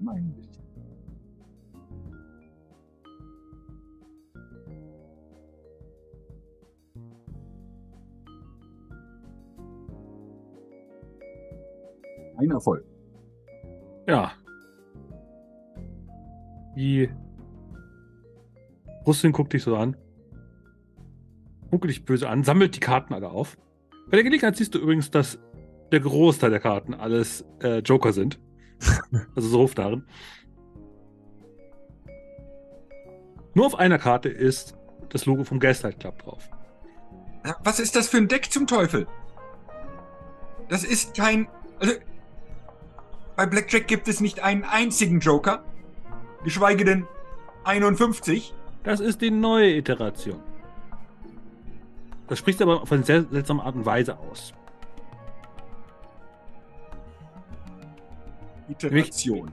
Ah, 0.00 0.12
mein 0.12 0.32
bisschen. 0.32 0.62
Ein 12.38 12.50
Erfolg. 12.50 12.84
Ja. 14.06 14.32
Die 16.74 17.10
Russin 19.06 19.32
guckt 19.32 19.52
dich 19.52 19.62
so 19.62 19.76
an. 19.76 19.96
Guckt 21.70 21.84
dich 21.84 22.04
böse 22.04 22.28
an, 22.28 22.42
sammelt 22.42 22.74
die 22.76 22.80
Karten 22.80 23.12
alle 23.12 23.30
auf. 23.30 23.58
Bei 24.06 24.16
der 24.16 24.24
Gelegenheit 24.24 24.56
siehst 24.56 24.74
du 24.74 24.78
übrigens, 24.78 25.10
dass 25.10 25.38
der 25.92 26.00
Großteil 26.00 26.50
der 26.50 26.60
Karten 26.60 26.94
alles 26.94 27.44
äh, 27.62 27.78
Joker 27.80 28.12
sind. 28.12 28.40
also 29.34 29.48
so 29.48 29.58
Hofnarren. 29.60 30.06
Nur 33.54 33.66
auf 33.66 33.74
einer 33.74 33.98
Karte 33.98 34.28
ist 34.28 34.76
das 35.08 35.26
Logo 35.26 35.44
vom 35.44 35.58
Gaslight 35.58 36.00
Club 36.00 36.22
drauf. 36.22 36.48
Ja, 37.44 37.56
Was 37.64 37.80
ist 37.80 37.96
das 37.96 38.08
für 38.08 38.18
ein 38.18 38.28
Deck 38.28 38.52
zum 38.52 38.66
Teufel? 38.66 39.06
Das 40.68 40.84
ist 40.84 41.16
kein. 41.16 41.48
Also, 41.80 41.94
bei 43.36 43.46
Blackjack 43.46 43.88
gibt 43.88 44.06
es 44.06 44.20
nicht 44.20 44.40
einen 44.40 44.64
einzigen 44.64 45.20
Joker, 45.20 45.64
geschweige 46.44 46.84
denn 46.84 47.06
51. 47.64 48.54
Das 48.84 49.00
ist 49.00 49.20
die 49.20 49.30
neue 49.30 49.74
Iteration. 49.74 50.40
Das 52.28 52.38
spricht 52.38 52.62
aber 52.62 52.82
auf 52.82 52.92
eine 52.92 53.02
sehr 53.02 53.24
seltsame 53.24 53.62
Art 53.64 53.74
und 53.74 53.84
Weise 53.84 54.16
aus. 54.18 54.54
Iteration. 58.70 59.50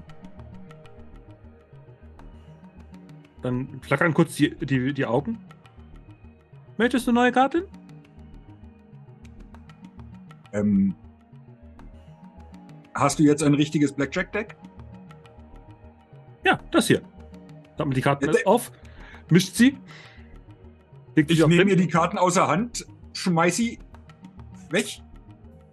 Dann 3.41 3.79
flackern 3.81 4.13
kurz 4.13 4.35
die, 4.35 4.55
die, 4.55 4.93
die 4.93 5.05
Augen. 5.05 5.37
Möchtest 6.77 7.07
du 7.07 7.11
neue 7.11 7.31
Karten? 7.31 7.63
Ähm, 10.53 10.95
hast 12.93 13.19
du 13.19 13.23
jetzt 13.23 13.43
ein 13.43 13.53
richtiges 13.53 13.91
Blackjack-Deck? 13.93 14.55
Ja, 16.43 16.59
das 16.71 16.87
hier. 16.87 17.01
Sammelt 17.77 17.97
die 17.97 18.01
Karten 18.01 18.25
Ja, 18.25 18.31
alles 18.31 18.45
auf, 18.45 18.71
mischt 19.29 19.55
sie. 19.55 19.77
Ich 21.15 21.45
nehme 21.45 21.65
mir 21.65 21.75
die 21.75 21.87
Karten 21.87 22.17
außer 22.17 22.47
Hand, 22.47 22.85
schmeiß 23.13 23.55
sie 23.55 23.79
weg. 24.69 25.01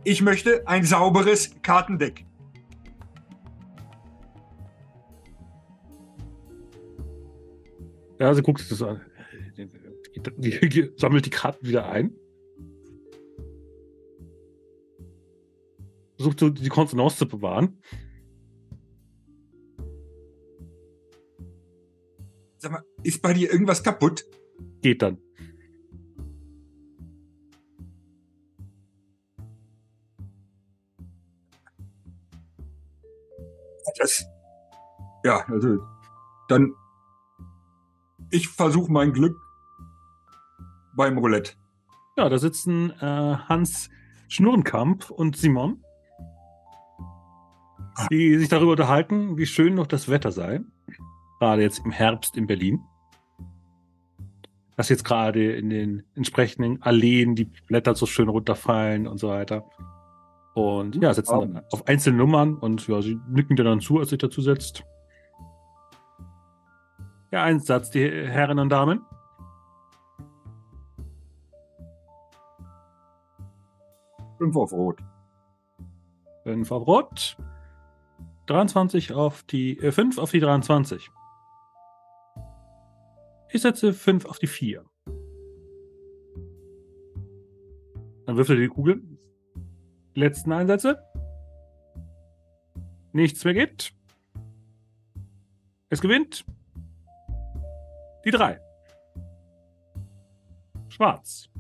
Ich 0.02 0.22
möchte 0.22 0.66
ein 0.66 0.84
sauberes 0.84 1.54
Kartendeck. 1.62 2.24
Ja, 8.24 8.32
sie 8.32 8.40
guckt 8.40 8.60
sich 8.60 8.70
das 8.70 8.80
an. 8.80 9.02
Die, 9.55 9.68
die, 10.38 10.68
die, 10.70 10.92
sammelt 10.96 11.26
die 11.26 11.30
Karten 11.30 11.66
wieder 11.66 11.90
ein. 11.90 12.16
Versucht 16.16 16.40
so 16.40 16.48
die 16.48 16.70
Kontenance 16.70 17.18
zu 17.18 17.28
bewahren. 17.28 17.82
Sag 22.56 22.72
mal, 22.72 22.82
ist 23.02 23.20
bei 23.20 23.34
dir 23.34 23.52
irgendwas 23.52 23.82
kaputt? 23.82 24.24
Geht 24.80 25.02
dann. 25.02 25.18
Das. 33.98 34.24
Ja, 35.24 35.44
also 35.46 35.78
dann. 36.48 36.74
Ich 38.35 38.48
versuche 38.48 38.90
mein 38.90 39.12
Glück 39.12 39.40
beim 40.97 41.16
Roulette. 41.19 41.52
Ja, 42.16 42.28
da 42.28 42.36
sitzen 42.36 42.90
äh, 42.90 42.97
Hans 43.01 43.90
Schnurrenkamp 44.27 45.09
und 45.09 45.36
Simon, 45.36 45.85
die 48.11 48.36
sich 48.36 48.48
darüber 48.48 48.73
unterhalten, 48.73 49.39
wie 49.39 49.47
schön 49.47 49.77
noch 49.77 49.86
das 49.86 50.09
Wetter 50.09 50.32
sei. 50.32 50.62
Gerade 51.39 51.62
jetzt 51.62 51.85
im 51.85 51.93
Herbst 51.93 52.36
in 52.36 52.48
Berlin. 52.48 52.81
Dass 54.77 54.89
jetzt 54.89 55.05
gerade 55.05 55.52
in 55.52 55.70
den 55.70 56.02
entsprechenden 56.16 56.82
Alleen 56.82 57.36
die 57.36 57.44
Blätter 57.69 57.94
so 57.94 58.05
schön 58.05 58.28
runterfallen 58.28 59.06
und 59.06 59.19
so 59.19 59.28
weiter. 59.28 59.65
Und 60.55 60.97
ja, 60.97 61.15
sitzen 61.15 61.39
dann 61.39 61.62
auf 61.70 61.86
einzelnen 61.86 62.19
Nummern 62.19 62.56
und 62.56 62.85
ja, 62.89 63.01
sie 63.01 63.16
nicken 63.28 63.55
dir 63.55 63.62
dann 63.62 63.78
zu, 63.78 64.01
als 64.01 64.11
sich 64.11 64.19
dazu 64.19 64.40
setzt. 64.40 64.85
Ja, 67.35 67.43
ein 67.43 67.59
Satz, 67.59 67.90
die 67.90 68.09
Herren 68.09 68.61
und 68.61 68.69
Damen. 68.69 69.01
Fünf 74.39 74.55
auf 74.55 74.73
Rot. 74.73 75.01
5 76.44 76.70
auf 76.70 76.86
Rot. 76.86 77.36
23 78.47 79.15
auf 79.15 79.43
die, 79.43 79.77
äh, 79.81 79.90
5 79.90 80.19
auf 80.19 80.31
die 80.31 80.39
23. 80.39 81.11
Ich 83.51 83.62
setze 83.62 83.93
5 83.93 84.27
auf 84.27 84.39
die 84.39 84.47
4. 84.47 84.85
Dann 88.27 88.36
würfel 88.36 88.61
die 88.61 88.69
Kugel. 88.69 89.02
Die 90.15 90.20
letzten 90.20 90.52
Einsätze. 90.52 91.02
Nichts 93.12 93.44
mehr 93.44 93.55
geht. 93.55 93.93
Es 95.89 96.01
gewinnt. 96.01 96.44
Die 98.24 98.30
3. 98.30 98.59
Schwarz. 100.88 101.51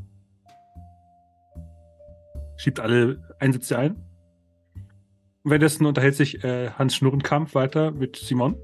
Schiebt 2.56 2.80
alle 2.80 3.36
Einsätze 3.38 3.78
ein. 3.78 4.02
Währenddessen 5.42 5.84
unterhält 5.84 6.14
sich 6.14 6.42
äh, 6.42 6.70
Hans 6.70 6.96
Schnurrenkampf 6.96 7.54
weiter 7.54 7.90
mit 7.90 8.16
Simon. 8.16 8.56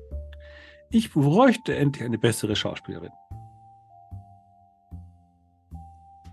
Ich 0.91 1.13
bräuchte 1.13 1.77
endlich 1.77 2.05
eine 2.05 2.19
bessere 2.19 2.57
Schauspielerin. 2.57 3.13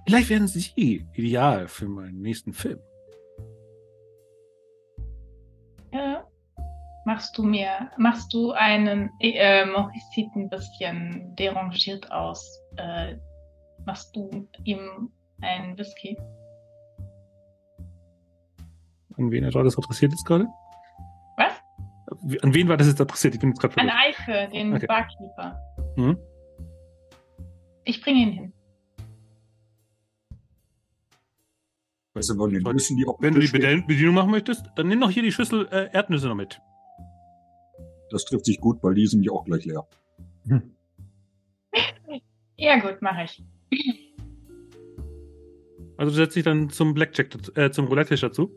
Vielleicht 0.05 0.29
wären 0.29 0.47
Sie 0.47 1.05
ideal 1.13 1.67
für 1.67 1.89
meinen 1.89 2.21
nächsten 2.21 2.53
Film. 2.53 2.79
Machst 7.17 7.35
du 7.35 7.41
mir, 7.41 7.89
machst 7.97 8.31
du 8.31 8.51
einen 8.51 9.09
äh, 9.21 9.65
sieht 10.13 10.29
ein 10.35 10.49
bisschen 10.51 11.35
derangiert 11.35 12.11
aus. 12.11 12.61
Äh, 12.75 13.15
machst 13.87 14.15
du 14.15 14.47
ihm 14.65 15.11
einen 15.41 15.75
Whisky? 15.79 16.15
an 19.17 19.31
wen 19.31 19.51
war 19.51 19.63
das 19.63 19.75
adressiert 19.79 20.11
jetzt 20.11 20.25
gerade? 20.25 20.45
Was? 21.37 21.53
An 22.43 22.53
wen 22.53 22.69
war 22.69 22.77
das 22.77 22.85
jetzt 22.85 23.01
adressiert? 23.01 23.33
Ich 23.33 23.39
bin 23.39 23.49
jetzt 23.49 23.61
gerade 23.61 23.75
An. 23.79 23.89
Eike, 23.89 24.49
den 24.53 24.75
Okay. 24.75 24.85
Barkeeper. 24.85 25.59
Mhm. 25.95 26.19
Ich 27.85 27.99
bringe 27.99 28.19
ihn 28.19 28.31
hin. 28.31 28.53
Die 32.13 33.07
auch 33.07 33.19
Wenn 33.19 33.33
du 33.33 33.39
die 33.39 33.47
Bedien- 33.47 33.87
Bedienung 33.87 34.13
machen 34.13 34.29
möchtest, 34.29 34.67
dann 34.75 34.87
nimm 34.87 34.99
noch 34.99 35.09
hier 35.09 35.23
die 35.23 35.31
Schüssel 35.31 35.67
äh, 35.71 35.89
Erdnüsse 35.93 36.27
noch 36.27 36.35
mit. 36.35 36.61
Das 38.09 38.25
trifft 38.25 38.45
sich 38.45 38.59
gut, 38.59 38.81
weil 38.81 38.93
die 38.93 39.07
sind 39.07 39.23
ja 39.23 39.31
auch 39.31 39.45
gleich 39.45 39.65
leer. 39.65 39.87
Ja, 42.55 42.79
gut, 42.79 43.01
mache 43.01 43.23
ich. 43.25 43.43
Also 45.97 46.11
du 46.11 46.15
setzt 46.17 46.35
dich 46.35 46.43
dann 46.43 46.69
zum 46.69 46.93
Blackjack, 46.93 47.35
äh, 47.57 47.71
zum 47.71 47.87
Roulette-Tisch 47.87 48.21
dazu. 48.21 48.51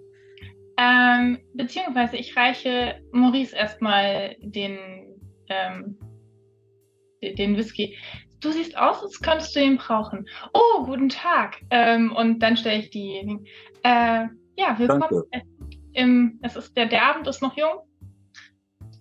Ähm, 0.78 1.38
beziehungsweise 1.54 2.16
ich 2.16 2.36
reiche 2.36 3.02
Maurice 3.12 3.54
erstmal 3.56 4.36
den, 4.40 4.78
ähm, 5.48 5.98
de- 7.22 7.34
den 7.34 7.56
Whisky. 7.56 7.96
Du 8.40 8.50
siehst 8.50 8.76
aus, 8.78 9.02
als 9.02 9.20
könntest 9.20 9.54
du 9.54 9.60
ihn 9.60 9.76
brauchen. 9.76 10.26
Oh, 10.54 10.84
guten 10.84 11.10
Tag. 11.10 11.60
Ähm, 11.70 12.12
und 12.12 12.38
dann 12.38 12.56
stelle 12.56 12.78
ich 12.78 12.90
die. 12.90 13.38
Äh, 13.82 14.26
ja, 14.56 14.78
willkommen. 14.78 15.00
Danke. 15.10 15.24
Es, 15.32 15.42
im, 15.92 16.38
es 16.42 16.56
ist 16.56 16.74
der, 16.76 16.86
der 16.86 17.02
Abend 17.04 17.26
ist 17.26 17.42
noch 17.42 17.56
jung. 17.58 17.80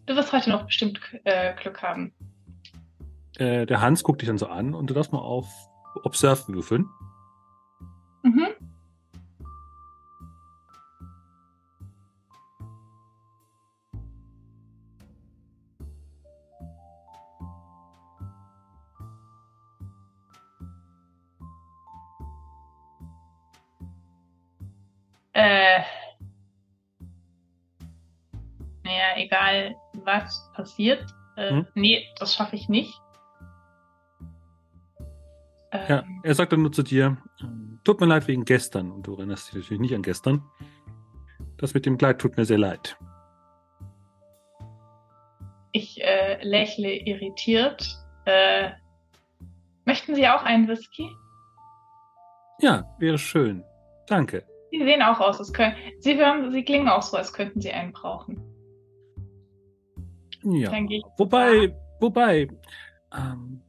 Du 0.09 0.15
wirst 0.15 0.33
heute 0.33 0.49
noch 0.49 0.65
bestimmt 0.65 0.99
äh, 1.23 1.53
Glück 1.53 1.83
haben. 1.83 2.11
Äh, 3.37 3.67
der 3.67 3.79
Hans 3.79 4.03
guckt 4.03 4.23
dich 4.23 4.27
dann 4.27 4.39
so 4.39 4.47
an 4.47 4.73
und 4.73 4.89
du 4.89 4.95
darfst 4.95 5.13
mal 5.13 5.19
auf 5.19 5.47
Observe 6.03 6.51
würfeln. 6.51 6.89
Mhm. 8.23 8.47
Äh. 25.33 25.81
Naja, 28.83 29.17
egal 29.17 29.75
was 30.05 30.49
passiert. 30.53 31.05
Äh, 31.35 31.51
Hm? 31.51 31.67
Nee, 31.75 32.05
das 32.17 32.33
schaffe 32.35 32.55
ich 32.55 32.69
nicht. 32.69 32.93
Ja, 35.71 35.99
Ähm, 35.99 36.21
er 36.23 36.35
sagt 36.35 36.51
dann 36.51 36.61
nur 36.63 36.71
zu 36.71 36.83
dir, 36.83 37.17
tut 37.83 37.99
mir 37.99 38.07
leid 38.07 38.27
wegen 38.27 38.43
gestern. 38.45 38.91
Und 38.91 39.05
du 39.07 39.15
erinnerst 39.15 39.47
dich 39.49 39.55
natürlich 39.55 39.79
nicht 39.81 39.95
an 39.95 40.01
gestern. 40.01 40.43
Das 41.57 41.73
mit 41.73 41.85
dem 41.85 41.97
Kleid 41.97 42.19
tut 42.19 42.37
mir 42.37 42.45
sehr 42.45 42.57
leid. 42.57 42.97
Ich 45.71 46.01
äh, 46.01 46.41
lächle 46.43 46.91
irritiert. 46.93 47.85
Äh, 48.25 48.71
möchten 49.85 50.15
Sie 50.15 50.27
auch 50.27 50.43
einen 50.43 50.67
Whisky? 50.67 51.07
Ja, 52.59 52.85
wäre 52.97 53.17
schön. 53.17 53.63
Danke. 54.07 54.43
Sie 54.71 54.79
sehen 54.79 55.01
auch 55.03 55.19
aus, 55.19 55.39
als 55.39 55.53
können. 55.53 55.75
Sie 55.99 56.17
hören, 56.17 56.51
Sie 56.51 56.63
klingen 56.63 56.89
auch 56.89 57.01
so, 57.03 57.17
als 57.17 57.31
könnten 57.33 57.61
Sie 57.61 57.71
einen 57.71 57.91
brauchen. 57.91 58.41
Ja. 60.43 60.71
Ich. 60.89 61.03
Wobei, 61.17 61.75
wobei, 61.99 62.47
ähm, 63.15 63.61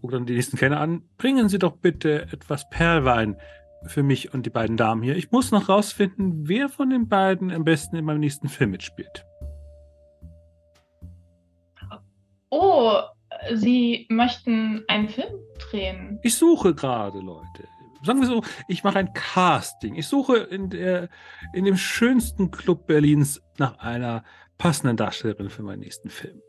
guck 0.00 0.10
dann 0.10 0.26
die 0.26 0.34
nächsten 0.34 0.56
Kenner 0.56 0.80
an. 0.80 1.02
Bringen 1.16 1.48
Sie 1.48 1.58
doch 1.58 1.76
bitte 1.76 2.22
etwas 2.32 2.68
Perlwein 2.70 3.36
für 3.86 4.02
mich 4.02 4.32
und 4.32 4.46
die 4.46 4.50
beiden 4.50 4.76
Damen 4.76 5.02
hier. 5.02 5.16
Ich 5.16 5.30
muss 5.30 5.50
noch 5.50 5.68
rausfinden, 5.68 6.48
wer 6.48 6.68
von 6.68 6.90
den 6.90 7.08
beiden 7.08 7.50
am 7.50 7.64
besten 7.64 7.96
in 7.96 8.04
meinem 8.04 8.20
nächsten 8.20 8.48
Film 8.48 8.70
mitspielt. 8.70 9.24
Oh, 12.50 13.00
Sie 13.52 14.06
möchten 14.08 14.84
einen 14.88 15.08
Film 15.08 15.34
drehen? 15.58 16.18
Ich 16.22 16.36
suche 16.36 16.74
gerade 16.74 17.18
Leute. 17.20 17.68
Sagen 18.04 18.20
wir 18.20 18.28
so, 18.28 18.42
ich 18.68 18.84
mache 18.84 18.98
ein 18.98 19.12
Casting. 19.14 19.94
Ich 19.94 20.06
suche 20.06 20.36
in, 20.36 20.68
der, 20.68 21.08
in 21.54 21.64
dem 21.64 21.76
schönsten 21.76 22.50
Club 22.50 22.86
Berlins 22.86 23.42
nach 23.58 23.78
einer 23.78 24.24
passenden 24.58 24.96
Darstellerin 24.96 25.50
für 25.50 25.62
meinen 25.62 25.80
nächsten 25.80 26.10
Film. 26.10 26.40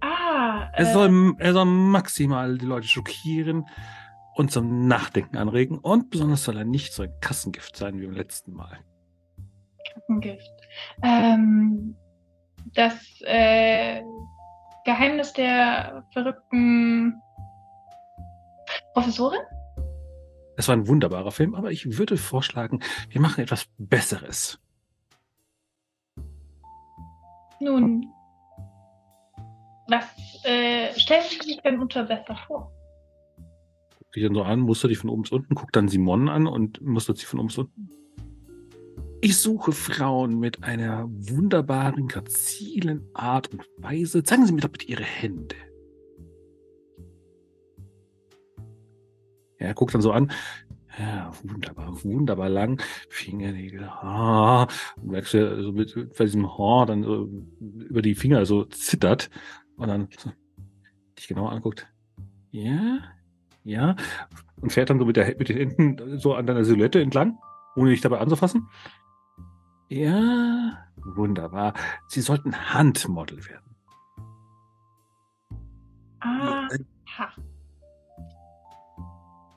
Ah, 0.00 0.70
Er 0.72 0.86
äh, 0.88 0.92
soll, 0.92 1.34
er 1.38 1.52
soll 1.52 1.64
maximal 1.66 2.58
die 2.58 2.66
Leute 2.66 2.86
schockieren 2.86 3.66
und 4.34 4.50
zum 4.50 4.86
Nachdenken 4.86 5.36
anregen. 5.36 5.78
Und 5.78 6.10
besonders 6.10 6.44
soll 6.44 6.56
er 6.56 6.64
nicht 6.64 6.92
so 6.92 7.02
ein 7.02 7.12
Kassengift 7.20 7.76
sein 7.76 8.00
wie 8.00 8.06
beim 8.06 8.14
letzten 8.14 8.52
Mal. 8.54 8.78
Gift. 10.20 10.50
Ähm, 11.02 11.96
das 12.74 12.94
äh, 13.22 14.02
Geheimnis 14.84 15.32
der 15.32 16.04
verrückten 16.12 17.20
Professorin? 18.94 19.40
Es 20.56 20.68
war 20.68 20.76
ein 20.76 20.88
wunderbarer 20.88 21.30
Film, 21.30 21.54
aber 21.54 21.70
ich 21.70 21.98
würde 21.98 22.16
vorschlagen, 22.16 22.80
wir 23.08 23.20
machen 23.20 23.42
etwas 23.42 23.66
Besseres. 23.78 24.60
Nun, 27.60 28.06
was 29.88 30.04
äh, 30.44 30.98
stellen 30.98 31.24
Sie 31.28 31.46
sich 31.46 31.60
denn 31.62 31.78
unter 31.80 32.04
besser 32.04 32.36
vor? 32.46 32.72
Guck 33.98 34.12
dich 34.12 34.22
dann 34.24 34.34
so 34.34 34.42
an, 34.42 34.60
mustert 34.60 34.90
dich 34.90 34.98
von 34.98 35.10
oben 35.10 35.22
bis 35.22 35.32
unten, 35.32 35.54
guckt 35.54 35.76
dann 35.76 35.88
Simon 35.88 36.28
an 36.28 36.46
und 36.46 36.80
mustert 36.80 37.18
sie 37.18 37.26
von 37.26 37.38
oben 37.38 37.48
bis 37.48 37.58
unten. 37.58 37.90
Ich 39.20 39.36
suche 39.36 39.72
Frauen 39.72 40.38
mit 40.38 40.64
einer 40.64 41.06
wunderbaren, 41.06 42.08
grazilen 42.08 43.06
Art 43.12 43.48
und 43.48 43.68
Weise. 43.76 44.22
Zeigen 44.22 44.46
Sie 44.46 44.52
mir 44.52 44.62
doch 44.62 44.70
bitte 44.70 44.86
Ihre 44.86 45.02
Hände. 45.02 45.56
Ja, 49.58 49.66
er 49.66 49.74
guckt 49.74 49.92
dann 49.92 50.00
so 50.00 50.12
an. 50.12 50.32
Ja, 51.00 51.32
wunderbar, 51.42 52.04
wunderbar 52.04 52.48
lang. 52.50 52.82
Fingernägel, 53.08 53.84
ah. 53.84 54.68
Und 54.96 55.12
merkst 55.12 55.32
du, 55.32 55.62
so 55.62 55.72
mit, 55.72 55.94
bei 56.18 56.24
diesem 56.24 56.46
Haar 56.58 56.84
dann 56.84 57.04
so 57.04 57.26
über 57.88 58.02
die 58.02 58.14
Finger 58.14 58.44
so 58.44 58.64
zittert. 58.64 59.30
Und 59.76 59.88
dann 59.88 60.08
so, 60.18 60.30
dich 61.16 61.26
genau 61.26 61.46
anguckt. 61.46 61.90
Ja, 62.50 62.98
ja. 63.64 63.96
Und 64.60 64.72
fährt 64.72 64.90
dann 64.90 64.98
so 64.98 65.06
mit, 65.06 65.16
der, 65.16 65.34
mit 65.38 65.48
den 65.48 65.56
Händen 65.56 66.18
so 66.18 66.34
an 66.34 66.46
deiner 66.46 66.64
Silhouette 66.66 67.00
entlang, 67.00 67.38
ohne 67.76 67.90
dich 67.90 68.02
dabei 68.02 68.18
anzufassen. 68.18 68.68
Ja, 69.88 70.86
wunderbar. 70.96 71.72
Sie 72.08 72.20
sollten 72.20 72.54
Handmodel 72.74 73.38
werden. 73.46 73.74
Ah, 76.20 76.68
ha. 77.16 77.32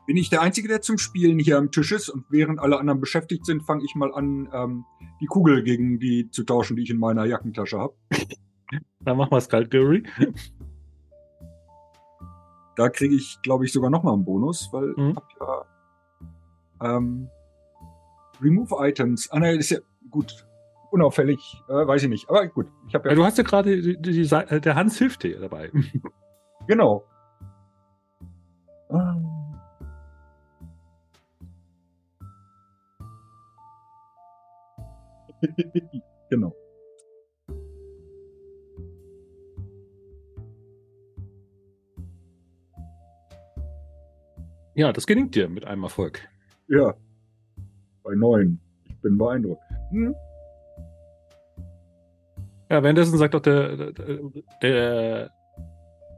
Bin 0.06 0.18
ich 0.18 0.30
der 0.30 0.42
Einzige, 0.42 0.68
der 0.68 0.82
zum 0.82 0.98
Spielen 0.98 1.40
hier 1.40 1.58
am 1.58 1.72
Tisch 1.72 1.92
ist 1.94 2.10
und 2.10 2.26
während 2.30 2.60
alle 2.60 2.78
anderen 2.78 3.00
beschäftigt 3.00 3.46
sind, 3.46 3.64
fange 3.64 3.84
ich 3.86 3.96
mal 3.96 4.14
an, 4.14 4.50
ähm, 4.54 4.86
die 5.22 5.28
Kugel 5.28 5.64
gegen 5.64 6.00
die 6.00 6.30
zu 6.30 6.44
tauschen, 6.44 6.76
die 6.76 6.84
ich 6.84 6.90
in 6.90 7.00
meiner 7.00 7.24
Jackentasche 7.26 7.80
habe. 7.80 7.94
Dann 9.00 9.18
mach 9.18 9.32
mal 9.32 9.40
Skullduggery. 9.42 10.04
Da 12.76 12.90
kriege 12.90 13.16
ich, 13.16 13.38
glaube 13.44 13.66
ich, 13.66 13.72
sogar 13.72 13.90
noch 13.90 14.04
mal 14.04 14.14
einen 14.14 14.26
Bonus, 14.26 14.70
weil 14.72 14.94
Mhm. 14.98 15.10
ich 15.12 15.16
hab 15.16 15.66
ja 16.82 16.96
ähm, 16.98 17.30
Remove 18.42 18.76
Items. 18.80 19.30
Ah, 19.32 19.40
nein, 19.40 19.58
ist 19.60 19.70
ja 19.70 19.80
gut. 20.10 20.46
Unauffällig, 20.92 21.40
äh, 21.70 21.88
weiß 21.88 22.04
ich 22.04 22.10
nicht. 22.10 22.30
Aber 22.30 22.46
gut, 22.48 22.68
ich 22.88 22.94
habe 22.96 23.06
Ja, 23.08 23.12
ja, 23.12 23.16
du 23.16 23.24
hast 23.26 23.38
ja 23.38 23.44
gerade, 23.44 23.80
die, 23.82 24.02
die, 24.02 24.12
die, 24.28 24.36
äh, 24.36 24.60
der 24.60 24.76
Hans 24.76 24.98
hilft 24.98 25.24
dir 25.24 25.40
dabei. 25.40 25.72
genau. 26.68 27.06
Ah. 28.90 29.16
genau. 36.30 36.56
Ja, 44.76 44.92
das 44.92 45.06
gelingt 45.06 45.36
dir 45.36 45.50
mit 45.50 45.66
einem 45.66 45.84
Erfolg. 45.84 46.28
Ja. 46.68 46.96
Bei 48.04 48.16
neun. 48.16 48.60
Ich 48.86 49.00
bin 49.02 49.18
beeindruckt. 49.18 49.62
Hm? 49.92 50.16
Ja, 52.70 52.82
währenddessen 52.82 53.18
sagt 53.18 53.36
auch 53.36 53.42
der, 53.42 53.92
der, 53.92 54.20
der 54.62 55.32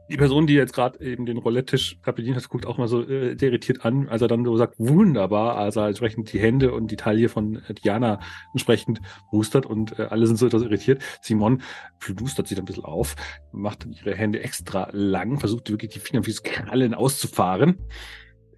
die 0.10 0.18
Person, 0.18 0.46
die 0.46 0.54
jetzt 0.54 0.74
gerade 0.74 1.00
eben 1.00 1.26
den 1.26 1.38
Roulette-Tisch 1.38 2.00
bedient 2.02 2.38
hat, 2.38 2.48
guckt 2.50 2.66
auch 2.66 2.78
mal 2.78 2.88
so 2.88 3.02
äh, 3.02 3.34
irritiert 3.34 3.86
an, 3.86 4.08
als 4.08 4.22
er 4.22 4.28
dann 4.28 4.46
so 4.46 4.56
sagt, 4.56 4.76
wunderbar, 4.78 5.58
also 5.58 5.82
entsprechend 5.82 6.32
die 6.32 6.40
Hände 6.40 6.74
und 6.74 6.92
die 6.92 6.96
Taille 6.96 7.28
von 7.30 7.64
äh, 7.68 7.74
Diana 7.74 8.20
entsprechend 8.54 9.02
hustert 9.32 9.66
und 9.66 9.98
äh, 9.98 10.04
alle 10.04 10.28
sind 10.28 10.38
so 10.38 10.46
etwas 10.46 10.62
irritiert. 10.62 11.02
Simon 11.22 11.62
plustert 12.00 12.48
sich 12.48 12.56
dann 12.56 12.64
ein 12.64 12.68
bisschen 12.68 12.86
auf, 12.86 13.16
macht 13.52 13.86
ihre 13.86 14.16
Hände 14.16 14.44
extra 14.44 14.90
lang, 14.92 15.40
versucht 15.40 15.70
wirklich 15.70 15.92
die 15.92 16.00
Finger 16.00 16.26
wie 16.26 16.34
Krallen 16.34 16.94
auszufahren. 16.94 17.78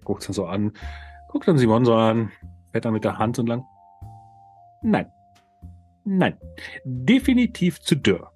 Guckt 0.04 0.26
dann 0.26 0.34
so 0.34 0.46
an, 0.46 0.72
guckt 1.28 1.48
dann 1.48 1.58
Simon 1.58 1.84
so 1.84 1.94
an, 1.94 2.30
fährt 2.72 2.84
dann 2.84 2.92
mit 2.92 3.04
der 3.04 3.18
Hand 3.18 3.36
so 3.36 3.42
lang. 3.42 3.64
Nein. 4.82 5.06
Nein. 6.04 6.38
Definitiv 6.84 7.80
zu 7.80 7.96
dürr. 7.96 8.32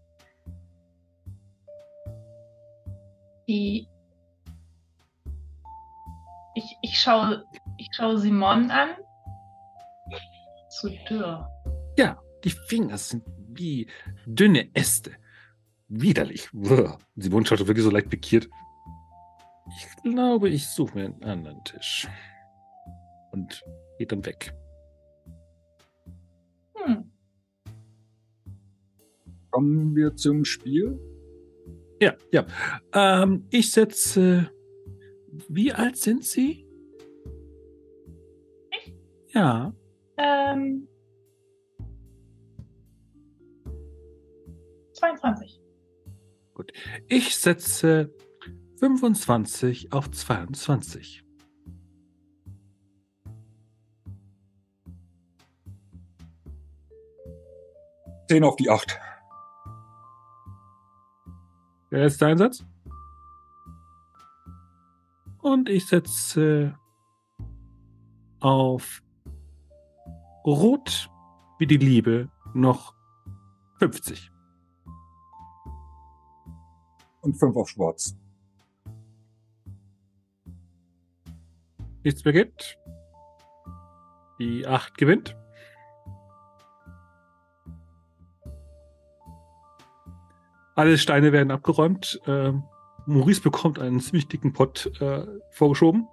Die. 3.53 3.87
Ich, 6.55 6.79
ich 6.81 6.99
schaue 6.99 7.45
ich 7.77 7.89
schaue 7.93 8.17
Simon 8.17 8.71
an. 8.71 8.97
Zu 10.71 10.89
dürr. 11.07 11.47
Ja, 11.99 12.19
die 12.45 12.51
Finger 12.51 12.97
sind 12.97 13.23
wie 13.49 13.91
dünne 14.25 14.75
Äste. 14.75 15.13
Widerlich. 15.89 16.49
Simon 17.17 17.45
schaut 17.45 17.67
wirklich 17.67 17.85
so 17.85 17.91
leicht 17.91 18.09
pikiert. 18.09 18.49
Ich 19.77 20.03
glaube, 20.03 20.49
ich 20.49 20.67
suche 20.69 20.95
mir 20.97 21.05
einen 21.05 21.23
anderen 21.23 21.63
Tisch. 21.65 22.09
Und 23.33 23.63
geht 23.99 24.13
dann 24.13 24.25
weg. 24.25 24.55
Hm. 26.77 27.13
Kommen 29.51 29.95
wir 29.95 30.17
zum 30.17 30.47
Spiel? 30.47 30.99
Ja, 32.03 32.17
ja. 32.33 32.45
Ähm, 32.93 33.47
ich 33.51 33.71
setze. 33.71 34.51
Wie 35.49 35.73
alt 35.73 35.97
sind 35.97 36.25
Sie? 36.25 36.67
Ich? 38.73 38.93
Ja. 39.29 39.73
Ähm. 40.17 40.89
22. 44.95 45.61
Ich 47.07 47.37
setze 47.37 48.13
25 48.81 49.93
auf 49.93 50.11
22. 50.11 51.23
Zehn 58.29 58.43
auf 58.43 58.57
die 58.57 58.71
acht. 58.71 58.99
Der 61.93 62.05
letzte 62.05 62.27
Einsatz. 62.27 62.65
Und 65.43 65.69
ich 65.69 65.87
setze 65.87 66.75
auf 68.41 69.03
Rot 70.47 71.11
wie 71.59 71.67
die 71.67 71.77
Liebe 71.77 72.31
noch 72.55 72.95
50. 73.79 74.33
Und 77.21 77.35
fünf 77.35 77.57
auf 77.57 77.69
schwarz. 77.69 78.17
Nichts 82.05 82.25
mehr 82.25 82.33
gibt. 82.33 82.79
Die 84.39 84.67
8 84.67 84.97
gewinnt. 84.97 85.37
Alle 90.75 90.97
Steine 90.97 91.33
werden 91.33 91.51
abgeräumt. 91.51 92.21
Ähm, 92.27 92.65
Maurice 93.07 93.43
bekommt 93.43 93.79
einen 93.79 94.01
ziemlich 94.01 94.29
dicken 94.29 94.53
Pott 94.53 94.91
äh, 95.01 95.27
vorgeschoben. 95.51 96.07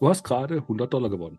Du 0.00 0.08
hast 0.08 0.24
gerade 0.24 0.56
100 0.56 0.92
Dollar 0.92 1.10
gewonnen. 1.10 1.38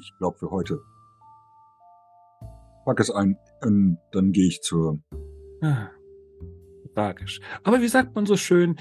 Ich 0.00 0.12
glaube 0.18 0.38
für 0.38 0.50
heute. 0.50 0.80
Pack 2.86 2.98
es 2.98 3.10
ein 3.10 3.36
und 3.62 3.98
dann 4.12 4.32
gehe 4.32 4.48
ich 4.48 4.62
zur. 4.62 4.98
Ah, 5.60 5.88
tragisch. 6.94 7.40
Aber 7.62 7.82
wie 7.82 7.88
sagt 7.88 8.14
man 8.14 8.24
so 8.26 8.36
schön, 8.36 8.76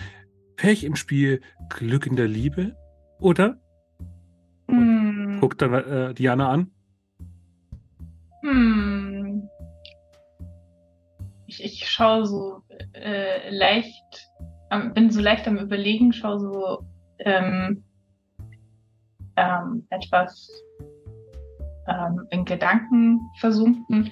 Pech 0.56 0.84
im 0.84 0.95
Spiel, 0.95 1.41
Glück 1.69 2.07
in 2.07 2.15
der 2.15 2.27
Liebe, 2.27 2.76
oder? 3.19 3.61
Hm. 4.68 5.40
Guckt 5.41 5.61
dann 5.61 5.73
äh, 5.73 6.14
Diana 6.14 6.49
an. 6.49 6.72
Hm. 8.41 9.49
Ich, 11.48 11.64
ich 11.64 11.90
schaue 11.90 12.26
so 12.26 12.61
äh, 12.94 13.49
leicht, 13.49 14.30
am, 14.70 14.94
bin 14.94 15.10
so 15.10 15.20
leicht 15.20 15.48
am 15.48 15.57
Überlegen, 15.57 16.14
schaue 16.14 16.40
so 16.40 16.84
ähm, 17.20 17.84
ähm, 19.36 19.88
etwas 19.90 20.49
ähm, 21.88 22.28
in 22.30 22.45
Gedanken 22.45 23.20
versunken. 23.40 24.11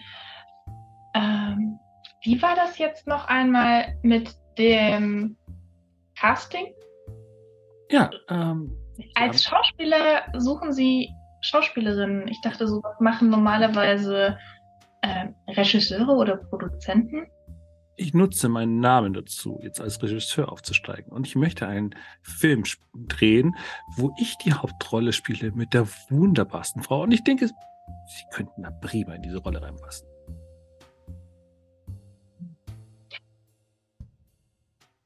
Ähm, 1.14 1.80
wie 2.24 2.41
war 2.41 2.56
das 2.56 2.78
jetzt 2.78 3.08
noch 3.08 3.28
einmal 3.28 3.98
mit 4.02 4.36
dem 4.58 5.38
Casting? 6.16 6.74
Ja, 7.90 8.10
ähm, 8.30 8.76
Als 9.16 9.44
Schauspieler 9.44 10.24
suchen 10.36 10.74
Sie 10.74 11.10
Schauspielerinnen. 11.41 12.27
Ich 12.27 12.41
dachte, 12.41 12.68
so 12.68 12.81
was 12.84 12.99
machen 12.99 13.30
normalerweise 13.30 14.38
ähm, 15.03 15.35
Regisseure 15.47 16.11
oder 16.11 16.38
Produzenten. 16.38 17.27
ich 17.95 18.14
nutze 18.14 18.47
meinen 18.49 18.80
Namen 18.80 19.14
dazu, 19.14 19.59
jetzt 19.64 19.81
als 19.81 20.01
Regisseur 20.03 20.51
aufzusteigen. 20.51 21.11
Und 21.11 21.26
ich 21.27 21.35
möchte 21.35 21.68
einen 21.68 21.95
Film 22.22 22.64
drehen, 22.93 23.55
wo 23.95 24.14
ich 24.19 24.38
die 24.38 24.53
Hauptrolle 24.53 25.14
spiele 25.14 25.51
mit 25.51 25.73
der 25.73 25.88
wunderbarsten 26.09 26.84
Frau. 26.84 27.01
Und 27.03 27.11
ich 27.11 27.23
denke, 27.23 27.47
sie 27.47 28.23
könnten 28.34 28.64
da 28.64 28.72
prima 28.72 29.14
in 29.14 29.22
diese 29.23 29.38
Rolle 29.39 29.61
reinpassen. 29.61 30.07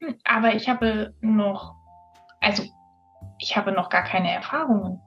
Hm, 0.01 0.15
Aber 0.23 0.55
ich 0.55 0.67
habe 0.67 1.13
noch, 1.21 1.75
also 2.41 2.63
ich 3.39 3.55
habe 3.55 3.71
noch 3.71 3.89
gar 3.89 4.03
keine 4.03 4.31
Erfahrungen. 4.31 4.99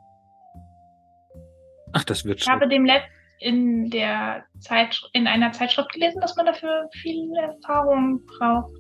Ach, 1.94 2.04
das 2.04 2.24
wird 2.24 2.38
Ich 2.38 2.44
schon. 2.44 2.52
habe 2.52 2.68
dem 2.68 2.84
letzt 2.84 3.08
in 3.40 3.90
der 3.90 4.44
Zeit 4.60 5.00
in 5.12 5.26
einer 5.26 5.52
Zeitschrift 5.52 5.92
gelesen, 5.92 6.20
dass 6.20 6.36
man 6.36 6.46
dafür 6.46 6.88
viel 6.92 7.32
Erfahrung 7.36 8.24
braucht. 8.26 8.72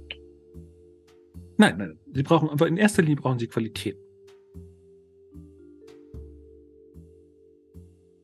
Nein, 1.56 1.78
nein, 1.78 1.98
sie 2.12 2.22
brauchen, 2.22 2.50
aber 2.50 2.66
in 2.66 2.76
erster 2.76 3.02
Linie 3.02 3.16
brauchen 3.16 3.38
sie 3.38 3.46
Qualität. 3.46 3.96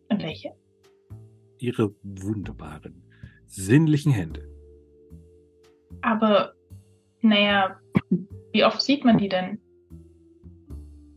Und 0.09 0.23
welche? 0.23 0.51
Ihre 1.59 1.95
wunderbaren, 2.03 3.05
sinnlichen 3.47 4.13
Hände. 4.13 4.49
Aber 6.03 6.55
naja, 7.21 7.79
wie 8.53 8.65
oft 8.65 8.81
sieht 8.83 9.05
man 9.05 9.19
die 9.19 9.29
denn? 9.29 9.61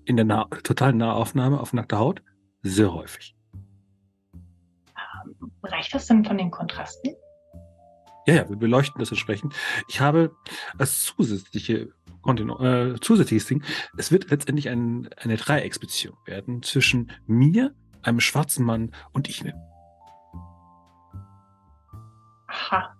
In 0.05 0.17
der 0.17 0.25
nah 0.25 0.45
totalen 0.63 0.97
Nahaufnahme 0.97 1.59
auf 1.59 1.73
nackter 1.73 1.97
Haut 1.97 2.21
sehr 2.61 2.93
häufig. 2.93 3.35
Reicht 5.63 5.93
das 5.93 6.07
denn 6.07 6.25
von 6.25 6.37
den 6.37 6.51
Kontrasten? 6.51 7.15
Ja, 8.25 8.35
ja, 8.35 8.49
wir 8.49 8.55
beleuchten 8.55 8.99
das 8.99 9.11
entsprechend. 9.11 9.53
Ich 9.87 9.99
habe 9.99 10.35
als 10.77 11.03
zusätzliche 11.03 11.89
Kontinu 12.21 12.57
äh, 12.59 12.99
zusätzliches 12.99 13.47
Ding, 13.47 13.63
es 13.97 14.11
wird 14.11 14.31
letztendlich 14.31 14.69
ein, 14.69 15.09
eine 15.17 15.35
Dreiecksbeziehung 15.35 16.17
werden 16.25 16.63
zwischen 16.63 17.11
mir, 17.27 17.75
einem 18.01 18.21
schwarzen 18.21 18.65
Mann 18.65 18.91
und 19.11 19.29
ich. 19.29 19.43
Aha. 22.47 22.95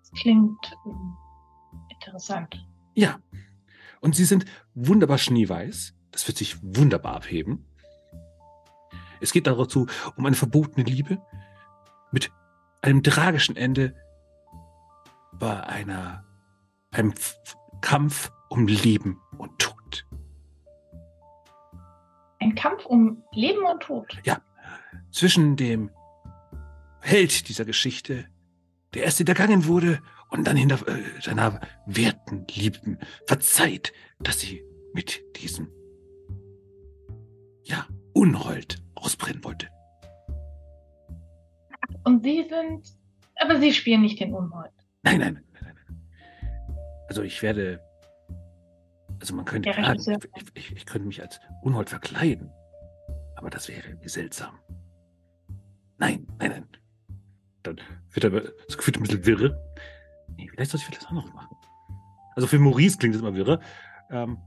Das 0.00 0.10
klingt 0.20 0.76
ähm, 0.84 1.16
interessant. 1.90 2.66
Ja. 2.94 3.20
Und 4.00 4.16
sie 4.16 4.24
sind 4.24 4.46
wunderbar 4.74 5.18
schneeweiß. 5.18 5.94
Das 6.10 6.26
wird 6.26 6.38
sich 6.38 6.60
wunderbar 6.62 7.14
abheben. 7.14 7.64
Es 9.22 9.32
geht 9.32 9.46
dazu 9.46 9.86
um 10.16 10.26
eine 10.26 10.36
verbotene 10.36 10.84
Liebe 10.84 11.18
mit 12.10 12.30
einem 12.82 13.02
tragischen 13.02 13.56
Ende 13.56 13.94
bei 15.32 15.62
einer 15.64 16.24
einem 16.90 17.14
Kampf 17.80 18.30
um 18.50 18.66
Leben 18.66 19.20
und 19.38 19.58
Tod. 19.58 20.06
Ein 22.40 22.54
Kampf 22.54 22.84
um 22.84 23.22
Leben 23.32 23.64
und 23.64 23.82
Tod. 23.82 24.18
Zwischen 25.10 25.56
dem 25.56 25.90
Held 27.00 27.48
dieser 27.48 27.64
Geschichte, 27.64 28.26
der 28.94 29.04
erst 29.04 29.18
hintergangen 29.18 29.66
wurde 29.66 30.00
und 30.30 30.46
dann 30.46 30.56
hinter 30.56 30.86
äh, 30.86 31.02
seiner 31.20 31.60
werten 31.86 32.46
Liebten 32.54 32.98
verzeiht, 33.26 33.92
dass 34.20 34.40
sie 34.40 34.62
mit 34.92 35.22
diesem 35.36 35.68
ja 37.64 37.86
Unhold 38.12 38.82
ausbrennen 39.02 39.42
wollte. 39.44 39.68
Und 42.04 42.22
Sie 42.22 42.46
sind. 42.48 42.86
Aber 43.36 43.58
Sie 43.58 43.72
spielen 43.72 44.02
nicht 44.02 44.20
den 44.20 44.34
Unhold. 44.34 44.72
Nein, 45.02 45.18
nein, 45.18 45.34
nein, 45.34 45.62
nein, 45.62 45.74
nein. 45.88 46.00
Also 47.08 47.22
ich 47.22 47.42
werde, 47.42 47.80
also 49.20 49.34
man 49.34 49.44
könnte, 49.44 49.70
Regisseur. 49.76 50.18
ich, 50.36 50.44
ich, 50.54 50.76
ich 50.76 50.86
könnte 50.86 51.06
mich 51.06 51.20
als 51.20 51.40
Unhold 51.62 51.90
verkleiden, 51.90 52.50
aber 53.36 53.50
das 53.50 53.68
wäre 53.68 53.86
irgendwie 53.86 54.08
seltsam. 54.08 54.58
Nein, 55.98 56.26
nein, 56.38 56.50
nein. 56.50 56.68
Dann 57.62 57.80
wird 58.10 58.24
er 58.24 58.52
das 58.66 58.76
Gefühl 58.76 58.94
ein 58.96 59.02
bisschen 59.02 59.26
wirre. 59.26 59.74
Nee, 60.36 60.48
vielleicht 60.48 60.70
soll 60.70 60.80
ich 60.80 60.98
das 60.98 61.06
auch 61.06 61.12
noch 61.12 61.32
machen. 61.32 61.56
Also 62.34 62.46
für 62.48 62.58
Maurice 62.58 62.98
klingt 62.98 63.14
es 63.14 63.20
immer 63.20 63.34
wirre. 63.34 63.60
Ähm, 64.10 64.38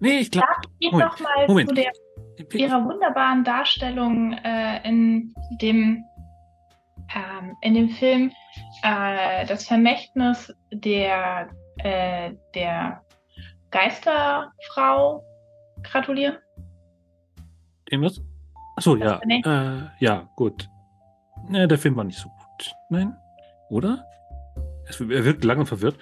Nee, 0.00 0.18
ich 0.20 0.30
glaube. 0.30 0.46
Geht 0.80 0.92
Moment, 0.92 1.10
noch 1.10 1.20
mal 1.20 1.46
Moment. 1.46 1.68
zu 1.68 1.74
der, 1.74 1.92
ihrer 2.54 2.84
wunderbaren 2.84 3.44
Darstellung 3.44 4.32
äh, 4.32 4.88
in 4.88 5.34
dem 5.60 6.04
ähm, 7.14 7.56
in 7.60 7.74
dem 7.74 7.88
Film 7.90 8.32
äh, 8.82 9.46
das 9.46 9.66
Vermächtnis 9.66 10.52
der 10.72 11.48
äh, 11.78 12.32
der 12.54 13.02
Geisterfrau 13.70 15.22
gratulieren. 15.82 16.36
Irgendwas? 17.88 18.20
Achso, 18.76 18.96
ja. 18.96 19.20
Ich. 19.28 19.46
Äh, 19.46 19.88
ja, 19.98 20.28
gut. 20.36 20.68
Ne, 21.48 21.66
der 21.66 21.78
Film 21.78 21.96
war 21.96 22.04
nicht 22.04 22.18
so 22.18 22.28
gut. 22.28 22.72
Nein? 22.88 23.16
Oder? 23.68 24.04
Er 24.86 25.24
wirkt 25.24 25.44
lange 25.44 25.66
verwirrt. 25.66 25.96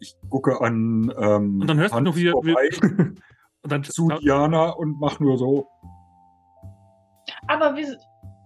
Ich 0.00 0.14
gucke 0.28 0.60
an 0.60 1.12
ähm, 1.18 1.60
Und 1.60 1.66
dann 1.68 1.78
hörst 1.78 1.92
du 1.92 1.96
Hans 1.96 2.04
noch 2.04 2.16
wieder- 2.16 2.32
vorbei 2.32 2.68
Und 3.62 3.72
dann 3.72 3.82
zu 3.82 4.08
Diana 4.20 4.70
und 4.70 5.00
mach 5.00 5.18
nur 5.18 5.38
so. 5.38 5.66
Aber 7.48 7.76
wie, 7.76 7.84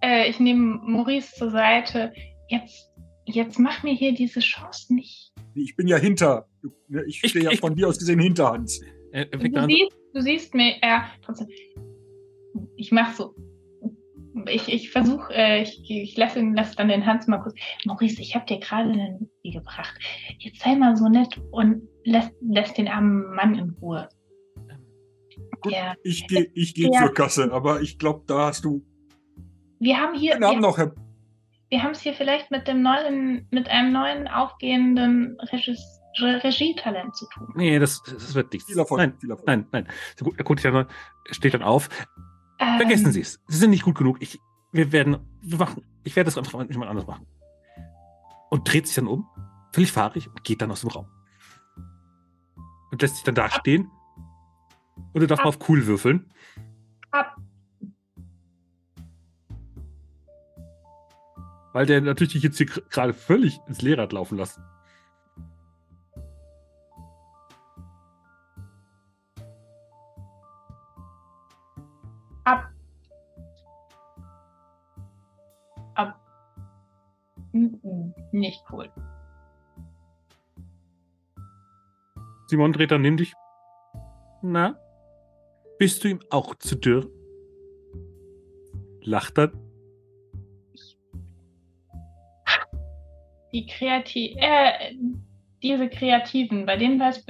äh, 0.02 0.28
ich 0.30 0.40
nehme 0.40 0.78
Maurice 0.82 1.34
zur 1.34 1.50
Seite. 1.50 2.12
Jetzt, 2.48 2.90
jetzt 3.26 3.58
mach 3.58 3.82
mir 3.82 3.92
hier 3.94 4.14
diese 4.14 4.40
Chance 4.40 4.94
nicht. 4.94 5.32
Ich 5.54 5.76
bin 5.76 5.86
ja 5.88 5.98
hinter. 5.98 6.46
Du- 6.62 6.70
ne, 6.88 7.04
Ich 7.06 7.18
stehe 7.18 7.44
ja 7.44 7.50
ich- 7.50 7.60
von 7.60 7.74
dir 7.74 7.88
aus 7.88 7.98
gesehen 7.98 8.18
hinter 8.20 8.50
Hans. 8.52 8.80
er 9.12 9.26
Du 9.26 9.38
siehst, 9.66 9.96
du 10.14 10.20
siehst 10.22 10.54
mir, 10.54 10.74
ja, 10.82 11.04
trotzdem. 11.22 11.48
Ich 12.76 12.90
mach 12.90 13.12
so. 13.14 13.34
Ich, 14.46 14.68
ich 14.68 14.90
versuche, 14.90 15.32
äh, 15.34 15.62
ich, 15.62 15.82
ich 15.90 16.16
lasse 16.16 16.40
lass 16.54 16.76
dann 16.76 16.88
den 16.88 17.04
Hans 17.04 17.26
mal 17.26 17.38
kurz. 17.38 17.54
Maurice, 17.84 18.20
ich 18.20 18.34
habe 18.34 18.46
dir 18.46 18.60
gerade 18.60 18.90
einen 18.90 19.20
Whisky 19.20 19.50
gebracht. 19.58 19.94
Jetzt 20.38 20.60
sei 20.60 20.76
mal 20.76 20.96
so 20.96 21.08
nett 21.08 21.40
und 21.50 21.82
lass, 22.04 22.30
lass 22.40 22.72
den 22.74 22.88
armen 22.88 23.34
Mann 23.34 23.54
in 23.58 23.70
Ruhe. 23.80 24.08
Gut, 25.60 25.72
Ja, 25.72 25.94
Ich 26.04 26.26
gehe 26.28 26.50
ich 26.54 26.74
geh 26.74 26.88
Ja. 26.92 27.00
zur 27.00 27.14
Kasse, 27.14 27.52
aber 27.52 27.80
ich 27.80 27.98
glaube, 27.98 28.22
da 28.26 28.46
hast 28.46 28.64
du 28.64 28.84
wir 29.80 29.96
haben 29.98 30.14
hier, 30.16 30.38
wir, 30.38 30.60
noch, 30.60 30.76
Herr. 30.78 30.94
wir 31.70 31.82
haben 31.82 31.92
es 31.92 32.02
hier 32.02 32.12
vielleicht 32.12 32.50
mit 32.50 32.68
dem 32.68 32.82
neuen, 32.82 33.48
mit 33.50 33.68
einem 33.68 33.92
neuen 33.92 34.28
aufgehenden 34.28 35.38
Regietalent 36.20 37.16
zu 37.16 37.26
tun. 37.32 37.48
nee, 37.56 37.78
das, 37.78 38.02
das 38.02 38.34
wird 38.34 38.52
nichts. 38.52 38.68
Viel 38.68 38.78
Erfolg. 38.78 38.98
Nein, 39.00 39.14
viel 39.18 39.30
Erfolg. 39.30 39.46
nein, 39.46 39.66
nein. 39.72 39.88
So 40.18 40.24
gut, 40.26 40.34
er 40.38 40.44
guckt 40.44 40.60
sich 40.60 40.70
an, 40.70 40.86
steht 41.30 41.54
dann 41.54 41.62
auf. 41.62 41.88
Ähm, 42.60 42.76
Vergessen 42.76 43.10
Sie 43.10 43.22
es. 43.22 43.40
Sie 43.48 43.56
sind 43.56 43.70
nicht 43.70 43.82
gut 43.82 43.96
genug. 43.96 44.18
Ich, 44.20 44.38
wir 44.70 44.92
werden, 44.92 45.18
wir 45.40 45.58
machen, 45.58 45.82
ich 46.04 46.14
werde 46.14 46.26
das 46.26 46.38
einfach 46.38 46.58
mit 46.58 46.70
jemand 46.70 46.90
anders 46.90 47.06
machen. 47.06 47.26
Und 48.50 48.70
dreht 48.70 48.86
sich 48.86 48.96
dann 48.96 49.06
um, 49.06 49.26
völlig 49.72 49.92
fahrig 49.92 50.28
und 50.28 50.44
geht 50.44 50.60
dann 50.60 50.70
aus 50.70 50.82
dem 50.82 50.90
Raum. 50.90 51.06
Und 52.90 53.00
lässt 53.00 53.16
sich 53.16 53.24
dann 53.24 53.34
da 53.34 53.48
stehen. 53.48 53.90
Und 55.12 55.20
du 55.20 55.26
darfst 55.26 55.44
mal 55.44 55.48
auf 55.48 55.68
cool 55.68 55.86
würfeln. 55.86 56.30
Ab. 57.10 57.36
Weil 61.72 61.86
der 61.86 62.00
natürlich 62.00 62.34
dich 62.34 62.42
jetzt 62.42 62.58
hier 62.58 62.66
gerade 62.66 63.14
völlig 63.14 63.60
ins 63.68 63.80
Leere 63.80 64.02
hat 64.02 64.12
laufen 64.12 64.36
lassen. 64.36 64.62
Mhm, 77.52 78.14
Nicht 78.32 78.62
cool. 78.70 78.90
Simon 82.46 82.72
dreht 82.72 82.90
dann 82.90 83.02
neben 83.02 83.16
dich. 83.16 83.32
Na? 84.42 84.78
Bist 85.78 86.02
du 86.04 86.08
ihm 86.08 86.20
auch 86.30 86.54
zu 86.56 86.76
dürr? 86.76 87.08
Lacht 89.02 89.38
dann. 89.38 89.52
Die 93.52 93.66
Kreati 93.66 94.36
äh, 94.38 94.94
diese 95.62 95.88
Kreativen, 95.88 96.66
bei 96.66 96.76
denen 96.76 96.98
weiß, 96.98 97.24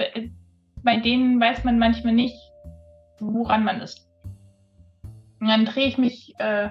bei 0.83 0.97
denen 0.97 1.39
weiß 1.39 1.63
man 1.63 1.79
manchmal 1.79 2.13
nicht, 2.13 2.37
woran 3.19 3.63
man 3.63 3.81
ist. 3.81 4.07
Und 5.39 5.47
dann 5.47 5.65
drehe 5.65 5.87
ich 5.87 5.97
mich, 5.97 6.33
äh, 6.39 6.69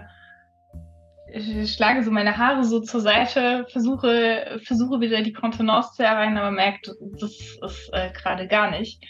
ich 1.33 1.73
schlage 1.75 2.03
so 2.03 2.11
meine 2.11 2.37
Haare 2.37 2.65
so 2.65 2.81
zur 2.81 3.01
Seite, 3.01 3.67
versuche, 3.71 4.61
versuche 4.65 5.01
wieder 5.01 5.23
die 5.23 5.33
Kontenance 5.33 5.95
zu 5.95 6.03
erreichen, 6.03 6.37
aber 6.37 6.51
merkt, 6.51 6.91
das 7.21 7.33
ist 7.33 7.91
äh, 7.93 8.11
gerade 8.13 8.47
gar 8.49 8.71
nicht. 8.71 9.05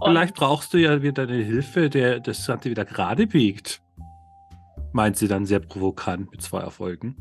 Und 0.00 0.10
Vielleicht 0.10 0.34
brauchst 0.34 0.74
du 0.74 0.78
ja 0.78 1.02
wieder 1.02 1.24
eine 1.24 1.42
Hilfe, 1.42 1.88
der 1.88 2.20
das 2.20 2.46
Ganze 2.46 2.70
wieder 2.70 2.84
gerade 2.84 3.26
biegt. 3.26 3.80
Meint 4.92 5.16
sie 5.16 5.28
dann 5.28 5.46
sehr 5.46 5.60
provokant 5.60 6.30
mit 6.30 6.42
zwei 6.42 6.60
Erfolgen. 6.60 7.16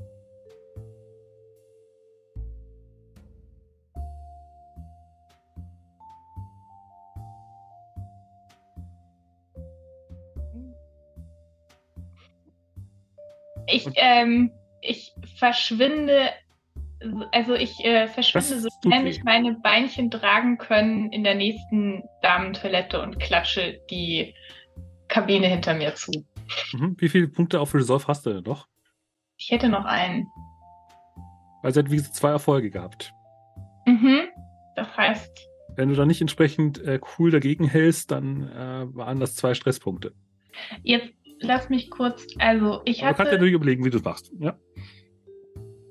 Ich, 13.67 13.87
ähm, 13.95 14.51
ich 14.81 15.13
verschwinde, 15.37 16.29
also 17.31 17.55
ich 17.55 17.83
äh, 17.83 18.07
verschwinde 18.07 18.59
so 18.59 18.69
schnell 18.83 19.07
ich 19.07 19.23
meine 19.23 19.53
Beinchen 19.53 20.11
tragen 20.11 20.57
können 20.57 21.11
in 21.11 21.23
der 21.23 21.35
nächsten 21.35 22.03
Damentoilette 22.21 23.01
und 23.01 23.19
klatsche 23.19 23.79
die 23.89 24.33
Kabine 25.07 25.47
hinter 25.47 25.73
mir 25.73 25.95
zu. 25.95 26.11
Mhm. 26.73 26.95
Wie 26.99 27.09
viele 27.09 27.27
Punkte 27.27 27.59
auf 27.59 27.73
Resolve 27.73 28.07
hast 28.07 28.25
du 28.25 28.33
denn 28.33 28.43
noch? 28.43 28.67
Ich 29.37 29.51
hätte 29.51 29.69
noch 29.69 29.85
einen. 29.85 30.27
Sie 31.63 31.79
hat 31.79 31.89
wie 31.89 31.95
gesagt 31.95 32.15
zwei 32.15 32.29
Erfolge 32.29 32.69
gehabt. 32.69 33.13
Mhm. 33.85 34.23
Das 34.75 34.95
heißt, 34.97 35.49
Wenn 35.75 35.89
du 35.89 35.95
da 35.95 36.05
nicht 36.05 36.21
entsprechend 36.21 36.79
äh, 36.79 36.99
cool 37.17 37.31
dagegen 37.31 37.65
hältst, 37.65 38.11
dann 38.11 38.49
äh, 38.49 38.95
waren 38.95 39.19
das 39.19 39.35
zwei 39.35 39.53
Stresspunkte. 39.53 40.13
jetzt 40.83 41.13
lass 41.43 41.69
mich 41.69 41.89
kurz, 41.89 42.25
also 42.39 42.81
ich 42.85 43.03
Aber 43.03 43.11
du 43.11 43.17
kannst 43.17 43.19
ja 43.19 43.25
hatte, 43.25 43.31
natürlich 43.31 43.53
überlegen, 43.53 43.85
wie 43.85 43.89
du 43.89 43.97
es 43.97 44.03
machst. 44.03 44.31
Ja. 44.39 44.57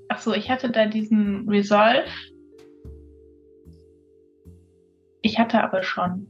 ach 0.08 0.20
so, 0.20 0.34
ich 0.34 0.50
hatte 0.50 0.70
da 0.70 0.86
diesen 0.86 1.48
Resolve. 1.48 2.04
Ich 5.22 5.38
hatte 5.38 5.62
aber 5.62 5.82
schon. 5.82 6.26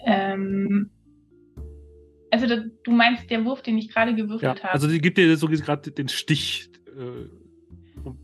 Ähm, 0.00 0.90
also 2.30 2.46
da, 2.46 2.64
du 2.82 2.90
meinst 2.90 3.30
der 3.30 3.44
Wurf, 3.44 3.62
den 3.62 3.78
ich 3.78 3.88
gerade 3.88 4.10
ja. 4.10 4.16
gewürfelt 4.16 4.62
habe. 4.62 4.72
Also 4.72 4.88
die 4.88 5.00
gibt 5.00 5.18
dir 5.18 5.36
so 5.36 5.46
gerade 5.46 5.90
den 5.90 6.08
Stich. 6.08 6.68
Äh, 6.88 7.28
du 8.04 8.14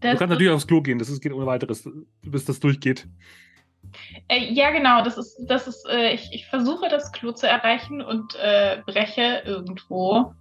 kannst 0.00 0.28
natürlich 0.28 0.50
aufs 0.50 0.66
Klo 0.66 0.82
gehen, 0.82 0.98
das 0.98 1.08
ist, 1.08 1.20
geht 1.20 1.32
ohne 1.32 1.46
weiteres, 1.46 1.88
bis 2.22 2.44
das 2.44 2.60
durchgeht. 2.60 3.08
Äh, 4.28 4.52
ja, 4.52 4.70
genau, 4.70 5.02
das 5.02 5.18
ist, 5.18 5.36
das 5.46 5.66
ist, 5.66 5.86
äh, 5.88 6.12
ich, 6.14 6.30
ich 6.32 6.46
versuche 6.46 6.88
das 6.88 7.12
Klo 7.12 7.32
zu 7.32 7.48
erreichen 7.48 8.00
und 8.00 8.34
äh, 8.36 8.82
breche 8.86 9.42
irgendwo. 9.44 10.34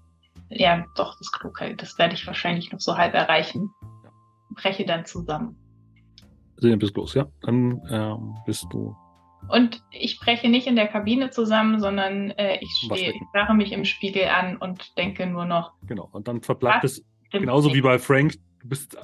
Ja, 0.50 0.86
doch, 0.96 1.18
das 1.18 1.32
Klo, 1.32 1.52
das 1.78 1.98
werde 1.98 2.16
ich 2.16 2.26
wahrscheinlich 2.26 2.72
noch 2.72 2.80
so 2.80 2.98
halb 2.98 3.14
erreichen. 3.14 3.70
Breche 4.56 4.86
dann 4.86 5.06
zusammen. 5.06 5.56
Also 6.58 6.70
dann 6.70 6.80
bist 6.80 6.96
du 6.96 7.02
los, 7.02 7.14
ja. 7.14 7.28
Dann 7.42 7.82
ähm, 7.90 8.36
bist 8.46 8.68
du. 8.72 8.96
Und 9.48 9.82
ich 9.92 10.20
breche 10.20 10.50
nicht 10.50 10.68
in 10.68 10.76
der 10.76 10.88
Kabine 10.88 11.30
zusammen, 11.30 11.80
sondern 11.80 12.32
äh, 12.32 12.58
ich 12.60 12.70
stehe, 12.86 13.12
ich 13.12 13.22
starre 13.30 13.56
mich 13.56 13.72
im 13.72 13.86
Spiegel 13.86 14.26
an 14.26 14.58
und 14.58 14.98
denke 14.98 15.26
nur 15.26 15.46
noch. 15.46 15.74
Genau. 15.88 16.10
Und 16.12 16.28
dann 16.28 16.42
verbleibt 16.42 16.84
es 16.84 17.06
genauso 17.32 17.74
wie 17.74 17.82
bei 17.82 17.98
Frank. 18.00 18.34
Du 18.62 18.68
bist, 18.68 18.98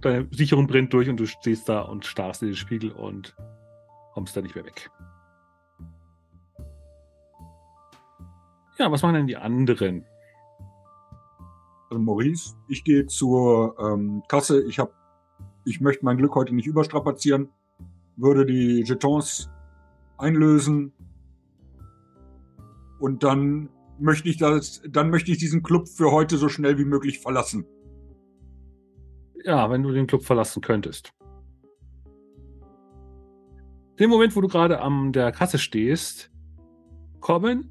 deine 0.00 0.26
Sicherung 0.30 0.66
brennt 0.66 0.94
durch 0.94 1.08
und 1.10 1.18
du 1.18 1.26
stehst 1.26 1.68
da 1.68 1.82
und 1.82 2.06
starrst 2.06 2.42
in 2.42 2.48
den 2.48 2.56
Spiegel 2.56 2.92
und 2.92 3.36
kommst 4.16 4.34
nicht 4.34 4.54
mehr 4.54 4.64
weg. 4.64 4.90
Ja, 8.78 8.90
was 8.90 9.02
machen 9.02 9.14
denn 9.14 9.26
die 9.26 9.36
anderen? 9.36 10.06
Also 11.90 12.02
Maurice, 12.02 12.54
ich 12.66 12.82
gehe 12.82 13.04
zur 13.04 13.78
ähm, 13.78 14.22
Kasse. 14.26 14.62
Ich 14.64 14.78
hab, 14.78 14.94
ich 15.66 15.82
möchte 15.82 16.02
mein 16.06 16.16
Glück 16.16 16.34
heute 16.34 16.54
nicht 16.54 16.66
überstrapazieren. 16.66 17.50
Würde 18.16 18.46
die 18.46 18.84
Jetons 18.86 19.50
einlösen 20.16 20.94
und 22.98 23.22
dann 23.22 23.68
möchte 23.98 24.30
ich 24.30 24.38
das, 24.38 24.80
dann 24.88 25.10
möchte 25.10 25.30
ich 25.30 25.36
diesen 25.36 25.62
Club 25.62 25.88
für 25.88 26.10
heute 26.10 26.38
so 26.38 26.48
schnell 26.48 26.78
wie 26.78 26.86
möglich 26.86 27.18
verlassen. 27.18 27.66
Ja, 29.44 29.68
wenn 29.68 29.82
du 29.82 29.92
den 29.92 30.06
Club 30.06 30.24
verlassen 30.24 30.62
könntest. 30.62 31.12
Dem 33.98 34.10
Moment, 34.10 34.36
wo 34.36 34.40
du 34.40 34.48
gerade 34.48 34.80
an 34.80 35.12
der 35.12 35.32
Kasse 35.32 35.58
stehst, 35.58 36.30
kommen 37.20 37.70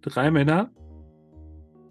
drei 0.00 0.30
Männer 0.30 0.70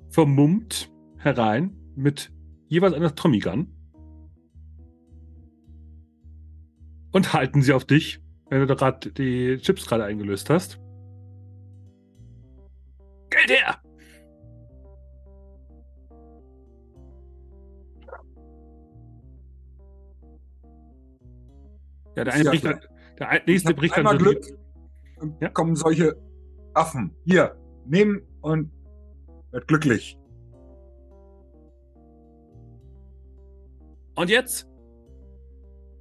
vermummt 0.10 0.92
herein 1.18 1.78
mit 1.96 2.32
jeweils 2.68 2.94
einer 2.94 3.16
Tommy 3.16 3.40
Gun 3.40 3.74
und 7.12 7.34
halten 7.34 7.62
sie 7.62 7.74
auf 7.74 7.86
dich 7.86 8.22
wenn 8.52 8.68
du 8.68 8.76
gerade 8.76 9.10
die 9.12 9.58
Chips 9.60 9.88
gerade 9.88 10.04
eingelöst 10.04 10.50
hast. 10.50 10.78
Geld 13.30 13.50
her! 13.50 13.78
Ja, 22.18 22.26
der 22.26 22.34
eine 22.34 22.44
bricht 22.44 22.91
der 23.22 23.42
nächste 23.46 23.74
bricht 23.74 23.96
dann 23.98 24.08
so 24.08 24.18
Glück 24.18 24.44
und 25.20 25.42
Ja. 25.42 25.50
kommen 25.50 25.76
solche 25.76 26.16
Affen. 26.74 27.16
Hier, 27.26 27.56
nehmen 27.86 28.22
und 28.42 28.72
wird 29.52 29.68
glücklich. 29.68 30.18
Und 34.16 34.30
jetzt? 34.30 34.68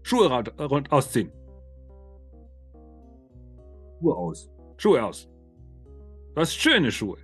Schuhe 0.02 0.28
rund 0.58 0.90
ausziehen. 0.90 1.30
Ruhe 4.02 4.16
aus. 4.16 4.50
Schuhe 4.78 5.04
aus. 5.04 5.28
Hast 6.34 6.54
schöne 6.54 6.90
Schuhe. 6.90 7.18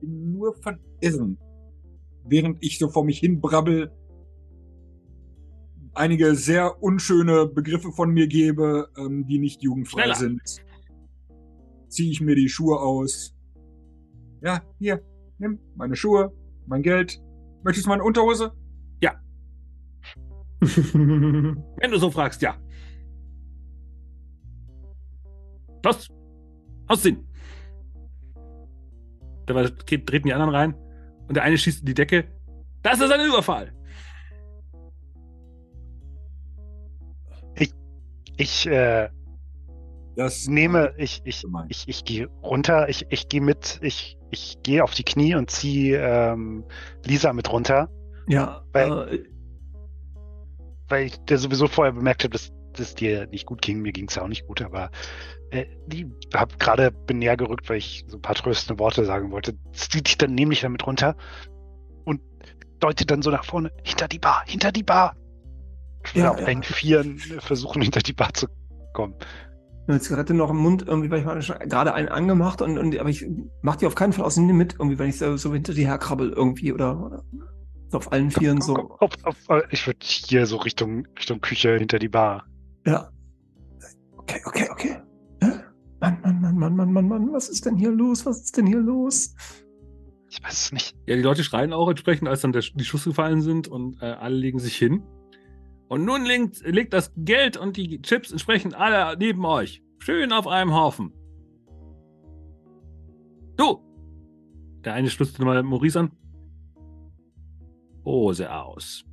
Nur 0.00 0.54
verirren. 0.54 1.38
Während 2.24 2.62
ich 2.62 2.78
so 2.78 2.88
vor 2.88 3.04
mich 3.04 3.18
hin 3.18 3.40
brabbel, 3.40 3.92
einige 5.94 6.34
sehr 6.34 6.82
unschöne 6.82 7.46
Begriffe 7.46 7.92
von 7.92 8.10
mir 8.10 8.26
gebe, 8.26 8.88
ähm, 8.96 9.26
die 9.26 9.38
nicht 9.38 9.62
jugendfrei 9.62 10.02
Schneller. 10.02 10.16
sind. 10.16 10.42
Ziehe 11.88 12.10
ich 12.10 12.20
mir 12.20 12.34
die 12.34 12.48
Schuhe 12.48 12.80
aus. 12.80 13.34
Ja, 14.40 14.62
hier, 14.78 15.02
nimm 15.38 15.58
meine 15.76 15.96
Schuhe, 15.96 16.32
mein 16.66 16.82
Geld. 16.82 17.20
Möchtest 17.62 17.86
du 17.86 17.90
meine 17.90 18.04
Unterhose? 18.04 18.52
Wenn 20.94 21.90
du 21.90 21.98
so 21.98 22.10
fragst, 22.10 22.40
ja. 22.42 22.56
Los! 25.84 26.08
Ausziehen! 26.86 27.26
Dabei 29.46 29.68
treten 29.68 30.28
die 30.28 30.32
anderen 30.32 30.54
rein 30.54 30.81
und 31.32 31.36
der 31.36 31.44
eine 31.44 31.56
schießt 31.56 31.80
in 31.80 31.86
die 31.86 31.94
Decke. 31.94 32.24
Das 32.82 33.00
ist 33.00 33.10
ein 33.10 33.26
Überfall! 33.26 33.72
Ich 38.36 38.66
äh, 38.66 39.08
Das 40.14 40.46
nehme, 40.46 40.92
ich, 40.98 41.22
ich, 41.24 41.44
ich, 41.68 41.88
ich 41.88 42.04
gehe 42.04 42.26
runter, 42.42 42.90
ich, 42.90 43.06
ich 43.08 43.28
gehe 43.30 43.40
mit, 43.40 43.78
ich, 43.82 44.18
ich 44.30 44.58
gehe 44.62 44.84
auf 44.84 44.92
die 44.92 45.04
Knie 45.04 45.34
und 45.34 45.50
ziehe 45.50 45.98
ähm, 45.98 46.64
Lisa 47.06 47.32
mit 47.32 47.50
runter, 47.50 47.88
ja, 48.28 48.62
Weil- 48.72 49.14
äh, 49.14 49.24
weil 50.88 51.06
ich 51.06 51.16
der 51.24 51.38
sowieso 51.38 51.66
vorher 51.66 51.92
bemerkt 51.92 52.24
habe, 52.24 52.32
dass 52.32 52.52
das 52.72 52.94
dir 52.94 53.26
nicht 53.28 53.46
gut 53.46 53.62
ging. 53.62 53.80
Mir 53.80 53.92
ging 53.92 54.08
es 54.08 54.14
ja 54.14 54.22
auch 54.22 54.28
nicht 54.28 54.46
gut, 54.46 54.62
aber 54.62 54.90
äh, 55.50 55.66
die 55.86 56.10
hab 56.34 56.58
gerade 56.58 56.90
bin 56.90 57.18
näher 57.18 57.36
gerückt, 57.36 57.68
weil 57.68 57.78
ich 57.78 58.04
so 58.08 58.16
ein 58.16 58.22
paar 58.22 58.34
tröstende 58.34 58.78
Worte 58.78 59.04
sagen 59.04 59.30
wollte. 59.30 59.54
Zieht 59.72 60.08
dich 60.08 60.18
dann 60.18 60.34
nämlich 60.34 60.60
damit 60.60 60.86
runter 60.86 61.16
und 62.04 62.20
deutet 62.80 63.10
dann 63.10 63.22
so 63.22 63.30
nach 63.30 63.44
vorne, 63.44 63.70
hinter 63.84 64.08
die 64.08 64.18
Bar, 64.18 64.42
hinter 64.46 64.72
die 64.72 64.82
Bar. 64.82 65.16
Ich 66.04 66.14
Ja, 66.14 66.32
auf 66.32 66.40
ja. 66.40 66.46
allen 66.46 66.62
Vieren 66.62 67.18
versuchen, 67.18 67.82
hinter 67.82 68.00
die 68.00 68.12
Bar 68.12 68.34
zu 68.34 68.48
kommen. 68.92 69.14
eine 69.86 70.00
Zigarette 70.00 70.34
noch 70.34 70.50
im 70.50 70.56
Mund, 70.56 70.84
irgendwie, 70.86 71.10
weil 71.10 71.20
ich 71.20 71.24
mal 71.24 71.38
gerade 71.68 71.94
einen 71.94 72.08
angemacht 72.08 72.62
und, 72.62 72.78
und 72.78 72.98
aber 72.98 73.08
ich 73.08 73.26
mach 73.62 73.76
die 73.76 73.86
auf 73.86 73.94
keinen 73.94 74.12
Fall 74.12 74.24
aus 74.24 74.34
dem 74.34 74.46
mit, 74.46 74.74
irgendwie, 74.78 74.98
wenn 74.98 75.08
ich 75.08 75.18
so, 75.18 75.36
so 75.36 75.52
hinter 75.52 75.74
die 75.74 75.86
herkrabbel 75.86 76.30
irgendwie 76.30 76.72
oder, 76.72 77.00
oder 77.00 77.22
so 77.88 77.98
auf 77.98 78.10
allen 78.10 78.30
Vieren 78.30 78.60
so. 78.60 78.74
Auf, 79.00 79.12
auf, 79.22 79.36
auf, 79.48 79.62
ich 79.70 79.86
würde 79.86 79.98
hier 80.02 80.46
so 80.46 80.56
Richtung, 80.56 81.06
Richtung 81.18 81.40
Küche 81.40 81.76
hinter 81.76 81.98
die 81.98 82.08
Bar. 82.08 82.46
Ja. 82.86 83.10
Okay, 84.16 84.40
okay, 84.44 84.68
okay. 84.70 84.96
Mann, 86.00 86.20
Mann, 86.22 86.40
Mann, 86.40 86.58
Mann, 86.58 86.76
Mann, 86.76 86.92
Mann, 86.92 87.08
Mann, 87.08 87.32
was 87.32 87.48
ist 87.48 87.64
denn 87.64 87.76
hier 87.76 87.92
los? 87.92 88.26
Was 88.26 88.42
ist 88.42 88.56
denn 88.56 88.66
hier 88.66 88.80
los? 88.80 89.34
Ich 90.28 90.42
weiß 90.42 90.52
es 90.52 90.72
nicht. 90.72 90.96
Ja, 91.06 91.14
die 91.14 91.22
Leute 91.22 91.44
schreien 91.44 91.72
auch 91.72 91.88
entsprechend, 91.88 92.28
als 92.28 92.40
dann 92.40 92.52
der, 92.52 92.62
die 92.74 92.84
Schuss 92.84 93.04
gefallen 93.04 93.42
sind 93.42 93.68
und 93.68 94.00
äh, 94.02 94.06
alle 94.06 94.34
legen 94.34 94.58
sich 94.58 94.76
hin. 94.76 95.02
Und 95.88 96.04
nun 96.04 96.24
legt, 96.24 96.66
legt 96.66 96.92
das 96.94 97.12
Geld 97.16 97.56
und 97.56 97.76
die 97.76 98.00
Chips 98.00 98.32
entsprechend 98.32 98.74
alle 98.74 99.16
neben 99.18 99.44
euch. 99.44 99.82
Schön 99.98 100.32
auf 100.32 100.46
einem 100.48 100.74
Haufen. 100.74 101.12
Du! 103.56 103.78
Der 104.84 104.94
eine 104.94 105.10
stützte 105.10 105.44
mal 105.44 105.62
Maurice 105.62 106.00
an. 106.00 106.10
Hose 108.04 108.52
aus. 108.52 109.04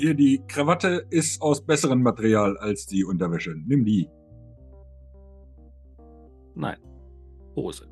Hier, 0.00 0.14
die 0.14 0.40
Krawatte 0.46 1.06
ist 1.10 1.42
aus 1.42 1.60
besserem 1.60 2.02
Material 2.02 2.56
als 2.58 2.86
die 2.86 3.04
Unterwäsche. 3.04 3.56
Nimm 3.66 3.84
die. 3.84 4.08
Nein. 6.54 6.78
Hose. 7.56 7.88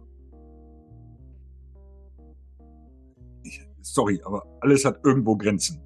Ich, 3.43 3.61
sorry, 3.81 4.23
aber 4.25 4.47
alles 4.61 4.85
hat 4.85 5.05
irgendwo 5.05 5.37
Grenzen. 5.37 5.83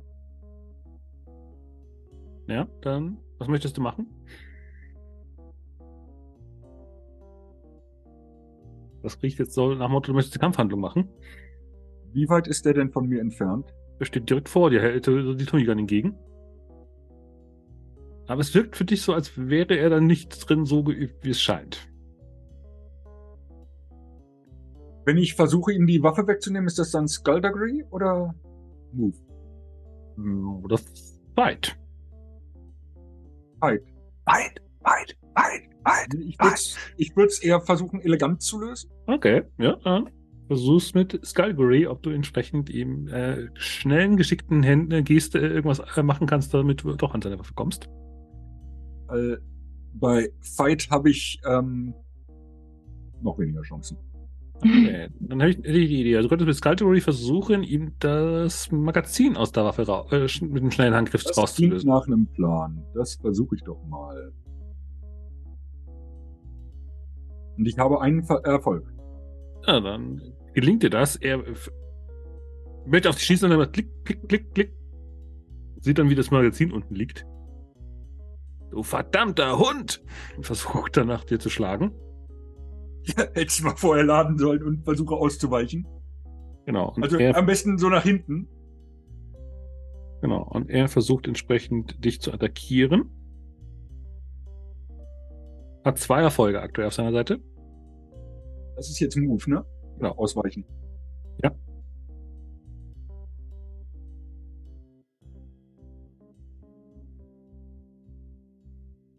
Ja, 2.49 2.69
dann, 2.83 3.17
was 3.39 3.49
möchtest 3.49 3.79
du 3.79 3.81
machen? 3.81 4.07
Das 9.03 9.23
riecht 9.23 9.39
jetzt 9.39 9.55
so 9.55 9.73
nach 9.73 9.89
Motto, 9.89 10.09
du 10.09 10.15
möchtest 10.15 10.35
die 10.35 10.39
Kampfhandlung 10.39 10.81
machen. 10.81 11.09
Wie 12.13 12.29
weit 12.29 12.47
ist 12.47 12.67
der 12.67 12.75
denn 12.75 12.91
von 12.91 13.09
mir 13.09 13.23
entfernt? 13.23 13.73
Er 14.01 14.07
steht 14.07 14.31
direkt 14.31 14.49
vor 14.49 14.71
dir, 14.71 14.81
hält 14.81 15.07
dir 15.07 15.35
die 15.35 15.45
Tunigan 15.45 15.79
entgegen. 15.79 16.17
Aber 18.27 18.41
es 18.41 18.55
wirkt 18.55 18.75
für 18.77 18.87
dich 18.87 19.03
so, 19.03 19.13
als 19.13 19.33
wäre 19.37 19.77
er 19.77 19.91
da 19.91 20.01
nicht 20.01 20.49
drin 20.49 20.65
so 20.65 20.83
geübt, 20.83 21.23
wie 21.23 21.31
es 21.31 21.41
scheint. 21.41 21.87
Wenn 25.05 25.19
ich 25.19 25.35
versuche, 25.35 25.73
ihm 25.73 25.87
die 25.87 26.03
Waffe 26.03 26.27
wegzunehmen, 26.27 26.67
ist 26.67 26.79
das 26.79 26.93
dann 26.93 27.09
Skullduggery 27.09 27.85
oder 27.91 28.35
Move? 28.93 29.17
Hm, 30.17 30.65
Oder 30.65 30.79
Fight. 31.35 31.77
Fight. 33.61 33.83
Weit, 34.25 34.63
weit, 34.81 35.17
weit, 35.35 35.63
weit. 35.85 36.79
Ich 36.97 37.17
würde 37.17 37.29
es 37.29 37.43
eher 37.43 37.61
versuchen, 37.61 38.01
elegant 38.01 38.41
zu 38.41 38.61
lösen. 38.61 38.91
Okay, 39.07 39.43
ja. 39.59 39.77
ja. 39.85 40.05
Versuch's 40.51 40.95
mit 40.95 41.25
Skullduggery, 41.25 41.87
ob 41.87 42.03
du 42.03 42.11
entsprechend 42.11 42.71
ihm 42.71 43.07
äh, 43.07 43.47
schnellen, 43.55 44.17
geschickten 44.17 44.65
Händen, 44.65 45.05
Geste 45.05 45.39
äh, 45.39 45.47
irgendwas 45.47 45.79
äh, 45.97 46.03
machen 46.03 46.27
kannst, 46.27 46.53
damit 46.53 46.83
du 46.83 46.93
doch 46.97 47.15
an 47.15 47.23
seine 47.23 47.39
Waffe 47.39 47.55
kommst. 47.55 47.89
Weil 49.07 49.41
bei 49.95 50.29
Fight 50.41 50.91
habe 50.91 51.11
ich 51.11 51.41
ähm, 51.47 51.95
noch 53.23 53.39
weniger 53.39 53.63
Chancen. 53.63 53.97
Okay, 54.57 55.09
dann 55.21 55.41
habe 55.41 55.51
ich 55.53 55.63
die 55.63 56.01
Idee. 56.01 56.17
Also 56.17 56.29
du 56.29 56.31
könntest 56.31 56.49
mit 56.49 56.57
Skullduggery 56.57 57.01
versuchen, 57.01 57.63
ihm 57.63 57.93
das 58.01 58.73
Magazin 58.73 59.37
aus 59.37 59.53
der 59.53 59.65
Waffe 59.65 59.83
äh, 60.11 60.23
mit 60.45 60.63
einem 60.63 60.73
schnellen 60.73 60.95
Handgriff 60.95 61.23
Das 61.23 61.39
rauszulösen. 61.39 61.89
nach 61.89 62.09
einem 62.09 62.27
Plan. 62.27 62.85
Das 62.95 63.15
versuche 63.15 63.55
ich 63.55 63.63
doch 63.63 63.81
mal. 63.87 64.33
Und 67.57 67.69
ich 67.69 67.79
habe 67.79 68.01
einen 68.01 68.25
Ver 68.25 68.41
Erfolg. 68.45 68.93
Ja, 69.65 69.79
dann 69.79 70.21
gelingt 70.53 70.83
dir 70.83 70.91
das. 70.91 71.17
Er 71.17 71.43
möchte 72.87 73.09
auf 73.09 73.31
und 73.31 73.43
dann 73.43 73.59
macht 73.59 73.73
klick, 73.73 73.89
klick, 74.05 74.29
klick, 74.29 74.55
klick. 74.55 74.73
Sieht 75.81 75.99
dann, 75.99 76.11
wie 76.11 76.15
das 76.15 76.31
Magazin 76.31 76.73
unten 76.73 76.95
liegt. 76.95 77.27
Du 78.71 78.83
verdammter 78.83 79.59
Hund! 79.59 80.03
Und 80.37 80.47
versucht 80.47 80.97
dann 80.97 81.09
nach 81.09 81.25
dir 81.25 81.39
zu 81.39 81.51
schlagen. 81.51 81.93
Hätte 83.17 83.41
ich 83.41 83.63
mal 83.63 83.77
vorher 83.77 84.05
laden 84.05 84.39
sollen 84.39 84.63
und 84.63 84.85
versuche 84.85 85.15
auszuweichen. 85.15 85.87
Genau. 86.67 86.95
Also 87.01 87.17
er, 87.17 87.37
am 87.37 87.47
besten 87.47 87.79
so 87.79 87.89
nach 87.89 88.03
hinten. 88.03 88.47
genau. 90.21 90.43
und 90.43 90.71
er 90.71 90.89
versucht 90.89 91.27
entsprechend 91.27 92.05
dich 92.05 92.21
zu 92.21 92.33
attackieren. 92.33 93.11
Hat 95.85 95.99
zwei 95.99 96.21
Erfolge 96.21 96.61
aktuell 96.61 96.87
auf 96.87 96.95
seiner 96.95 97.13
Seite. 97.13 97.41
Das 98.77 98.91
ist 98.91 99.01
jetzt 99.01 99.17
ein 99.17 99.25
Move, 99.25 99.51
ne? 99.51 99.65
Genau. 100.01 100.15
Ausweichen. 100.17 100.65
Ja. 101.43 101.55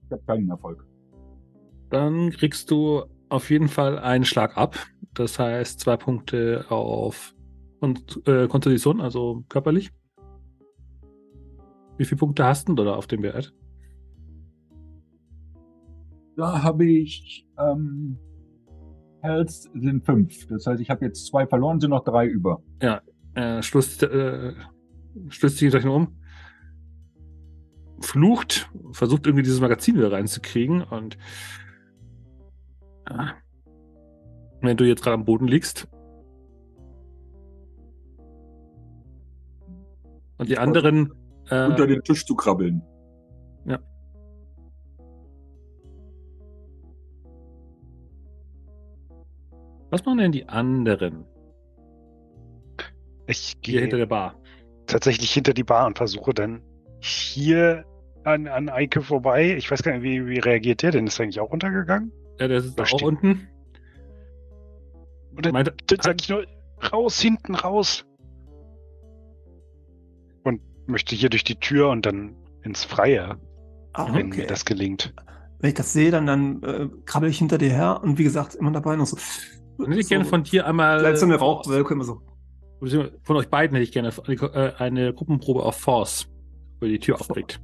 Ich 0.06 0.12
habe 0.12 0.24
keinen 0.26 0.50
Erfolg. 0.50 0.86
Dann 1.92 2.32
kriegst 2.32 2.72
du 2.72 3.04
auf 3.30 3.50
jeden 3.52 3.68
Fall 3.68 4.00
einen 4.00 4.26
Schlag 4.26 4.58
ab. 4.58 4.76
Das 5.14 5.38
heißt 5.38 5.80
zwei 5.80 5.98
Punkte 5.98 6.66
auf 6.70 7.36
Kon 7.80 8.00
äh, 8.26 8.48
Konstitution, 8.48 9.02
also 9.02 9.44
körperlich. 9.50 9.92
Wie 11.98 12.06
viele 12.06 12.18
Punkte 12.18 12.44
hast 12.44 12.68
du 12.68 12.74
denn 12.74 12.86
da 12.86 12.96
auf 12.96 13.08
dem 13.08 13.22
Wert? 13.22 13.54
Da 16.38 16.64
habe 16.64 16.86
ich 16.86 17.46
ähm, 17.60 18.18
Health 19.22 19.52
sind 19.52 20.06
fünf. 20.06 20.48
Das 20.48 20.66
heißt, 20.66 20.82
ich 20.82 20.90
habe 20.90 21.06
jetzt 21.06 21.28
zwei 21.28 21.46
verloren, 21.46 21.80
sind 21.80 21.92
noch 21.92 22.04
drei 22.04 22.28
über. 22.28 22.62
Äh, 23.34 23.62
stößt, 23.62 24.04
äh, 24.04 24.54
stößt 25.30 25.58
sich 25.58 25.70
gleich 25.70 25.86
nur 25.86 25.96
um. 25.96 26.18
Flucht, 28.02 28.70
versucht 28.92 29.28
irgendwie 29.28 29.44
dieses 29.44 29.62
Magazin 29.62 29.96
wieder 29.96 30.12
reinzukriegen 30.12 30.82
und 30.82 31.18
ja. 33.10 33.36
wenn 34.62 34.76
du 34.76 34.86
jetzt 34.86 35.04
gerade 35.04 35.14
am 35.14 35.26
Boden 35.26 35.48
liegst 35.48 35.88
und 40.40 40.50
die 40.50 40.58
anderen 40.58 41.14
äh, 41.50 41.68
Unter 41.68 41.86
den 41.86 42.02
Tisch 42.02 42.26
zu 42.26 42.36
krabbeln. 42.36 42.82
Was 49.92 50.04
machen 50.06 50.18
denn 50.20 50.32
die 50.32 50.48
anderen 50.50 51.26
Ich 53.28 53.56
hier 53.64 53.82
hinter 53.82 53.98
gehe 53.98 54.00
der 54.00 54.06
Bar? 54.08 54.36
tatsächlich 54.88 55.32
hinter 55.32 55.54
die 55.54 55.64
Bar 55.64 55.86
und 55.88 55.98
versuche 55.98 56.34
dann 56.34 56.62
hier 57.00 57.86
an, 58.24 58.48
an 58.48 58.68
Eike 58.70 59.02
vorbei. 59.02 59.56
Ich 59.56 59.70
weiß 59.72 59.84
gar 59.84 59.94
nicht, 59.94 60.04
wie, 60.04 60.26
wie 60.28 60.40
reagiert 60.40 60.82
der 60.82 60.92
denn? 60.92 61.08
Ist 61.08 61.20
er 61.20 61.24
eigentlich 61.24 61.40
auch 61.40 61.50
untergegangen? 61.52 62.12
Ja, 62.40 62.48
der 62.48 62.62
sitzt 62.62 62.78
Da 62.78 62.84
auch 62.84 63.02
unten. 63.02 63.48
Und 65.36 65.46
dann, 65.46 65.54
Meinte- 65.54 65.74
dann 65.88 66.00
sage 66.02 66.18
ich 66.20 66.30
nur, 66.30 66.46
raus, 66.92 67.20
hinten 67.22 67.56
raus. 67.56 68.06
Und 70.44 70.62
möchte 70.88 71.16
hier 71.16 71.30
durch 71.30 71.44
die 71.44 71.56
Tür 71.56 71.90
und 71.90 72.06
dann 72.06 72.36
ins 72.64 72.84
Freie, 72.84 73.38
Ah, 73.94 74.14
wenn 74.14 74.28
okay. 74.28 74.42
mir 74.42 74.48
das 74.48 74.66
gelingt. 74.66 75.14
Wenn 75.60 75.70
ich 75.70 75.76
das 75.76 75.94
sehe, 75.94 76.12
dann, 76.12 76.26
dann 76.26 76.64
äh, 76.64 76.90
krabbel 77.06 77.30
ich 77.30 77.38
hinter 77.38 77.58
dir 77.58 77.70
her 77.70 78.02
und 78.04 78.18
wie 78.18 78.24
gesagt, 78.24 78.56
immer 78.56 78.72
dabei 78.72 78.96
noch 78.98 79.06
so. 79.06 79.18
Dann 79.82 79.90
hätte 79.90 80.02
ich 80.02 80.10
gerne 80.10 80.26
von 80.26 80.44
dir 80.44 80.66
einmal. 80.66 81.00
Vielleicht 81.00 81.20
so 81.20 81.26
eine 81.26 81.36
Rauchwolke 81.36 81.94
immer 81.94 82.04
so. 82.04 82.22
Von 83.24 83.36
euch 83.36 83.50
beiden 83.50 83.76
hätte 83.76 83.84
ich 83.84 83.92
gerne 83.92 84.12
eine, 84.26 84.36
äh, 84.36 84.74
eine 84.78 85.14
Gruppenprobe 85.14 85.64
auf 85.64 85.76
Force, 85.76 86.28
wo 86.80 86.86
ihr 86.86 86.94
die 86.94 87.00
Tür 87.00 87.20
aufkriegt. 87.20 87.62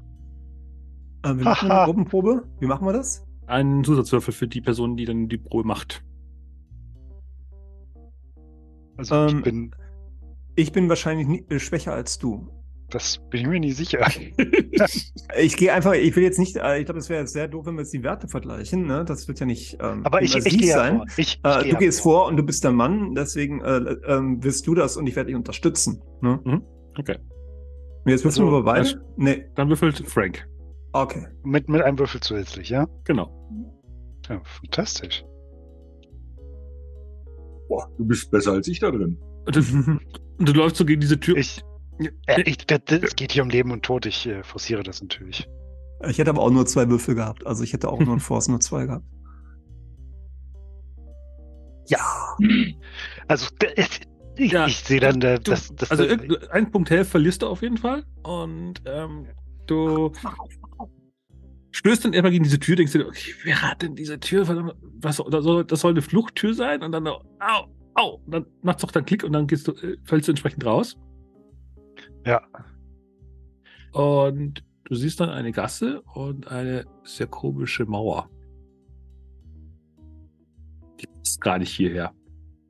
Äh, 1.23 1.30
wir 1.35 1.44
machen 1.44 1.72
eine 1.72 1.85
Gruppenprobe. 1.85 2.44
Wie 2.60 2.68
machen 2.68 2.85
wir 2.85 2.94
das? 2.94 3.26
Einen 3.48 3.84
Zusatzwürfel 3.84 4.34
für 4.34 4.48
die 4.48 4.61
Person, 4.61 4.95
die 4.98 5.06
dann 5.06 5.27
die 5.27 5.38
Probe 5.38 5.64
macht. 5.68 6.03
Also 8.98 9.15
Ähm, 9.15 9.38
ich 9.38 9.44
bin, 9.44 9.72
Ich 10.56 10.72
bin 10.72 10.89
wahrscheinlich 10.89 11.27
nie, 11.27 11.45
äh, 11.49 11.60
schwächer 11.60 11.94
als 11.94 12.19
du. 12.19 12.48
Das 12.89 13.19
bin 13.30 13.41
ich 13.41 13.47
mir 13.47 13.59
nicht 13.59 13.76
sicher. 13.77 13.99
Ich 15.39 15.57
gehe 15.57 15.73
einfach, 15.73 15.93
ich 15.93 16.15
will 16.15 16.23
jetzt 16.23 16.39
nicht, 16.39 16.55
äh, 16.55 16.80
ich 16.80 16.85
glaube, 16.85 16.99
es 16.99 17.09
wäre 17.09 17.22
jetzt 17.22 17.34
sehr 17.34 17.47
doof, 17.47 17.65
wenn 17.65 17.76
wir 17.76 17.81
jetzt 17.81 17.93
die 17.93 18.03
Werte 18.03 18.27
vergleichen. 18.27 18.85
Ne? 18.88 19.03
Das 19.05 19.27
wird 19.27 19.39
ja 19.39 19.45
nicht 19.45 19.77
ähm, 19.81 20.05
Aber 20.05 20.22
ich, 20.22 20.35
ich 20.35 20.57
gehe 20.57 20.72
sein. 20.73 20.97
vor. 20.97 21.05
Ich, 21.18 21.19
ich 21.19 21.39
Äh, 21.43 21.64
gehe 21.64 21.72
du 21.73 21.77
gehst 21.80 22.01
vor 22.01 22.27
und 22.27 22.38
du 22.38 22.43
bist 22.43 22.64
der 22.64 22.72
Mann, 22.72 23.14
deswegen 23.15 23.61
äh, 23.61 23.77
ähm, 24.07 24.41
wirst 24.43 24.65
du 24.68 24.73
das 24.76 24.95
und 24.97 25.05
ich 25.07 25.15
werde 25.15 25.27
dich 25.27 25.35
unterstützen. 25.35 26.01
Ne? 26.22 26.39
Okay. 26.97 27.18
Und 28.05 28.11
Jetzt 28.11 28.23
müssen 28.23 28.43
Also, 28.43 28.51
wir 28.57 28.64
beide. 28.64 28.84
das- 28.84 28.97
Nee, 29.18 29.45
Dann 29.55 29.68
würfelt 29.69 30.01
Frank. 30.07 30.47
okay. 30.93 31.27
Mit, 31.43 31.68
mit 31.69 31.81
einem 31.81 31.99
Würfel 31.99 32.22
zusätzlich, 32.22 32.69
ja? 32.69 32.88
Genau. 33.03 33.30
Ja, 34.30 34.41
fantastisch. 34.43 35.26
Boah, 37.68 37.89
du 37.97 38.05
bist 38.05 38.31
besser 38.31 38.53
als 38.53 38.68
ich 38.68 38.80
da 38.80 38.91
drin. 38.91 39.18
Und 39.45 39.55
du, 39.55 39.59
und 40.39 40.47
du 40.49 40.53
läufst 40.53 40.77
so 40.77 40.85
gegen 40.85 41.01
diese 41.01 41.19
Tür. 41.19 41.35
Ich, 41.38 41.61
Das, 42.68 42.80
das 42.86 43.15
geht 43.15 43.32
hier 43.32 43.44
um 43.44 43.49
Leben 43.49 43.72
und 43.72 43.84
Tod. 43.84 44.06
Ich 44.06 44.26
äh, 44.28 44.44
forciere 44.44 44.84
das 44.84 45.02
natürlich. 45.02 45.48
Ich 46.07 46.18
hätte 46.19 46.30
aber 46.30 46.41
auch 46.41 46.52
nur 46.52 46.65
zwei 46.65 46.88
Würfel 46.90 47.15
gehabt. 47.15 47.45
Also 47.48 47.64
ich 47.64 47.74
hätte 47.74 47.90
auch 47.90 47.99
nur 47.99 48.14
in 48.14 48.19
Force 48.19 48.48
nur 48.48 48.60
zwei 48.60 48.86
gehabt. 48.86 49.06
Ja. 51.88 51.99
Also, 53.28 53.48
es- 53.76 53.99
ich, 54.36 54.52
Ja, 54.52 54.68
ich 54.68 54.78
sehe 54.78 54.99
dann, 54.99 55.22
äh, 55.22 55.40
du, 55.40 55.52
das, 55.52 55.74
das, 55.76 55.90
also 55.90 56.03
irgend- 56.03 56.52
einen 56.52 56.69
Punkt 56.69 56.90
Health 56.90 57.07
verlierst 57.07 57.41
du 57.41 57.48
auf 57.48 57.61
jeden 57.61 57.78
Fall. 57.78 58.03
Und 58.24 58.82
ähm, 58.86 59.26
du 59.65 60.11
stößt 61.72 62.06
dann 62.06 62.14
immer 62.14 62.30
gegen 62.30 62.44
diese 62.44 62.60
Tür, 62.60 62.76
denkst 62.76 62.91
dir, 62.94 63.07
okay, 63.07 63.34
wer 63.44 63.61
hat 63.61 63.82
denn 63.82 63.95
diese 63.95 64.19
Tür? 64.19 64.48
Was, 65.02 65.19
oder 65.19 65.41
soll, 65.41 65.64
das 65.65 65.80
soll 65.80 65.91
eine 65.91 66.02
Fluchttür 66.02 66.53
sein? 66.53 66.84
Und 66.84 66.91
dann, 66.91 67.07
au, 67.07 67.22
au, 67.95 68.22
und 68.26 68.32
dann 68.32 68.45
macht's 68.61 68.82
doch 68.84 68.91
dann 68.91 69.06
Klick 69.06 69.24
und 69.24 69.32
dann 69.34 69.48
gehst 69.48 69.68
du, 69.68 69.72
äh, 69.74 69.98
fällst 70.03 70.28
du 70.28 70.34
entsprechend 70.34 70.65
raus. 70.65 70.98
Ja. 72.28 72.41
Und 73.94 74.66
du 74.84 74.95
siehst 74.95 75.22
dann 75.22 75.30
eine 75.30 75.54
Gasse 75.54 76.02
und 76.14 76.48
eine 76.49 76.86
sehr 77.04 77.28
komische 77.28 77.86
Mauer. 77.86 78.30
Die 80.99 81.08
passt 81.08 81.40
gar 81.40 81.58
nicht 81.58 81.72
hierher. 81.72 82.14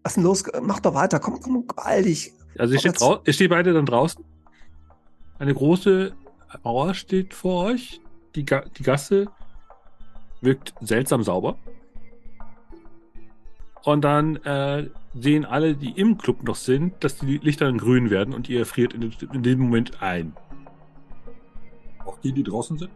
Was 0.03 0.11
ist 0.11 0.17
denn 0.17 0.23
los? 0.23 0.43
Mach 0.61 0.79
doch 0.79 0.93
weiter. 0.93 1.19
Komm, 1.19 1.41
komm, 1.41 1.65
beeil 1.65 2.03
dich. 2.03 2.31
Also 2.59 2.77
drau 2.91 3.19
ihr 3.25 3.33
steht 3.33 3.49
beide 3.49 3.73
dann 3.73 3.87
draußen. 3.87 4.23
Eine 5.39 5.55
große 5.55 6.13
Mauer 6.63 6.93
steht 6.93 7.33
vor 7.33 7.65
euch. 7.65 7.99
Die, 8.35 8.45
Ga 8.45 8.61
die 8.77 8.83
Gasse 8.83 9.25
wirkt 10.41 10.75
seltsam 10.81 11.23
sauber. 11.23 11.57
Und 13.83 14.01
dann 14.01 14.35
äh, 14.37 14.89
sehen 15.21 15.45
alle, 15.45 15.75
die 15.75 15.91
im 15.91 16.17
Club 16.17 16.43
noch 16.43 16.55
sind, 16.55 17.03
dass 17.03 17.17
die 17.17 17.37
Lichter 17.37 17.65
dann 17.65 17.77
grün 17.77 18.09
werden 18.09 18.33
und 18.33 18.49
ihr 18.49 18.65
friert 18.65 18.93
in, 18.93 19.13
in 19.33 19.43
dem 19.43 19.59
Moment 19.59 20.01
ein. 20.01 20.33
Auch 22.05 22.17
die, 22.19 22.31
die 22.31 22.43
draußen 22.43 22.77
sind? 22.77 22.91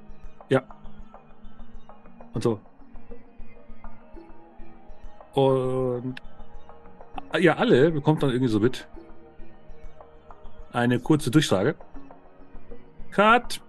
Und 2.34 2.43
so. 2.43 2.60
Und 5.34 6.15
ja, 7.39 7.56
alle 7.56 7.91
bekommt 7.91 8.23
dann 8.23 8.31
irgendwie 8.31 8.52
so 8.52 8.60
mit. 8.60 8.88
Eine 10.72 10.99
kurze 10.99 11.31
Durchsage. 11.31 11.76
Cut. 13.11 13.61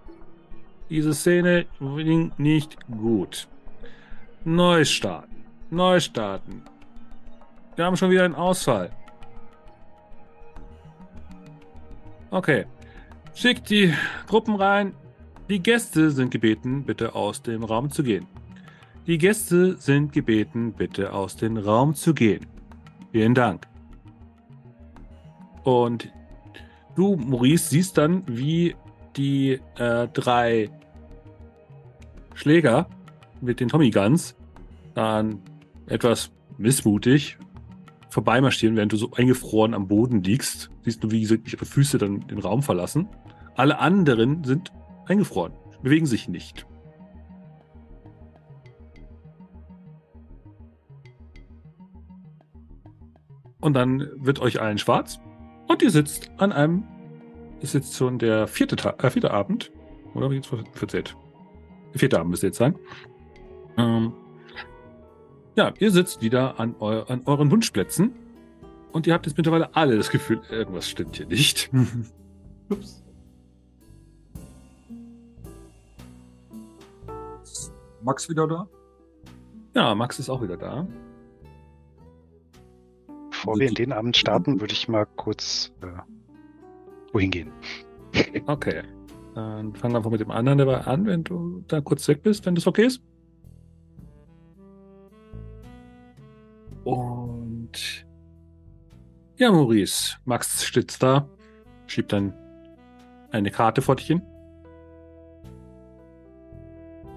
Diese 0.89 1.13
Szene 1.13 1.65
ging 1.79 2.31
nicht 2.37 2.77
gut. 2.87 3.47
Neustarten. 4.43 5.45
Neustarten. 5.69 6.63
Wir 7.75 7.85
haben 7.85 7.97
schon 7.97 8.11
wieder 8.11 8.23
einen 8.23 8.35
Ausfall. 8.35 8.91
Okay. 12.29 12.65
Schickt 13.35 13.69
die 13.69 13.93
Truppen 14.27 14.55
rein. 14.55 14.93
Die 15.49 15.61
Gäste 15.61 16.11
sind 16.11 16.29
gebeten, 16.31 16.83
bitte 16.83 17.15
aus 17.15 17.41
dem 17.41 17.63
Raum 17.63 17.89
zu 17.89 18.03
gehen. 18.03 18.27
Die 19.07 19.17
Gäste 19.17 19.75
sind 19.77 20.13
gebeten, 20.13 20.73
bitte 20.73 21.13
aus 21.13 21.35
dem 21.35 21.57
Raum 21.57 21.95
zu 21.95 22.13
gehen. 22.13 22.45
Vielen 23.11 23.33
Dank. 23.33 23.67
Und 25.63 26.11
du, 26.95 27.15
Maurice, 27.15 27.69
siehst 27.69 27.97
dann, 27.97 28.23
wie 28.27 28.75
die 29.17 29.59
äh, 29.77 30.07
drei 30.07 30.69
Schläger 32.33 32.87
mit 33.41 33.59
den 33.59 33.67
Tommy 33.67 33.89
Guns 33.89 34.35
dann 34.93 35.41
etwas 35.87 36.31
missmutig 36.57 37.37
vorbeimarschieren, 38.13 38.75
während 38.75 38.93
du 38.93 38.97
so 38.97 39.11
eingefroren 39.11 39.73
am 39.73 39.87
Boden 39.87 40.21
liegst. 40.21 40.69
Siehst 40.83 41.03
du, 41.03 41.11
wie 41.11 41.21
ihre 41.21 41.65
Füße 41.65 41.97
dann 41.97 42.27
den 42.27 42.39
Raum 42.39 42.61
verlassen. 42.61 43.09
Alle 43.55 43.79
anderen 43.79 44.43
sind 44.43 44.71
eingefroren, 45.05 45.53
bewegen 45.81 46.05
sich 46.05 46.27
nicht. 46.29 46.65
Und 53.59 53.73
dann 53.73 54.09
wird 54.17 54.39
euch 54.39 54.61
allen 54.61 54.77
schwarz 54.77 55.19
und 55.67 55.81
ihr 55.81 55.89
sitzt 55.89 56.31
an 56.37 56.51
einem, 56.51 56.83
ist 57.61 57.73
jetzt 57.73 57.95
schon 57.95 58.19
der 58.19 58.47
vierte, 58.47 58.75
Ta 58.75 58.95
äh, 58.99 59.09
vierte 59.09 59.31
Abend, 59.31 59.71
oder 60.13 60.29
wie 60.29 60.35
jetzt 60.35 60.51
verzählt? 60.73 61.15
Der 61.93 61.99
vierte 61.99 62.19
Abend 62.19 62.31
müsste 62.31 62.47
jetzt 62.47 62.57
sein. 62.57 62.75
Ähm, 63.77 64.13
ja, 65.55 65.73
ihr 65.79 65.91
sitzt 65.91 66.21
wieder 66.21 66.59
an, 66.59 66.75
eu 66.79 67.03
an 67.03 67.21
euren 67.25 67.51
Wunschplätzen 67.51 68.11
und 68.91 69.07
ihr 69.07 69.13
habt 69.13 69.25
jetzt 69.25 69.37
mittlerweile 69.37 69.75
alle 69.75 69.97
das 69.97 70.09
Gefühl, 70.09 70.41
irgendwas 70.49 70.89
stimmt 70.89 71.15
hier 71.15 71.27
nicht. 71.27 71.69
Ups. 72.69 73.03
Ist 77.43 77.73
Max 78.01 78.29
wieder 78.29 78.47
da? 78.47 78.67
Ja, 79.75 79.95
Max 79.95 80.19
ist 80.19 80.29
auch 80.29 80.41
wieder 80.41 80.57
da. 80.57 80.87
Bevor 83.29 83.59
wir 83.59 83.67
in 83.67 83.73
den 83.73 83.91
Abend 83.91 84.15
starten, 84.15 84.61
würde 84.61 84.73
ich 84.73 84.87
mal 84.87 85.05
kurz 85.05 85.71
äh, 85.81 85.87
wohin 87.11 87.31
gehen. 87.31 87.51
Okay. 88.45 88.83
Dann 89.33 89.73
fangen 89.73 89.93
wir 89.93 89.97
einfach 89.97 90.11
mit 90.11 90.21
dem 90.21 90.29
anderen 90.29 90.59
dabei 90.59 90.81
an, 90.81 91.07
wenn 91.07 91.23
du 91.23 91.63
da 91.67 91.81
kurz 91.81 92.07
weg 92.07 92.21
bist, 92.21 92.45
wenn 92.45 92.55
das 92.55 92.67
okay 92.67 92.85
ist. 92.85 93.01
Und 96.83 98.05
ja, 99.37 99.51
Maurice, 99.51 100.17
Max 100.25 100.63
stützt 100.63 101.01
da, 101.01 101.27
schiebt 101.87 102.13
dann 102.13 102.33
eine 103.31 103.51
Karte 103.51 103.81
vor 103.81 103.95
dich 103.95 104.07
hin. 104.07 104.21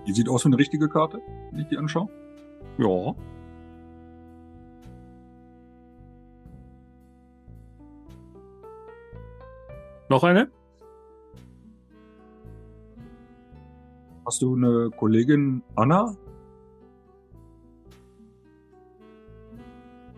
Die 0.07 0.13
sieht 0.13 0.29
aus 0.29 0.45
wie 0.45 0.49
eine 0.49 0.59
richtige 0.59 0.89
Karte, 0.89 1.21
wenn 1.51 1.61
ich 1.61 1.69
die 1.69 1.77
anschaue. 1.77 2.09
Ja. 2.79 3.15
Noch 10.09 10.23
eine? 10.23 10.49
Hast 14.25 14.43
du 14.43 14.55
eine 14.55 14.91
Kollegin 14.97 15.63
Anna 15.75 16.17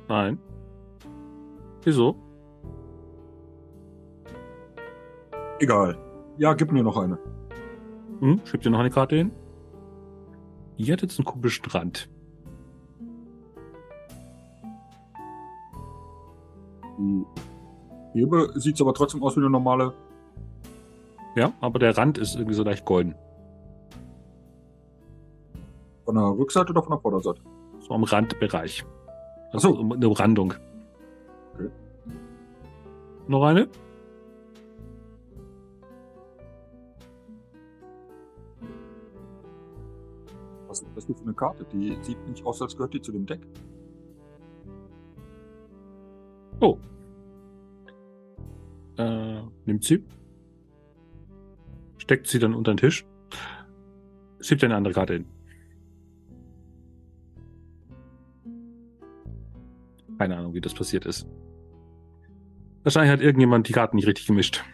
Nein. 0.08 0.38
Wieso? 1.82 2.16
Egal. 5.60 5.98
Ja, 6.38 6.54
gib 6.54 6.72
mir 6.72 6.82
noch 6.82 6.96
eine. 6.96 7.18
Hm, 8.20 8.40
schreib 8.44 8.62
dir 8.62 8.70
noch 8.70 8.78
eine 8.78 8.90
Karte 8.90 9.16
hin. 9.16 9.32
Hier 10.76 10.92
hat 10.92 11.02
jetzt 11.02 11.18
einen 11.18 11.26
komischen 11.26 11.66
Rand. 11.66 12.08
Die 16.98 18.20
Hebe 18.20 18.52
sieht 18.56 18.80
aber 18.80 18.94
trotzdem 18.94 19.22
aus 19.22 19.36
wie 19.36 19.40
eine 19.40 19.50
normale. 19.50 19.92
Ja, 21.36 21.52
aber 21.60 21.78
der 21.78 21.96
Rand 21.96 22.18
ist 22.18 22.34
irgendwie 22.34 22.54
so 22.54 22.64
leicht 22.64 22.84
golden. 22.84 23.14
Von 26.04 26.14
der 26.14 26.24
Rückseite 26.24 26.70
oder 26.70 26.82
von 26.82 26.92
der 26.92 27.00
Vorderseite? 27.00 27.40
So 27.80 27.94
am 27.94 28.02
Randbereich. 28.04 28.84
Also 29.52 29.70
Ach 29.70 29.76
so. 29.76 29.94
eine 29.94 30.08
Umrandung. 30.08 30.54
Okay. 31.54 31.70
Noch 33.28 33.44
eine? 33.44 33.68
Was 40.66 40.82
ist 40.82 40.96
das 40.96 41.04
für 41.06 41.22
eine 41.22 41.32
Karte? 41.32 41.64
Die 41.72 41.96
sieht 42.02 42.18
nicht 42.28 42.44
aus, 42.44 42.60
als 42.60 42.76
gehört 42.76 42.92
die 42.92 43.00
zu 43.00 43.12
dem 43.12 43.24
Deck. 43.24 43.40
Oh. 46.60 46.78
Äh, 48.98 49.42
nimmt 49.64 49.84
sie. 49.84 50.04
Steckt 51.98 52.26
sie 52.26 52.38
dann 52.38 52.54
unter 52.54 52.72
den 52.72 52.78
Tisch. 52.78 53.06
Schiebt 54.40 54.62
eine 54.64 54.76
andere 54.76 54.94
Karte 54.94 55.14
hin. 55.14 55.26
Keine 60.18 60.36
Ahnung, 60.36 60.54
wie 60.54 60.60
das 60.60 60.74
passiert 60.74 61.06
ist. 61.06 61.26
Wahrscheinlich 62.82 63.12
hat 63.12 63.20
irgendjemand 63.20 63.68
die 63.68 63.72
Karten 63.72 63.96
nicht 63.96 64.06
richtig 64.06 64.26
gemischt. 64.26 64.64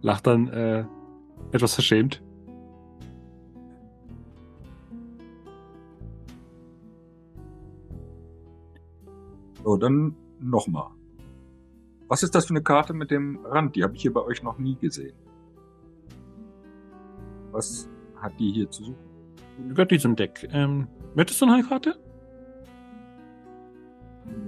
Lacht 0.00 0.26
dann 0.26 0.48
äh, 0.48 0.84
etwas 1.52 1.74
verschämt. 1.74 2.22
So, 9.64 9.76
dann 9.76 10.14
nochmal. 10.40 10.90
Was 12.08 12.22
ist 12.22 12.34
das 12.34 12.46
für 12.46 12.50
eine 12.50 12.62
Karte 12.62 12.92
mit 12.92 13.10
dem 13.10 13.44
Rand? 13.44 13.76
Die 13.76 13.82
habe 13.82 13.94
ich 13.94 14.02
hier 14.02 14.12
bei 14.12 14.20
euch 14.20 14.42
noch 14.42 14.58
nie 14.58 14.76
gesehen. 14.76 15.16
Was 17.52 17.88
hat 18.16 18.38
die 18.38 18.52
hier 18.52 18.70
zu 18.70 18.84
suchen? 18.84 19.68
Gehört 19.68 19.90
diesem 19.90 20.16
Deck. 20.16 20.48
Ähm, 20.52 20.88
möchtest 21.14 21.40
du 21.40 21.46
eine 21.46 21.62
Karte? 21.62 21.98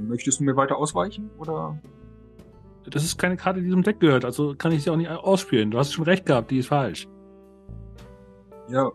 Möchtest 0.07 0.41
du 0.41 0.45
mir 0.45 0.57
weiter 0.57 0.77
ausweichen? 0.77 1.31
Oder? 1.39 1.79
Das 2.91 3.05
ist 3.05 3.19
keine 3.19 3.37
Karte, 3.37 3.61
die 3.61 3.67
diesem 3.67 3.83
Deck 3.83 4.01
gehört, 4.01 4.25
also 4.25 4.55
kann 4.57 4.73
ich 4.73 4.83
sie 4.83 4.91
auch 4.91 4.97
nicht 4.97 5.09
ausspielen. 5.09 5.71
Du 5.71 5.79
hast 5.79 5.93
schon 5.93 6.05
recht 6.05 6.27
gehabt, 6.27 6.51
die 6.51 6.59
ist 6.59 6.69
falsch. 6.69 7.09
Ja. 8.69 8.91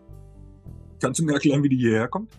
Kannst 1.00 1.20
du 1.20 1.24
mir 1.24 1.32
erklären, 1.32 1.62
wie 1.62 1.68
die 1.68 1.76
hierher 1.76 2.08
kommt? 2.08 2.30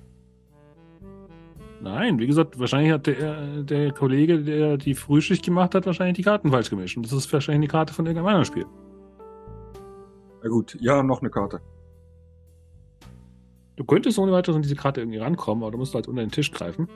Nein, 1.81 2.19
wie 2.19 2.27
gesagt, 2.27 2.59
wahrscheinlich 2.59 2.91
hat 2.91 3.07
der, 3.07 3.63
der 3.63 3.91
Kollege, 3.91 4.43
der 4.43 4.77
die 4.77 4.93
Frühschicht 4.93 5.43
gemacht 5.43 5.73
hat, 5.73 5.87
wahrscheinlich 5.87 6.15
die 6.15 6.23
Karten 6.23 6.51
falsch 6.51 6.69
gemischt. 6.69 6.95
Und 6.95 7.03
das 7.03 7.11
ist 7.11 7.31
wahrscheinlich 7.33 7.69
eine 7.69 7.71
Karte 7.71 7.93
von 7.93 8.05
irgendeinem 8.05 8.27
anderen 8.27 8.45
Spiel. 8.45 8.65
Na 10.43 10.49
gut, 10.49 10.77
ja, 10.79 11.01
noch 11.01 11.21
eine 11.21 11.31
Karte. 11.31 11.59
Du 13.77 13.83
könntest 13.83 14.19
ohne 14.19 14.31
weiteres 14.31 14.55
an 14.55 14.61
diese 14.61 14.75
Karte 14.75 15.01
irgendwie 15.01 15.17
rankommen, 15.17 15.63
aber 15.63 15.71
du 15.71 15.79
musst 15.79 15.95
halt 15.95 16.07
unter 16.07 16.21
den 16.21 16.29
Tisch 16.29 16.51
greifen. 16.51 16.87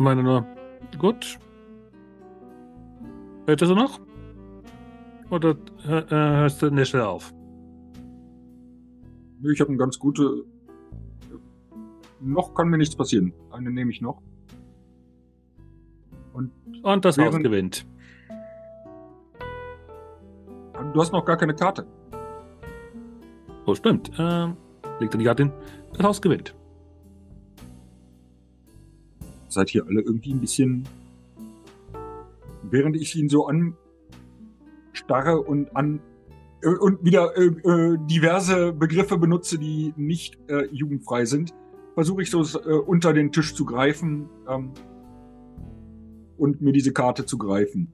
Meine 0.00 0.22
nur, 0.22 0.46
gut. 0.98 1.38
Hörst 3.46 3.62
du 3.62 3.74
noch? 3.74 4.00
Oder 5.30 5.56
äh, 5.86 5.98
äh, 5.98 6.10
hörst 6.10 6.62
du 6.62 6.70
nicht 6.70 6.94
auf? 6.96 7.32
Nö, 9.40 9.52
Ich 9.52 9.60
habe 9.60 9.68
eine 9.70 9.78
ganz 9.78 9.98
gute. 9.98 10.44
Noch 12.20 12.54
kann 12.54 12.68
mir 12.68 12.76
nichts 12.78 12.94
passieren. 12.96 13.32
Eine 13.50 13.70
nehme 13.70 13.90
ich 13.90 14.00
noch. 14.02 14.20
Und 16.82 17.04
das 17.04 17.16
Haus 17.18 17.24
Während- 17.26 17.44
gewinnt. 17.44 17.86
Du 20.92 21.00
hast 21.00 21.12
noch 21.12 21.24
gar 21.24 21.36
keine 21.36 21.54
Karte. 21.54 21.86
Oh, 23.66 23.74
stimmt. 23.74 24.10
Ähm, 24.18 24.56
legt 24.98 25.14
er 25.14 25.18
die 25.18 25.24
Karte 25.24 25.42
hin. 25.44 25.52
Das 25.92 26.02
Haus 26.02 26.22
gewinnt. 26.22 26.54
Seid 29.50 29.68
hier 29.68 29.84
alle 29.86 30.00
irgendwie 30.00 30.32
ein 30.32 30.40
bisschen. 30.40 30.88
Während 32.62 32.96
ich 32.96 33.16
ihn 33.16 33.28
so 33.28 33.48
anstarre 33.48 35.40
und 35.40 35.76
an 35.76 36.00
äh, 36.62 36.68
und 36.68 37.04
wieder 37.04 37.36
äh, 37.36 37.46
äh, 37.46 37.98
diverse 38.06 38.72
Begriffe 38.72 39.18
benutze, 39.18 39.58
die 39.58 39.92
nicht 39.96 40.38
äh, 40.48 40.66
jugendfrei 40.70 41.24
sind, 41.24 41.54
versuche 41.94 42.22
ich 42.22 42.30
so 42.30 42.42
äh, 42.42 42.74
unter 42.74 43.12
den 43.12 43.32
Tisch 43.32 43.54
zu 43.54 43.64
greifen 43.64 44.28
ähm, 44.48 44.72
und 46.36 46.60
mir 46.60 46.72
diese 46.72 46.92
Karte 46.92 47.26
zu 47.26 47.38
greifen. 47.38 47.92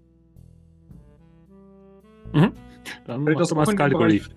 Dann 3.06 3.24
Fällt 3.24 3.40
das 3.40 3.52
auch 3.52 3.68
in. 3.68 3.76
Bereich, 3.76 4.28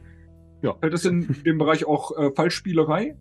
fällt 0.79 0.93
das 0.93 1.05
in 1.05 1.35
dem 1.45 1.57
Bereich 1.57 1.85
auch 1.85 2.11
Falschspielerei? 2.35 3.17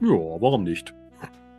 Ja, 0.00 0.08
warum 0.08 0.64
nicht? 0.64 0.94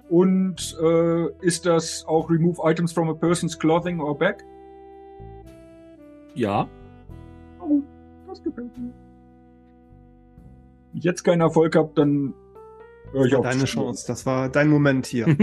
Und 0.10 0.76
äh, 0.81 1.27
ist 1.45 1.65
das 1.65 2.03
auch 2.06 2.30
Remove 2.30 2.60
Items 2.64 2.91
from 2.91 3.10
a 3.10 3.14
person's 3.14 3.57
clothing 3.57 3.99
or 3.99 4.18
bag? 4.18 4.44
Ja. 6.34 6.68
Oh, 7.60 7.81
das 8.27 8.41
gefällt 8.41 8.76
mir. 8.77 8.94
Wenn 10.91 10.98
ich 10.98 11.03
jetzt 11.03 11.23
keinen 11.23 11.41
Erfolg 11.41 11.76
habe, 11.76 11.91
dann 11.94 12.34
höre 13.11 13.26
ich 13.26 13.36
auf. 13.36 13.44
Deine 13.44 13.65
Chance, 13.65 14.07
das 14.07 14.26
war 14.26 14.49
dein 14.49 14.69
Moment 14.69 15.06
hier. 15.06 15.27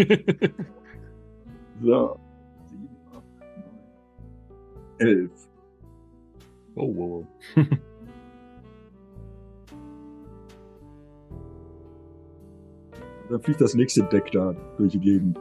So. 1.82 2.18
Sieben, 2.70 2.88
acht, 3.12 3.22
neun, 3.38 5.08
Elf. 5.08 5.30
oh, 6.74 6.96
wow, 6.96 7.26
Dann 13.28 13.40
fliegt 13.40 13.60
das 13.60 13.74
nächste 13.74 14.02
Deck 14.04 14.30
da 14.32 14.54
durch 14.78 14.92
die 14.92 15.00
Gegend. 15.00 15.38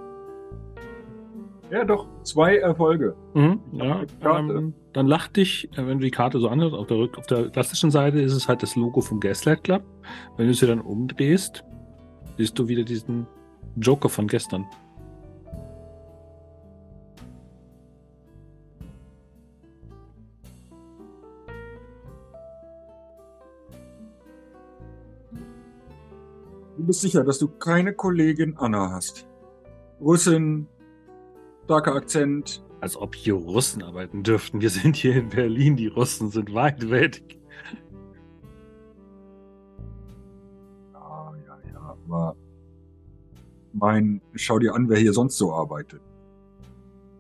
Ja, 1.71 1.83
doch, 1.83 2.07
zwei 2.23 2.57
Erfolge. 2.57 3.15
Mhm, 3.33 3.59
ja, 3.73 4.03
ähm, 4.21 4.73
dann 4.93 5.07
lacht 5.07 5.35
dich, 5.35 5.69
äh, 5.73 5.87
wenn 5.87 5.97
du 5.97 6.05
die 6.05 6.11
Karte 6.11 6.39
so 6.39 6.47
anhörst, 6.47 6.75
auf 6.75 6.87
der, 6.87 6.97
Rück 6.97 7.17
auf 7.17 7.25
der 7.25 7.49
klassischen 7.49 7.89
Seite 7.89 8.21
ist 8.21 8.33
es 8.33 8.47
halt 8.47 8.61
das 8.61 8.75
Logo 8.75 9.01
vom 9.01 9.19
Gaslight 9.19 9.63
Club. 9.63 9.83
Wenn 10.37 10.47
du 10.47 10.53
sie 10.53 10.67
dann 10.67 10.79
umdrehst, 10.79 11.63
siehst 12.37 12.57
du 12.59 12.67
wieder 12.67 12.83
diesen 12.83 13.25
Joker 13.77 14.09
von 14.09 14.27
gestern. 14.27 14.65
Du 26.77 26.83
bist 26.85 27.01
sicher, 27.01 27.23
dass 27.23 27.39
du 27.39 27.47
keine 27.47 27.93
Kollegin 27.93 28.57
Anna 28.57 28.91
hast. 28.91 29.27
Russin, 30.01 30.67
starker 31.63 31.95
Akzent. 31.95 32.63
Als 32.81 32.97
ob 32.97 33.15
hier 33.15 33.35
Russen 33.35 33.81
arbeiten 33.81 34.23
dürften. 34.23 34.59
Wir 34.59 34.69
sind 34.69 34.95
hier 34.97 35.15
in 35.15 35.29
Berlin, 35.29 35.77
die 35.77 35.87
Russen 35.87 36.29
sind 36.31 36.53
weit 36.53 36.89
weg. 36.89 37.39
Ja, 40.93 41.33
ja, 41.47 41.57
ja, 41.71 41.97
aber 42.03 42.35
mein, 43.71 44.21
schau 44.33 44.59
dir 44.59 44.75
an, 44.75 44.89
wer 44.89 44.97
hier 44.97 45.13
sonst 45.13 45.37
so 45.37 45.53
arbeitet. 45.53 46.01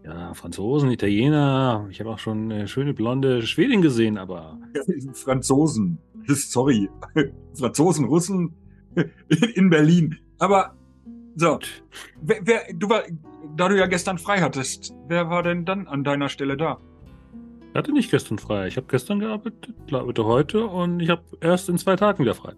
Ja, 0.03 0.33
Franzosen, 0.33 0.91
Italiener. 0.91 1.87
Ich 1.89 1.99
habe 2.01 2.11
auch 2.11 2.19
schon 2.19 2.51
eine 2.51 2.67
schöne 2.67 2.93
blonde 2.93 3.41
Schwedin 3.41 3.81
gesehen, 3.81 4.17
aber 4.17 4.59
Franzosen. 5.13 5.97
Sorry. 6.27 6.89
Franzosen, 7.53 8.05
Russen 8.05 8.53
in 9.55 9.69
Berlin. 9.69 10.17
Aber 10.39 10.75
so, 11.35 11.59
wer, 12.21 12.39
wer, 12.43 12.61
du 12.73 12.89
war, 12.89 13.03
da 13.55 13.67
du 13.67 13.77
ja 13.77 13.87
gestern 13.87 14.17
frei 14.17 14.39
hattest, 14.39 14.93
wer 15.07 15.29
war 15.29 15.43
denn 15.43 15.65
dann 15.65 15.87
an 15.87 16.03
deiner 16.03 16.29
Stelle 16.29 16.57
da? 16.57 16.79
ich 17.75 17.77
hatte 17.77 17.91
nicht 17.91 18.09
gestern 18.09 18.37
frei. 18.37 18.67
Ich 18.67 18.77
habe 18.77 18.87
gestern 18.87 19.19
gearbeitet, 19.19 19.75
arbeite 19.91 20.23
heute 20.23 20.65
und 20.65 21.01
ich 21.01 21.09
habe 21.09 21.23
erst 21.41 21.67
in 21.67 21.77
zwei 21.77 21.97
Tagen 21.97 22.19
wieder 22.19 22.33
frei. 22.33 22.53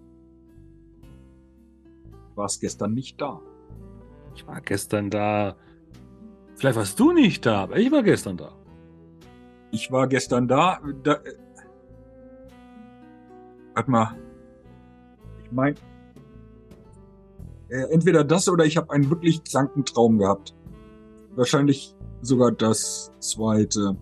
Du 2.12 2.36
warst 2.36 2.62
gestern 2.62 2.94
nicht 2.94 3.20
da. 3.20 3.42
Ich 4.36 4.46
war 4.46 4.62
gestern 4.62 5.10
da. 5.10 5.56
Vielleicht 6.54 6.78
warst 6.78 7.00
du 7.00 7.14
nicht 7.14 7.44
da, 7.48 7.64
aber 7.64 7.78
ich 7.78 7.92
war 7.92 8.04
gestern 8.04 8.38
da. 8.38 8.54
Ich 9.72 9.92
war 9.92 10.06
gestern 10.06 10.48
da. 10.48 10.80
da 11.02 11.14
äh, 11.14 11.34
warte 13.74 13.90
mal. 13.90 14.16
Ich 15.44 15.52
meine, 15.52 15.76
äh, 17.70 17.92
entweder 17.92 18.24
das 18.24 18.50
oder 18.50 18.66
ich 18.66 18.78
habe 18.78 18.92
einen 18.92 19.10
wirklich 19.10 19.44
kranken 19.44 19.86
Traum 19.86 20.18
gehabt. 20.18 20.54
Wahrscheinlich 21.36 21.96
sogar 22.22 22.52
das 22.52 23.12
zweite. 23.20 23.98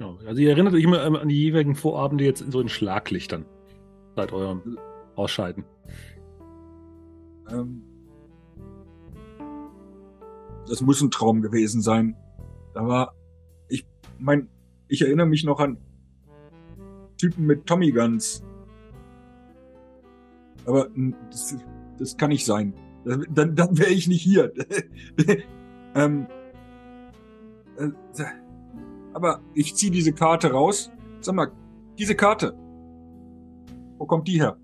Ja, 0.00 0.16
also 0.26 0.40
ihr 0.40 0.50
erinnert 0.50 0.74
euch 0.74 0.82
immer 0.82 1.02
an 1.02 1.28
die 1.28 1.38
jeweiligen 1.38 1.76
Vorabende 1.76 2.24
jetzt 2.24 2.40
in 2.40 2.50
so 2.50 2.60
in 2.60 2.68
Schlaglichtern. 2.68 3.46
Seit 4.16 4.32
eurem 4.32 4.78
Ausscheiden. 5.16 5.64
Ähm, 7.50 7.82
das 10.68 10.80
muss 10.80 11.00
ein 11.00 11.10
Traum 11.10 11.42
gewesen 11.42 11.82
sein. 11.82 12.16
Da 12.72 12.86
war, 12.86 13.14
ich 13.68 13.86
mein, 14.18 14.48
ich 14.88 15.02
erinnere 15.02 15.26
mich 15.26 15.44
noch 15.44 15.60
an 15.60 15.78
Typen 17.18 17.46
mit 17.46 17.66
Tommy 17.66 17.90
Guns. 17.92 18.42
Aber 20.66 20.88
das, 21.30 21.56
das 21.98 22.16
kann 22.16 22.30
nicht 22.30 22.46
sein. 22.46 22.74
Dann, 23.04 23.54
dann 23.54 23.78
wäre 23.78 23.90
ich 23.90 24.08
nicht 24.08 24.22
hier. 24.22 24.52
ähm, 25.94 26.26
äh, 27.76 27.88
aber 29.12 29.40
ich 29.54 29.74
ziehe 29.74 29.92
diese 29.92 30.12
Karte 30.12 30.50
raus. 30.50 30.90
Sag 31.20 31.34
mal, 31.34 31.52
diese 31.98 32.14
Karte. 32.14 32.54
Wo 33.98 34.06
kommt 34.06 34.26
die 34.28 34.40
her? 34.40 34.56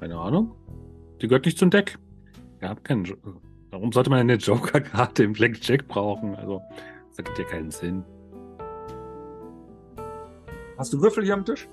Keine 0.00 0.16
Ahnung. 0.16 0.54
Die 1.20 1.28
gehört 1.28 1.46
nicht 1.46 1.58
zum 1.58 1.70
Deck. 1.70 1.98
Ihr 2.60 2.68
habt 2.68 2.84
keinen. 2.84 3.04
Jo 3.04 3.16
Warum 3.70 3.92
sollte 3.92 4.10
man 4.10 4.20
eine 4.20 4.36
Joker-Karte 4.36 5.24
im 5.24 5.32
Blackjack 5.32 5.86
brauchen? 5.88 6.34
Also, 6.36 6.62
das 7.08 7.18
ergibt 7.18 7.38
ja 7.38 7.44
keinen 7.44 7.70
Sinn. 7.70 8.04
Hast 10.78 10.92
du 10.92 11.02
Würfel 11.02 11.24
hier 11.24 11.34
am 11.34 11.44
Tisch? 11.44 11.68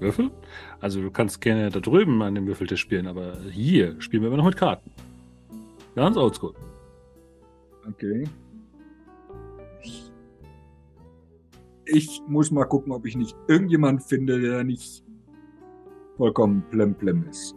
Würfel? 0.00 0.30
Also, 0.80 1.00
du 1.00 1.10
kannst 1.10 1.40
gerne 1.40 1.70
da 1.70 1.80
drüben 1.80 2.22
an 2.22 2.34
dem 2.34 2.46
Würfeltisch 2.46 2.80
spielen, 2.80 3.06
aber 3.06 3.38
hier 3.50 4.00
spielen 4.00 4.22
wir 4.22 4.28
immer 4.28 4.38
noch 4.38 4.44
mit 4.44 4.56
Karten. 4.56 4.90
Ganz 5.94 6.16
oldschool. 6.16 6.54
Okay. 7.88 8.24
Ich 11.86 12.22
muss 12.26 12.50
mal 12.50 12.64
gucken, 12.64 12.92
ob 12.92 13.06
ich 13.06 13.16
nicht 13.16 13.36
irgendjemand 13.46 14.02
finde, 14.02 14.40
der 14.40 14.64
nicht 14.64 15.04
vollkommen 16.16 16.64
plemplem 16.70 17.24
ist. 17.28 17.54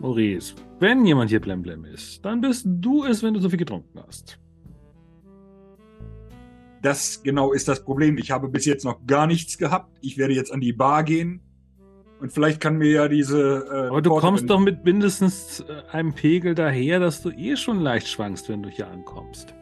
Maurice, 0.00 0.54
wenn 0.80 1.04
jemand 1.04 1.30
hier 1.30 1.40
blemblem 1.40 1.84
ist, 1.84 2.24
dann 2.24 2.40
bist 2.40 2.66
du 2.66 3.04
es, 3.04 3.22
wenn 3.22 3.34
du 3.34 3.40
so 3.40 3.48
viel 3.48 3.58
getrunken 3.58 4.00
hast. 4.06 4.40
Das 6.82 7.22
genau 7.22 7.52
ist 7.52 7.68
das 7.68 7.84
Problem. 7.84 8.18
Ich 8.18 8.32
habe 8.32 8.48
bis 8.48 8.64
jetzt 8.64 8.84
noch 8.84 9.06
gar 9.06 9.28
nichts 9.28 9.56
gehabt. 9.56 9.96
Ich 10.00 10.18
werde 10.18 10.34
jetzt 10.34 10.52
an 10.52 10.60
die 10.60 10.72
Bar 10.72 11.04
gehen. 11.04 11.40
Und 12.22 12.32
vielleicht 12.32 12.60
kann 12.60 12.78
mir 12.78 12.88
ja 12.88 13.08
diese. 13.08 13.66
Äh, 13.66 13.88
Aber 13.88 14.00
du 14.00 14.10
Porterin 14.10 14.34
kommst 14.34 14.48
doch 14.48 14.60
mit 14.60 14.84
mindestens 14.84 15.58
äh, 15.58 15.82
einem 15.90 16.12
Pegel 16.12 16.54
daher, 16.54 17.00
dass 17.00 17.20
du 17.20 17.30
eh 17.30 17.56
schon 17.56 17.80
leicht 17.80 18.06
schwankst, 18.06 18.48
wenn 18.48 18.62
du 18.62 18.68
hier 18.68 18.86
ankommst. 18.86 19.52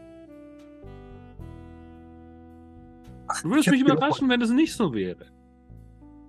Ach, 3.28 3.40
du 3.40 3.48
würdest 3.48 3.70
mich 3.70 3.80
überraschen, 3.80 4.28
wenn 4.28 4.42
es 4.42 4.50
nicht 4.50 4.74
so 4.74 4.92
wäre. 4.92 5.24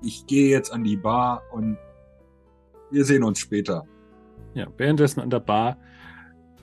Ich 0.03 0.25
gehe 0.25 0.49
jetzt 0.49 0.71
an 0.71 0.85
die 0.85 0.95
Bar 0.95 1.43
und 1.51 1.77
wir 2.91 3.03
sehen 3.03 3.25
uns 3.25 3.39
später. 3.39 3.83
Ja, 4.53 4.67
währenddessen 4.77 5.19
an 5.19 5.31
der 5.31 5.41
Bar 5.41 5.77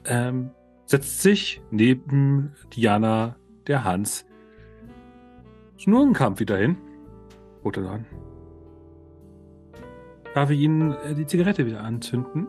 ähm, 0.07 0.51
setzt 0.87 1.21
sich 1.21 1.61
neben 1.71 2.55
Diana 2.75 3.37
der 3.67 3.85
Hans 3.85 4.25
Schnurrenkampf 5.77 6.41
wieder 6.41 6.57
hin. 6.57 6.79
Oder 7.65 7.83
dann. 7.83 8.07
Darf 10.39 10.51
ich 10.51 10.61
Ihnen 10.61 10.93
äh, 10.93 11.17
die 11.17 11.27
Zigarette 11.27 11.67
wieder 11.67 11.81
anzünden? 11.81 12.47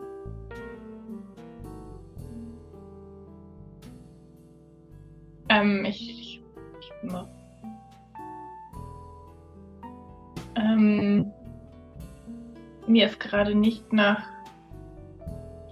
Ähm, 5.48 5.84
ich. 5.84 6.08
ich, 6.08 6.42
ich 6.78 6.92
ähm, 10.54 11.32
mir 12.86 13.06
ist 13.06 13.18
gerade 13.18 13.56
nicht 13.56 13.92
nach 13.92 14.22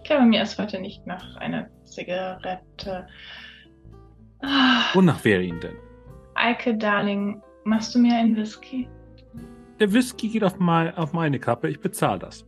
glaube, 0.08 0.24
mir 0.24 0.42
ist 0.42 0.58
heute 0.58 0.80
nicht 0.80 1.06
nach 1.06 1.36
einer 1.36 1.68
Zigarette. 1.84 3.06
Ah. 4.40 4.80
Wonach 4.94 5.24
wäre 5.24 5.42
Ihnen 5.42 5.60
denn? 5.60 5.76
Eike, 6.34 6.76
Darling, 6.76 7.42
machst 7.64 7.94
du 7.94 7.98
mir 7.98 8.16
einen 8.16 8.34
Whisky? 8.34 8.88
Der 9.80 9.92
Whisky 9.92 10.28
geht 10.28 10.44
auf, 10.44 10.58
mein, 10.58 10.94
auf 10.96 11.12
meine 11.12 11.38
Kappe. 11.38 11.68
Ich 11.68 11.80
bezahle 11.80 12.18
das. 12.18 12.44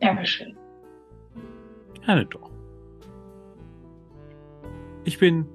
Dankeschön. 0.00 0.56
Gerne 2.04 2.26
doch. 2.26 2.50
Ich 5.04 5.18
bin 5.18 5.46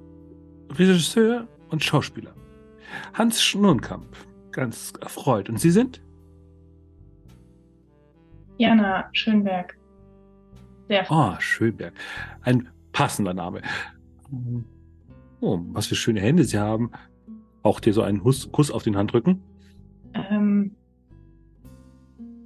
Regisseur 0.71 1.47
und 1.69 1.83
Schauspieler. 1.83 2.33
Hans 3.13 3.41
Schnurnkamp. 3.43 4.07
Ganz 4.51 4.93
erfreut. 5.01 5.49
Und 5.49 5.59
Sie 5.59 5.69
sind? 5.69 6.01
Jana 8.57 9.09
Schönberg. 9.13 9.77
Sehr 10.87 11.05
oh, 11.09 11.35
Schönberg. 11.39 11.93
Ein 12.41 12.69
passender 12.91 13.33
Name. 13.33 13.61
Oh, 15.41 15.59
was 15.71 15.87
für 15.87 15.95
schöne 15.95 16.19
Hände 16.19 16.43
Sie 16.43 16.57
haben. 16.57 16.91
Auch 17.61 17.79
dir 17.79 17.93
so 17.93 18.01
einen 18.01 18.23
Kuss 18.23 18.71
auf 18.71 18.83
den 18.83 18.97
Handrücken? 18.97 19.43
Ähm, 20.13 20.75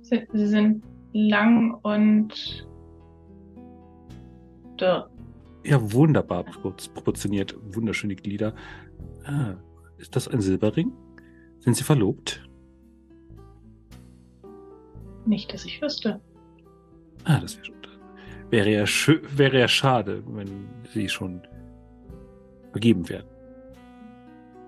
sie, 0.01 0.27
sie 0.31 0.47
sind 0.47 0.83
lang 1.13 1.75
und 1.83 2.67
dürr. 4.79 5.09
Ja, 5.65 5.93
wunderbar 5.93 6.43
proportioniert. 6.43 7.55
Wunderschöne 7.75 8.15
Glieder. 8.15 8.53
Ah, 9.25 9.55
ist 9.97 10.15
das 10.15 10.27
ein 10.27 10.41
Silberring? 10.41 10.91
Sind 11.59 11.77
Sie 11.77 11.83
verlobt? 11.83 12.43
Nicht, 15.25 15.53
dass 15.53 15.63
ich 15.63 15.81
wüsste. 15.81 16.19
Ah, 17.23 17.39
das 17.39 17.55
wäre 17.55 17.65
schon. 17.65 17.83
Wäre 18.53 18.69
ja, 18.69 18.85
wäre 19.35 19.59
ja 19.61 19.67
schade, 19.67 20.21
wenn 20.27 20.67
sie 20.93 21.09
schon 21.09 21.41
vergeben 22.71 23.09
werden. 23.09 23.27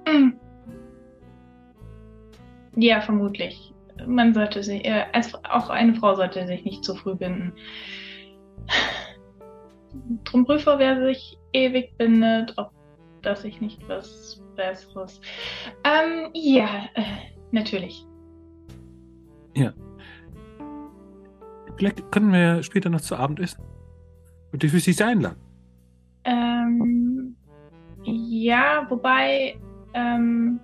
Hm. 0.08 0.40
Ja, 2.76 3.02
vermutlich. 3.02 3.73
Man 4.06 4.34
sollte 4.34 4.61
sich, 4.61 4.85
äh, 4.85 5.06
als, 5.14 5.34
auch 5.45 5.69
eine 5.69 5.95
Frau 5.95 6.15
sollte 6.15 6.45
sich 6.47 6.65
nicht 6.65 6.84
zu 6.84 6.95
früh 6.95 7.15
binden. 7.15 7.53
Drum 10.26 10.45
prüfe, 10.45 10.76
wer 10.77 11.06
sich 11.06 11.38
ewig 11.53 11.97
bindet, 11.97 12.53
ob 12.57 12.72
das 13.22 13.41
sich 13.43 13.61
nicht 13.61 13.88
was 13.88 14.41
Besseres. 14.56 15.22
Ähm, 15.84 16.30
ja, 16.34 16.85
äh, 16.95 17.03
natürlich. 17.52 18.06
Ja. 19.56 19.73
Vielleicht 21.77 22.11
können 22.11 22.31
wir 22.31 22.64
später 22.64 22.89
noch 22.89 23.02
zu 23.02 23.15
Abend 23.15 23.39
essen. 23.39 23.64
Und 24.52 24.64
ich 24.64 24.72
will 24.72 24.80
Sie 24.80 25.03
einladen. 25.03 25.39
Ähm, 26.23 27.35
ja, 28.03 28.85
wobei, 28.89 29.57
ähm, 29.93 30.60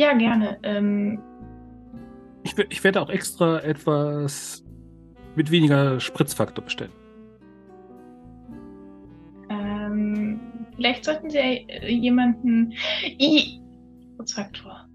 ja, 0.00 0.14
gerne. 0.14 0.58
Ähm, 0.62 1.20
ich, 2.42 2.58
ich 2.58 2.82
werde 2.82 3.02
auch 3.02 3.10
extra 3.10 3.60
etwas 3.60 4.64
mit 5.36 5.50
weniger 5.50 6.00
Spritzfaktor 6.00 6.64
bestellen. 6.64 6.92
Ähm, 9.50 10.40
vielleicht 10.74 11.04
sollten 11.04 11.28
Sie 11.28 11.66
jemanden. 11.86 12.72
I 13.20 13.60
Spritzfaktor. 14.14 14.86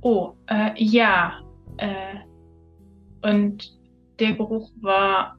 Oh, 0.00 0.32
äh, 0.46 0.70
ja. 0.82 1.40
Äh, 1.76 2.16
und 3.22 3.76
der 4.18 4.32
Geruch 4.32 4.70
war 4.80 5.36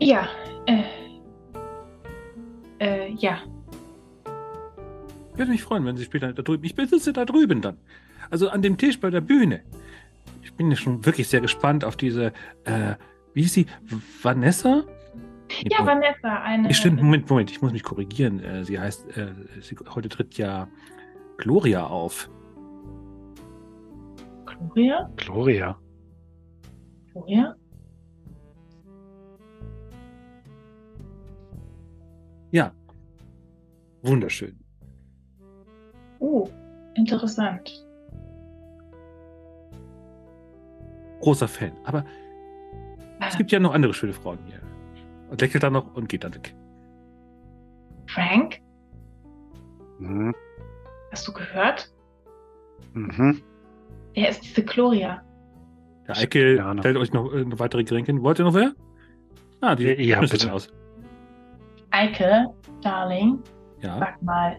Ja, 0.00 0.28
äh, 0.66 0.82
äh, 2.80 3.12
ja. 3.12 3.38
Ich 5.34 5.38
würde 5.38 5.50
mich 5.50 5.64
freuen, 5.64 5.84
wenn 5.84 5.96
Sie 5.96 6.04
später 6.04 6.32
da 6.32 6.42
drüben. 6.42 6.64
Ich 6.64 6.76
sitze 6.76 7.12
da 7.12 7.24
drüben 7.24 7.60
dann. 7.60 7.76
Also 8.30 8.50
an 8.50 8.62
dem 8.62 8.78
Tisch 8.78 9.00
bei 9.00 9.10
der 9.10 9.20
Bühne. 9.20 9.62
Ich 10.42 10.54
bin 10.54 10.70
ja 10.70 10.76
schon 10.76 11.04
wirklich 11.04 11.26
sehr 11.26 11.40
gespannt 11.40 11.84
auf 11.84 11.96
diese, 11.96 12.32
äh, 12.62 12.94
wie 13.32 13.42
hieß 13.42 13.52
sie? 13.52 13.66
Vanessa? 14.22 14.84
Ja, 15.64 15.80
Moment. 15.80 16.04
Vanessa, 16.04 16.42
eine. 16.42 16.72
Stimmt, 16.72 17.02
Moment, 17.02 17.28
Moment, 17.28 17.50
ich 17.50 17.60
muss 17.60 17.72
mich 17.72 17.82
korrigieren. 17.82 18.38
Äh, 18.38 18.64
sie 18.64 18.78
heißt, 18.78 19.16
äh, 19.16 19.32
sie, 19.60 19.76
heute 19.92 20.08
tritt 20.08 20.38
ja 20.38 20.68
Gloria 21.36 21.84
auf. 21.84 22.30
Gloria? 24.46 25.10
Gloria. 25.16 25.76
Gloria? 27.12 27.56
Ja. 32.52 32.72
Wunderschön. 34.02 34.63
Oh, 36.24 36.48
interessant. 36.94 37.84
Großer 41.20 41.48
Fan. 41.48 41.72
Aber 41.84 42.04
es 43.28 43.36
gibt 43.36 43.52
ja 43.52 43.60
noch 43.60 43.74
andere 43.74 43.92
schöne 43.92 44.14
Frauen 44.14 44.38
hier. 44.46 44.60
Und 45.30 45.40
lächelt 45.42 45.62
dann 45.62 45.74
noch 45.74 45.94
und 45.94 46.08
geht 46.08 46.24
dann 46.24 46.34
weg. 46.34 46.54
Frank, 48.06 48.60
Mhm. 49.98 50.34
hast 51.12 51.28
du 51.28 51.32
gehört? 51.32 51.92
Mhm. 52.94 53.42
Wer 54.14 54.28
ist 54.30 54.42
diese 54.44 54.64
Gloria? 54.64 55.22
Der 56.08 56.16
Eike 56.18 56.56
Ja, 56.56 56.74
stellt 56.78 56.96
euch 56.96 57.12
noch 57.12 57.32
äh, 57.32 57.44
weitere 57.58 57.82
Getränke. 57.84 58.22
Wollt 58.22 58.38
ihr 58.38 58.44
noch 58.46 58.54
wer? 58.54 58.72
Ah, 59.60 59.74
die 59.74 59.84
Ja, 60.04 60.20
bitte. 60.20 60.52
aus. 60.52 60.68
Eike, 61.90 62.46
Darling, 62.82 63.38
Ja, 63.80 63.98
sag 63.98 64.20
mal, 64.22 64.56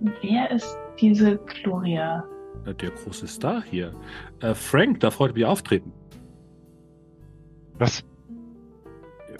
wer 0.00 0.50
ist 0.50 0.76
diese 1.00 1.36
Gloria? 1.38 2.24
der 2.66 2.90
große 2.90 3.26
Star 3.26 3.62
hier. 3.62 3.94
Äh, 4.40 4.54
Frank 4.54 5.00
darf 5.00 5.18
heute 5.18 5.34
wieder 5.34 5.48
auftreten. 5.48 5.92
Was? 7.78 8.04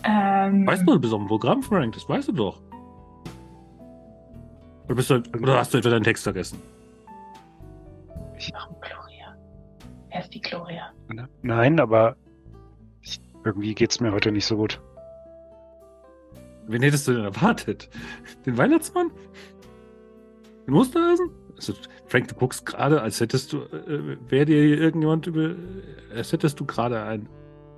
Ähm, 0.05 0.67
Weißt 0.67 0.83
du, 0.87 0.95
du 0.95 1.01
bist 1.01 1.13
auf 1.13 1.21
dem 1.21 1.29
Programm, 1.29 1.63
Frank, 1.63 1.93
das 1.95 2.09
weißt 2.09 2.29
du 2.29 2.33
doch. 2.33 2.63
Oder, 4.87 4.95
bist 4.95 5.11
du, 5.11 5.23
oder 5.39 5.59
hast 5.59 5.75
du 5.75 5.79
etwa 5.79 5.91
deinen 5.91 6.05
Text 6.05 6.25
vergessen? 6.25 6.61
Warum 8.53 8.77
Gloria? 8.81 9.37
Wer 10.09 10.21
ist 10.21 10.35
die 10.35 10.41
Gloria? 10.41 10.91
Nein, 11.43 11.79
aber 11.79 12.17
ich, 13.03 13.21
irgendwie 13.45 13.75
geht's 13.75 14.01
mir 14.01 14.13
heute 14.13 14.33
nicht 14.33 14.47
so 14.47 14.57
gut. 14.57 14.81
Wen 16.67 16.83
hättest 16.83 17.07
du 17.07 17.13
denn 17.13 17.25
erwartet? 17.25 17.91
Den 18.47 18.57
Weihnachtsmann? 18.57 19.11
Den 20.71 20.77
Musterhasen? 20.77 21.31
Also, 21.57 21.75
Frank, 22.07 22.29
du 22.29 22.35
guckst 22.37 22.65
gerade, 22.65 23.03
als 23.03 23.21
hättest 23.21 23.53
du, 23.53 23.59
äh, 23.59 24.17
wäre 24.31 24.47
dir 24.47 24.79
irgendjemand 24.79 25.27
über, 25.27 25.57
als 26.15 26.33
hättest 26.33 26.61
du 26.61 26.65
gerade 26.65 27.03
ein 27.03 27.29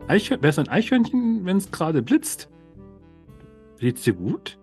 Eichhörnchen, 0.09 0.43
wär's 0.43 0.59
ein 0.59 0.69
Eichhörnchen, 0.69 1.47
wenn 1.47 1.57
es 1.57 1.71
gerade 1.71 2.03
blitzt? 2.03 2.51
Geht's 3.79 4.03
dir 4.03 4.13
gut? 4.13 4.59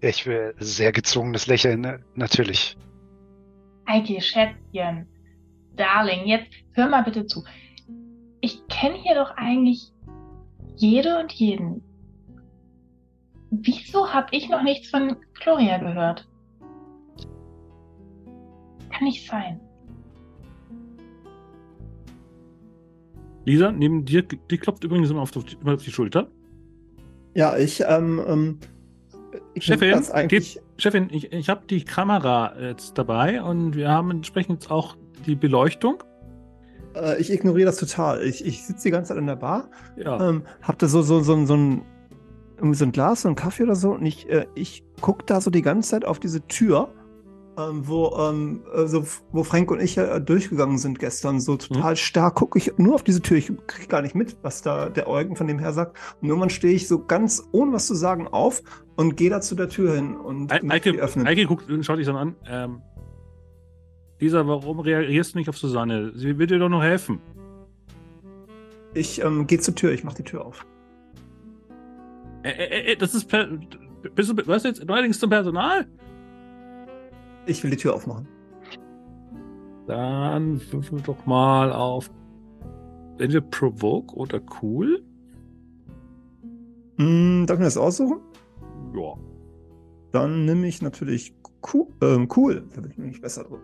Ich 0.00 0.24
will 0.24 0.54
sehr 0.58 0.90
gezwungenes 0.90 1.46
Lächeln, 1.46 1.82
ne? 1.82 2.00
natürlich. 2.14 2.78
Eike, 3.84 4.22
Schätzchen, 4.22 5.06
Darling, 5.76 6.26
jetzt 6.26 6.48
hör 6.72 6.88
mal 6.88 7.02
bitte 7.02 7.26
zu. 7.26 7.44
Ich 8.40 8.66
kenne 8.68 8.96
hier 8.96 9.16
doch 9.16 9.32
eigentlich 9.36 9.92
jede 10.76 11.18
und 11.20 11.30
jeden. 11.32 11.82
Wieso 13.62 14.12
habe 14.12 14.28
ich 14.32 14.48
noch 14.48 14.62
nichts 14.62 14.90
von 14.90 15.16
Gloria 15.40 15.78
gehört? 15.78 16.26
Kann 18.90 19.04
nicht 19.04 19.28
sein. 19.28 19.60
Lisa, 23.44 23.70
neben 23.70 24.04
dir, 24.04 24.22
die 24.22 24.58
klopft 24.58 24.84
übrigens 24.84 25.10
immer 25.10 25.20
auf 25.20 25.30
die, 25.30 25.42
immer 25.60 25.74
auf 25.74 25.84
die 25.84 25.92
Schulter. 25.92 26.28
Ja, 27.34 27.56
ich, 27.56 27.82
ähm, 27.86 28.22
ähm, 28.26 28.58
ich 29.54 29.64
Chefin, 29.64 29.90
das 29.90 30.10
eigentlich. 30.10 30.60
Chefin, 30.78 31.08
ich, 31.10 31.32
ich 31.32 31.48
habe 31.48 31.62
die 31.68 31.84
Kamera 31.84 32.58
jetzt 32.58 32.96
dabei 32.96 33.42
und 33.42 33.76
wir 33.76 33.88
haben 33.90 34.10
entsprechend 34.10 34.62
jetzt 34.62 34.70
auch 34.70 34.96
die 35.26 35.34
Beleuchtung. 35.34 36.02
Äh, 36.94 37.20
ich 37.20 37.30
ignoriere 37.30 37.66
das 37.66 37.76
total. 37.76 38.22
Ich, 38.22 38.44
ich 38.44 38.64
sitze 38.64 38.84
die 38.84 38.90
ganze 38.90 39.08
Zeit 39.08 39.18
in 39.18 39.26
der 39.26 39.36
Bar, 39.36 39.68
Ja. 39.96 40.28
ähm, 40.28 40.42
hab 40.62 40.78
da 40.78 40.88
so, 40.88 41.02
so, 41.02 41.20
so, 41.20 41.44
so 41.44 41.54
ein 41.54 41.82
irgendwie 42.56 42.76
so 42.76 42.84
ein 42.84 42.92
Glas, 42.92 43.22
so 43.22 43.28
ein 43.28 43.34
Kaffee 43.34 43.64
oder 43.64 43.74
so 43.74 43.92
und 43.92 44.06
ich, 44.06 44.28
äh, 44.28 44.46
ich 44.54 44.84
guck 45.00 45.26
da 45.26 45.40
so 45.40 45.50
die 45.50 45.62
ganze 45.62 45.90
Zeit 45.90 46.04
auf 46.04 46.18
diese 46.18 46.46
Tür, 46.46 46.92
ähm, 47.56 47.86
wo, 47.86 48.16
ähm, 48.18 48.62
äh, 48.74 48.86
so, 48.86 49.04
wo 49.30 49.44
Frank 49.44 49.70
und 49.70 49.80
ich 49.80 49.96
äh, 49.96 50.20
durchgegangen 50.20 50.78
sind 50.78 50.98
gestern. 50.98 51.40
So 51.40 51.56
total 51.56 51.96
stark 51.96 52.34
gucke 52.34 52.58
ich 52.58 52.72
nur 52.78 52.94
auf 52.94 53.04
diese 53.04 53.22
Tür. 53.22 53.36
Ich 53.36 53.52
kriege 53.66 53.86
gar 53.88 54.02
nicht 54.02 54.14
mit, 54.14 54.36
was 54.42 54.62
da 54.62 54.88
der 54.88 55.08
Eugen 55.08 55.36
von 55.36 55.46
dem 55.46 55.58
her 55.58 55.72
sagt. 55.72 55.96
Und 56.20 56.28
irgendwann 56.28 56.50
stehe 56.50 56.74
ich 56.74 56.88
so 56.88 57.04
ganz 57.04 57.48
ohne 57.52 57.72
was 57.72 57.86
zu 57.86 57.94
sagen 57.94 58.26
auf 58.26 58.62
und 58.96 59.16
gehe 59.16 59.30
da 59.30 59.40
zu 59.40 59.54
der 59.54 59.68
Tür 59.68 59.94
hin 59.94 60.16
und 60.16 60.50
die 60.50 60.70
Eike, 60.70 60.90
öffnen. 60.92 61.26
Eike 61.26 61.46
guckt, 61.46 61.66
schaut 61.82 61.98
dich 61.98 62.06
dann 62.06 62.16
an. 62.16 62.36
Ähm, 62.46 62.82
Lisa, 64.18 64.46
warum 64.46 64.80
reagierst 64.80 65.34
du 65.34 65.38
nicht 65.38 65.48
auf 65.48 65.58
Susanne? 65.58 66.12
Sie 66.16 66.38
will 66.38 66.46
dir 66.46 66.58
doch 66.58 66.68
noch 66.68 66.82
helfen. 66.82 67.20
Ich 68.94 69.20
ähm, 69.22 69.46
gehe 69.46 69.58
zur 69.58 69.74
Tür, 69.74 69.92
ich 69.92 70.04
mache 70.04 70.16
die 70.16 70.22
Tür 70.24 70.44
auf. 70.44 70.66
Äh, 72.44 72.92
äh, 72.92 72.96
das 72.96 73.14
ist. 73.14 73.28
Bist 74.14 74.30
du, 74.30 74.46
was 74.46 74.64
jetzt 74.64 74.84
neuerdings 74.84 75.18
zum 75.18 75.30
Personal? 75.30 75.86
Ich 77.46 77.62
will 77.64 77.70
die 77.70 77.76
Tür 77.76 77.94
aufmachen. 77.94 78.28
Dann 79.86 80.60
würfel 80.70 81.00
doch 81.00 81.26
mal 81.26 81.72
auf. 81.72 82.10
Entweder 83.18 83.40
Provoke 83.42 84.14
oder 84.14 84.40
Cool. 84.62 85.02
Hm, 86.98 87.44
darf 87.46 87.56
ich 87.56 87.60
mir 87.60 87.64
das 87.64 87.76
aussuchen? 87.76 88.20
Ja. 88.94 89.14
Dann 90.12 90.44
nehme 90.44 90.66
ich 90.66 90.82
natürlich 90.82 91.34
cool. 91.72 91.86
Ähm, 92.02 92.28
cool. 92.36 92.68
Da 92.74 92.80
bin 92.80 92.90
ich 92.90 92.98
nämlich 92.98 93.20
besser 93.20 93.44
drin. 93.44 93.60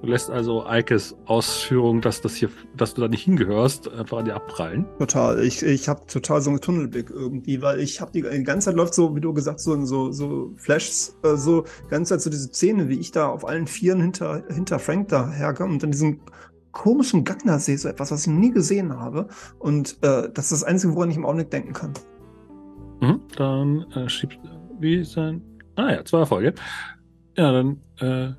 Du 0.00 0.06
lässt 0.06 0.30
also 0.30 0.64
Eikes 0.64 1.16
Ausführung, 1.24 2.00
dass 2.00 2.20
das 2.20 2.36
hier, 2.36 2.50
dass 2.76 2.94
du 2.94 3.00
da 3.00 3.08
nicht 3.08 3.24
hingehörst, 3.24 3.92
einfach 3.92 4.18
an 4.18 4.26
dir 4.26 4.36
abprallen. 4.36 4.86
Total. 4.98 5.42
Ich, 5.42 5.62
ich 5.64 5.88
habe 5.88 6.06
total 6.06 6.40
so 6.40 6.50
einen 6.50 6.60
Tunnelblick 6.60 7.10
irgendwie, 7.10 7.60
weil 7.62 7.80
ich 7.80 8.00
habe 8.00 8.12
die, 8.12 8.22
die 8.22 8.44
ganze 8.44 8.66
Zeit 8.66 8.76
läuft 8.76 8.94
so, 8.94 9.16
wie 9.16 9.20
du 9.20 9.32
gesagt, 9.32 9.58
so 9.58 9.84
so 9.84 10.12
so 10.12 10.52
Flashs, 10.56 11.18
äh, 11.24 11.34
so 11.34 11.62
die 11.86 11.90
ganze 11.90 12.14
Zeit 12.14 12.20
so 12.20 12.30
diese 12.30 12.46
Szene, 12.48 12.88
wie 12.88 13.00
ich 13.00 13.10
da 13.10 13.28
auf 13.28 13.44
allen 13.44 13.66
Vieren 13.66 14.00
hinter 14.00 14.44
hinter 14.48 14.78
Frank 14.78 15.08
da 15.08 15.30
herkomme 15.30 15.72
und 15.72 15.82
dann 15.82 15.90
diesen 15.90 16.20
komischen 16.70 17.24
Gagner 17.24 17.58
sehe, 17.58 17.76
so 17.76 17.88
etwas, 17.88 18.12
was 18.12 18.26
ich 18.26 18.32
nie 18.32 18.52
gesehen 18.52 18.96
habe. 18.96 19.26
Und 19.58 19.98
äh, 20.02 20.30
das 20.32 20.52
ist 20.52 20.62
das 20.62 20.64
Einzige, 20.64 20.94
woran 20.94 21.10
ich 21.10 21.16
im 21.16 21.24
Augenblick 21.24 21.50
denken 21.50 21.72
kann. 21.72 21.92
Mhm, 23.00 23.20
dann 23.36 23.80
äh, 23.92 24.08
schiebst 24.08 24.38
wie 24.78 25.04
sein. 25.04 25.42
Ah 25.74 25.92
ja, 25.92 26.04
zwei 26.04 26.20
Erfolge. 26.20 26.54
Ja, 27.36 27.52
dann 27.52 27.80
äh, 27.98 28.32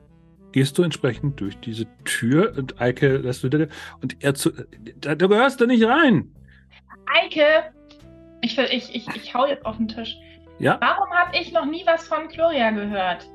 gehst 0.51 0.77
du 0.77 0.84
entsprechend 0.84 1.39
durch 1.39 1.57
diese 1.59 1.85
Tür 2.05 2.53
und 2.57 2.80
Eike 2.81 3.17
lässt 3.17 3.43
du. 3.43 3.69
Und 4.01 4.23
er 4.23 4.34
zu. 4.34 4.51
Da, 5.01 5.15
du 5.15 5.30
gehörst 5.30 5.61
da 5.61 5.65
nicht 5.65 5.84
rein. 5.85 6.34
Eike! 7.21 7.73
Ich, 8.41 8.55
will- 8.57 8.69
ich, 8.71 8.93
ich, 8.95 9.07
ich 9.15 9.34
hau 9.34 9.45
jetzt 9.45 9.65
auf 9.65 9.77
den 9.77 9.88
Tisch. 9.88 10.15
Ja? 10.59 10.77
Warum 10.81 11.09
habe 11.11 11.38
ich 11.38 11.51
noch 11.51 11.65
nie 11.65 11.84
was 11.85 12.07
von 12.07 12.27
Gloria 12.27 12.71
gehört? 12.71 13.27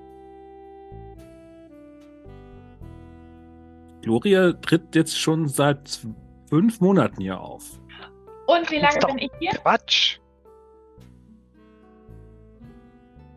Gloria 4.02 4.52
tritt 4.52 4.94
jetzt 4.94 5.18
schon 5.18 5.48
seit 5.48 6.00
fünf 6.48 6.80
Monaten 6.80 7.22
hier 7.22 7.40
auf. 7.40 7.80
Und 8.46 8.70
wie 8.70 8.78
lange 8.78 8.98
bin 9.06 9.18
ich 9.18 9.30
hier? 9.38 9.52
Quatsch! 9.52 10.18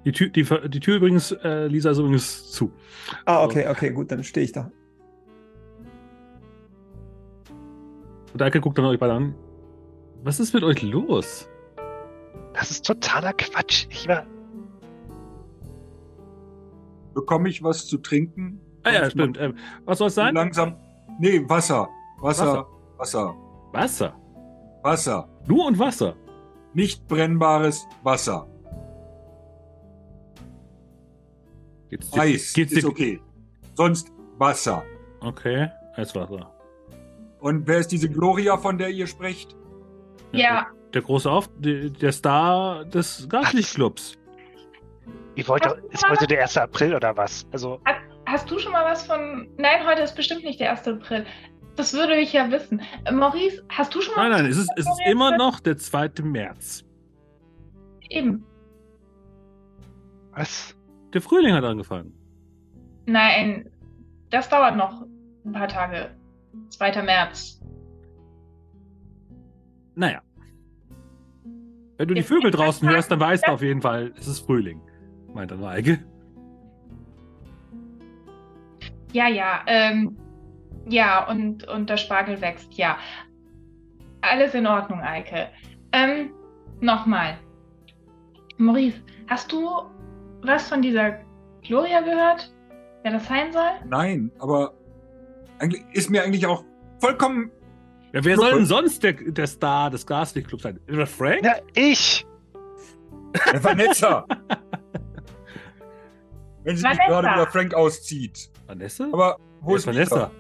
Die 0.08 0.14
Tür, 0.14 0.30
die, 0.30 0.70
die 0.70 0.80
Tür 0.80 0.96
übrigens, 0.96 1.34
äh, 1.34 1.68
Lisa, 1.68 1.92
ist 1.92 1.98
übrigens 1.98 2.50
zu. 2.50 2.72
Ah, 3.26 3.44
okay, 3.44 3.68
okay, 3.68 3.92
gut, 3.92 4.10
dann 4.10 4.24
stehe 4.24 4.46
ich 4.46 4.54
da. 4.54 4.72
Und 8.32 8.42
Eike 8.42 8.62
guckt 8.62 8.78
dann 8.78 8.86
euch 8.86 9.00
beide 9.00 9.12
an. 9.12 9.36
Was 10.24 10.40
ist 10.40 10.54
mit 10.54 10.64
euch 10.64 10.82
los? 10.82 11.50
Das 12.54 12.72
ist 12.72 12.86
totaler 12.86 13.34
Quatsch. 13.34 13.88
Ich 13.90 14.08
war. 14.08 14.26
Bekomme 17.14 17.50
ich 17.50 17.62
was 17.62 17.86
zu 17.86 17.98
trinken? 17.98 18.62
Ah 18.84 18.92
ja, 18.92 19.10
stimmt. 19.10 19.38
Ähm, 19.38 19.58
was 19.84 19.98
soll 19.98 20.08
es 20.08 20.16
sein? 20.16 20.34
Langsam. 20.34 20.78
Nee, 21.20 21.44
Wasser. 21.50 21.90
Wasser. 22.22 22.66
Wasser. 22.98 23.36
Wasser. 23.74 24.16
Wasser. 24.84 25.28
Nur 25.48 25.66
und 25.66 25.78
Wasser. 25.78 26.16
Nicht 26.74 27.06
brennbares 27.10 27.86
Wasser. 28.04 28.48
Geht's 31.90 32.12
dir, 32.12 32.22
Eis 32.22 32.54
geht's 32.54 32.74
ist 32.74 32.84
dir, 32.84 32.88
okay. 32.90 33.22
Sonst 33.76 34.12
Wasser. 34.38 34.84
Okay, 35.22 35.70
Eiswasser. 35.96 36.52
Und 37.40 37.68
wer 37.68 37.80
ist 37.80 37.92
diese 37.92 38.10
Gloria, 38.10 38.58
von 38.58 38.78
der 38.78 38.90
ihr 38.90 39.08
sprecht? 39.08 39.56
Ja, 40.32 40.68
Der 40.94 41.02
große 41.02 41.30
Auf, 41.30 41.50
der, 41.60 42.12
Star 42.12 42.86
des 42.86 43.28
Gaslichtclubs. 43.30 44.18
Ihr 45.36 45.48
wollt 45.48 45.66
doch, 45.66 45.78
ist 45.92 46.08
heute 46.10 46.28
der 46.28 46.42
1. 46.42 46.58
April 46.58 46.96
oder 46.96 47.16
was? 47.16 47.46
Also, 47.52 47.80
hast 48.26 48.50
du 48.50 48.58
schon 48.60 48.72
mal 48.72 48.84
was 48.86 49.06
von. 49.06 49.48
Nein, 49.58 49.86
heute 49.86 50.02
ist 50.02 50.16
bestimmt 50.16 50.44
nicht 50.44 50.60
der 50.60 50.72
1. 50.72 50.88
April. 50.88 51.26
Das 51.76 51.94
würde 51.94 52.18
ich 52.18 52.34
ja 52.34 52.50
wissen. 52.52 52.82
Äh, 53.06 53.12
Maurice, 53.12 53.64
hast 53.70 53.94
du 53.94 54.02
schon 54.02 54.16
mal. 54.16 54.30
Nein, 54.30 54.44
nein, 54.44 54.52
was 54.52 54.58
es 54.58 54.64
ist, 54.64 54.72
es 54.78 54.86
ist 54.88 55.02
immer 55.06 55.38
noch 55.38 55.60
der 55.60 55.78
2. 55.78 56.10
März. 56.24 56.84
Eben. 58.10 58.44
Was? 60.32 60.77
Der 61.14 61.22
Frühling 61.22 61.54
hat 61.54 61.64
angefangen. 61.64 62.14
Nein, 63.06 63.70
das 64.30 64.50
dauert 64.50 64.76
noch 64.76 65.06
ein 65.46 65.54
paar 65.54 65.68
Tage. 65.68 66.12
2. 66.70 67.04
März. 67.04 67.62
Naja. 69.96 70.22
Wenn 71.98 72.08
du 72.08 72.14
die 72.14 72.20
Jetzt 72.20 72.28
Vögel 72.28 72.44
bin 72.44 72.50
ich 72.52 72.56
draußen 72.56 72.88
hörst, 72.90 73.10
dann 73.10 73.20
weißt 73.20 73.48
du 73.48 73.52
auf 73.52 73.62
jeden 73.62 73.82
Fall, 73.82 74.14
es 74.18 74.28
ist 74.28 74.42
Frühling. 74.42 74.82
Meint 75.34 75.52
dann 75.52 75.62
Maike. 75.62 76.04
Ja, 79.14 79.28
ja, 79.28 79.62
ähm, 79.66 80.18
ja, 80.90 81.28
und, 81.28 81.68
und 81.68 81.90
der 81.90 81.98
Spargel 81.98 82.40
wächst, 82.42 82.74
ja. 82.76 82.98
Alles 84.22 84.54
in 84.54 84.68
Ordnung, 84.68 85.02
Eike. 85.02 85.50
Ähm, 85.92 86.32
nochmal. 86.82 87.38
Maurice, 88.58 89.02
hast 89.28 89.52
du 89.52 89.84
was 90.42 90.68
von 90.70 90.82
dieser 90.82 91.20
Gloria 91.62 92.02
gehört? 92.02 92.54
Wer 93.04 93.12
das 93.14 93.28
sein 93.28 93.52
soll? 93.52 93.70
Nein, 93.86 94.32
aber 94.40 94.74
eigentlich 95.60 95.84
ist 95.94 96.10
mir 96.10 96.24
eigentlich 96.24 96.46
auch 96.46 96.64
vollkommen. 97.00 97.52
Ja, 98.14 98.24
wer 98.24 98.38
soll 98.38 98.54
denn 98.54 98.66
sonst 98.66 99.04
der, 99.04 99.14
der 99.14 99.48
Star 99.48 99.90
des 99.90 100.06
Gaslichtclubs 100.06 100.64
sein? 100.64 100.80
Oder 100.92 101.06
Frank? 101.08 101.44
Ja, 101.44 101.56
ich! 101.76 102.26
Äh, 103.34 103.64
Vanessa! 103.64 104.26
Wenn 106.64 106.76
sie 106.78 106.88
nicht 106.88 107.00
Vanessa. 107.00 107.22
gerade 107.22 107.28
wieder 107.28 107.52
Frank 107.52 107.74
auszieht. 107.74 108.50
Vanessa? 108.66 109.06
Aber 109.12 109.38
wo 109.62 109.70
Wer 109.72 109.78
ist 109.78 109.88
Vanessa? 109.88 110.16
Mika? 110.16 110.32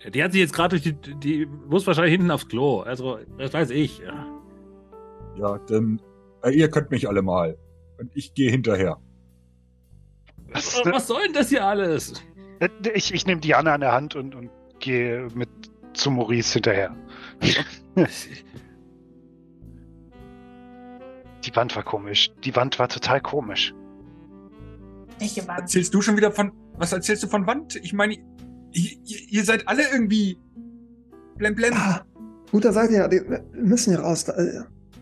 Ja, 0.00 0.10
die 0.10 0.24
hat 0.24 0.32
sich 0.32 0.40
jetzt 0.40 0.52
gerade 0.54 0.78
durch 0.78 0.82
die, 0.82 1.14
die 1.14 1.46
muss 1.46 1.86
wahrscheinlich 1.86 2.12
hinten 2.12 2.30
aufs 2.30 2.48
Klo. 2.48 2.80
Also, 2.80 3.18
das 3.36 3.52
weiß 3.52 3.70
ich. 3.70 3.98
Ja. 3.98 4.26
Ja, 5.36 5.58
denn 5.58 6.00
äh, 6.00 6.07
ihr 6.50 6.70
könnt 6.70 6.90
mich 6.90 7.08
alle 7.08 7.22
mal. 7.22 7.58
Und 7.98 8.10
ich 8.14 8.34
gehe 8.34 8.50
hinterher. 8.50 8.98
Was, 10.50 10.80
Was 10.84 11.06
soll 11.06 11.22
denn 11.24 11.32
das 11.32 11.48
hier 11.48 11.64
alles? 11.64 12.14
ich 12.94 13.14
ich 13.14 13.26
nehme 13.26 13.40
Diana 13.40 13.74
an 13.74 13.80
der 13.80 13.92
Hand 13.92 14.16
und, 14.16 14.34
und 14.34 14.50
gehe 14.80 15.28
mit 15.34 15.48
zu 15.94 16.10
Maurice 16.10 16.54
hinterher. 16.54 16.96
Die 21.44 21.54
Wand 21.56 21.76
war 21.76 21.82
komisch. 21.82 22.30
Die 22.44 22.54
Wand 22.56 22.78
war 22.78 22.88
total 22.88 23.20
komisch. 23.20 23.74
Welche 25.18 25.46
Wand? 25.48 25.60
Erzählst 25.60 25.94
du 25.94 26.02
schon 26.02 26.16
wieder 26.16 26.32
von. 26.32 26.52
Was 26.76 26.92
erzählst 26.92 27.22
du 27.22 27.28
von 27.28 27.46
Wand? 27.46 27.76
Ich 27.76 27.92
meine, 27.92 28.14
ihr, 28.72 28.90
ihr, 29.30 29.44
seid 29.44 29.66
alle 29.66 29.82
irgendwie. 29.90 30.38
Blem, 31.36 31.54
blem. 31.54 31.74
Ah, 31.74 32.04
guter 32.50 32.72
sagt 32.72 32.92
ja, 32.92 33.10
wir 33.10 33.44
müssen 33.52 33.94
hier 33.94 34.00
raus. 34.00 34.24
Da, 34.24 34.34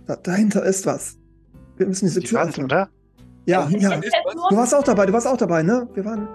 da, 0.06 0.16
dahinter 0.16 0.64
ist 0.64 0.86
was. 0.86 1.18
Wir 1.77 1.86
müssen 1.86 2.07
diese 2.07 2.20
Die 2.20 2.27
Tür 2.27 2.43
öffnen. 2.43 2.66
oder? 2.66 2.89
Ja, 3.47 3.69
ja. 3.69 3.90
was. 3.90 4.01
Du 4.51 4.57
warst 4.57 4.74
auch 4.74 4.82
dabei, 4.82 5.07
du 5.07 5.12
warst 5.12 5.27
auch 5.27 5.36
dabei, 5.36 5.62
ne? 5.62 5.89
Wir 5.94 6.05
waren. 6.05 6.28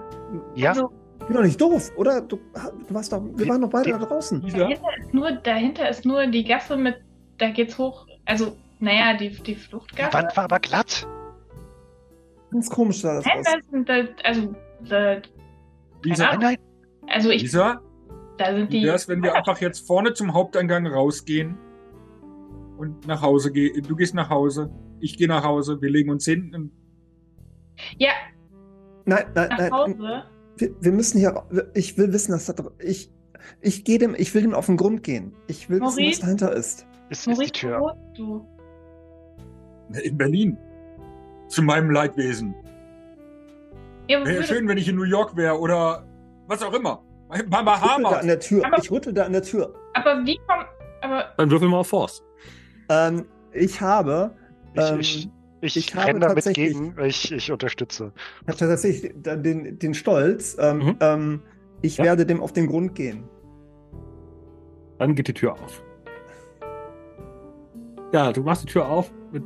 Ja. 0.54 0.70
Also, 0.70 0.90
Ich 1.20 1.26
bin 1.26 1.36
doch 1.36 1.42
nicht 1.42 1.60
doof, 1.60 1.90
oder? 1.96 2.20
Du, 2.22 2.36
du 2.88 2.94
warst 2.94 3.12
doch. 3.12 3.22
Wir 3.22 3.44
Die- 3.44 3.50
waren 3.50 3.60
doch 3.60 3.68
beide 3.70 3.84
die- 3.84 3.90
da 3.92 3.98
draußen. 3.98 4.40
Dahinter, 4.42 4.88
ist 4.98 5.14
nur, 5.14 5.30
dahinter 5.32 5.88
ist 5.88 6.04
nur 6.04 6.26
die 6.26 6.42
Gasse 6.44 6.76
mit, 6.76 6.96
da 7.38 7.50
geht's 7.50 7.76
hoch, 7.78 8.06
also, 8.24 8.56
naja, 8.80 9.16
die, 9.16 9.28
die 9.30 9.42
Die 9.42 9.54
Fluchtgasse. 9.54 10.12
Wand 10.12 10.36
war 10.36 10.44
aber 10.44 10.58
glatt. 10.58 11.06
Ganz 12.50 12.68
komisch 12.70 13.00
sah 13.02 13.14
das 13.16 13.24
Nein, 13.24 13.38
aus. 13.38 13.86
das 13.86 14.08
also, 14.24 14.54
da, 14.88 15.16
Lisa, 16.02 16.26
Nein, 16.32 16.38
nein. 16.40 16.56
also 17.08 17.30
ich, 17.30 17.42
Lisa, 17.42 17.80
da 18.38 18.54
sind 18.54 18.72
die, 18.72 18.84
wär's, 18.84 19.08
wenn 19.08 19.22
wir 19.22 19.34
einfach 19.34 19.60
jetzt 19.60 19.86
vorne 19.86 20.12
zum 20.14 20.34
Haupteingang 20.34 20.86
rausgehen 20.86 21.56
und 22.78 23.06
nach 23.06 23.22
Hause 23.22 23.52
gehen? 23.52 23.82
Du 23.86 23.94
gehst 23.96 24.14
nach 24.14 24.28
Hause, 24.28 24.70
ich 25.02 25.16
gehe 25.18 25.28
nach 25.28 25.44
Hause, 25.44 25.80
wir 25.82 25.90
legen 25.90 26.10
uns 26.10 26.24
hinten. 26.24 26.70
ja, 27.98 28.10
Nein, 29.04 29.24
nein, 29.34 29.48
nach 29.48 29.58
nein. 29.58 29.72
Hause. 29.72 30.22
Wir, 30.56 30.70
wir 30.80 30.92
müssen 30.92 31.18
hier. 31.18 31.42
Ich 31.74 31.98
will 31.98 32.12
wissen, 32.12 32.30
dass 32.32 32.46
da. 32.46 32.54
Ich, 32.78 33.10
ich 33.60 33.84
gehe 33.84 33.98
dem. 33.98 34.14
Ich 34.16 34.32
will 34.34 34.42
dem 34.42 34.54
auf 34.54 34.66
den 34.66 34.76
Grund 34.76 35.02
gehen. 35.02 35.34
Ich 35.48 35.68
will 35.68 35.80
wissen, 35.80 35.86
was 35.86 35.96
Maurice? 35.96 36.20
dahinter 36.20 36.52
ist. 36.52 36.86
Ist, 37.10 37.18
ist 37.20 37.26
die 37.26 37.30
Maurice, 37.30 37.52
Tür. 37.52 37.80
wo 37.80 37.84
wohnst 37.86 38.18
du? 38.18 38.46
In 40.04 40.16
Berlin. 40.16 40.56
Zu 41.48 41.62
meinem 41.62 41.90
Leidwesen. 41.90 42.54
Ja, 44.08 44.18
Wäre 44.20 44.36
würde- 44.36 44.44
schön, 44.46 44.68
wenn 44.68 44.78
ich 44.78 44.88
in 44.88 44.96
New 44.96 45.02
York 45.04 45.36
wäre 45.36 45.58
oder 45.58 46.06
was 46.46 46.62
auch 46.62 46.72
immer. 46.72 47.02
Bei 47.28 47.36
Ich 47.38 47.42
rüttel 47.42 47.50
da 47.50 47.58
an 47.58 47.64
Bahamas. 47.64 48.26
der 48.26 48.40
Tür. 48.40 48.66
Aber- 48.66 48.78
Ich 48.78 48.90
rüttel 48.90 49.12
da 49.12 49.24
an 49.24 49.32
der 49.32 49.42
Tür. 49.42 49.74
aber 49.94 50.24
wie 50.24 50.36
kommt, 50.46 50.66
aber, 51.00 51.24
Dann 51.38 51.50
würfeln 51.50 51.70
wir 51.70 51.78
auf 51.78 51.88
Force. 51.88 52.22
Ähm, 52.88 53.24
ich 53.52 53.80
habe. 53.80 54.34
Ich, 54.74 54.80
ähm, 54.90 55.00
ich, 55.00 55.28
ich, 55.60 55.76
ich 55.76 55.94
habe 55.94 56.06
renne 56.08 56.20
damit 56.20 56.36
tatsächlich- 56.44 56.72
gegen. 56.72 56.94
Ich, 57.04 57.30
ich 57.32 57.52
unterstütze. 57.52 58.12
Ich 58.42 58.48
habe 58.48 58.58
tatsächlich 58.58 59.12
den, 59.16 59.78
den 59.78 59.94
Stolz. 59.94 60.56
Ähm, 60.58 60.78
Mhm. 60.78 60.96
ähm, 61.00 61.42
ich 61.82 61.96
Ja. 61.98 62.04
werde 62.04 62.24
dem 62.26 62.40
auf 62.40 62.52
den 62.52 62.66
Grund 62.68 62.94
gehen. 62.94 63.24
Dann 64.98 65.14
geht 65.14 65.28
die 65.28 65.34
Tür 65.34 65.52
auf. 65.54 65.82
Ja, 68.12 68.32
du 68.32 68.42
machst 68.42 68.62
die 68.64 68.66
Tür 68.68 68.88
auf 68.88 69.10
mit 69.32 69.44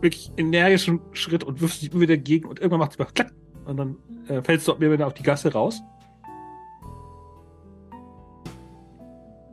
wirklich 0.00 0.32
energischem 0.36 1.00
Schritt 1.12 1.44
und 1.44 1.60
wirfst 1.60 1.82
dich 1.82 1.92
immer 1.92 2.00
wieder 2.00 2.16
gegen 2.16 2.48
und 2.48 2.58
irgendwann 2.58 2.80
macht 2.80 2.92
es 2.92 2.98
mal 2.98 3.04
klack 3.14 3.32
und 3.66 3.76
dann 3.76 3.96
äh, 4.28 4.42
fällst 4.42 4.66
du 4.66 4.74
mir 4.76 4.90
wieder 4.90 5.06
auf 5.06 5.14
die 5.14 5.22
Gasse 5.22 5.52
raus. 5.52 5.80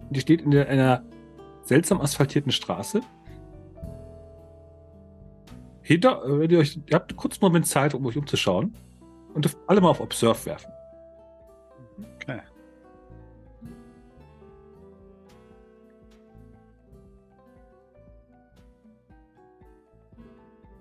Die 0.10 0.20
steht 0.22 0.42
in 0.42 0.52
der, 0.52 0.68
einer 0.68 1.04
seltsam 1.62 2.02
asphaltierten 2.02 2.52
Straße. 2.52 3.02
Hinter, 5.90 6.24
äh, 6.24 6.40
wenn 6.40 6.52
ihr 6.52 6.60
euch, 6.60 6.80
ihr 6.86 6.96
habt 6.96 7.10
einen 7.10 7.18
kurzen 7.18 7.44
Moment 7.44 7.66
Zeit, 7.66 7.96
um 7.96 8.06
euch 8.06 8.16
umzuschauen 8.16 8.76
und 9.34 9.44
dürft 9.44 9.58
alle 9.66 9.82
mal 9.82 9.90
auf 9.90 10.00
Observe 10.00 10.46
werfen. 10.46 10.72
Okay. 12.16 12.42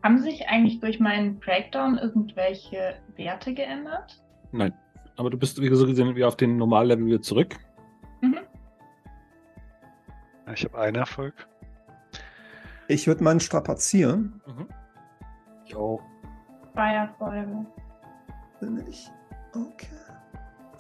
haben 0.02 0.18
sich 0.20 0.47
eigentlich 0.47 0.78
durch 0.80 1.01
meinen 1.01 1.39
Breakdown 1.40 1.97
irgendwelche 1.98 2.94
Werte 3.16 3.55
geändert? 3.55 4.22
Nein. 4.52 4.74
Aber 5.16 5.30
du 5.30 5.39
bist, 5.39 5.60
wie 5.60 5.68
gesehen, 5.68 6.14
wieder 6.14 6.28
auf 6.28 6.36
den 6.36 6.59
Normallevel 6.59 7.06
wieder 7.06 7.22
zurück. 7.22 7.56
Mhm. 8.20 8.40
Ich 10.55 10.64
habe 10.64 10.78
einen 10.78 10.97
Erfolg. 10.97 11.48
Ich 12.89 13.06
würde 13.06 13.24
meinen 13.24 13.40
strapazieren. 13.40 14.40
Ich 14.47 14.77
auch. 15.76 16.00
Zwei 16.74 16.94
Erfolge. 16.94 17.66
Bin 18.60 18.84
ich. 18.88 19.10
Okay. 19.54 19.88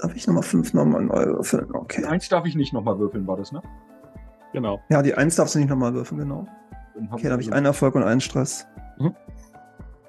Darf 0.00 0.14
ich 0.14 0.26
nochmal 0.26 0.42
fünf 0.42 0.72
nochmal 0.74 1.02
neu 1.02 1.24
würfeln? 1.26 1.74
Okay. 1.74 2.04
Eins 2.04 2.28
darf 2.28 2.44
ich 2.46 2.54
nicht 2.54 2.72
nochmal 2.72 2.98
würfeln, 2.98 3.26
war 3.26 3.36
das, 3.36 3.50
ne? 3.52 3.62
Genau. 4.52 4.80
Ja, 4.88 5.02
die 5.02 5.14
eins 5.14 5.36
darfst 5.36 5.54
du 5.54 5.58
nicht 5.58 5.68
nochmal 5.68 5.92
würfeln, 5.94 6.20
genau. 6.20 6.46
Dann 6.94 7.08
Okay, 7.12 7.24
da 7.24 7.32
habe 7.32 7.42
ich 7.42 7.48
also- 7.48 7.56
einen 7.56 7.66
Erfolg 7.66 7.94
und 7.94 8.02
einen 8.04 8.20
Stress. 8.20 8.66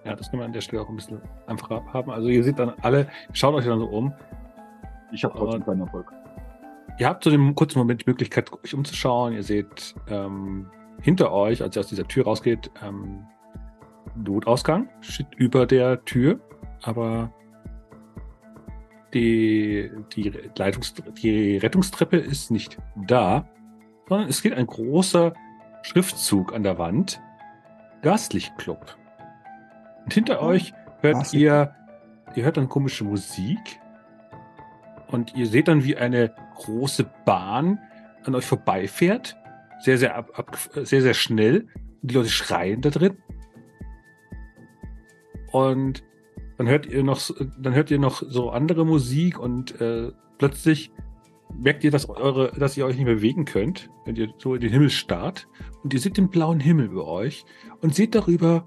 Ja, 0.05 0.15
das 0.15 0.29
können 0.29 0.41
wir 0.41 0.45
an 0.45 0.53
der 0.53 0.61
Stelle 0.61 0.81
auch 0.81 0.89
ein 0.89 0.95
bisschen 0.95 1.21
einfacher 1.45 1.83
haben. 1.93 2.09
Also 2.09 2.27
ihr 2.29 2.43
seht 2.43 2.57
dann 2.57 2.73
alle, 2.81 3.07
schaut 3.33 3.53
euch 3.53 3.65
dann 3.65 3.79
so 3.79 3.85
um. 3.87 4.13
Ich 5.11 5.23
habe 5.23 5.37
trotzdem 5.37 5.65
keinen 5.65 5.81
Erfolg. 5.81 6.11
Ihr 6.97 7.07
habt 7.07 7.23
zu 7.23 7.29
dem 7.29 7.53
kurzen 7.55 7.79
Moment 7.79 8.01
die 8.05 8.09
Möglichkeit, 8.09 8.51
euch 8.53 8.73
umzuschauen. 8.73 9.33
Ihr 9.33 9.43
seht 9.43 9.95
ähm, 10.07 10.67
hinter 11.01 11.31
euch, 11.31 11.61
als 11.61 11.75
ihr 11.75 11.81
aus 11.81 11.87
dieser 11.87 12.07
Tür 12.07 12.25
rausgeht, 12.25 12.71
ähm, 12.83 13.25
Notausgang 14.23 14.89
steht 15.01 15.27
über 15.37 15.65
der 15.65 16.03
Tür, 16.05 16.39
aber 16.81 17.33
die, 19.13 19.91
die, 20.15 20.31
Leitungs 20.55 20.93
die 21.21 21.57
Rettungstreppe 21.57 22.17
ist 22.17 22.51
nicht 22.51 22.77
da, 22.95 23.47
sondern 24.07 24.29
es 24.29 24.41
geht 24.41 24.53
ein 24.53 24.67
großer 24.67 25.33
Schriftzug 25.81 26.53
an 26.53 26.63
der 26.63 26.77
Wand. 26.77 27.21
Gastlichtclub. 28.01 28.97
Und 30.05 30.13
hinter 30.13 30.41
Oh, 30.41 30.47
euch 30.47 30.73
hört 31.01 31.17
Gastlichtclub. 31.17 31.33
ihr, 31.33 31.75
ihr 32.35 32.43
hört 32.43 32.57
dann 32.57 32.69
komische 32.69 33.03
Musik 33.03 33.79
und 35.07 35.35
ihr 35.35 35.47
seht 35.47 35.67
dann, 35.67 35.83
wie 35.83 35.97
eine 35.97 36.33
große 36.55 37.09
Bahn 37.25 37.79
an 38.23 38.35
euch 38.35 38.45
vorbeifährt. 38.45 39.35
Sehr, 39.81 39.97
sehr, 39.97 40.15
ab, 40.15 40.31
ab, 40.35 40.57
sehr, 40.83 41.01
sehr 41.01 41.13
schnell. 41.13 41.67
Und 42.01 42.11
die 42.11 42.15
Leute 42.15 42.29
schreien 42.29 42.81
da 42.81 42.89
drin. 42.89 43.17
Und 45.51 46.03
dann 46.57 46.67
hört 46.67 46.85
ihr 46.85 47.03
noch, 47.03 47.21
dann 47.59 47.73
hört 47.73 47.91
ihr 47.91 47.99
noch 47.99 48.21
so 48.25 48.49
andere 48.49 48.85
Musik 48.85 49.39
und 49.39 49.79
äh, 49.79 50.11
plötzlich 50.37 50.91
merkt 51.57 51.83
ihr, 51.83 51.91
dass 51.91 52.07
eure, 52.09 52.51
dass 52.51 52.77
ihr 52.77 52.85
euch 52.85 52.95
nicht 52.95 53.05
mehr 53.05 53.15
bewegen 53.15 53.45
könnt, 53.45 53.89
wenn 54.05 54.15
ihr 54.15 54.33
so 54.37 54.55
in 54.55 54.61
den 54.61 54.71
Himmel 54.71 54.89
starrt. 54.89 55.47
Und 55.83 55.93
ihr 55.93 55.99
seht 55.99 56.17
den 56.17 56.29
blauen 56.29 56.59
Himmel 56.59 56.85
über 56.85 57.07
euch 57.07 57.45
und 57.81 57.95
seht 57.95 58.15
darüber 58.15 58.65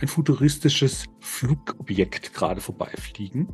ein 0.00 0.08
futuristisches 0.08 1.06
Flugobjekt 1.20 2.34
gerade 2.34 2.60
vorbeifliegen. 2.60 3.48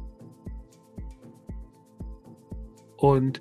Und 2.96 3.40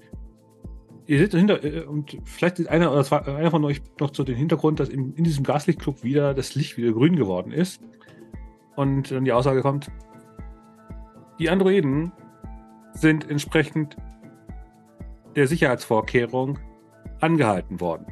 ihr 1.08 1.20
seht 1.20 1.34
dahinter, 1.34 1.64
äh, 1.64 1.82
und 1.86 2.18
vielleicht 2.26 2.60
ist 2.60 2.68
einer 2.68 2.92
oder 2.92 3.04
zwei, 3.04 3.22
einer 3.22 3.52
von 3.52 3.64
euch 3.64 3.82
noch 4.00 4.12
zu 4.12 4.24
dem 4.24 4.36
Hintergrund, 4.36 4.80
dass 4.80 4.90
in, 4.90 5.14
in 5.14 5.24
diesem 5.24 5.44
Gaslichtclub 5.44 6.04
wieder 6.04 6.34
das 6.34 6.56
Licht 6.56 6.78
wieder 6.78 6.92
grün 6.92 7.16
geworden 7.16 7.52
ist. 7.52 7.82
Und 8.76 9.12
dann 9.12 9.26
die 9.26 9.32
Aussage 9.32 9.62
kommt, 9.62 9.90
die 11.40 11.50
Androiden 11.50 12.12
sind 12.94 13.30
entsprechend 13.30 13.98
der 15.36 15.48
Sicherheitsvorkehrung 15.48 16.60
angehalten 17.20 17.80
worden. 17.82 18.06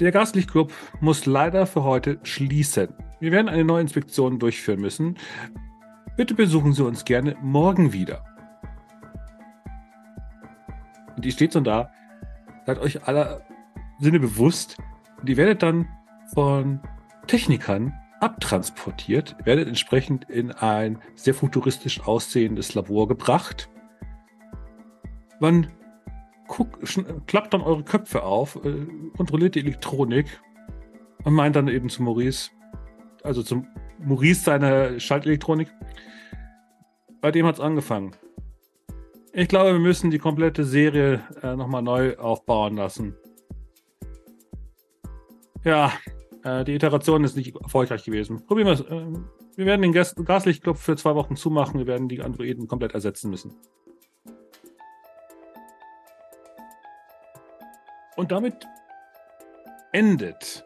Der 0.00 0.12
Gaslichtclub 0.12 0.72
muss 1.00 1.26
leider 1.26 1.66
für 1.66 1.84
heute 1.84 2.18
schließen. 2.22 2.88
Wir 3.20 3.32
werden 3.32 3.48
eine 3.48 3.64
neue 3.64 3.82
Inspektion 3.82 4.38
durchführen 4.38 4.80
müssen. 4.80 5.16
Bitte 6.16 6.34
besuchen 6.34 6.72
Sie 6.72 6.84
uns 6.84 7.04
gerne 7.04 7.36
morgen 7.42 7.92
wieder. 7.92 8.24
Und 11.16 11.24
die 11.24 11.32
steht 11.32 11.52
so 11.52 11.60
da. 11.60 11.90
Seid 12.66 12.78
euch 12.78 13.06
aller 13.06 13.42
Sinne 13.98 14.20
bewusst. 14.20 14.76
Und 15.20 15.28
ihr 15.28 15.36
werdet 15.36 15.62
dann 15.62 15.88
von 16.34 16.80
Technikern 17.26 17.94
abtransportiert, 18.20 19.36
werdet 19.44 19.68
entsprechend 19.68 20.28
in 20.30 20.52
ein 20.52 20.98
sehr 21.14 21.34
futuristisch 21.34 22.00
aussehendes 22.06 22.74
Labor 22.74 23.08
gebracht. 23.08 23.68
Man 25.40 25.68
klappt 27.26 27.52
dann 27.52 27.60
eure 27.60 27.82
Köpfe 27.82 28.22
auf, 28.22 28.56
äh, 28.64 28.86
kontrolliert 29.16 29.54
die 29.54 29.60
Elektronik 29.60 30.40
und 31.24 31.34
meint 31.34 31.56
dann 31.56 31.68
eben 31.68 31.88
zu 31.88 32.02
Maurice, 32.02 32.50
also 33.22 33.42
zum 33.42 33.66
Maurice 33.98 34.44
seine 34.44 35.00
Schaltelektronik, 35.00 35.68
bei 37.20 37.30
dem 37.30 37.46
hat 37.46 37.56
es 37.56 37.60
angefangen. 37.60 38.14
Ich 39.32 39.48
glaube, 39.48 39.72
wir 39.72 39.80
müssen 39.80 40.10
die 40.10 40.18
komplette 40.18 40.64
Serie 40.64 41.20
äh, 41.42 41.56
nochmal 41.56 41.82
neu 41.82 42.16
aufbauen 42.16 42.76
lassen. 42.76 43.16
Ja, 45.64 45.92
äh, 46.46 46.64
die 46.64 46.74
Iteration 46.74 47.24
ist 47.24 47.36
nicht 47.36 47.56
erfolgreich 47.56 48.04
gewesen. 48.04 48.46
Probieren 48.46 48.68
wir 48.68 48.74
es. 48.74 48.80
Äh, 48.80 49.20
wir 49.56 49.66
werden 49.66 49.82
den 49.82 49.92
Gas 49.92 50.14
für 50.74 50.96
zwei 50.96 51.14
Wochen 51.14 51.34
zumachen. 51.34 51.78
Wir 51.78 51.86
werden 51.86 52.08
die 52.08 52.22
Androiden 52.22 52.68
komplett 52.68 52.94
ersetzen 52.94 53.30
müssen. 53.30 53.54
Und 58.16 58.32
damit 58.32 58.66
endet 59.92 60.64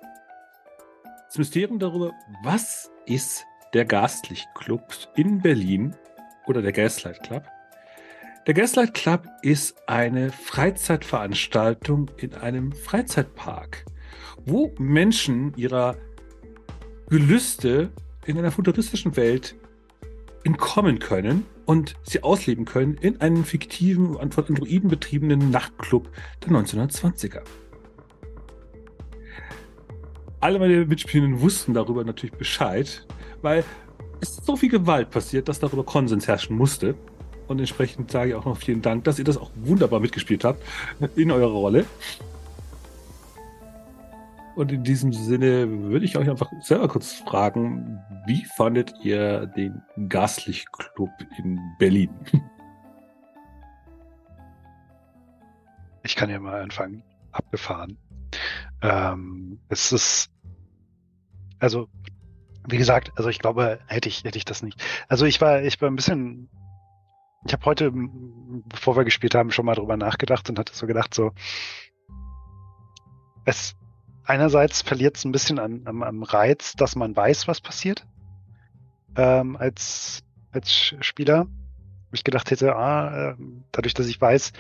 das 1.27 1.39
Mysterium 1.39 1.79
darüber, 1.79 2.13
was 2.43 2.91
ist 3.07 3.45
der 3.73 3.85
Gaslichtclub 3.85 4.83
in 5.17 5.41
Berlin 5.41 5.97
oder 6.47 6.61
der 6.63 6.73
Gaslight 6.73 7.23
Club. 7.23 7.45
Der 8.47 8.55
Gaslight 8.55 8.95
Club 8.95 9.27
ist 9.43 9.77
eine 9.89 10.31
Freizeitveranstaltung 10.31 12.11
in 12.19 12.35
einem 12.35 12.73
Freizeitpark 12.73 13.85
wo 14.51 14.75
Menschen 14.79 15.55
ihrer 15.57 15.97
Gelüste 17.09 17.91
in 18.27 18.39
einer 18.39 18.51
futuristischen 18.51 19.17
Welt 19.17 19.55
entkommen 20.45 20.99
können 20.99 21.47
und 21.67 21.97
sie 22.03 22.23
ausleben 22.23 22.65
können 22.65 22.95
in 22.95 23.21
einem 23.21 23.45
fiktiven, 23.45 24.15
von 24.31 24.47
Androiden 24.47 24.89
betriebenen 24.89 25.51
Nachtclub 25.51 26.09
der 26.45 26.53
1920er. 26.53 27.43
Alle 30.41 30.59
meine 30.59 30.87
Mitspielenden 30.87 31.41
wussten 31.41 31.75
darüber 31.75 32.03
natürlich 32.03 32.35
Bescheid, 32.35 33.07
weil 33.43 33.63
es 34.21 34.37
so 34.37 34.57
viel 34.57 34.71
Gewalt 34.71 35.11
passiert, 35.11 35.49
dass 35.49 35.61
darüber 35.61 35.85
Konsens 35.85 36.27
herrschen 36.27 36.57
musste. 36.57 36.95
Und 37.47 37.59
entsprechend 37.59 38.11
sage 38.11 38.31
ich 38.31 38.35
auch 38.37 38.45
noch 38.45 38.57
vielen 38.57 38.81
Dank, 38.81 39.05
dass 39.05 39.19
ihr 39.19 39.25
das 39.25 39.37
auch 39.37 39.51
wunderbar 39.57 40.01
mitgespielt 40.01 40.45
habt 40.45 40.63
in 41.17 41.31
eurer 41.31 41.51
Rolle. 41.51 41.85
Und 44.61 44.71
in 44.73 44.85
diesem 44.85 45.11
Sinne 45.11 45.71
würde 45.71 46.05
ich 46.05 46.19
euch 46.19 46.29
einfach 46.29 46.53
selber 46.61 46.87
kurz 46.87 47.15
fragen, 47.15 47.99
wie 48.27 48.45
fandet 48.45 48.93
ihr 49.03 49.47
den 49.47 49.81
Gaslichtclub 50.11 51.09
in 51.39 51.59
Berlin? 51.79 52.11
Ich 56.03 56.17
kann 56.17 56.31
ja 56.31 56.41
mal 56.41 56.63
anfangen. 56.63 57.03
Abgefahren. 57.31 57.99
Ähm, 58.81 59.61
es 59.69 59.93
ist, 59.93 60.31
also, 61.59 61.89
wie 62.69 62.79
gesagt, 62.79 63.13
also 63.17 63.29
ich 63.29 63.39
glaube, 63.39 63.79
hätte 63.87 64.09
ich, 64.09 64.25
hätte 64.25 64.39
ich 64.39 64.47
das 64.47 64.63
nicht. 64.63 64.83
Also 65.09 65.27
ich 65.27 65.41
war, 65.43 65.63
ich 65.63 65.81
war 65.81 65.91
ein 65.91 65.97
bisschen, 65.97 66.49
ich 67.47 67.53
habe 67.53 67.65
heute, 67.67 67.93
bevor 67.93 68.97
wir 68.97 69.05
gespielt 69.05 69.35
haben, 69.35 69.51
schon 69.51 69.67
mal 69.67 69.75
drüber 69.75 69.99
nachgedacht 69.99 70.49
und 70.49 70.59
hatte 70.59 70.75
so 70.75 70.87
gedacht, 70.87 71.13
so, 71.13 71.33
es, 73.45 73.77
einerseits 74.31 74.83
verliert 74.83 75.17
es 75.17 75.25
ein 75.25 75.33
bisschen 75.33 75.59
an, 75.59 75.83
am, 75.85 76.03
am, 76.03 76.23
Reiz, 76.23 76.75
dass 76.75 76.97
man 76.97 77.15
weiß, 77.15 77.49
was 77.49 77.61
passiert. 77.61 78.07
Ähm, 79.17 79.57
als, 79.57 80.23
als 80.53 80.73
Spieler. 80.73 81.47
Wo 81.47 82.15
ich 82.15 82.25
gedacht 82.25 82.51
hätte, 82.51 82.75
ah, 82.75 83.31
äh, 83.31 83.35
dadurch, 83.73 83.95
dass 83.95 84.07
ich 84.07 84.21
weiß, 84.21 84.53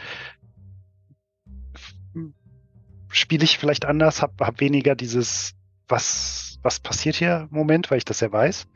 spiele 3.09 3.45
ich 3.45 3.59
vielleicht 3.59 3.85
anders, 3.85 4.23
habe 4.23 4.47
hab 4.47 4.61
weniger 4.61 4.95
dieses, 4.95 5.55
was, 5.89 6.59
was 6.63 6.81
passiert 6.81 7.17
hier 7.17 7.49
Moment, 7.51 7.91
weil 7.91 7.99
ich 7.99 8.05
das 8.05 8.21
ja 8.21 8.31
weiß. 8.31 8.67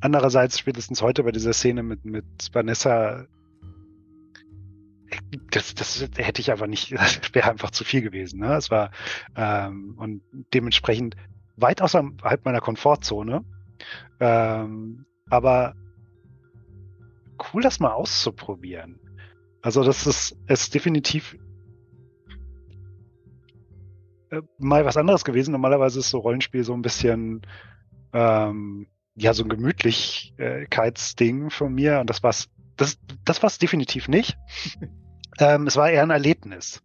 Andererseits, 0.00 0.58
spätestens 0.58 1.02
heute 1.02 1.24
bei 1.24 1.32
dieser 1.32 1.52
Szene 1.52 1.82
mit, 1.82 2.04
mit 2.04 2.24
Vanessa, 2.52 3.26
das, 5.50 5.74
das 5.74 6.08
hätte 6.16 6.40
ich 6.40 6.52
aber 6.52 6.66
nicht, 6.66 6.92
das 6.92 7.34
wäre 7.34 7.50
einfach 7.50 7.70
zu 7.70 7.84
viel 7.84 8.02
gewesen. 8.02 8.40
Ne? 8.40 8.54
Es 8.54 8.70
war 8.70 8.90
ähm, 9.36 9.94
und 9.96 10.22
dementsprechend 10.54 11.16
weit 11.56 11.82
außerhalb 11.82 12.44
meiner 12.44 12.60
Komfortzone. 12.60 13.44
Ähm, 14.18 15.04
aber 15.28 15.74
cool, 17.52 17.62
das 17.62 17.80
mal 17.80 17.92
auszuprobieren. 17.92 18.98
Also 19.62 19.84
das 19.84 20.06
ist, 20.06 20.36
ist 20.46 20.74
definitiv 20.74 21.36
äh, 24.30 24.40
mal 24.58 24.84
was 24.84 24.96
anderes 24.96 25.24
gewesen. 25.24 25.52
Normalerweise 25.52 26.00
ist 26.00 26.10
so 26.10 26.18
Rollenspiel 26.18 26.64
so 26.64 26.74
ein 26.74 26.82
bisschen 26.82 27.42
ähm, 28.12 28.88
ja 29.14 29.32
so 29.34 29.44
ein 29.44 29.48
Gemütlichkeitsding 29.48 31.50
von 31.50 31.72
mir 31.74 32.00
und 32.00 32.10
das 32.10 32.22
war's. 32.22 32.48
Das, 32.76 32.98
das 33.24 33.42
war 33.42 33.48
es 33.48 33.58
definitiv 33.58 34.06
nicht. 34.08 34.36
Ähm, 35.40 35.66
es 35.66 35.76
war 35.76 35.90
eher 35.90 36.02
ein 36.02 36.10
Erlebnis. 36.10 36.82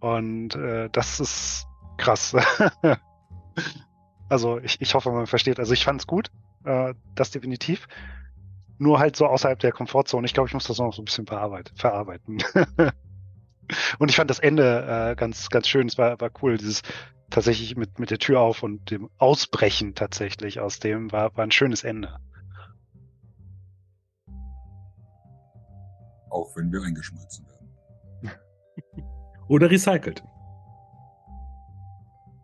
Und 0.00 0.54
äh, 0.54 0.88
das 0.90 1.18
ist 1.20 1.66
krass. 1.96 2.36
also 4.28 4.58
ich, 4.58 4.80
ich 4.80 4.94
hoffe, 4.94 5.10
man 5.10 5.26
versteht. 5.26 5.58
Also 5.58 5.72
ich 5.72 5.84
fand 5.84 6.00
es 6.00 6.06
gut, 6.06 6.30
äh, 6.64 6.94
das 7.14 7.30
definitiv. 7.30 7.88
Nur 8.78 8.98
halt 8.98 9.16
so 9.16 9.26
außerhalb 9.26 9.58
der 9.58 9.72
Komfortzone. 9.72 10.26
Ich 10.26 10.34
glaube, 10.34 10.48
ich 10.48 10.54
muss 10.54 10.66
das 10.66 10.78
noch 10.78 10.92
so 10.92 11.02
ein 11.02 11.06
bisschen 11.06 11.26
verarbeiten. 11.26 12.42
und 13.98 14.10
ich 14.10 14.16
fand 14.16 14.30
das 14.30 14.38
Ende 14.38 15.10
äh, 15.12 15.16
ganz, 15.16 15.48
ganz 15.48 15.68
schön. 15.68 15.86
Es 15.86 15.98
war, 15.98 16.20
war 16.20 16.30
cool. 16.42 16.56
Dieses 16.56 16.82
tatsächlich 17.30 17.76
mit, 17.76 17.98
mit 17.98 18.10
der 18.10 18.18
Tür 18.18 18.40
auf 18.40 18.62
und 18.62 18.90
dem 18.90 19.08
Ausbrechen 19.18 19.94
tatsächlich 19.94 20.60
aus 20.60 20.80
dem 20.80 21.12
war, 21.12 21.36
war 21.36 21.44
ein 21.44 21.52
schönes 21.52 21.84
Ende. 21.84 22.18
Auch 26.30 26.56
wenn 26.56 26.72
wir 26.72 26.82
eingeschmolzen 26.82 27.44
werden. 27.46 27.49
Oder 29.48 29.70
recycelt. 29.70 30.22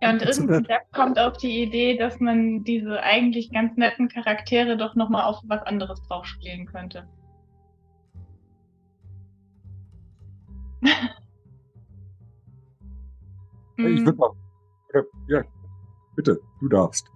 Ja, 0.03 0.11
und 0.11 0.23
irgendwer 0.23 0.83
kommt 0.93 1.19
auf 1.19 1.39
die 1.39 1.63
Idee, 1.63 1.97
dass 1.97 2.21
man 2.21 2.63
diese 2.65 3.03
eigentlich 3.03 3.51
ganz 3.51 3.77
netten 3.77 4.09
Charaktere 4.09 4.77
doch 4.77 4.95
nochmal 4.95 5.25
auf 5.25 5.41
was 5.47 5.63
anderes 5.63 6.03
drauf 6.03 6.27
spielen 6.27 6.67
könnte. 6.67 7.09
ich 13.79 14.05
würde 14.05 14.19
mal. 14.19 14.31
Ja, 15.29 15.43
bitte, 16.15 16.39
du 16.61 16.69
darfst. 16.69 17.11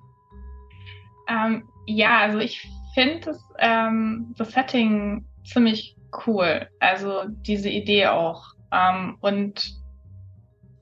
Ähm, 1.28 1.68
ja, 1.86 2.20
also 2.20 2.38
ich 2.38 2.68
finde 2.94 3.20
das, 3.20 3.44
ähm, 3.58 4.34
das 4.36 4.52
Setting 4.52 5.26
ziemlich 5.44 5.96
cool. 6.26 6.68
Also 6.80 7.24
diese 7.28 7.68
Idee 7.68 8.06
auch. 8.08 8.54
Ähm, 8.72 9.16
und 9.20 9.74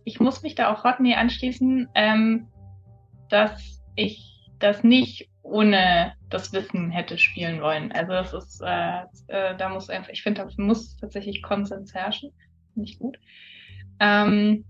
ich 0.05 0.21
muss 0.21 0.43
mich 0.43 0.55
da 0.55 0.73
auch 0.73 0.85
Rodney 0.85 1.15
anschließen, 1.15 1.89
ähm, 1.95 2.49
dass 3.29 3.83
ich 3.95 4.51
das 4.59 4.83
nicht 4.83 5.29
ohne 5.43 6.15
das 6.29 6.53
Wissen 6.53 6.91
hätte 6.91 7.19
spielen 7.19 7.61
wollen. 7.63 7.93
Also 7.93 8.13
das 8.13 8.33
ist, 8.33 8.63
äh, 8.65 9.03
äh, 9.29 9.57
da 9.57 9.69
muss 9.69 9.89
einfach, 9.89 10.11
ich 10.11 10.23
finde, 10.23 10.43
da 10.43 10.63
muss 10.63 10.97
tatsächlich 10.97 11.43
Konsens 11.43 11.95
herrschen. 11.95 12.31
Nicht 12.75 12.99
gut. 12.99 13.19
Ähm, 14.01 14.65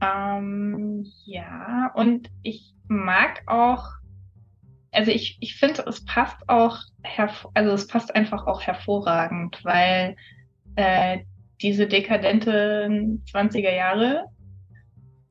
ähm, 0.00 1.06
ja, 1.24 1.90
und 1.94 2.30
ich 2.42 2.74
mag 2.88 3.42
auch, 3.46 3.84
also 4.92 5.10
ich, 5.10 5.38
ich 5.40 5.56
finde, 5.56 5.82
es 5.86 6.04
passt 6.04 6.48
auch, 6.48 6.78
also 7.54 7.70
es 7.72 7.86
passt 7.86 8.14
einfach 8.14 8.46
auch 8.46 8.62
hervorragend, 8.62 9.64
weil 9.64 10.16
äh, 10.76 11.20
diese 11.60 11.86
dekadenten 11.86 13.24
20er 13.24 13.74
Jahre 13.74 14.26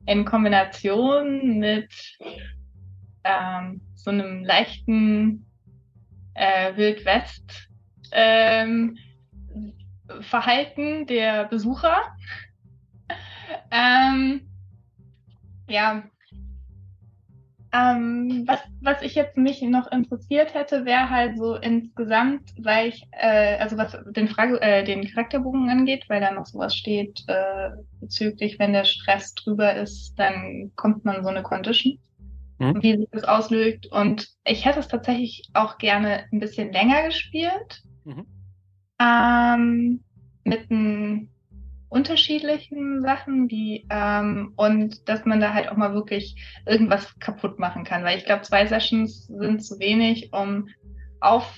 in 0.06 0.24
Kombination 0.24 1.58
mit 1.58 1.92
ähm, 3.24 3.80
so 3.94 4.10
einem 4.10 4.44
leichten 4.44 5.46
äh, 6.34 6.76
Wildwest 6.76 7.68
ähm, 8.12 8.96
der 11.06 11.44
Besucher. 11.44 12.00
ähm, 13.70 14.48
ja, 15.68 16.04
ähm, 17.72 18.44
was, 18.46 18.60
was 18.80 19.02
ich 19.02 19.14
jetzt 19.14 19.36
mich 19.36 19.60
noch 19.60 19.90
interessiert 19.92 20.54
hätte, 20.54 20.86
wäre 20.86 21.10
halt 21.10 21.36
so 21.36 21.54
insgesamt, 21.56 22.50
weil 22.58 22.88
ich, 22.88 23.06
äh, 23.12 23.58
also 23.58 23.76
was 23.76 23.96
den 24.10 24.28
Frage, 24.28 24.60
äh, 24.62 24.84
den 24.84 25.06
Charakterbogen 25.06 25.68
angeht, 25.68 26.04
weil 26.08 26.20
da 26.20 26.30
noch 26.30 26.46
sowas 26.46 26.74
steht, 26.74 27.24
äh, 27.26 27.70
bezüglich, 28.00 28.58
wenn 28.58 28.72
der 28.72 28.84
Stress 28.84 29.34
drüber 29.34 29.74
ist, 29.74 30.14
dann 30.18 30.72
kommt 30.76 31.04
man 31.04 31.22
so 31.22 31.28
eine 31.28 31.42
Condition, 31.42 31.98
mhm. 32.58 32.82
wie 32.82 32.96
sich 32.96 33.08
das 33.12 33.24
auslöst. 33.24 33.92
Und 33.92 34.28
ich 34.44 34.64
hätte 34.64 34.80
es 34.80 34.88
tatsächlich 34.88 35.50
auch 35.52 35.76
gerne 35.76 36.24
ein 36.32 36.40
bisschen 36.40 36.72
länger 36.72 37.02
gespielt. 37.04 37.82
Mhm. 38.04 38.24
Ähm, 39.00 40.00
mit 40.44 40.70
einem 40.70 41.28
unterschiedlichen 41.88 43.02
Sachen, 43.02 43.48
die 43.48 43.86
ähm, 43.90 44.52
und 44.56 45.08
dass 45.08 45.24
man 45.24 45.40
da 45.40 45.54
halt 45.54 45.68
auch 45.68 45.76
mal 45.76 45.94
wirklich 45.94 46.36
irgendwas 46.66 47.18
kaputt 47.18 47.58
machen 47.58 47.84
kann, 47.84 48.04
weil 48.04 48.18
ich 48.18 48.24
glaube, 48.24 48.42
zwei 48.42 48.66
Sessions 48.66 49.26
sind 49.26 49.62
zu 49.62 49.78
wenig, 49.78 50.32
um 50.32 50.68
auf, 51.20 51.54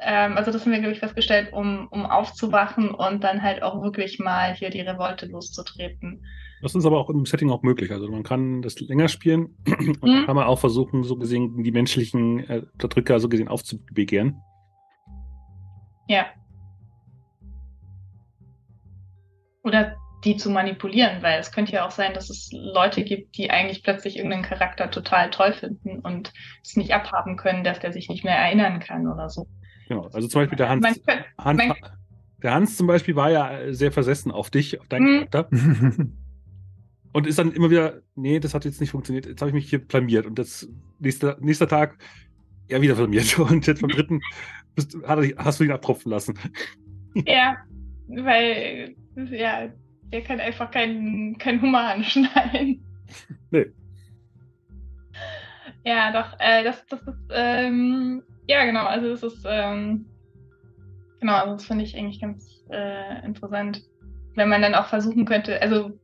ähm, 0.00 0.36
also 0.36 0.52
das 0.52 0.64
haben 0.64 0.72
wir 0.72 0.78
glaube 0.78 0.94
ich 0.94 1.00
festgestellt, 1.00 1.52
um 1.52 1.88
um 1.88 2.06
aufzuwachen 2.06 2.90
und 2.90 3.24
dann 3.24 3.42
halt 3.42 3.62
auch 3.62 3.82
wirklich 3.82 4.18
mal 4.18 4.54
hier 4.54 4.70
die 4.70 4.80
Revolte 4.80 5.26
loszutreten. 5.26 6.24
Das 6.62 6.76
ist 6.76 6.86
aber 6.86 7.00
auch 7.00 7.10
im 7.10 7.26
Setting 7.26 7.50
auch 7.50 7.62
möglich. 7.62 7.90
Also 7.90 8.08
man 8.08 8.22
kann 8.22 8.62
das 8.62 8.78
länger 8.78 9.08
spielen 9.08 9.56
und 10.00 10.04
mhm. 10.04 10.26
kann 10.26 10.36
man 10.36 10.46
auch 10.46 10.60
versuchen, 10.60 11.02
so 11.02 11.16
gesehen 11.16 11.64
die 11.64 11.72
menschlichen 11.72 12.48
äh, 12.48 12.62
Drücker 12.78 13.18
so 13.18 13.28
gesehen 13.28 13.48
aufzubegehren. 13.48 14.40
Ja. 16.08 16.26
Oder 19.62 19.96
die 20.24 20.36
zu 20.36 20.50
manipulieren, 20.50 21.22
weil 21.22 21.40
es 21.40 21.50
könnte 21.50 21.72
ja 21.72 21.86
auch 21.86 21.90
sein, 21.90 22.14
dass 22.14 22.30
es 22.30 22.50
Leute 22.52 23.02
gibt, 23.02 23.36
die 23.36 23.50
eigentlich 23.50 23.82
plötzlich 23.82 24.16
irgendeinen 24.16 24.44
Charakter 24.44 24.90
total 24.90 25.30
toll 25.30 25.52
finden 25.52 25.98
und 26.00 26.32
es 26.62 26.76
nicht 26.76 26.94
abhaben 26.94 27.36
können, 27.36 27.64
dass 27.64 27.80
der 27.80 27.92
sich 27.92 28.08
nicht 28.08 28.24
mehr 28.24 28.36
erinnern 28.36 28.78
kann 28.78 29.08
oder 29.08 29.28
so. 29.28 29.46
Genau, 29.88 30.08
also 30.12 30.28
zum 30.28 30.42
Beispiel 30.42 30.58
der 30.58 30.68
Hans. 30.68 30.84
Könnte, 31.04 31.24
Hans 31.38 31.62
der 32.42 32.54
Hans 32.54 32.76
zum 32.76 32.86
Beispiel 32.86 33.16
war 33.16 33.30
ja 33.30 33.72
sehr 33.72 33.92
versessen 33.92 34.30
auf 34.30 34.50
dich, 34.50 34.80
auf 34.80 34.88
deinen 34.88 35.06
hm. 35.06 35.30
Charakter. 35.30 35.48
und 37.12 37.26
ist 37.26 37.38
dann 37.38 37.52
immer 37.52 37.70
wieder, 37.70 38.00
nee, 38.14 38.40
das 38.40 38.54
hat 38.54 38.64
jetzt 38.64 38.80
nicht 38.80 38.90
funktioniert, 38.90 39.26
jetzt 39.26 39.40
habe 39.40 39.50
ich 39.50 39.54
mich 39.54 39.68
hier 39.68 39.78
blamiert 39.78 40.26
und 40.26 40.38
das 40.38 40.68
nächster, 40.98 41.36
nächster 41.40 41.68
Tag 41.68 41.98
ja 42.68 42.80
wieder 42.80 42.94
blamiert 42.94 43.38
und 43.38 43.66
jetzt 43.66 43.82
beim 43.82 43.90
dritten 43.90 44.20
bist, 44.74 44.96
hast 45.06 45.60
du 45.60 45.64
ihn 45.64 45.72
abtropfen 45.72 46.10
lassen. 46.10 46.38
Ja, 47.26 47.56
weil 48.08 48.94
ja, 49.16 49.68
der 50.12 50.22
kann 50.22 50.40
einfach 50.40 50.70
keinen 50.70 51.38
kein 51.38 51.60
Hummer 51.60 51.94
anschneiden. 51.94 52.84
Nee. 53.50 53.66
Ja, 55.84 56.12
doch, 56.12 56.38
äh, 56.38 56.62
das, 56.62 56.86
das 56.86 57.02
ist, 57.02 57.30
ähm, 57.30 58.22
ja, 58.46 58.64
genau, 58.64 58.84
also 58.84 59.08
das 59.08 59.22
ist, 59.22 59.44
ähm, 59.48 60.06
genau, 61.20 61.34
also 61.34 61.54
das 61.54 61.64
finde 61.64 61.84
ich 61.84 61.96
eigentlich 61.96 62.20
ganz 62.20 62.64
äh, 62.70 63.24
interessant. 63.24 63.82
Wenn 64.34 64.48
man 64.48 64.62
dann 64.62 64.74
auch 64.74 64.86
versuchen 64.86 65.24
könnte, 65.24 65.60
also 65.60 65.98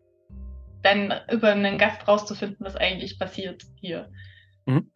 dann 0.82 1.12
über 1.30 1.52
einen 1.52 1.78
Gast 1.78 2.06
rauszufinden, 2.06 2.59
was 2.60 2.76
eigentlich 2.76 3.18
passiert 3.18 3.62
hier. 3.80 4.10
Mhm. 4.66 4.90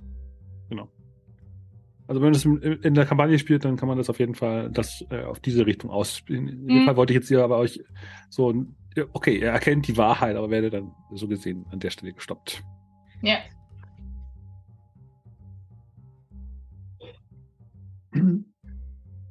Also 2.13 2.21
wenn 2.21 2.33
man 2.33 2.35
das 2.35 2.85
in 2.85 2.93
der 2.93 3.07
Kampagne 3.07 3.39
spielt, 3.39 3.65
dann 3.65 3.77
kann 3.77 3.89
man 3.89 3.97
das 3.97 4.11
auf 4.11 4.19
jeden 4.19 4.35
Fall 4.35 4.69
das 4.71 5.03
äh, 5.09 5.23
auf 5.23 5.41
diese 5.41 5.65
Richtung 5.65 5.89
ausspielen. 5.89 6.47
In 6.47 6.67
dem 6.67 6.83
mhm. 6.83 6.85
Fall 6.85 6.97
wollte 6.99 7.15
ich 7.15 7.19
jetzt 7.19 7.29
hier 7.29 7.43
aber 7.43 7.57
euch 7.57 7.83
so 8.29 8.67
okay, 9.15 9.39
er 9.39 9.53
erkennt 9.53 9.89
die 9.89 9.97
Wahrheit, 9.97 10.37
aber 10.37 10.51
werde 10.51 10.69
dann 10.69 10.93
so 11.11 11.27
gesehen 11.27 11.65
an 11.71 11.81
der 11.81 11.89
Stelle 11.89 12.13
gestoppt. 12.13 12.63
Ja. 13.23 13.39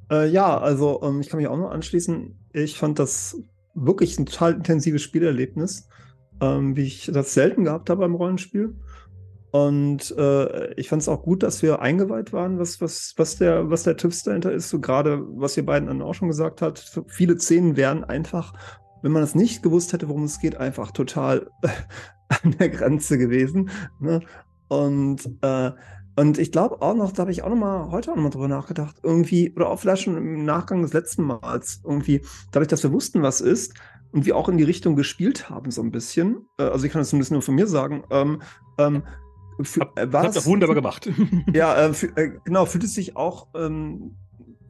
Äh, 0.10 0.27
ja, 0.30 0.58
also 0.58 1.03
ähm, 1.03 1.22
ich 1.22 1.30
kann 1.30 1.38
mich 1.38 1.48
auch 1.48 1.58
noch 1.58 1.69
anschließen. 1.69 2.35
Ich 2.51 2.80
fand 2.80 2.98
das 2.98 3.40
wirklich 3.76 4.18
ein 4.18 4.26
total 4.26 4.56
intensives 4.56 5.03
Spielerlebnis, 5.03 5.88
ähm, 6.42 6.76
wie 6.76 6.82
ich 6.82 7.11
das 7.14 7.35
selten 7.35 7.64
gehabt 7.64 7.92
habe 7.92 8.01
beim 8.01 8.16
Rollenspiel. 8.16 8.76
Und 9.52 10.16
äh, 10.18 10.74
ich 10.76 10.88
fand 10.88 11.02
es 11.02 11.10
auch 11.10 11.24
gut, 11.24 11.44
dass 11.44 11.62
wir 11.62 11.82
eingeweiht 11.82 12.32
waren, 12.32 12.58
was, 12.58 12.80
was, 12.80 13.14
was, 13.18 13.36
der, 13.36 13.70
was 13.70 13.84
der 13.84 13.98
Tipps 13.98 14.24
dahinter 14.24 14.52
ist. 14.52 14.70
So 14.70 14.80
gerade, 14.80 15.26
was 15.36 15.58
ihr 15.58 15.66
beiden 15.66 15.88
dann 15.90 16.02
auch 16.02 16.14
schon 16.14 16.30
gesagt 16.30 16.62
habt, 16.62 17.02
viele 17.08 17.38
Szenen 17.38 17.76
wären 17.76 18.06
einfach, 18.06 18.54
wenn 19.02 19.12
man 19.12 19.24
es 19.24 19.36
nicht 19.36 19.62
gewusst 19.62 19.92
hätte, 19.92 20.08
worum 20.08 20.24
es 20.24 20.40
geht, 20.40 20.56
einfach 20.56 20.92
total 20.92 21.50
an 22.44 22.56
der 22.60 22.70
Grenze 22.70 23.18
gewesen. 23.18 23.70
Ne? 24.00 24.22
Und, 24.70 25.30
äh, 25.42 25.72
und 26.16 26.38
ich 26.38 26.54
glaube 26.54 26.82
auch 26.82 26.96
noch, 26.96 27.12
da 27.12 27.22
habe 27.22 27.32
ich 27.32 27.44
auch 27.44 27.50
noch 27.50 27.58
mal 27.58 27.92
heute 27.92 28.12
auch 28.12 28.16
noch 28.16 28.24
mal 28.24 28.30
drüber 28.30 28.48
nachgedacht, 28.48 28.98
irgendwie, 29.04 29.54
oder 29.54 29.70
auch 29.70 29.80
vielleicht 29.80 30.04
schon 30.04 30.16
im 30.16 30.46
Nachgang 30.46 30.82
des 30.82 30.94
letzten 30.94 31.24
Mals, 31.24 31.82
irgendwie, 31.84 32.22
dadurch, 32.52 32.70
dass 32.70 32.84
wir 32.84 32.94
wussten, 32.94 33.22
was 33.22 33.42
ist, 33.42 33.74
und 34.14 34.26
wir 34.26 34.36
auch 34.36 34.50
in 34.50 34.58
die 34.58 34.64
Richtung 34.64 34.96
gespielt 34.96 35.50
haben, 35.50 35.72
so 35.72 35.82
ein 35.82 35.92
bisschen. 35.92 36.46
Äh, 36.58 36.64
also 36.64 36.86
ich 36.86 36.92
kann 36.92 37.02
das 37.02 37.10
zumindest 37.10 37.32
nur 37.32 37.42
von 37.42 37.56
mir 37.56 37.68
sagen. 37.68 38.04
Ähm, 38.12 38.42
ähm, 38.78 39.04
für, 39.64 39.82
äh, 39.96 40.08
Habt 40.12 40.36
das 40.36 40.46
wunderbar 40.46 40.76
gemacht. 40.76 41.10
ja, 41.54 41.76
äh, 41.76 41.94
für, 41.94 42.08
äh, 42.18 42.32
genau, 42.44 42.66
fühlt 42.66 42.84
es 42.84 42.94
sich 42.94 43.16
auch 43.16 43.48
ähm, 43.56 44.16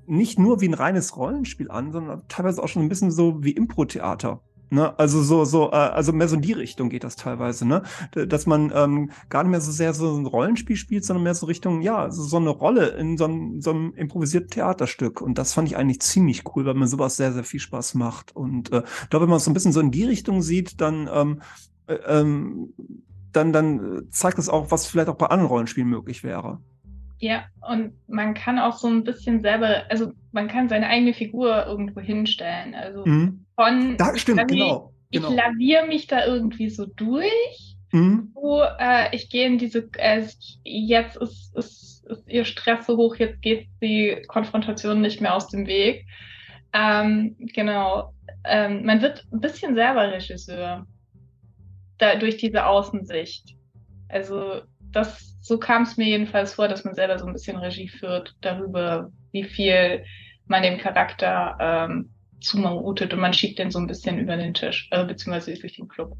nicht 0.07 0.39
nur 0.39 0.61
wie 0.61 0.67
ein 0.67 0.73
reines 0.73 1.15
Rollenspiel 1.15 1.71
an, 1.71 1.91
sondern 1.91 2.23
teilweise 2.27 2.61
auch 2.61 2.67
schon 2.67 2.83
ein 2.83 2.89
bisschen 2.89 3.11
so 3.11 3.43
wie 3.43 3.51
Impro-Theater. 3.51 4.41
Ne? 4.73 4.97
Also 4.97 5.21
so, 5.21 5.43
so, 5.43 5.69
äh, 5.71 5.75
also 5.75 6.13
mehr 6.13 6.29
so 6.29 6.37
in 6.37 6.41
die 6.41 6.53
Richtung 6.53 6.87
geht 6.89 7.03
das 7.03 7.17
teilweise, 7.17 7.67
ne? 7.67 7.83
Dass 8.13 8.45
man 8.45 8.71
ähm, 8.73 9.11
gar 9.27 9.43
nicht 9.43 9.51
mehr 9.51 9.59
so 9.59 9.69
sehr 9.69 9.93
so 9.93 10.15
ein 10.15 10.25
Rollenspiel 10.25 10.77
spielt, 10.77 11.03
sondern 11.03 11.23
mehr 11.23 11.35
so 11.35 11.45
Richtung, 11.45 11.81
ja, 11.81 12.09
so, 12.09 12.23
so 12.23 12.37
eine 12.37 12.51
Rolle 12.51 12.87
in 12.91 13.17
so, 13.17 13.25
einem, 13.25 13.59
so 13.59 13.71
einem 13.71 13.93
improvisierten 13.95 14.49
Theaterstück. 14.49 15.19
Und 15.21 15.37
das 15.37 15.51
fand 15.51 15.67
ich 15.67 15.75
eigentlich 15.75 16.01
ziemlich 16.01 16.43
cool, 16.55 16.65
weil 16.65 16.75
mir 16.75 16.87
sowas 16.87 17.17
sehr, 17.17 17.33
sehr 17.33 17.43
viel 17.43 17.59
Spaß 17.59 17.95
macht. 17.95 18.33
Und 18.33 18.71
äh, 18.71 18.83
da, 19.09 19.19
wenn 19.19 19.27
man 19.27 19.37
es 19.37 19.43
so 19.43 19.51
ein 19.51 19.53
bisschen 19.53 19.73
so 19.73 19.81
in 19.81 19.91
die 19.91 20.05
Richtung 20.05 20.41
sieht, 20.41 20.79
dann 20.79 21.09
ähm, 21.13 21.41
äh, 21.87 21.95
ähm, 22.07 22.73
dann, 23.31 23.53
dann 23.53 24.07
zeigt 24.09 24.39
es 24.39 24.49
auch, 24.49 24.71
was 24.71 24.87
vielleicht 24.87 25.09
auch 25.09 25.17
bei 25.17 25.27
anderen 25.27 25.49
Rollenspielen 25.49 25.89
möglich 25.89 26.23
wäre. 26.23 26.59
Ja, 27.19 27.45
und 27.69 27.93
man 28.07 28.33
kann 28.33 28.57
auch 28.57 28.77
so 28.77 28.87
ein 28.87 29.03
bisschen 29.03 29.41
selber, 29.41 29.83
also 29.89 30.11
man 30.31 30.47
kann 30.47 30.69
seine 30.69 30.87
eigene 30.87 31.13
Figur 31.13 31.67
irgendwo 31.67 31.99
hinstellen. 31.99 32.73
Also 32.73 33.05
mhm. 33.05 33.45
von 33.55 33.95
da, 33.97 34.17
stimmt, 34.17 34.47
genau, 34.47 34.91
ich 35.11 35.21
genau. 35.21 35.31
laviere 35.31 35.85
mich 35.85 36.07
da 36.07 36.25
irgendwie 36.25 36.69
so 36.69 36.87
durch. 36.87 37.75
Mhm. 37.91 38.31
So, 38.33 38.63
äh, 38.79 39.15
ich 39.15 39.29
gehe 39.29 39.45
in 39.45 39.59
diese, 39.59 39.87
äh, 39.97 40.25
jetzt 40.63 41.17
ist, 41.17 41.55
ist, 41.55 42.05
ist 42.09 42.27
ihr 42.27 42.43
Stress 42.43 42.87
so 42.87 42.97
hoch, 42.97 43.15
jetzt 43.17 43.41
geht 43.43 43.67
die 43.83 44.23
Konfrontation 44.27 45.01
nicht 45.01 45.21
mehr 45.21 45.35
aus 45.35 45.47
dem 45.49 45.67
Weg. 45.67 46.05
Ähm, 46.73 47.35
genau. 47.53 48.13
Ähm, 48.45 48.83
man 48.83 49.01
wird 49.03 49.27
ein 49.31 49.41
bisschen 49.41 49.75
selber 49.75 50.11
Regisseur 50.11 50.87
da, 52.01 52.15
durch 52.15 52.37
diese 52.37 52.65
Außensicht. 52.65 53.55
Also 54.09 54.61
das, 54.91 55.37
so 55.41 55.57
kam 55.57 55.83
es 55.83 55.97
mir 55.97 56.07
jedenfalls 56.07 56.53
vor, 56.53 56.67
dass 56.67 56.83
man 56.83 56.95
selber 56.95 57.17
so 57.17 57.25
ein 57.25 57.33
bisschen 57.33 57.57
Regie 57.57 57.87
führt 57.87 58.35
darüber, 58.41 59.11
wie 59.31 59.43
viel 59.43 60.03
man 60.47 60.63
dem 60.63 60.77
Charakter 60.77 61.57
ähm, 61.59 62.09
zumutet 62.41 63.13
und 63.13 63.19
man 63.19 63.33
schiebt 63.33 63.59
den 63.59 63.71
so 63.71 63.79
ein 63.79 63.87
bisschen 63.87 64.19
über 64.19 64.35
den 64.35 64.53
Tisch, 64.53 64.89
äh, 64.91 65.05
beziehungsweise 65.05 65.53
durch 65.53 65.75
den 65.75 65.87
Club. 65.87 66.17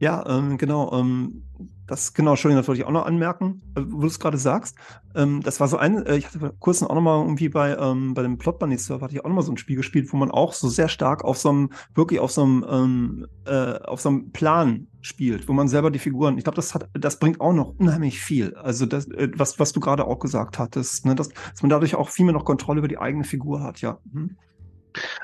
Ja, 0.00 0.24
ähm, 0.28 0.58
genau. 0.58 0.92
Ähm, 0.98 1.42
das 1.86 2.14
genau, 2.14 2.32
Entschuldigung, 2.32 2.60
das 2.60 2.68
wollte 2.68 2.80
ich 2.80 2.86
auch 2.86 2.92
noch 2.92 3.06
anmerken, 3.06 3.62
äh, 3.76 3.82
wo 3.86 4.00
du 4.00 4.06
es 4.06 4.18
gerade 4.18 4.38
sagst. 4.38 4.76
Ähm, 5.14 5.42
das 5.42 5.60
war 5.60 5.68
so 5.68 5.76
ein, 5.76 6.04
äh, 6.04 6.16
ich 6.16 6.26
hatte 6.26 6.40
vor 6.40 6.52
kurzem 6.58 6.88
auch 6.88 6.94
noch 6.94 7.02
mal 7.02 7.20
irgendwie 7.20 7.48
bei, 7.48 7.76
ähm, 7.76 8.14
bei 8.14 8.22
dem 8.22 8.38
Plot 8.38 8.58
Bunny 8.58 8.76
Server 8.76 9.04
hatte 9.04 9.14
ich 9.14 9.24
auch 9.24 9.28
noch 9.28 9.36
mal 9.36 9.42
so 9.42 9.52
ein 9.52 9.56
Spiel 9.56 9.76
gespielt, 9.76 10.12
wo 10.12 10.16
man 10.16 10.30
auch 10.30 10.52
so 10.52 10.68
sehr 10.68 10.88
stark 10.88 11.24
auf 11.24 11.38
so 11.38 11.50
einem, 11.50 11.70
wirklich 11.94 12.20
auf 12.20 12.32
so 12.32 12.42
einem, 12.42 12.66
ähm, 12.68 13.26
äh, 13.44 13.78
auf 13.84 14.00
so 14.00 14.08
einem 14.08 14.32
Plan 14.32 14.88
spielt, 15.00 15.48
wo 15.48 15.52
man 15.52 15.68
selber 15.68 15.90
die 15.90 16.00
Figuren, 16.00 16.36
ich 16.38 16.44
glaube, 16.44 16.56
das 16.56 16.74
hat, 16.74 16.88
das 16.92 17.18
bringt 17.18 17.40
auch 17.40 17.52
noch 17.52 17.74
unheimlich 17.78 18.20
viel. 18.20 18.54
Also 18.56 18.86
das, 18.86 19.08
äh, 19.08 19.30
was, 19.36 19.58
was 19.60 19.72
du 19.72 19.80
gerade 19.80 20.06
auch 20.06 20.18
gesagt 20.18 20.58
hattest, 20.58 21.06
ne, 21.06 21.14
dass, 21.14 21.28
dass 21.28 21.62
man 21.62 21.70
dadurch 21.70 21.94
auch 21.94 22.08
viel 22.08 22.24
mehr 22.24 22.34
noch 22.34 22.44
Kontrolle 22.44 22.78
über 22.78 22.88
die 22.88 22.98
eigene 22.98 23.24
Figur 23.24 23.62
hat, 23.62 23.80
ja. 23.80 23.98
Mhm. 24.12 24.36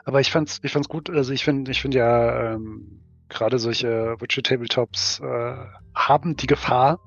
Aber 0.05 0.21
ich 0.21 0.31
fand's, 0.31 0.61
ich 0.63 0.73
fand's 0.73 0.89
gut, 0.89 1.11
also 1.11 1.33
ich 1.33 1.45
finde, 1.45 1.71
ich 1.71 1.81
finde 1.81 1.99
ja, 1.99 2.53
ähm 2.53 3.02
gerade 3.33 3.59
solche 3.59 4.17
Virtual 4.21 4.43
Tabletops 4.43 5.21
äh, 5.21 5.57
haben 5.95 6.37
die 6.37 6.47
Gefahr, 6.47 7.01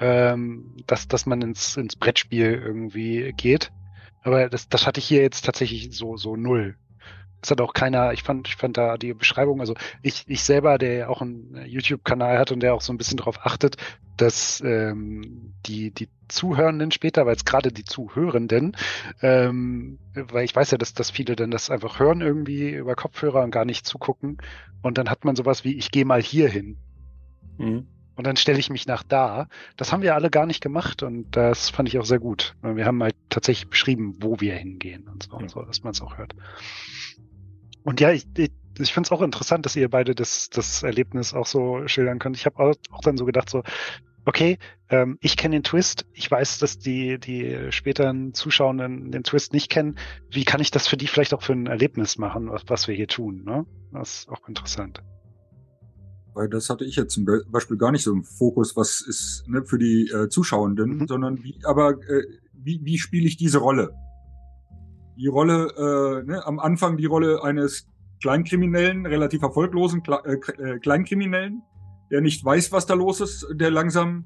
ähm, 0.00 0.76
dass, 0.86 1.06
dass 1.08 1.26
man 1.26 1.42
ins, 1.42 1.76
ins 1.76 1.96
Brettspiel 1.96 2.60
irgendwie 2.64 3.32
geht. 3.36 3.70
Aber 4.22 4.48
das, 4.48 4.68
das 4.68 4.86
hatte 4.86 5.00
ich 5.00 5.06
hier 5.06 5.22
jetzt 5.22 5.44
tatsächlich 5.44 5.96
so, 5.96 6.16
so 6.16 6.36
null. 6.36 6.76
Es 7.42 7.50
hat 7.50 7.60
auch 7.60 7.72
keiner, 7.72 8.12
ich 8.12 8.22
fand, 8.22 8.48
ich 8.48 8.56
fand 8.56 8.76
da 8.76 8.96
die 8.96 9.14
Beschreibung, 9.14 9.60
also 9.60 9.74
ich, 10.02 10.24
ich 10.26 10.42
selber, 10.42 10.78
der 10.78 10.94
ja 10.94 11.08
auch 11.08 11.22
einen 11.22 11.64
YouTube-Kanal 11.66 12.38
hat 12.38 12.52
und 12.52 12.60
der 12.60 12.74
auch 12.74 12.82
so 12.82 12.92
ein 12.92 12.98
bisschen 12.98 13.16
darauf 13.16 13.44
achtet, 13.44 13.76
dass 14.16 14.60
ähm, 14.60 15.54
die, 15.66 15.90
die 15.90 16.08
Zuhörenden 16.28 16.90
später, 16.90 17.24
weil 17.26 17.36
es 17.36 17.44
gerade 17.44 17.72
die 17.72 17.84
Zuhörenden, 17.84 18.76
ähm, 19.22 19.98
weil 20.14 20.44
ich 20.44 20.54
weiß 20.54 20.70
ja, 20.72 20.78
dass, 20.78 20.92
dass 20.92 21.10
viele 21.10 21.36
dann 21.36 21.50
das 21.50 21.70
einfach 21.70 21.98
hören 21.98 22.20
irgendwie 22.20 22.70
über 22.70 22.94
Kopfhörer 22.94 23.42
und 23.42 23.50
gar 23.50 23.64
nicht 23.64 23.86
zugucken. 23.86 24.38
Und 24.82 24.98
dann 24.98 25.08
hat 25.08 25.24
man 25.24 25.36
sowas 25.36 25.64
wie, 25.64 25.76
ich 25.76 25.90
gehe 25.90 26.04
mal 26.04 26.22
hier 26.22 26.48
hin. 26.48 26.76
Mhm. 27.58 27.86
Und 28.20 28.26
dann 28.26 28.36
stelle 28.36 28.58
ich 28.58 28.68
mich 28.68 28.86
nach 28.86 29.02
da. 29.02 29.48
Das 29.78 29.92
haben 29.92 30.02
wir 30.02 30.14
alle 30.14 30.28
gar 30.28 30.44
nicht 30.44 30.60
gemacht 30.60 31.02
und 31.02 31.34
das 31.34 31.70
fand 31.70 31.88
ich 31.88 31.98
auch 31.98 32.04
sehr 32.04 32.18
gut. 32.18 32.54
Wir 32.60 32.84
haben 32.84 33.02
halt 33.02 33.16
tatsächlich 33.30 33.70
beschrieben, 33.70 34.16
wo 34.20 34.40
wir 34.40 34.54
hingehen 34.54 35.08
und 35.08 35.22
so, 35.22 35.32
ja. 35.32 35.38
und 35.38 35.50
so 35.50 35.62
dass 35.62 35.82
man 35.82 35.92
es 35.92 36.02
auch 36.02 36.18
hört. 36.18 36.34
Und 37.84 38.00
ja, 38.00 38.10
ich, 38.10 38.26
ich, 38.36 38.50
ich 38.78 38.92
finde 38.92 39.08
es 39.08 39.12
auch 39.12 39.22
interessant, 39.22 39.66
dass 39.66 39.76
ihr 39.76 39.88
beide 39.88 40.14
das, 40.14 40.50
das 40.50 40.82
Erlebnis 40.82 41.34
auch 41.34 41.46
so 41.46 41.86
schildern 41.86 42.18
könnt. 42.18 42.36
Ich 42.36 42.46
habe 42.46 42.58
auch, 42.58 42.74
auch 42.90 43.00
dann 43.00 43.16
so 43.16 43.24
gedacht, 43.24 43.50
so, 43.50 43.62
okay, 44.24 44.58
ähm, 44.88 45.18
ich 45.20 45.36
kenne 45.36 45.56
den 45.56 45.62
Twist, 45.62 46.06
ich 46.12 46.30
weiß, 46.30 46.58
dass 46.58 46.78
die, 46.78 47.18
die 47.18 47.70
späteren 47.70 48.34
Zuschauenden 48.34 49.10
den 49.10 49.24
Twist 49.24 49.52
nicht 49.52 49.70
kennen. 49.70 49.96
Wie 50.30 50.44
kann 50.44 50.60
ich 50.60 50.70
das 50.70 50.88
für 50.88 50.96
die 50.96 51.06
vielleicht 51.06 51.34
auch 51.34 51.42
für 51.42 51.52
ein 51.52 51.66
Erlebnis 51.66 52.18
machen, 52.18 52.50
was, 52.50 52.62
was 52.66 52.88
wir 52.88 52.94
hier 52.94 53.08
tun? 53.08 53.44
Ne? 53.44 53.66
Das 53.92 54.20
ist 54.20 54.28
auch 54.28 54.46
interessant. 54.48 55.02
Weil 56.34 56.48
das 56.48 56.70
hatte 56.70 56.84
ich 56.84 56.96
jetzt 56.96 57.14
zum 57.14 57.26
Beispiel 57.50 57.76
gar 57.76 57.90
nicht 57.90 58.04
so 58.04 58.12
im 58.12 58.22
Fokus, 58.22 58.76
was 58.76 59.00
ist 59.00 59.44
ne, 59.48 59.64
für 59.64 59.78
die 59.78 60.08
äh, 60.10 60.28
Zuschauenden, 60.28 60.98
mhm. 60.98 61.08
sondern 61.08 61.42
wie, 61.42 61.58
aber 61.64 61.92
äh, 62.08 62.22
wie, 62.52 62.80
wie 62.84 62.98
spiele 62.98 63.26
ich 63.26 63.36
diese 63.36 63.58
Rolle? 63.58 63.90
Die 65.20 65.26
Rolle, 65.26 65.68
äh, 65.76 66.26
ne, 66.26 66.46
am 66.46 66.58
Anfang 66.58 66.96
die 66.96 67.06
Rolle 67.06 67.42
eines 67.44 67.86
Kleinkriminellen, 68.22 69.06
relativ 69.06 69.42
erfolglosen 69.42 70.02
Kle 70.02 70.20
äh, 70.24 70.52
äh, 70.62 70.78
Kleinkriminellen, 70.78 71.62
der 72.10 72.22
nicht 72.22 72.44
weiß, 72.44 72.72
was 72.72 72.86
da 72.86 72.94
los 72.94 73.20
ist, 73.20 73.46
der 73.52 73.70
langsam 73.70 74.24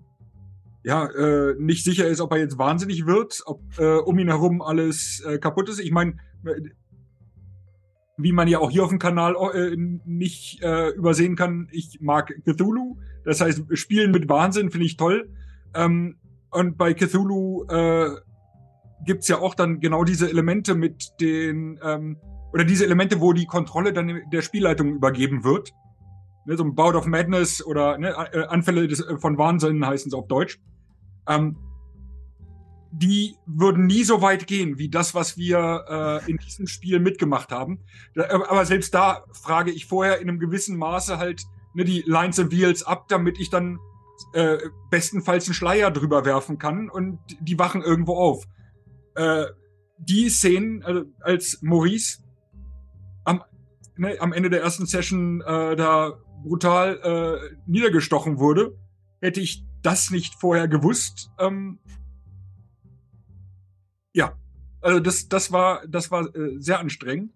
ja 0.84 1.06
äh, 1.06 1.54
nicht 1.58 1.84
sicher 1.84 2.06
ist, 2.06 2.20
ob 2.20 2.32
er 2.32 2.38
jetzt 2.38 2.58
wahnsinnig 2.58 3.06
wird, 3.06 3.42
ob 3.46 3.60
äh, 3.78 3.96
um 3.96 4.18
ihn 4.18 4.28
herum 4.28 4.62
alles 4.62 5.20
äh, 5.26 5.38
kaputt 5.38 5.68
ist. 5.68 5.80
Ich 5.80 5.90
meine, 5.90 6.16
wie 8.16 8.32
man 8.32 8.46
ja 8.46 8.60
auch 8.60 8.70
hier 8.70 8.84
auf 8.84 8.90
dem 8.90 8.98
Kanal 8.98 9.34
äh, 9.54 9.76
nicht 9.76 10.62
äh, 10.62 10.90
übersehen 10.90 11.34
kann, 11.34 11.68
ich 11.72 11.98
mag 12.00 12.32
Cthulhu. 12.44 12.98
Das 13.24 13.40
heißt, 13.40 13.64
Spielen 13.72 14.12
mit 14.12 14.28
Wahnsinn 14.28 14.70
finde 14.70 14.86
ich 14.86 14.96
toll. 14.96 15.28
Ähm, 15.74 16.18
und 16.50 16.76
bei 16.76 16.94
Cthulhu 16.94 17.64
äh, 17.68 18.10
gibt's 19.04 19.28
ja 19.28 19.38
auch 19.38 19.54
dann 19.54 19.80
genau 19.80 20.04
diese 20.04 20.28
Elemente 20.28 20.74
mit 20.74 21.12
den, 21.20 21.78
ähm, 21.82 22.18
oder 22.52 22.64
diese 22.64 22.84
Elemente, 22.84 23.20
wo 23.20 23.32
die 23.32 23.46
Kontrolle 23.46 23.92
dann 23.92 24.22
der 24.32 24.42
Spielleitung 24.42 24.94
übergeben 24.94 25.44
wird. 25.44 25.72
Ne, 26.46 26.56
so 26.56 26.64
ein 26.64 26.74
Bout 26.74 26.94
of 26.94 27.06
Madness 27.06 27.64
oder 27.64 27.98
ne, 27.98 28.10
äh, 28.32 28.46
Anfälle 28.46 28.86
des, 28.86 29.00
äh, 29.00 29.18
von 29.18 29.38
Wahnsinn 29.38 29.84
heißen 29.84 30.08
es 30.08 30.14
auf 30.14 30.28
Deutsch. 30.28 30.60
Ähm, 31.28 31.56
die 32.92 33.36
würden 33.46 33.86
nie 33.86 34.04
so 34.04 34.22
weit 34.22 34.46
gehen 34.46 34.78
wie 34.78 34.88
das, 34.88 35.14
was 35.14 35.36
wir 35.36 36.22
äh, 36.26 36.30
in 36.30 36.36
diesem 36.36 36.68
Spiel 36.68 37.00
mitgemacht 37.00 37.50
haben. 37.50 37.80
Da, 38.14 38.28
aber 38.30 38.64
selbst 38.66 38.94
da 38.94 39.24
frage 39.32 39.72
ich 39.72 39.86
vorher 39.86 40.20
in 40.20 40.28
einem 40.28 40.38
gewissen 40.38 40.76
Maße 40.76 41.18
halt 41.18 41.42
ne, 41.74 41.84
die 41.84 42.04
Lines 42.06 42.38
and 42.38 42.52
Wheels 42.52 42.84
ab, 42.84 43.08
damit 43.08 43.40
ich 43.40 43.50
dann 43.50 43.80
äh, 44.32 44.58
bestenfalls 44.90 45.46
einen 45.46 45.54
Schleier 45.54 45.90
drüber 45.90 46.24
werfen 46.24 46.58
kann 46.58 46.88
und 46.88 47.18
die 47.40 47.58
wachen 47.58 47.82
irgendwo 47.82 48.14
auf 48.14 48.44
äh, 49.14 49.46
die 49.98 50.28
Szenen, 50.28 50.82
also 50.82 51.04
als 51.20 51.60
Maurice 51.62 52.22
am, 53.24 53.42
ne, 53.96 54.16
am 54.20 54.32
Ende 54.32 54.50
der 54.50 54.62
ersten 54.62 54.86
Session 54.86 55.40
äh, 55.40 55.76
da 55.76 56.14
brutal 56.42 57.00
äh, 57.02 57.56
niedergestochen 57.66 58.38
wurde, 58.38 58.76
hätte 59.20 59.40
ich 59.40 59.64
das 59.82 60.10
nicht 60.10 60.34
vorher 60.34 60.68
gewusst. 60.68 61.30
Ähm, 61.38 61.78
ja, 64.12 64.36
also 64.80 65.00
das, 65.00 65.28
das 65.28 65.52
war, 65.52 65.86
das 65.88 66.10
war 66.10 66.34
äh, 66.34 66.58
sehr 66.58 66.78
anstrengend. 66.78 67.32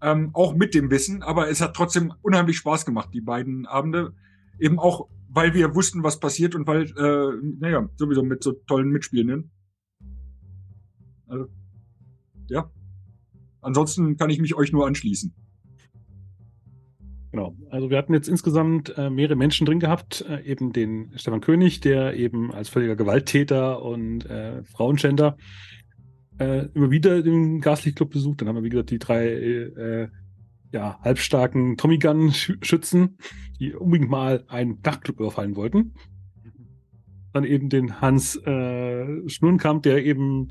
Ähm, 0.00 0.30
auch 0.32 0.54
mit 0.54 0.74
dem 0.74 0.90
Wissen, 0.90 1.22
aber 1.22 1.48
es 1.48 1.60
hat 1.60 1.74
trotzdem 1.74 2.12
unheimlich 2.22 2.56
Spaß 2.56 2.84
gemacht, 2.84 3.10
die 3.12 3.20
beiden 3.20 3.66
Abende. 3.66 4.14
Eben 4.58 4.80
auch, 4.80 5.08
weil 5.28 5.54
wir 5.54 5.76
wussten, 5.76 6.02
was 6.02 6.18
passiert 6.18 6.56
und 6.56 6.66
weil, 6.66 6.84
äh, 6.96 7.56
naja, 7.60 7.88
sowieso 7.96 8.24
mit 8.24 8.42
so 8.42 8.52
tollen 8.52 8.90
Mitspielenden. 8.90 9.52
Also, 11.32 11.46
ja. 12.48 12.70
Ansonsten 13.62 14.16
kann 14.18 14.28
ich 14.28 14.38
mich 14.38 14.54
euch 14.54 14.70
nur 14.70 14.86
anschließen. 14.86 15.32
Genau. 17.30 17.56
Also 17.70 17.88
wir 17.88 17.96
hatten 17.96 18.12
jetzt 18.12 18.28
insgesamt 18.28 18.96
äh, 18.98 19.08
mehrere 19.08 19.36
Menschen 19.36 19.64
drin 19.64 19.80
gehabt, 19.80 20.26
äh, 20.28 20.42
eben 20.44 20.74
den 20.74 21.12
Stefan 21.16 21.40
König, 21.40 21.80
der 21.80 22.14
eben 22.14 22.52
als 22.52 22.68
völliger 22.68 22.96
Gewalttäter 22.96 23.82
und 23.82 24.26
äh, 24.26 24.62
Frauenschänder 24.64 25.38
äh, 26.38 26.66
immer 26.74 26.90
wieder 26.90 27.22
den 27.22 27.62
Gaslichtclub 27.62 28.10
besucht. 28.10 28.42
Dann 28.42 28.48
haben 28.48 28.56
wir, 28.56 28.64
wie 28.64 28.68
gesagt, 28.68 28.90
die 28.90 28.98
drei 28.98 29.28
äh, 29.28 30.08
ja, 30.72 31.00
halbstarken 31.00 31.78
Tommy 31.78 31.98
Gun-Schützen, 31.98 33.16
die 33.58 33.72
unbedingt 33.72 34.10
mal 34.10 34.44
einen 34.48 34.82
Dachclub 34.82 35.20
überfallen 35.20 35.56
wollten. 35.56 35.94
Dann 37.32 37.44
eben 37.44 37.70
den 37.70 38.02
Hans 38.02 38.36
äh, 38.36 39.26
Schnurnkamp, 39.26 39.84
der 39.84 40.04
eben 40.04 40.50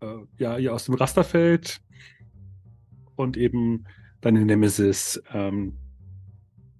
äh, 0.00 0.18
ja, 0.38 0.58
ihr 0.58 0.74
aus 0.74 0.86
dem 0.86 0.94
Raster 0.94 1.24
fällt 1.24 1.80
und 3.16 3.36
eben 3.36 3.84
deine 4.20 4.44
Nemesis, 4.44 5.22
ähm, 5.32 5.76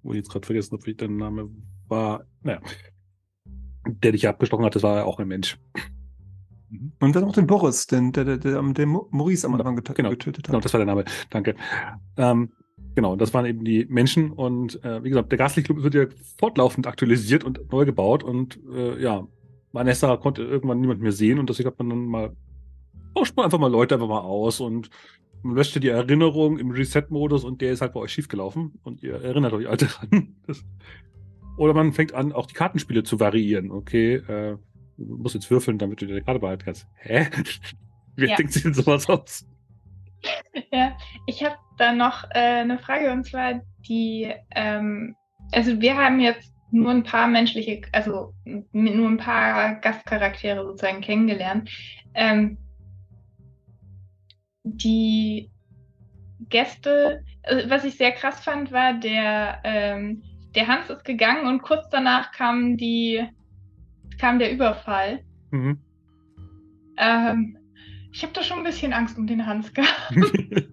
wo 0.03 0.11
ich 0.11 0.17
jetzt 0.17 0.29
gerade 0.29 0.45
vergessen 0.45 0.73
habe, 0.73 0.85
wie 0.85 0.93
der 0.93 1.09
Name 1.09 1.49
war, 1.87 2.25
naja, 2.41 2.61
der 3.87 4.11
dich 4.11 4.27
abgestochen 4.27 4.65
hat, 4.65 4.75
das 4.75 4.83
war 4.83 4.97
ja 4.97 5.03
auch 5.05 5.19
ein 5.19 5.27
Mensch. 5.27 5.57
Mhm. 6.69 6.91
Und 6.99 7.15
dann 7.15 7.23
auch 7.23 7.33
den 7.33 7.47
Boris, 7.47 7.87
den, 7.87 8.11
der, 8.11 8.25
der, 8.25 8.37
der, 8.37 8.61
der 8.61 8.85
Maurice 8.85 9.47
am 9.47 9.55
Anfang 9.55 9.75
get 9.75 9.95
genau, 9.95 10.09
getötet 10.09 10.47
hat. 10.47 10.51
Genau, 10.51 10.59
das 10.59 10.73
war 10.73 10.79
der 10.79 10.87
Name. 10.87 11.05
Danke. 11.29 11.55
Ähm, 12.17 12.51
genau, 12.95 13.15
das 13.15 13.33
waren 13.33 13.45
eben 13.45 13.63
die 13.63 13.85
Menschen 13.85 14.31
und 14.31 14.83
äh, 14.83 15.03
wie 15.03 15.09
gesagt, 15.09 15.31
der 15.31 15.37
Gaslichtclub 15.37 15.83
wird 15.83 15.93
ja 15.93 16.05
fortlaufend 16.37 16.87
aktualisiert 16.87 17.43
und 17.43 17.71
neu 17.71 17.85
gebaut 17.85 18.23
und 18.23 18.59
äh, 18.73 19.01
ja, 19.01 19.27
Vanessa 19.71 20.17
konnte 20.17 20.43
irgendwann 20.43 20.79
niemand 20.79 21.01
mehr 21.01 21.11
sehen 21.11 21.39
und 21.39 21.49
deswegen 21.49 21.67
hat 21.67 21.79
man 21.79 21.89
dann 21.89 22.05
mal 22.05 22.35
tauscht 23.17 23.35
man 23.35 23.45
einfach 23.45 23.59
mal 23.59 23.71
Leute 23.71 23.95
einfach 23.95 24.07
mal 24.07 24.21
aus 24.21 24.59
und 24.59 24.89
man 25.41 25.55
löscht 25.55 25.81
die 25.81 25.87
Erinnerung 25.87 26.57
im 26.59 26.71
Reset-Modus 26.71 27.43
und 27.43 27.61
der 27.61 27.71
ist 27.71 27.81
halt 27.81 27.93
bei 27.93 27.99
euch 27.99 28.11
schiefgelaufen 28.11 28.79
und 28.83 29.01
ihr 29.01 29.15
erinnert 29.15 29.53
euch 29.53 29.67
alle 29.67 29.77
dran. 29.77 30.35
oder 31.57 31.73
man 31.73 31.93
fängt 31.93 32.13
an, 32.13 32.31
auch 32.31 32.45
die 32.45 32.53
Kartenspiele 32.53 33.03
zu 33.03 33.19
variieren. 33.19 33.71
Okay, 33.71 34.15
äh, 34.15 34.57
du 34.97 35.17
musst 35.17 35.35
jetzt 35.35 35.49
würfeln, 35.49 35.77
damit 35.77 36.01
du 36.01 36.07
deine 36.07 36.21
Karte 36.21 36.39
behalten 36.39 36.65
kannst. 36.65 36.87
Hä? 36.95 37.27
Wer 38.15 38.29
ja. 38.29 38.35
denkt 38.35 38.53
sich 38.53 38.63
denn 38.63 38.73
sowas 38.73 39.09
aus? 39.09 39.45
Ja, 40.73 40.97
ich 41.27 41.45
habe 41.45 41.55
da 41.77 41.93
noch 41.93 42.23
äh, 42.31 42.39
eine 42.39 42.79
Frage 42.79 43.11
und 43.11 43.23
zwar 43.23 43.61
die, 43.87 44.33
ähm, 44.55 45.15
also 45.51 45.79
wir 45.79 45.95
haben 45.95 46.19
jetzt 46.19 46.51
nur 46.71 46.89
ein 46.89 47.03
paar 47.03 47.27
menschliche, 47.27 47.83
also 47.93 48.33
nur 48.43 49.07
ein 49.07 49.17
paar 49.17 49.75
Gastcharaktere 49.75 50.65
sozusagen 50.65 51.01
kennengelernt. 51.01 51.69
Ähm, 52.15 52.57
die 54.75 55.49
Gäste, 56.49 57.23
also 57.43 57.69
was 57.69 57.85
ich 57.85 57.95
sehr 57.95 58.11
krass 58.11 58.39
fand, 58.43 58.71
war, 58.71 58.93
der, 58.93 59.61
ähm, 59.63 60.23
der 60.55 60.67
Hans 60.67 60.89
ist 60.89 61.05
gegangen 61.05 61.47
und 61.47 61.61
kurz 61.61 61.89
danach 61.89 62.31
kam 62.31 62.77
die, 62.77 63.23
kam 64.19 64.39
der 64.39 64.51
Überfall. 64.51 65.23
Mhm. 65.51 65.79
Ähm, 66.97 67.57
ich 68.11 68.23
habe 68.23 68.33
da 68.33 68.43
schon 68.43 68.59
ein 68.59 68.63
bisschen 68.63 68.93
Angst 68.93 69.17
um 69.17 69.27
den 69.27 69.45
Hans 69.45 69.73
gehabt. 69.73 70.11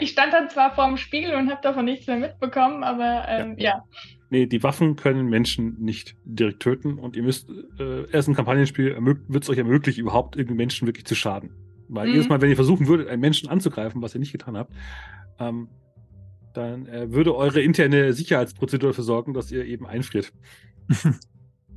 ich 0.00 0.10
stand 0.10 0.32
dann 0.32 0.48
zwar 0.48 0.74
vor 0.74 0.86
dem 0.86 0.96
Spiegel 0.96 1.34
und 1.34 1.50
habe 1.50 1.60
davon 1.62 1.84
nichts 1.84 2.06
mehr 2.06 2.16
mitbekommen, 2.16 2.82
aber 2.82 3.26
ähm, 3.28 3.56
ja. 3.58 3.70
ja. 3.70 3.84
Nee, 4.30 4.46
die 4.46 4.62
Waffen 4.62 4.96
können 4.96 5.28
Menschen 5.28 5.76
nicht 5.78 6.16
direkt 6.24 6.60
töten 6.60 6.98
und 6.98 7.16
ihr 7.16 7.22
müsst, 7.22 7.50
äh, 7.78 8.10
erst 8.10 8.28
ein 8.28 8.34
Kampagnenspiel 8.34 8.96
wird 9.28 9.44
es 9.44 9.50
euch 9.50 9.58
ermöglichen, 9.58 10.00
überhaupt 10.00 10.36
irgendwie 10.36 10.56
Menschen 10.56 10.88
wirklich 10.88 11.04
zu 11.04 11.14
schaden. 11.14 11.50
Weil 11.94 12.08
mhm. 12.08 12.14
jedes 12.14 12.28
Mal, 12.28 12.40
wenn 12.40 12.50
ihr 12.50 12.56
versuchen 12.56 12.86
würdet, 12.86 13.08
einen 13.08 13.20
Menschen 13.20 13.48
anzugreifen, 13.48 14.02
was 14.02 14.14
ihr 14.14 14.20
nicht 14.20 14.32
getan 14.32 14.56
habt, 14.56 14.72
ähm, 15.38 15.68
dann 16.54 16.86
äh, 16.86 17.12
würde 17.12 17.34
eure 17.34 17.60
interne 17.60 18.12
Sicherheitsprozedur 18.12 18.90
dafür 18.90 19.04
sorgen, 19.04 19.34
dass 19.34 19.50
ihr 19.50 19.64
eben 19.64 19.86
einfriert. 19.86 20.32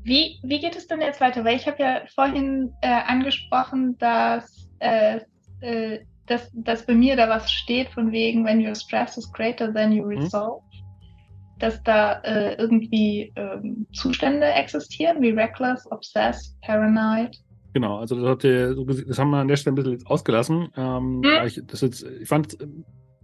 Wie, 0.05 0.39
wie 0.43 0.59
geht 0.59 0.75
es 0.75 0.85
denn 0.85 1.01
jetzt 1.01 1.19
weiter? 1.19 1.43
Weil 1.43 1.55
ich 1.55 1.65
habe 1.65 1.81
ja 1.81 2.01
vorhin 2.13 2.71
äh, 2.81 2.89
angesprochen, 3.07 3.97
dass, 3.97 4.69
äh, 4.77 5.19
äh, 5.61 5.99
dass, 6.27 6.51
dass 6.53 6.85
bei 6.85 6.93
mir 6.93 7.15
da 7.15 7.27
was 7.27 7.51
steht 7.51 7.89
von 7.89 8.11
wegen, 8.11 8.45
when 8.45 8.63
your 8.63 8.75
stress 8.75 9.17
is 9.17 9.31
greater 9.33 9.73
than 9.73 9.91
you 9.91 10.03
mhm. 10.03 10.19
resolve, 10.19 10.61
mhm. 10.61 11.59
dass 11.59 11.81
da 11.81 12.19
äh, 12.21 12.53
irgendwie 12.53 13.33
ähm, 13.35 13.87
Zustände 13.93 14.45
existieren 14.45 15.23
wie 15.23 15.31
reckless, 15.31 15.91
obsessed, 15.91 16.55
paranoid. 16.61 17.35
Genau, 17.75 17.97
also 17.97 18.15
das, 18.15 18.25
hat, 18.25 18.39
gesehen- 18.39 19.05
das 19.09 19.19
haben 19.19 19.31
wir 19.31 19.37
an 19.39 19.49
der 19.49 19.57
Stelle 19.57 19.73
ein 19.73 19.83
bisschen 19.83 20.07
ausgelassen. 20.07 20.69
Ähm, 20.77 21.21
Hm. 21.21 21.23
weil 21.23 21.47
ich, 21.47 21.61
das 21.67 21.81
jetzt, 21.81 22.03
ich 22.21 22.27
fand, 22.29 22.57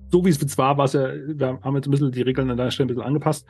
so 0.10 0.26
wie 0.26 0.30
es 0.30 0.42
jetzt 0.42 0.58
war, 0.58 0.78
war 0.78 0.84
es 0.84 0.92
ja, 0.92 1.08
wir 1.08 1.60
haben 1.64 1.76
jetzt 1.78 1.88
ein 1.88 1.92
bisschen 1.92 2.12
die 2.12 2.22
Regeln 2.22 2.52
an 2.52 2.58
der 2.58 2.70
Stelle 2.70 2.88
ein 2.88 2.90
bisschen 2.90 3.04
angepasst, 3.08 3.48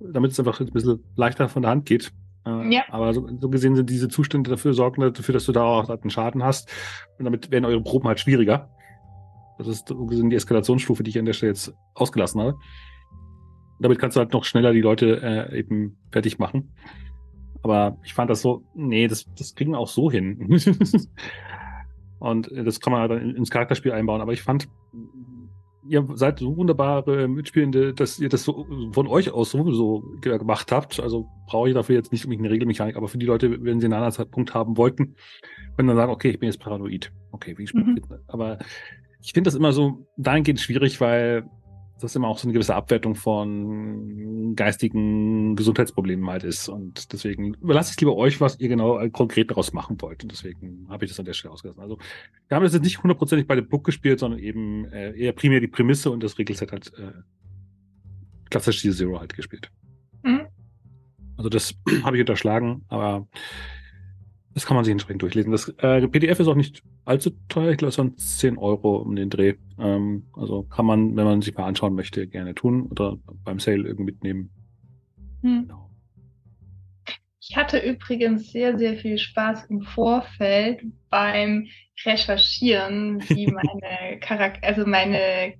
damit 0.00 0.32
es 0.32 0.40
einfach 0.40 0.58
ein 0.58 0.66
bisschen 0.72 1.04
leichter 1.14 1.48
von 1.48 1.62
der 1.62 1.70
Hand 1.70 1.86
geht. 1.86 2.10
Äh, 2.44 2.74
Ja. 2.74 2.82
Aber 2.90 3.14
so, 3.14 3.28
so 3.40 3.48
gesehen 3.48 3.76
sind 3.76 3.88
diese 3.88 4.08
Zustände 4.08 4.50
dafür 4.50 4.74
sorgen 4.74 5.00
dafür, 5.12 5.32
dass 5.34 5.44
du 5.46 5.52
da 5.52 5.62
auch 5.62 5.88
einen 5.88 6.10
Schaden 6.10 6.42
hast. 6.42 6.68
Und 7.18 7.26
damit 7.26 7.52
werden 7.52 7.64
eure 7.64 7.80
Proben 7.80 8.08
halt 8.08 8.18
schwieriger. 8.18 8.68
Das 9.58 9.68
ist 9.68 9.86
so 9.86 10.04
gesehen 10.06 10.30
die 10.30 10.36
Eskalationsstufe, 10.36 11.04
die 11.04 11.10
ich 11.10 11.18
an 11.20 11.26
der 11.26 11.32
Stelle 11.34 11.52
jetzt 11.52 11.72
ausgelassen 11.94 12.40
habe. 12.40 12.56
Damit 13.78 14.00
kannst 14.00 14.16
du 14.16 14.20
halt 14.20 14.32
noch 14.32 14.42
schneller 14.44 14.72
die 14.72 14.80
Leute 14.80 15.22
äh, 15.22 15.58
eben 15.60 15.96
fertig 16.10 16.40
machen. 16.40 16.72
Aber 17.62 17.98
ich 18.04 18.14
fand 18.14 18.30
das 18.30 18.40
so, 18.42 18.62
nee, 18.74 19.06
das, 19.06 19.26
das 19.38 19.54
kriegen 19.54 19.72
wir 19.72 19.78
auch 19.78 19.88
so 19.88 20.10
hin. 20.10 20.48
Und 22.18 22.50
äh, 22.52 22.64
das 22.64 22.80
kann 22.80 22.92
man 22.92 23.08
dann 23.08 23.20
in- 23.22 23.36
ins 23.36 23.50
Charakterspiel 23.50 23.92
einbauen. 23.92 24.20
Aber 24.20 24.32
ich 24.32 24.42
fand, 24.42 24.68
ihr 25.86 26.06
seid 26.14 26.38
so 26.38 26.56
wunderbare 26.56 27.28
Mitspielende, 27.28 27.94
dass 27.94 28.18
ihr 28.18 28.28
das 28.28 28.44
so 28.44 28.66
von 28.92 29.06
euch 29.06 29.30
aus 29.30 29.50
sowieso 29.50 30.02
ge- 30.20 30.38
gemacht 30.38 30.70
habt. 30.72 31.00
Also 31.00 31.26
brauche 31.46 31.68
ich 31.68 31.74
dafür 31.74 31.96
jetzt 31.96 32.12
nicht 32.12 32.24
unbedingt 32.24 32.44
eine 32.44 32.52
Regelmechanik, 32.54 32.96
aber 32.96 33.08
für 33.08 33.18
die 33.18 33.26
Leute, 33.26 33.62
wenn 33.64 33.80
sie 33.80 33.86
einen 33.86 33.94
anderen 33.94 34.12
Zeitpunkt 34.12 34.54
haben 34.54 34.76
wollten, 34.76 35.14
können 35.76 35.88
dann 35.88 35.96
sagen, 35.96 36.12
okay, 36.12 36.30
ich 36.30 36.38
bin 36.38 36.48
jetzt 36.48 36.60
paranoid. 36.60 37.12
Okay, 37.32 37.56
wie 37.56 37.66
spielt 37.66 37.86
Mhm. 37.86 38.00
Aber 38.26 38.58
ich 39.22 39.32
finde 39.32 39.48
das 39.48 39.54
immer 39.54 39.72
so 39.72 40.06
dahingehend 40.16 40.60
schwierig, 40.60 41.00
weil 41.00 41.44
das 42.00 42.16
immer 42.16 42.28
auch 42.28 42.38
so 42.38 42.46
eine 42.46 42.52
gewisse 42.52 42.74
Abwertung 42.74 43.14
von 43.14 44.54
geistigen 44.56 45.56
Gesundheitsproblemen 45.56 46.28
halt 46.28 46.44
ist. 46.44 46.68
Und 46.68 47.12
deswegen 47.12 47.54
überlasse 47.54 47.92
ich 47.92 48.00
lieber 48.00 48.16
euch, 48.16 48.40
was 48.40 48.58
ihr 48.58 48.68
genau 48.68 48.98
äh, 48.98 49.10
konkret 49.10 49.50
daraus 49.50 49.72
machen 49.72 50.00
wollt. 50.00 50.22
Und 50.22 50.32
deswegen 50.32 50.86
habe 50.88 51.04
ich 51.04 51.10
das 51.10 51.18
an 51.18 51.26
der 51.26 51.34
Stelle 51.34 51.52
ausgelassen. 51.52 51.80
Also 51.80 51.98
wir 52.48 52.56
haben 52.56 52.64
das 52.64 52.72
jetzt 52.72 52.84
nicht 52.84 53.02
hundertprozentig 53.02 53.46
bei 53.46 53.54
dem 53.54 53.68
Book 53.68 53.84
gespielt, 53.84 54.18
sondern 54.18 54.40
eben 54.40 54.86
äh, 54.86 55.12
eher 55.16 55.32
primär 55.32 55.60
die 55.60 55.68
Prämisse 55.68 56.10
und 56.10 56.22
das 56.22 56.38
Regelset 56.38 56.72
halt 56.72 56.92
äh, 56.98 57.12
klassisch 58.50 58.82
die 58.82 58.90
Zero 58.90 59.20
halt 59.20 59.34
gespielt. 59.34 59.70
Mhm. 60.22 60.46
Also 61.36 61.48
das 61.48 61.74
habe 62.02 62.16
ich 62.16 62.20
unterschlagen, 62.20 62.84
aber 62.88 63.26
das 64.54 64.66
kann 64.66 64.74
man 64.74 64.84
sich 64.84 64.92
entsprechend 64.92 65.22
durchlesen. 65.22 65.52
Das 65.52 65.68
äh, 65.78 66.06
PDF 66.08 66.40
ist 66.40 66.48
auch 66.48 66.56
nicht 66.56 66.82
allzu 67.10 67.30
teuer. 67.48 67.72
Ich 67.72 67.78
glaube, 67.78 67.90
es 67.90 67.96
sind 67.96 68.20
10 68.20 68.56
Euro 68.56 68.96
um 68.96 69.16
den 69.16 69.30
Dreh. 69.30 69.54
Ähm, 69.78 70.28
also 70.34 70.62
kann 70.62 70.86
man, 70.86 71.16
wenn 71.16 71.24
man 71.24 71.42
sich 71.42 71.54
mal 71.54 71.66
anschauen 71.66 71.94
möchte, 71.94 72.26
gerne 72.26 72.54
tun 72.54 72.86
oder 72.86 73.18
beim 73.44 73.58
Sale 73.58 73.82
irgendwie 73.82 74.12
mitnehmen. 74.12 74.50
Hm. 75.42 75.66
Genau. 75.66 75.90
Ich 77.40 77.56
hatte 77.56 77.78
übrigens 77.78 78.52
sehr, 78.52 78.78
sehr 78.78 78.96
viel 78.96 79.18
Spaß 79.18 79.66
im 79.66 79.82
Vorfeld 79.82 80.84
beim 81.08 81.66
Recherchieren, 82.04 83.20
wie 83.28 83.46
meine 83.50 84.20
Charakter, 84.20 84.64
also 84.64 84.86
meine, 84.86 85.54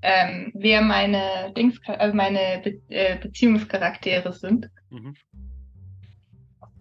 ähm, 0.00 0.50
wer 0.54 0.80
meine 0.80 1.52
Dings, 1.54 1.78
also 1.86 2.16
meine 2.16 2.62
Be 2.64 2.80
äh, 2.88 3.18
Beziehungscharaktere 3.18 4.32
sind. 4.32 4.70
Mhm. 4.88 5.14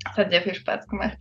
Das 0.06 0.16
hat 0.16 0.32
sehr 0.32 0.42
viel 0.42 0.56
Spaß 0.56 0.88
gemacht. 0.88 1.18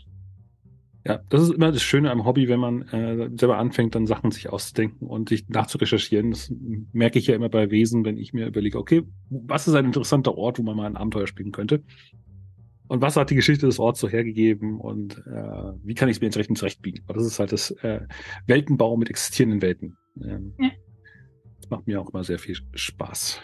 Ja, 1.07 1.21
das 1.29 1.43
ist 1.43 1.53
immer 1.53 1.71
das 1.71 1.83
Schöne 1.83 2.11
am 2.11 2.25
Hobby, 2.25 2.49
wenn 2.49 2.61
man 2.61 2.83
äh, 2.89 3.29
selber 3.37 3.59
anfängt, 3.59 3.95
dann 3.95 4.07
Sachen 4.07 4.31
sich 4.31 4.49
auszudenken 4.49 5.07
und 5.07 5.29
sich 5.29 5.47
nachzurecherchieren. 5.49 6.31
Das 6.31 6.51
merke 6.93 7.19
ich 7.19 7.27
ja 7.27 7.35
immer 7.35 7.51
bei 7.51 7.71
Wesen, 7.71 8.07
wenn 8.07 8.17
ich 8.17 8.33
mir 8.33 8.47
überlege, 8.47 8.79
okay, 8.79 9.03
was 9.29 9.69
ist 9.69 9.75
ein 9.75 9.85
interessanter 9.85 10.37
Ort, 10.39 10.59
wo 10.59 10.63
man 10.63 10.77
mal 10.77 10.87
ein 10.87 10.97
Abenteuer 10.97 11.27
spielen 11.27 11.53
könnte? 11.53 11.83
Und 12.89 13.03
was 13.03 13.17
hat 13.17 13.29
die 13.29 13.35
Geschichte 13.35 13.67
des 13.67 13.79
Orts 13.79 14.01
so 14.01 14.09
hergegeben 14.09 14.81
und 14.81 15.19
äh, 15.27 15.73
wie 15.83 15.95
kann 15.95 16.09
ich 16.09 16.17
es 16.17 16.21
mir 16.21 16.27
entsprechend 16.27 16.57
zurechtbiegen? 16.57 17.05
Aber 17.07 17.15
das 17.15 17.27
ist 17.27 17.39
halt 17.39 17.53
das 17.53 17.71
äh, 17.83 18.01
Weltenbau 18.47 18.97
mit 18.97 19.11
existierenden 19.11 19.61
Welten. 19.61 19.97
Ähm, 20.23 20.55
Ja. 20.59 20.71
Das 21.61 21.71
macht 21.71 21.87
mir 21.87 22.01
auch 22.01 22.11
immer 22.11 22.25
sehr 22.25 22.39
viel 22.39 22.57
Spaß. 22.75 23.41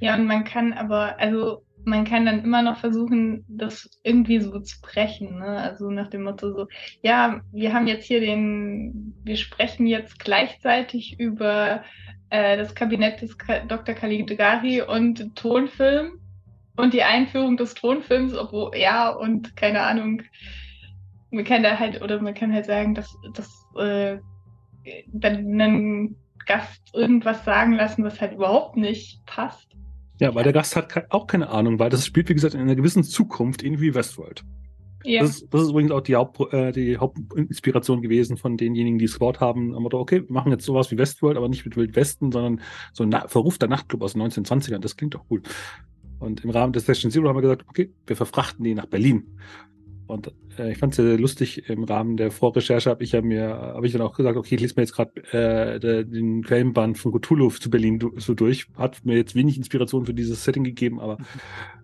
Ja, 0.00 0.14
und 0.16 0.26
man 0.26 0.44
kann 0.44 0.72
aber, 0.72 1.18
also 1.18 1.62
man 1.84 2.04
kann 2.04 2.26
dann 2.26 2.42
immer 2.42 2.62
noch 2.62 2.78
versuchen, 2.78 3.44
das 3.48 3.88
irgendwie 4.02 4.40
so 4.40 4.58
zu 4.60 4.80
brechen, 4.80 5.38
ne? 5.38 5.58
Also 5.60 5.90
nach 5.90 6.08
dem 6.08 6.24
Motto 6.24 6.52
so, 6.52 6.66
ja, 7.02 7.40
wir 7.52 7.72
haben 7.72 7.86
jetzt 7.86 8.06
hier 8.06 8.20
den, 8.20 9.14
wir 9.22 9.36
sprechen 9.36 9.86
jetzt 9.86 10.18
gleichzeitig 10.18 11.18
über 11.18 11.84
äh, 12.30 12.56
das 12.56 12.74
Kabinett 12.74 13.22
des 13.22 13.36
Ka 13.38 13.60
Dr. 13.60 13.94
Caligari 13.94 14.82
und 14.82 15.36
Tonfilm 15.36 16.20
und 16.76 16.94
die 16.94 17.02
Einführung 17.02 17.56
des 17.56 17.74
Tonfilms, 17.74 18.34
obwohl, 18.34 18.76
ja, 18.76 19.10
und 19.10 19.56
keine 19.56 19.82
Ahnung, 19.82 20.22
man 21.30 21.44
kann 21.44 21.62
da 21.62 21.78
halt, 21.78 22.02
oder 22.02 22.20
man 22.20 22.34
kann 22.34 22.52
halt 22.52 22.66
sagen, 22.66 22.94
dass, 22.94 23.16
dass 23.34 23.66
äh, 23.78 24.18
dann 25.06 25.60
einen 25.60 26.16
Gast 26.46 26.94
irgendwas 26.94 27.44
sagen 27.44 27.72
lassen, 27.72 28.04
was 28.04 28.20
halt 28.20 28.32
überhaupt 28.32 28.76
nicht 28.76 29.24
passt. 29.26 29.74
Ja, 30.20 30.34
weil 30.34 30.44
der 30.44 30.52
Gast 30.52 30.76
hat 30.76 30.88
ke- 30.90 31.06
auch 31.10 31.26
keine 31.26 31.48
Ahnung, 31.48 31.78
weil 31.78 31.90
das 31.90 32.06
spielt, 32.06 32.28
wie 32.28 32.34
gesagt, 32.34 32.54
in 32.54 32.60
einer 32.60 32.76
gewissen 32.76 33.02
Zukunft, 33.02 33.62
ähnlich 33.64 33.80
wie 33.80 33.94
Westworld. 33.94 34.44
Ja. 35.04 35.20
Das, 35.22 35.30
ist- 35.42 35.48
das 35.52 35.62
ist 35.62 35.70
übrigens 35.70 35.90
auch 35.90 36.00
die, 36.00 36.14
Haupt, 36.16 36.40
äh, 36.52 36.72
die 36.72 36.96
Hauptinspiration 36.98 38.00
gewesen 38.00 38.36
von 38.36 38.56
denjenigen, 38.56 38.98
die 38.98 39.04
es 39.04 39.14
gebaut 39.14 39.40
haben. 39.40 39.74
Am 39.74 39.82
Motto, 39.82 39.98
okay, 39.98 40.22
wir 40.22 40.32
machen 40.32 40.50
jetzt 40.52 40.64
sowas 40.64 40.90
wie 40.90 40.96
Westworld, 40.98 41.36
aber 41.36 41.48
nicht 41.48 41.64
mit 41.64 41.76
Wild 41.76 41.94
Westen, 41.96 42.32
sondern 42.32 42.60
so 42.92 43.02
ein 43.02 43.10
na 43.10 43.26
verrufter 43.28 43.66
Nachtclub 43.66 44.02
aus 44.02 44.14
den 44.14 44.22
1920ern. 44.22 44.78
Das 44.78 44.96
klingt 44.96 45.14
doch 45.14 45.24
cool. 45.30 45.42
Und 46.20 46.42
im 46.44 46.50
Rahmen 46.50 46.72
des 46.72 46.86
Session 46.86 47.10
Zero 47.10 47.28
haben 47.28 47.36
wir 47.36 47.42
gesagt, 47.42 47.66
okay, 47.68 47.92
wir 48.06 48.16
verfrachten 48.16 48.64
die 48.64 48.74
nach 48.74 48.86
Berlin. 48.86 49.24
Und 50.06 50.32
äh, 50.58 50.72
ich 50.72 50.78
fand 50.78 50.92
es 50.92 50.96
sehr 50.96 51.18
lustig, 51.18 51.68
im 51.68 51.84
Rahmen 51.84 52.16
der 52.16 52.30
Vorrecherche 52.30 52.90
habe 52.90 53.02
ich 53.02 53.12
ja 53.12 53.22
mir, 53.22 53.48
habe 53.48 53.86
ich 53.86 53.92
dann 53.92 54.02
auch 54.02 54.14
gesagt, 54.14 54.36
okay, 54.36 54.54
ich 54.56 54.60
lese 54.60 54.74
mir 54.76 54.82
jetzt 54.82 54.94
gerade 54.94 55.12
äh, 55.32 56.04
den 56.04 56.42
Quellenband 56.42 56.98
von 56.98 57.12
Cthulhu 57.12 57.48
zu 57.50 57.70
Berlin 57.70 57.98
du 57.98 58.12
so 58.18 58.34
durch. 58.34 58.66
Hat 58.76 59.04
mir 59.04 59.16
jetzt 59.16 59.34
wenig 59.34 59.56
Inspiration 59.56 60.04
für 60.04 60.14
dieses 60.14 60.44
Setting 60.44 60.64
gegeben, 60.64 61.00
aber 61.00 61.16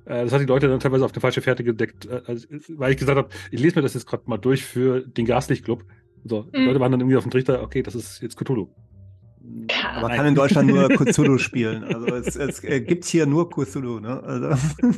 äh, 0.05 0.25
das 0.25 0.33
hat 0.33 0.41
die 0.41 0.47
Leute 0.47 0.69
dann 0.69 0.81
teilweise 0.81 1.05
auf 1.05 1.13
eine 1.13 1.21
falsche 1.21 1.41
Fährte 1.41 1.65
gedeckt, 1.65 2.07
äh, 2.07 2.21
also, 2.27 2.47
weil 2.77 2.93
ich 2.93 2.99
gesagt 2.99 3.17
habe, 3.17 3.31
ich 3.51 3.61
lese 3.61 3.77
mir 3.77 3.83
das 3.83 3.95
jetzt 3.95 4.07
gerade 4.07 4.25
mal 4.27 4.39
durch 4.39 4.65
für 4.65 5.01
den 5.01 5.25
Gaslichtclub. 5.25 5.85
So, 6.25 6.43
die 6.43 6.59
Mhm. 6.59 6.67
Leute 6.67 6.81
waren 6.81 6.93
dann 6.93 7.01
irgendwie 7.01 7.17
auf 7.17 7.25
dem 7.25 7.31
Trichter, 7.31 7.63
okay, 7.63 7.83
das 7.83 7.95
ist 7.95 8.21
jetzt 8.21 8.37
Cthulhu. 8.37 8.69
Aber 9.95 10.09
Nein. 10.09 10.17
kann 10.17 10.27
in 10.27 10.35
Deutschland 10.35 10.69
nur 10.69 10.89
Cthulhu 10.89 11.39
spielen. 11.39 11.85
Also 11.85 12.07
es, 12.15 12.37
es 12.37 12.63
äh, 12.65 12.83
gibt 12.83 13.07
hier 13.07 13.25
nur 13.25 13.49
Cthulhu. 13.49 14.01
Ne? 14.01 14.23
Also, 14.23 14.49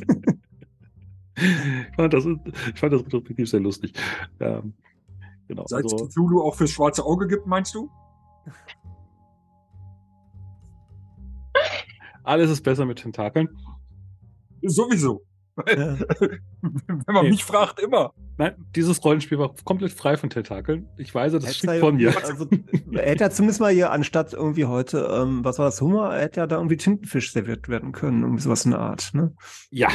ich 1.35 1.95
fand 1.95 2.13
das, 2.13 2.25
ich 2.25 2.79
fand 2.79 2.93
das 2.93 3.05
retrospektiv 3.05 3.49
sehr 3.49 3.59
lustig. 3.59 3.93
Ähm, 4.39 4.73
genau. 5.47 5.65
Seit 5.67 5.85
es 5.85 5.93
Also, 5.93 6.07
Cthulhu 6.07 6.41
auch 6.41 6.55
fürs 6.55 6.71
schwarze 6.71 7.03
Auge 7.05 7.27
gibt, 7.27 7.45
meinst 7.47 7.73
du? 7.75 7.89
alles 12.23 12.49
ist 12.51 12.61
besser 12.61 12.85
mit 12.85 12.99
Tentakeln. 12.99 13.49
Sowieso. 14.61 15.23
ja. 15.67 15.97
Wenn 16.61 17.03
man 17.13 17.25
Nee. 17.25 17.31
mich 17.31 17.43
fragt, 17.43 17.79
immer. 17.79 18.13
Nein, 18.37 18.55
dieses 18.75 19.03
Rollenspiel 19.05 19.37
war 19.37 19.53
komplett 19.63 19.91
frei 19.93 20.17
von 20.17 20.29
Tentakeln. 20.29 20.87
Ich 20.97 21.13
weiß, 21.13 21.33
das 21.33 21.55
stimmt 21.55 21.79
von 21.79 21.95
mir. 21.97 22.13
Also, 22.25 22.47
er 22.91 23.05
hätte 23.05 23.23
ja 23.25 23.29
zumindest 23.29 23.59
mal 23.61 23.71
hier 23.71 23.91
anstatt 23.91 24.33
irgendwie 24.33 24.65
heute, 24.65 25.07
ähm, 25.11 25.43
was 25.45 25.59
war 25.59 25.65
das, 25.65 25.79
Hummer, 25.81 26.15
er 26.15 26.23
hätte 26.23 26.39
ja 26.39 26.47
da 26.47 26.55
irgendwie 26.55 26.77
Tintenfisch 26.77 27.31
serviert 27.31 27.69
werden 27.69 27.91
können, 27.91 28.23
irgendwie 28.23 28.41
sowas 28.41 28.65
in 28.65 28.71
der 28.71 28.79
Art. 28.79 29.11
Ne? 29.13 29.33
Ja. 29.69 29.89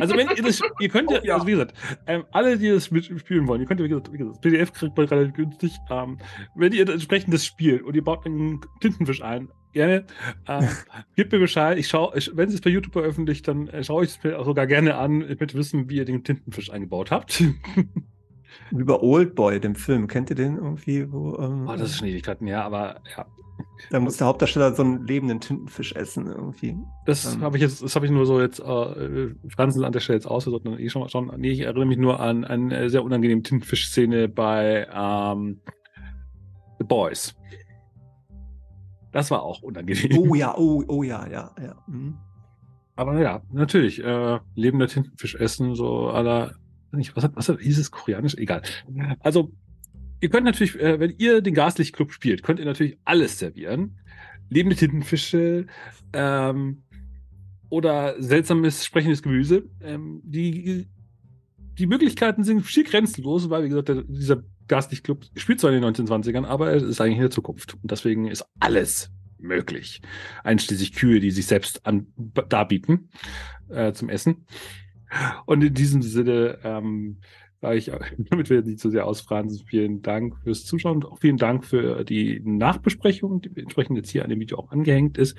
Also 0.00 0.16
wenn 0.16 0.28
ihr 0.34 0.42
das, 0.42 0.60
ihr 0.80 0.88
könnt 0.88 1.10
ja, 1.10 1.18
Oh, 1.20 1.24
ja. 1.26 1.34
also 1.34 1.46
wie 1.46 1.50
gesagt, 1.52 1.74
ähm, 2.06 2.24
alle, 2.32 2.56
die 2.56 2.70
das 2.70 2.90
mit- 2.90 3.04
spielen 3.04 3.46
wollen, 3.48 3.60
ihr 3.60 3.66
könnt 3.66 3.80
ja, 3.80 3.84
wie 3.84 3.90
gesagt, 3.90 4.12
wie 4.12 4.18
gesagt 4.18 4.36
das 4.36 4.40
PDF 4.40 4.72
kriegt 4.72 4.96
man 4.96 5.06
relativ 5.06 5.34
günstig. 5.34 5.76
Ähm, 5.90 6.18
wenn 6.54 6.72
ihr 6.72 6.88
entsprechend 6.88 7.34
das 7.34 7.44
spielt 7.44 7.82
und 7.82 7.94
ihr 7.94 8.04
baut 8.04 8.24
einen 8.24 8.60
Tintenfisch 8.80 9.22
ein, 9.22 9.48
gerne, 9.72 10.04
ähm, 10.48 10.68
gebt 11.16 11.32
mir 11.32 11.38
Bescheid. 11.38 11.78
Ich 11.78 11.88
schaue, 11.88 12.12
wenn 12.34 12.48
es 12.48 12.60
bei 12.60 12.70
YouTube 12.70 12.92
veröffentlicht, 12.92 13.46
dann 13.48 13.68
äh, 13.68 13.84
schaue 13.84 14.04
ich 14.04 14.10
es 14.10 14.22
mir 14.22 14.38
auch 14.38 14.44
sogar 14.44 14.66
gerne 14.66 14.96
an. 14.96 15.22
Ich 15.22 15.40
möchte 15.40 15.56
wissen, 15.56 15.88
wie 15.88 15.96
ihr 15.96 16.04
den 16.04 16.24
Tintenfisch 16.24 16.70
eingebaut 16.70 17.10
habt. 17.10 17.42
Bei 18.72 18.94
Oldboy, 18.94 19.60
dem 19.60 19.74
Film. 19.74 20.06
Kennt 20.06 20.30
ihr 20.30 20.36
den 20.36 20.56
irgendwie? 20.56 21.10
Wo, 21.10 21.36
ähm, 21.38 21.66
oh, 21.68 21.76
das 21.76 21.90
ist 21.90 21.98
schon 21.98 22.08
Ewigkeiten, 22.08 22.46
ja, 22.46 22.62
aber 22.62 23.00
ja. 23.16 23.26
da 23.90 24.00
muss 24.00 24.16
der 24.16 24.26
Hauptdarsteller 24.28 24.74
so 24.74 24.82
einen 24.82 25.06
lebenden 25.06 25.40
Tintenfisch 25.40 25.92
essen 25.92 26.26
irgendwie. 26.26 26.76
Das 27.06 27.34
Ähm. 27.34 27.42
habe 27.42 27.56
ich 27.56 27.62
jetzt, 27.62 27.82
das 27.82 27.96
habe 27.96 28.06
ich 28.06 28.12
nur 28.12 28.26
so 28.26 28.40
jetzt, 28.40 28.60
äh, 28.60 29.34
Franzen 29.48 29.84
an 29.84 29.92
der 29.92 30.00
Stelle 30.00 30.18
jetzt 30.18 30.26
ausgesucht. 30.26 30.62
Ich 30.78 30.92
schon, 30.92 31.08
schon, 31.08 31.32
nee, 31.38 31.50
ich 31.50 31.60
erinnere 31.60 31.86
mich 31.86 31.98
nur 31.98 32.20
an 32.20 32.44
eine 32.44 32.90
sehr 32.90 33.02
unangenehme 33.02 33.42
Tintenfisch-Szene 33.42 34.28
bei 34.28 34.86
ähm, 34.92 35.60
The 36.78 36.84
Boys. 36.84 37.34
Das 39.12 39.30
war 39.30 39.42
auch 39.42 39.62
unangenehm. 39.62 40.18
Oh 40.18 40.34
ja, 40.34 40.56
oh, 40.56 40.84
oh 40.86 41.02
ja, 41.02 41.26
ja, 41.28 41.54
ja. 41.60 41.76
Mhm. 41.86 42.16
Aber 42.96 43.20
ja, 43.20 43.42
natürlich, 43.52 44.02
äh, 44.04 44.38
lebender 44.54 44.88
Tintenfisch 44.88 45.34
essen, 45.34 45.74
so 45.74 46.08
aller, 46.08 46.54
nicht, 46.92 47.16
was 47.16 47.24
hat, 47.24 47.34
was 47.34 47.48
hat, 47.48 47.60
hieß 47.60 47.78
es 47.78 47.90
koreanisch? 47.90 48.34
Egal. 48.34 48.62
Also, 49.20 49.52
ihr 50.20 50.28
könnt 50.28 50.44
natürlich, 50.44 50.78
äh, 50.78 51.00
wenn 51.00 51.14
ihr 51.18 51.40
den 51.40 51.54
Gaslichtclub 51.54 52.12
spielt, 52.12 52.42
könnt 52.42 52.58
ihr 52.58 52.66
natürlich 52.66 52.98
alles 53.04 53.38
servieren. 53.38 53.96
Lebende 54.50 54.76
Tintenfische, 54.76 55.66
ähm, 56.12 56.82
oder 57.70 58.20
seltsames 58.20 58.84
sprechendes 58.84 59.22
Gemüse. 59.22 59.64
Ähm, 59.80 60.20
die, 60.24 60.88
die 61.78 61.86
Möglichkeiten 61.86 62.44
sind 62.44 62.66
schier 62.66 62.84
grenzenlos, 62.84 63.48
weil, 63.48 63.64
wie 63.64 63.68
gesagt, 63.68 63.88
der, 63.88 64.02
dieser 64.02 64.42
Gaslichtclub 64.70 65.24
spielt 65.36 65.60
zwar 65.60 65.72
in 65.72 65.82
den 65.82 65.94
1920ern, 65.94 66.46
aber 66.46 66.72
es 66.72 66.82
ist 66.82 67.00
eigentlich 67.00 67.16
in 67.16 67.22
der 67.22 67.30
Zukunft. 67.30 67.74
Und 67.74 67.90
deswegen 67.90 68.28
ist 68.28 68.44
alles 68.60 69.10
möglich. 69.38 70.00
Einschließlich 70.44 70.94
Kühe, 70.94 71.20
die 71.20 71.30
sich 71.30 71.46
selbst 71.46 71.84
an, 71.86 72.06
darbieten 72.48 73.10
äh, 73.68 73.92
zum 73.92 74.08
Essen. 74.08 74.46
Und 75.44 75.64
in 75.64 75.74
diesem 75.74 76.02
Sinne 76.02 76.58
ähm, 76.62 77.18
ich, 77.72 77.90
damit 78.30 78.48
wir 78.48 78.62
nicht 78.62 78.80
zu 78.80 78.90
sehr 78.90 79.06
ausfragen, 79.06 79.50
vielen 79.66 80.02
Dank 80.02 80.36
fürs 80.42 80.64
Zuschauen 80.64 80.96
und 80.96 81.06
auch 81.06 81.18
vielen 81.18 81.36
Dank 81.36 81.64
für 81.64 82.04
die 82.04 82.40
Nachbesprechung, 82.44 83.42
die 83.42 83.60
entsprechend 83.60 83.96
jetzt 83.96 84.10
hier 84.10 84.24
an 84.24 84.30
dem 84.30 84.40
Video 84.40 84.58
auch 84.58 84.70
angehängt 84.70 85.18
ist. 85.18 85.36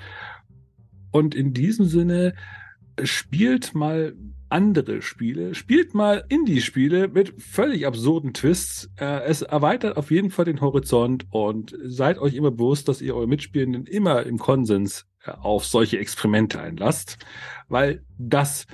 Und 1.10 1.34
in 1.34 1.52
diesem 1.52 1.86
Sinne 1.86 2.34
spielt 3.02 3.74
mal 3.74 4.14
andere 4.52 5.02
Spiele, 5.02 5.54
spielt 5.54 5.94
mal 5.94 6.24
Indie-Spiele 6.28 7.08
mit 7.08 7.42
völlig 7.42 7.86
absurden 7.86 8.34
Twists. 8.34 8.90
Äh, 8.96 9.22
es 9.24 9.42
erweitert 9.42 9.96
auf 9.96 10.10
jeden 10.10 10.30
Fall 10.30 10.44
den 10.44 10.60
Horizont 10.60 11.26
und 11.30 11.76
seid 11.84 12.18
euch 12.18 12.34
immer 12.34 12.50
bewusst, 12.50 12.88
dass 12.88 13.00
ihr 13.00 13.16
eure 13.16 13.26
Mitspielenden 13.26 13.86
immer 13.86 14.24
im 14.24 14.38
Konsens 14.38 15.06
äh, 15.24 15.30
auf 15.30 15.64
solche 15.64 15.98
Experimente 15.98 16.60
einlasst, 16.60 17.18
weil 17.68 18.04
das 18.18 18.66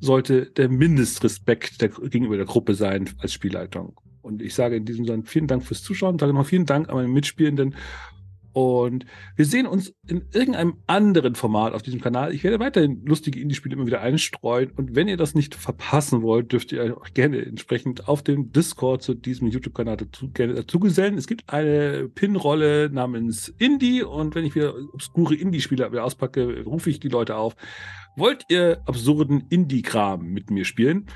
sollte 0.00 0.46
der 0.46 0.68
Mindestrespekt 0.68 1.80
der, 1.80 1.88
gegenüber 1.88 2.36
der 2.36 2.46
Gruppe 2.46 2.74
sein 2.74 3.08
als 3.18 3.32
Spielleitung. 3.32 4.00
Und 4.22 4.42
ich 4.42 4.54
sage 4.54 4.76
in 4.76 4.84
diesem 4.84 5.04
Sinne 5.04 5.22
vielen 5.24 5.46
Dank 5.46 5.64
fürs 5.64 5.82
Zuschauen, 5.82 6.18
sage 6.18 6.32
noch 6.32 6.46
vielen 6.46 6.66
Dank 6.66 6.88
an 6.88 6.96
meine 6.96 7.08
Mitspielenden 7.08 7.76
und 8.52 9.06
wir 9.36 9.46
sehen 9.46 9.66
uns 9.66 9.94
in 10.06 10.24
irgendeinem 10.32 10.74
anderen 10.86 11.34
Format 11.34 11.72
auf 11.72 11.82
diesem 11.82 12.00
Kanal. 12.00 12.34
Ich 12.34 12.44
werde 12.44 12.60
weiterhin 12.60 13.04
lustige 13.04 13.40
Indie-Spiele 13.40 13.74
immer 13.74 13.86
wieder 13.86 14.02
einstreuen. 14.02 14.70
Und 14.76 14.94
wenn 14.94 15.08
ihr 15.08 15.16
das 15.16 15.34
nicht 15.34 15.54
verpassen 15.54 16.22
wollt, 16.22 16.52
dürft 16.52 16.72
ihr 16.72 16.96
euch 17.00 17.14
gerne 17.14 17.44
entsprechend 17.44 18.08
auf 18.08 18.22
dem 18.22 18.52
Discord 18.52 19.02
zu 19.02 19.14
diesem 19.14 19.48
YouTube-Kanal 19.48 19.96
dazu, 19.96 20.30
gerne 20.30 20.54
dazu 20.54 20.80
gesellen. 20.80 21.16
Es 21.16 21.26
gibt 21.26 21.50
eine 21.52 22.10
Pin-Rolle 22.14 22.90
namens 22.90 23.48
Indie. 23.58 24.02
Und 24.02 24.34
wenn 24.34 24.44
ich 24.44 24.54
wieder 24.54 24.74
obskure 24.92 25.34
Indie-Spiele 25.34 25.90
wieder 25.90 26.04
auspacke, 26.04 26.64
rufe 26.64 26.90
ich 26.90 27.00
die 27.00 27.08
Leute 27.08 27.36
auf. 27.36 27.56
Wollt 28.16 28.44
ihr 28.50 28.82
absurden 28.84 29.44
Indie-Kram 29.48 30.26
mit 30.26 30.50
mir 30.50 30.66
spielen? 30.66 31.06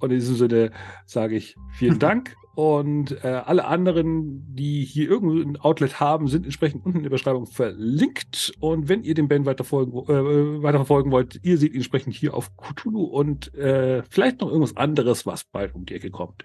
Und 0.00 0.10
in 0.10 0.18
diesem 0.18 0.36
Sinne 0.36 0.72
sage 1.06 1.36
ich 1.36 1.54
vielen 1.72 1.98
Dank 2.00 2.36
und 2.54 3.24
äh, 3.24 3.28
alle 3.28 3.64
anderen, 3.64 4.54
die 4.54 4.84
hier 4.84 5.08
irgendwo 5.08 5.40
ein 5.40 5.56
Outlet 5.56 5.98
haben, 5.98 6.28
sind 6.28 6.44
entsprechend 6.44 6.86
unten 6.86 6.98
in 6.98 7.02
der 7.02 7.10
Beschreibung 7.10 7.46
verlinkt. 7.46 8.52
Und 8.60 8.88
wenn 8.88 9.02
ihr 9.02 9.14
den 9.14 9.26
Band 9.26 9.44
weiterfolgen, 9.44 9.92
äh, 9.92 10.62
weiterverfolgen 10.62 11.10
wollt, 11.10 11.40
ihr 11.42 11.58
seht 11.58 11.72
ihn 11.72 11.78
entsprechend 11.78 12.14
hier 12.14 12.34
auf 12.34 12.56
Cthulhu 12.56 13.02
und 13.02 13.52
äh, 13.54 14.04
vielleicht 14.08 14.40
noch 14.40 14.48
irgendwas 14.48 14.76
anderes, 14.76 15.26
was 15.26 15.44
bald 15.44 15.74
um 15.74 15.84
die 15.84 15.94
Ecke 15.94 16.10
kommt. 16.10 16.44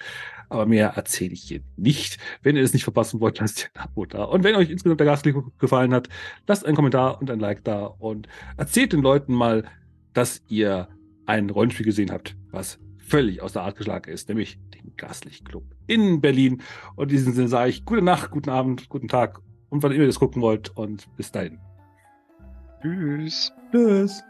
Aber 0.49 0.65
mehr 0.65 0.89
erzähle 0.95 1.33
ich 1.33 1.43
hier 1.43 1.61
nicht. 1.77 2.17
Wenn 2.41 2.55
ihr 2.55 2.63
es 2.63 2.73
nicht 2.73 2.83
verpassen 2.83 3.19
wollt, 3.19 3.39
lasst 3.39 3.69
ein 3.75 3.81
Abo 3.81 4.05
da. 4.05 4.23
Und 4.23 4.43
wenn 4.43 4.55
euch 4.55 4.71
insgesamt 4.71 4.99
der 4.99 5.05
Gastklick 5.05 5.35
gefallen 5.59 5.93
hat, 5.93 6.09
lasst 6.47 6.65
einen 6.65 6.75
Kommentar 6.75 7.21
und 7.21 7.29
ein 7.29 7.39
Like 7.39 7.63
da 7.63 7.85
und 7.85 8.27
erzählt 8.57 8.93
den 8.93 9.01
Leuten 9.01 9.33
mal, 9.33 9.65
dass 10.13 10.41
ihr 10.47 10.87
ein 11.27 11.51
Rollenspiel 11.51 11.85
gesehen 11.85 12.09
habt, 12.09 12.35
was 12.49 12.79
völlig 13.09 13.41
aus 13.41 13.53
der 13.53 13.63
Art 13.63 13.77
geschlagen 13.77 14.11
ist, 14.11 14.29
nämlich 14.29 14.59
den 14.73 14.95
Gaslichtclub 14.95 15.63
in 15.87 16.21
Berlin. 16.21 16.61
Und 16.95 17.11
in 17.11 17.17
diesem 17.17 17.33
Sinne 17.33 17.47
sage 17.47 17.69
ich 17.69 17.85
gute 17.85 18.01
Nacht, 18.01 18.31
guten 18.31 18.49
Abend, 18.49 18.89
guten 18.89 19.07
Tag 19.07 19.41
und 19.69 19.83
wann 19.83 19.91
immer 19.91 20.01
ihr 20.01 20.07
das 20.07 20.19
gucken 20.19 20.41
wollt 20.41 20.75
und 20.75 21.13
bis 21.15 21.31
dahin. 21.31 21.59
Tschüss. 22.81 23.51
Tschüss. 23.71 24.23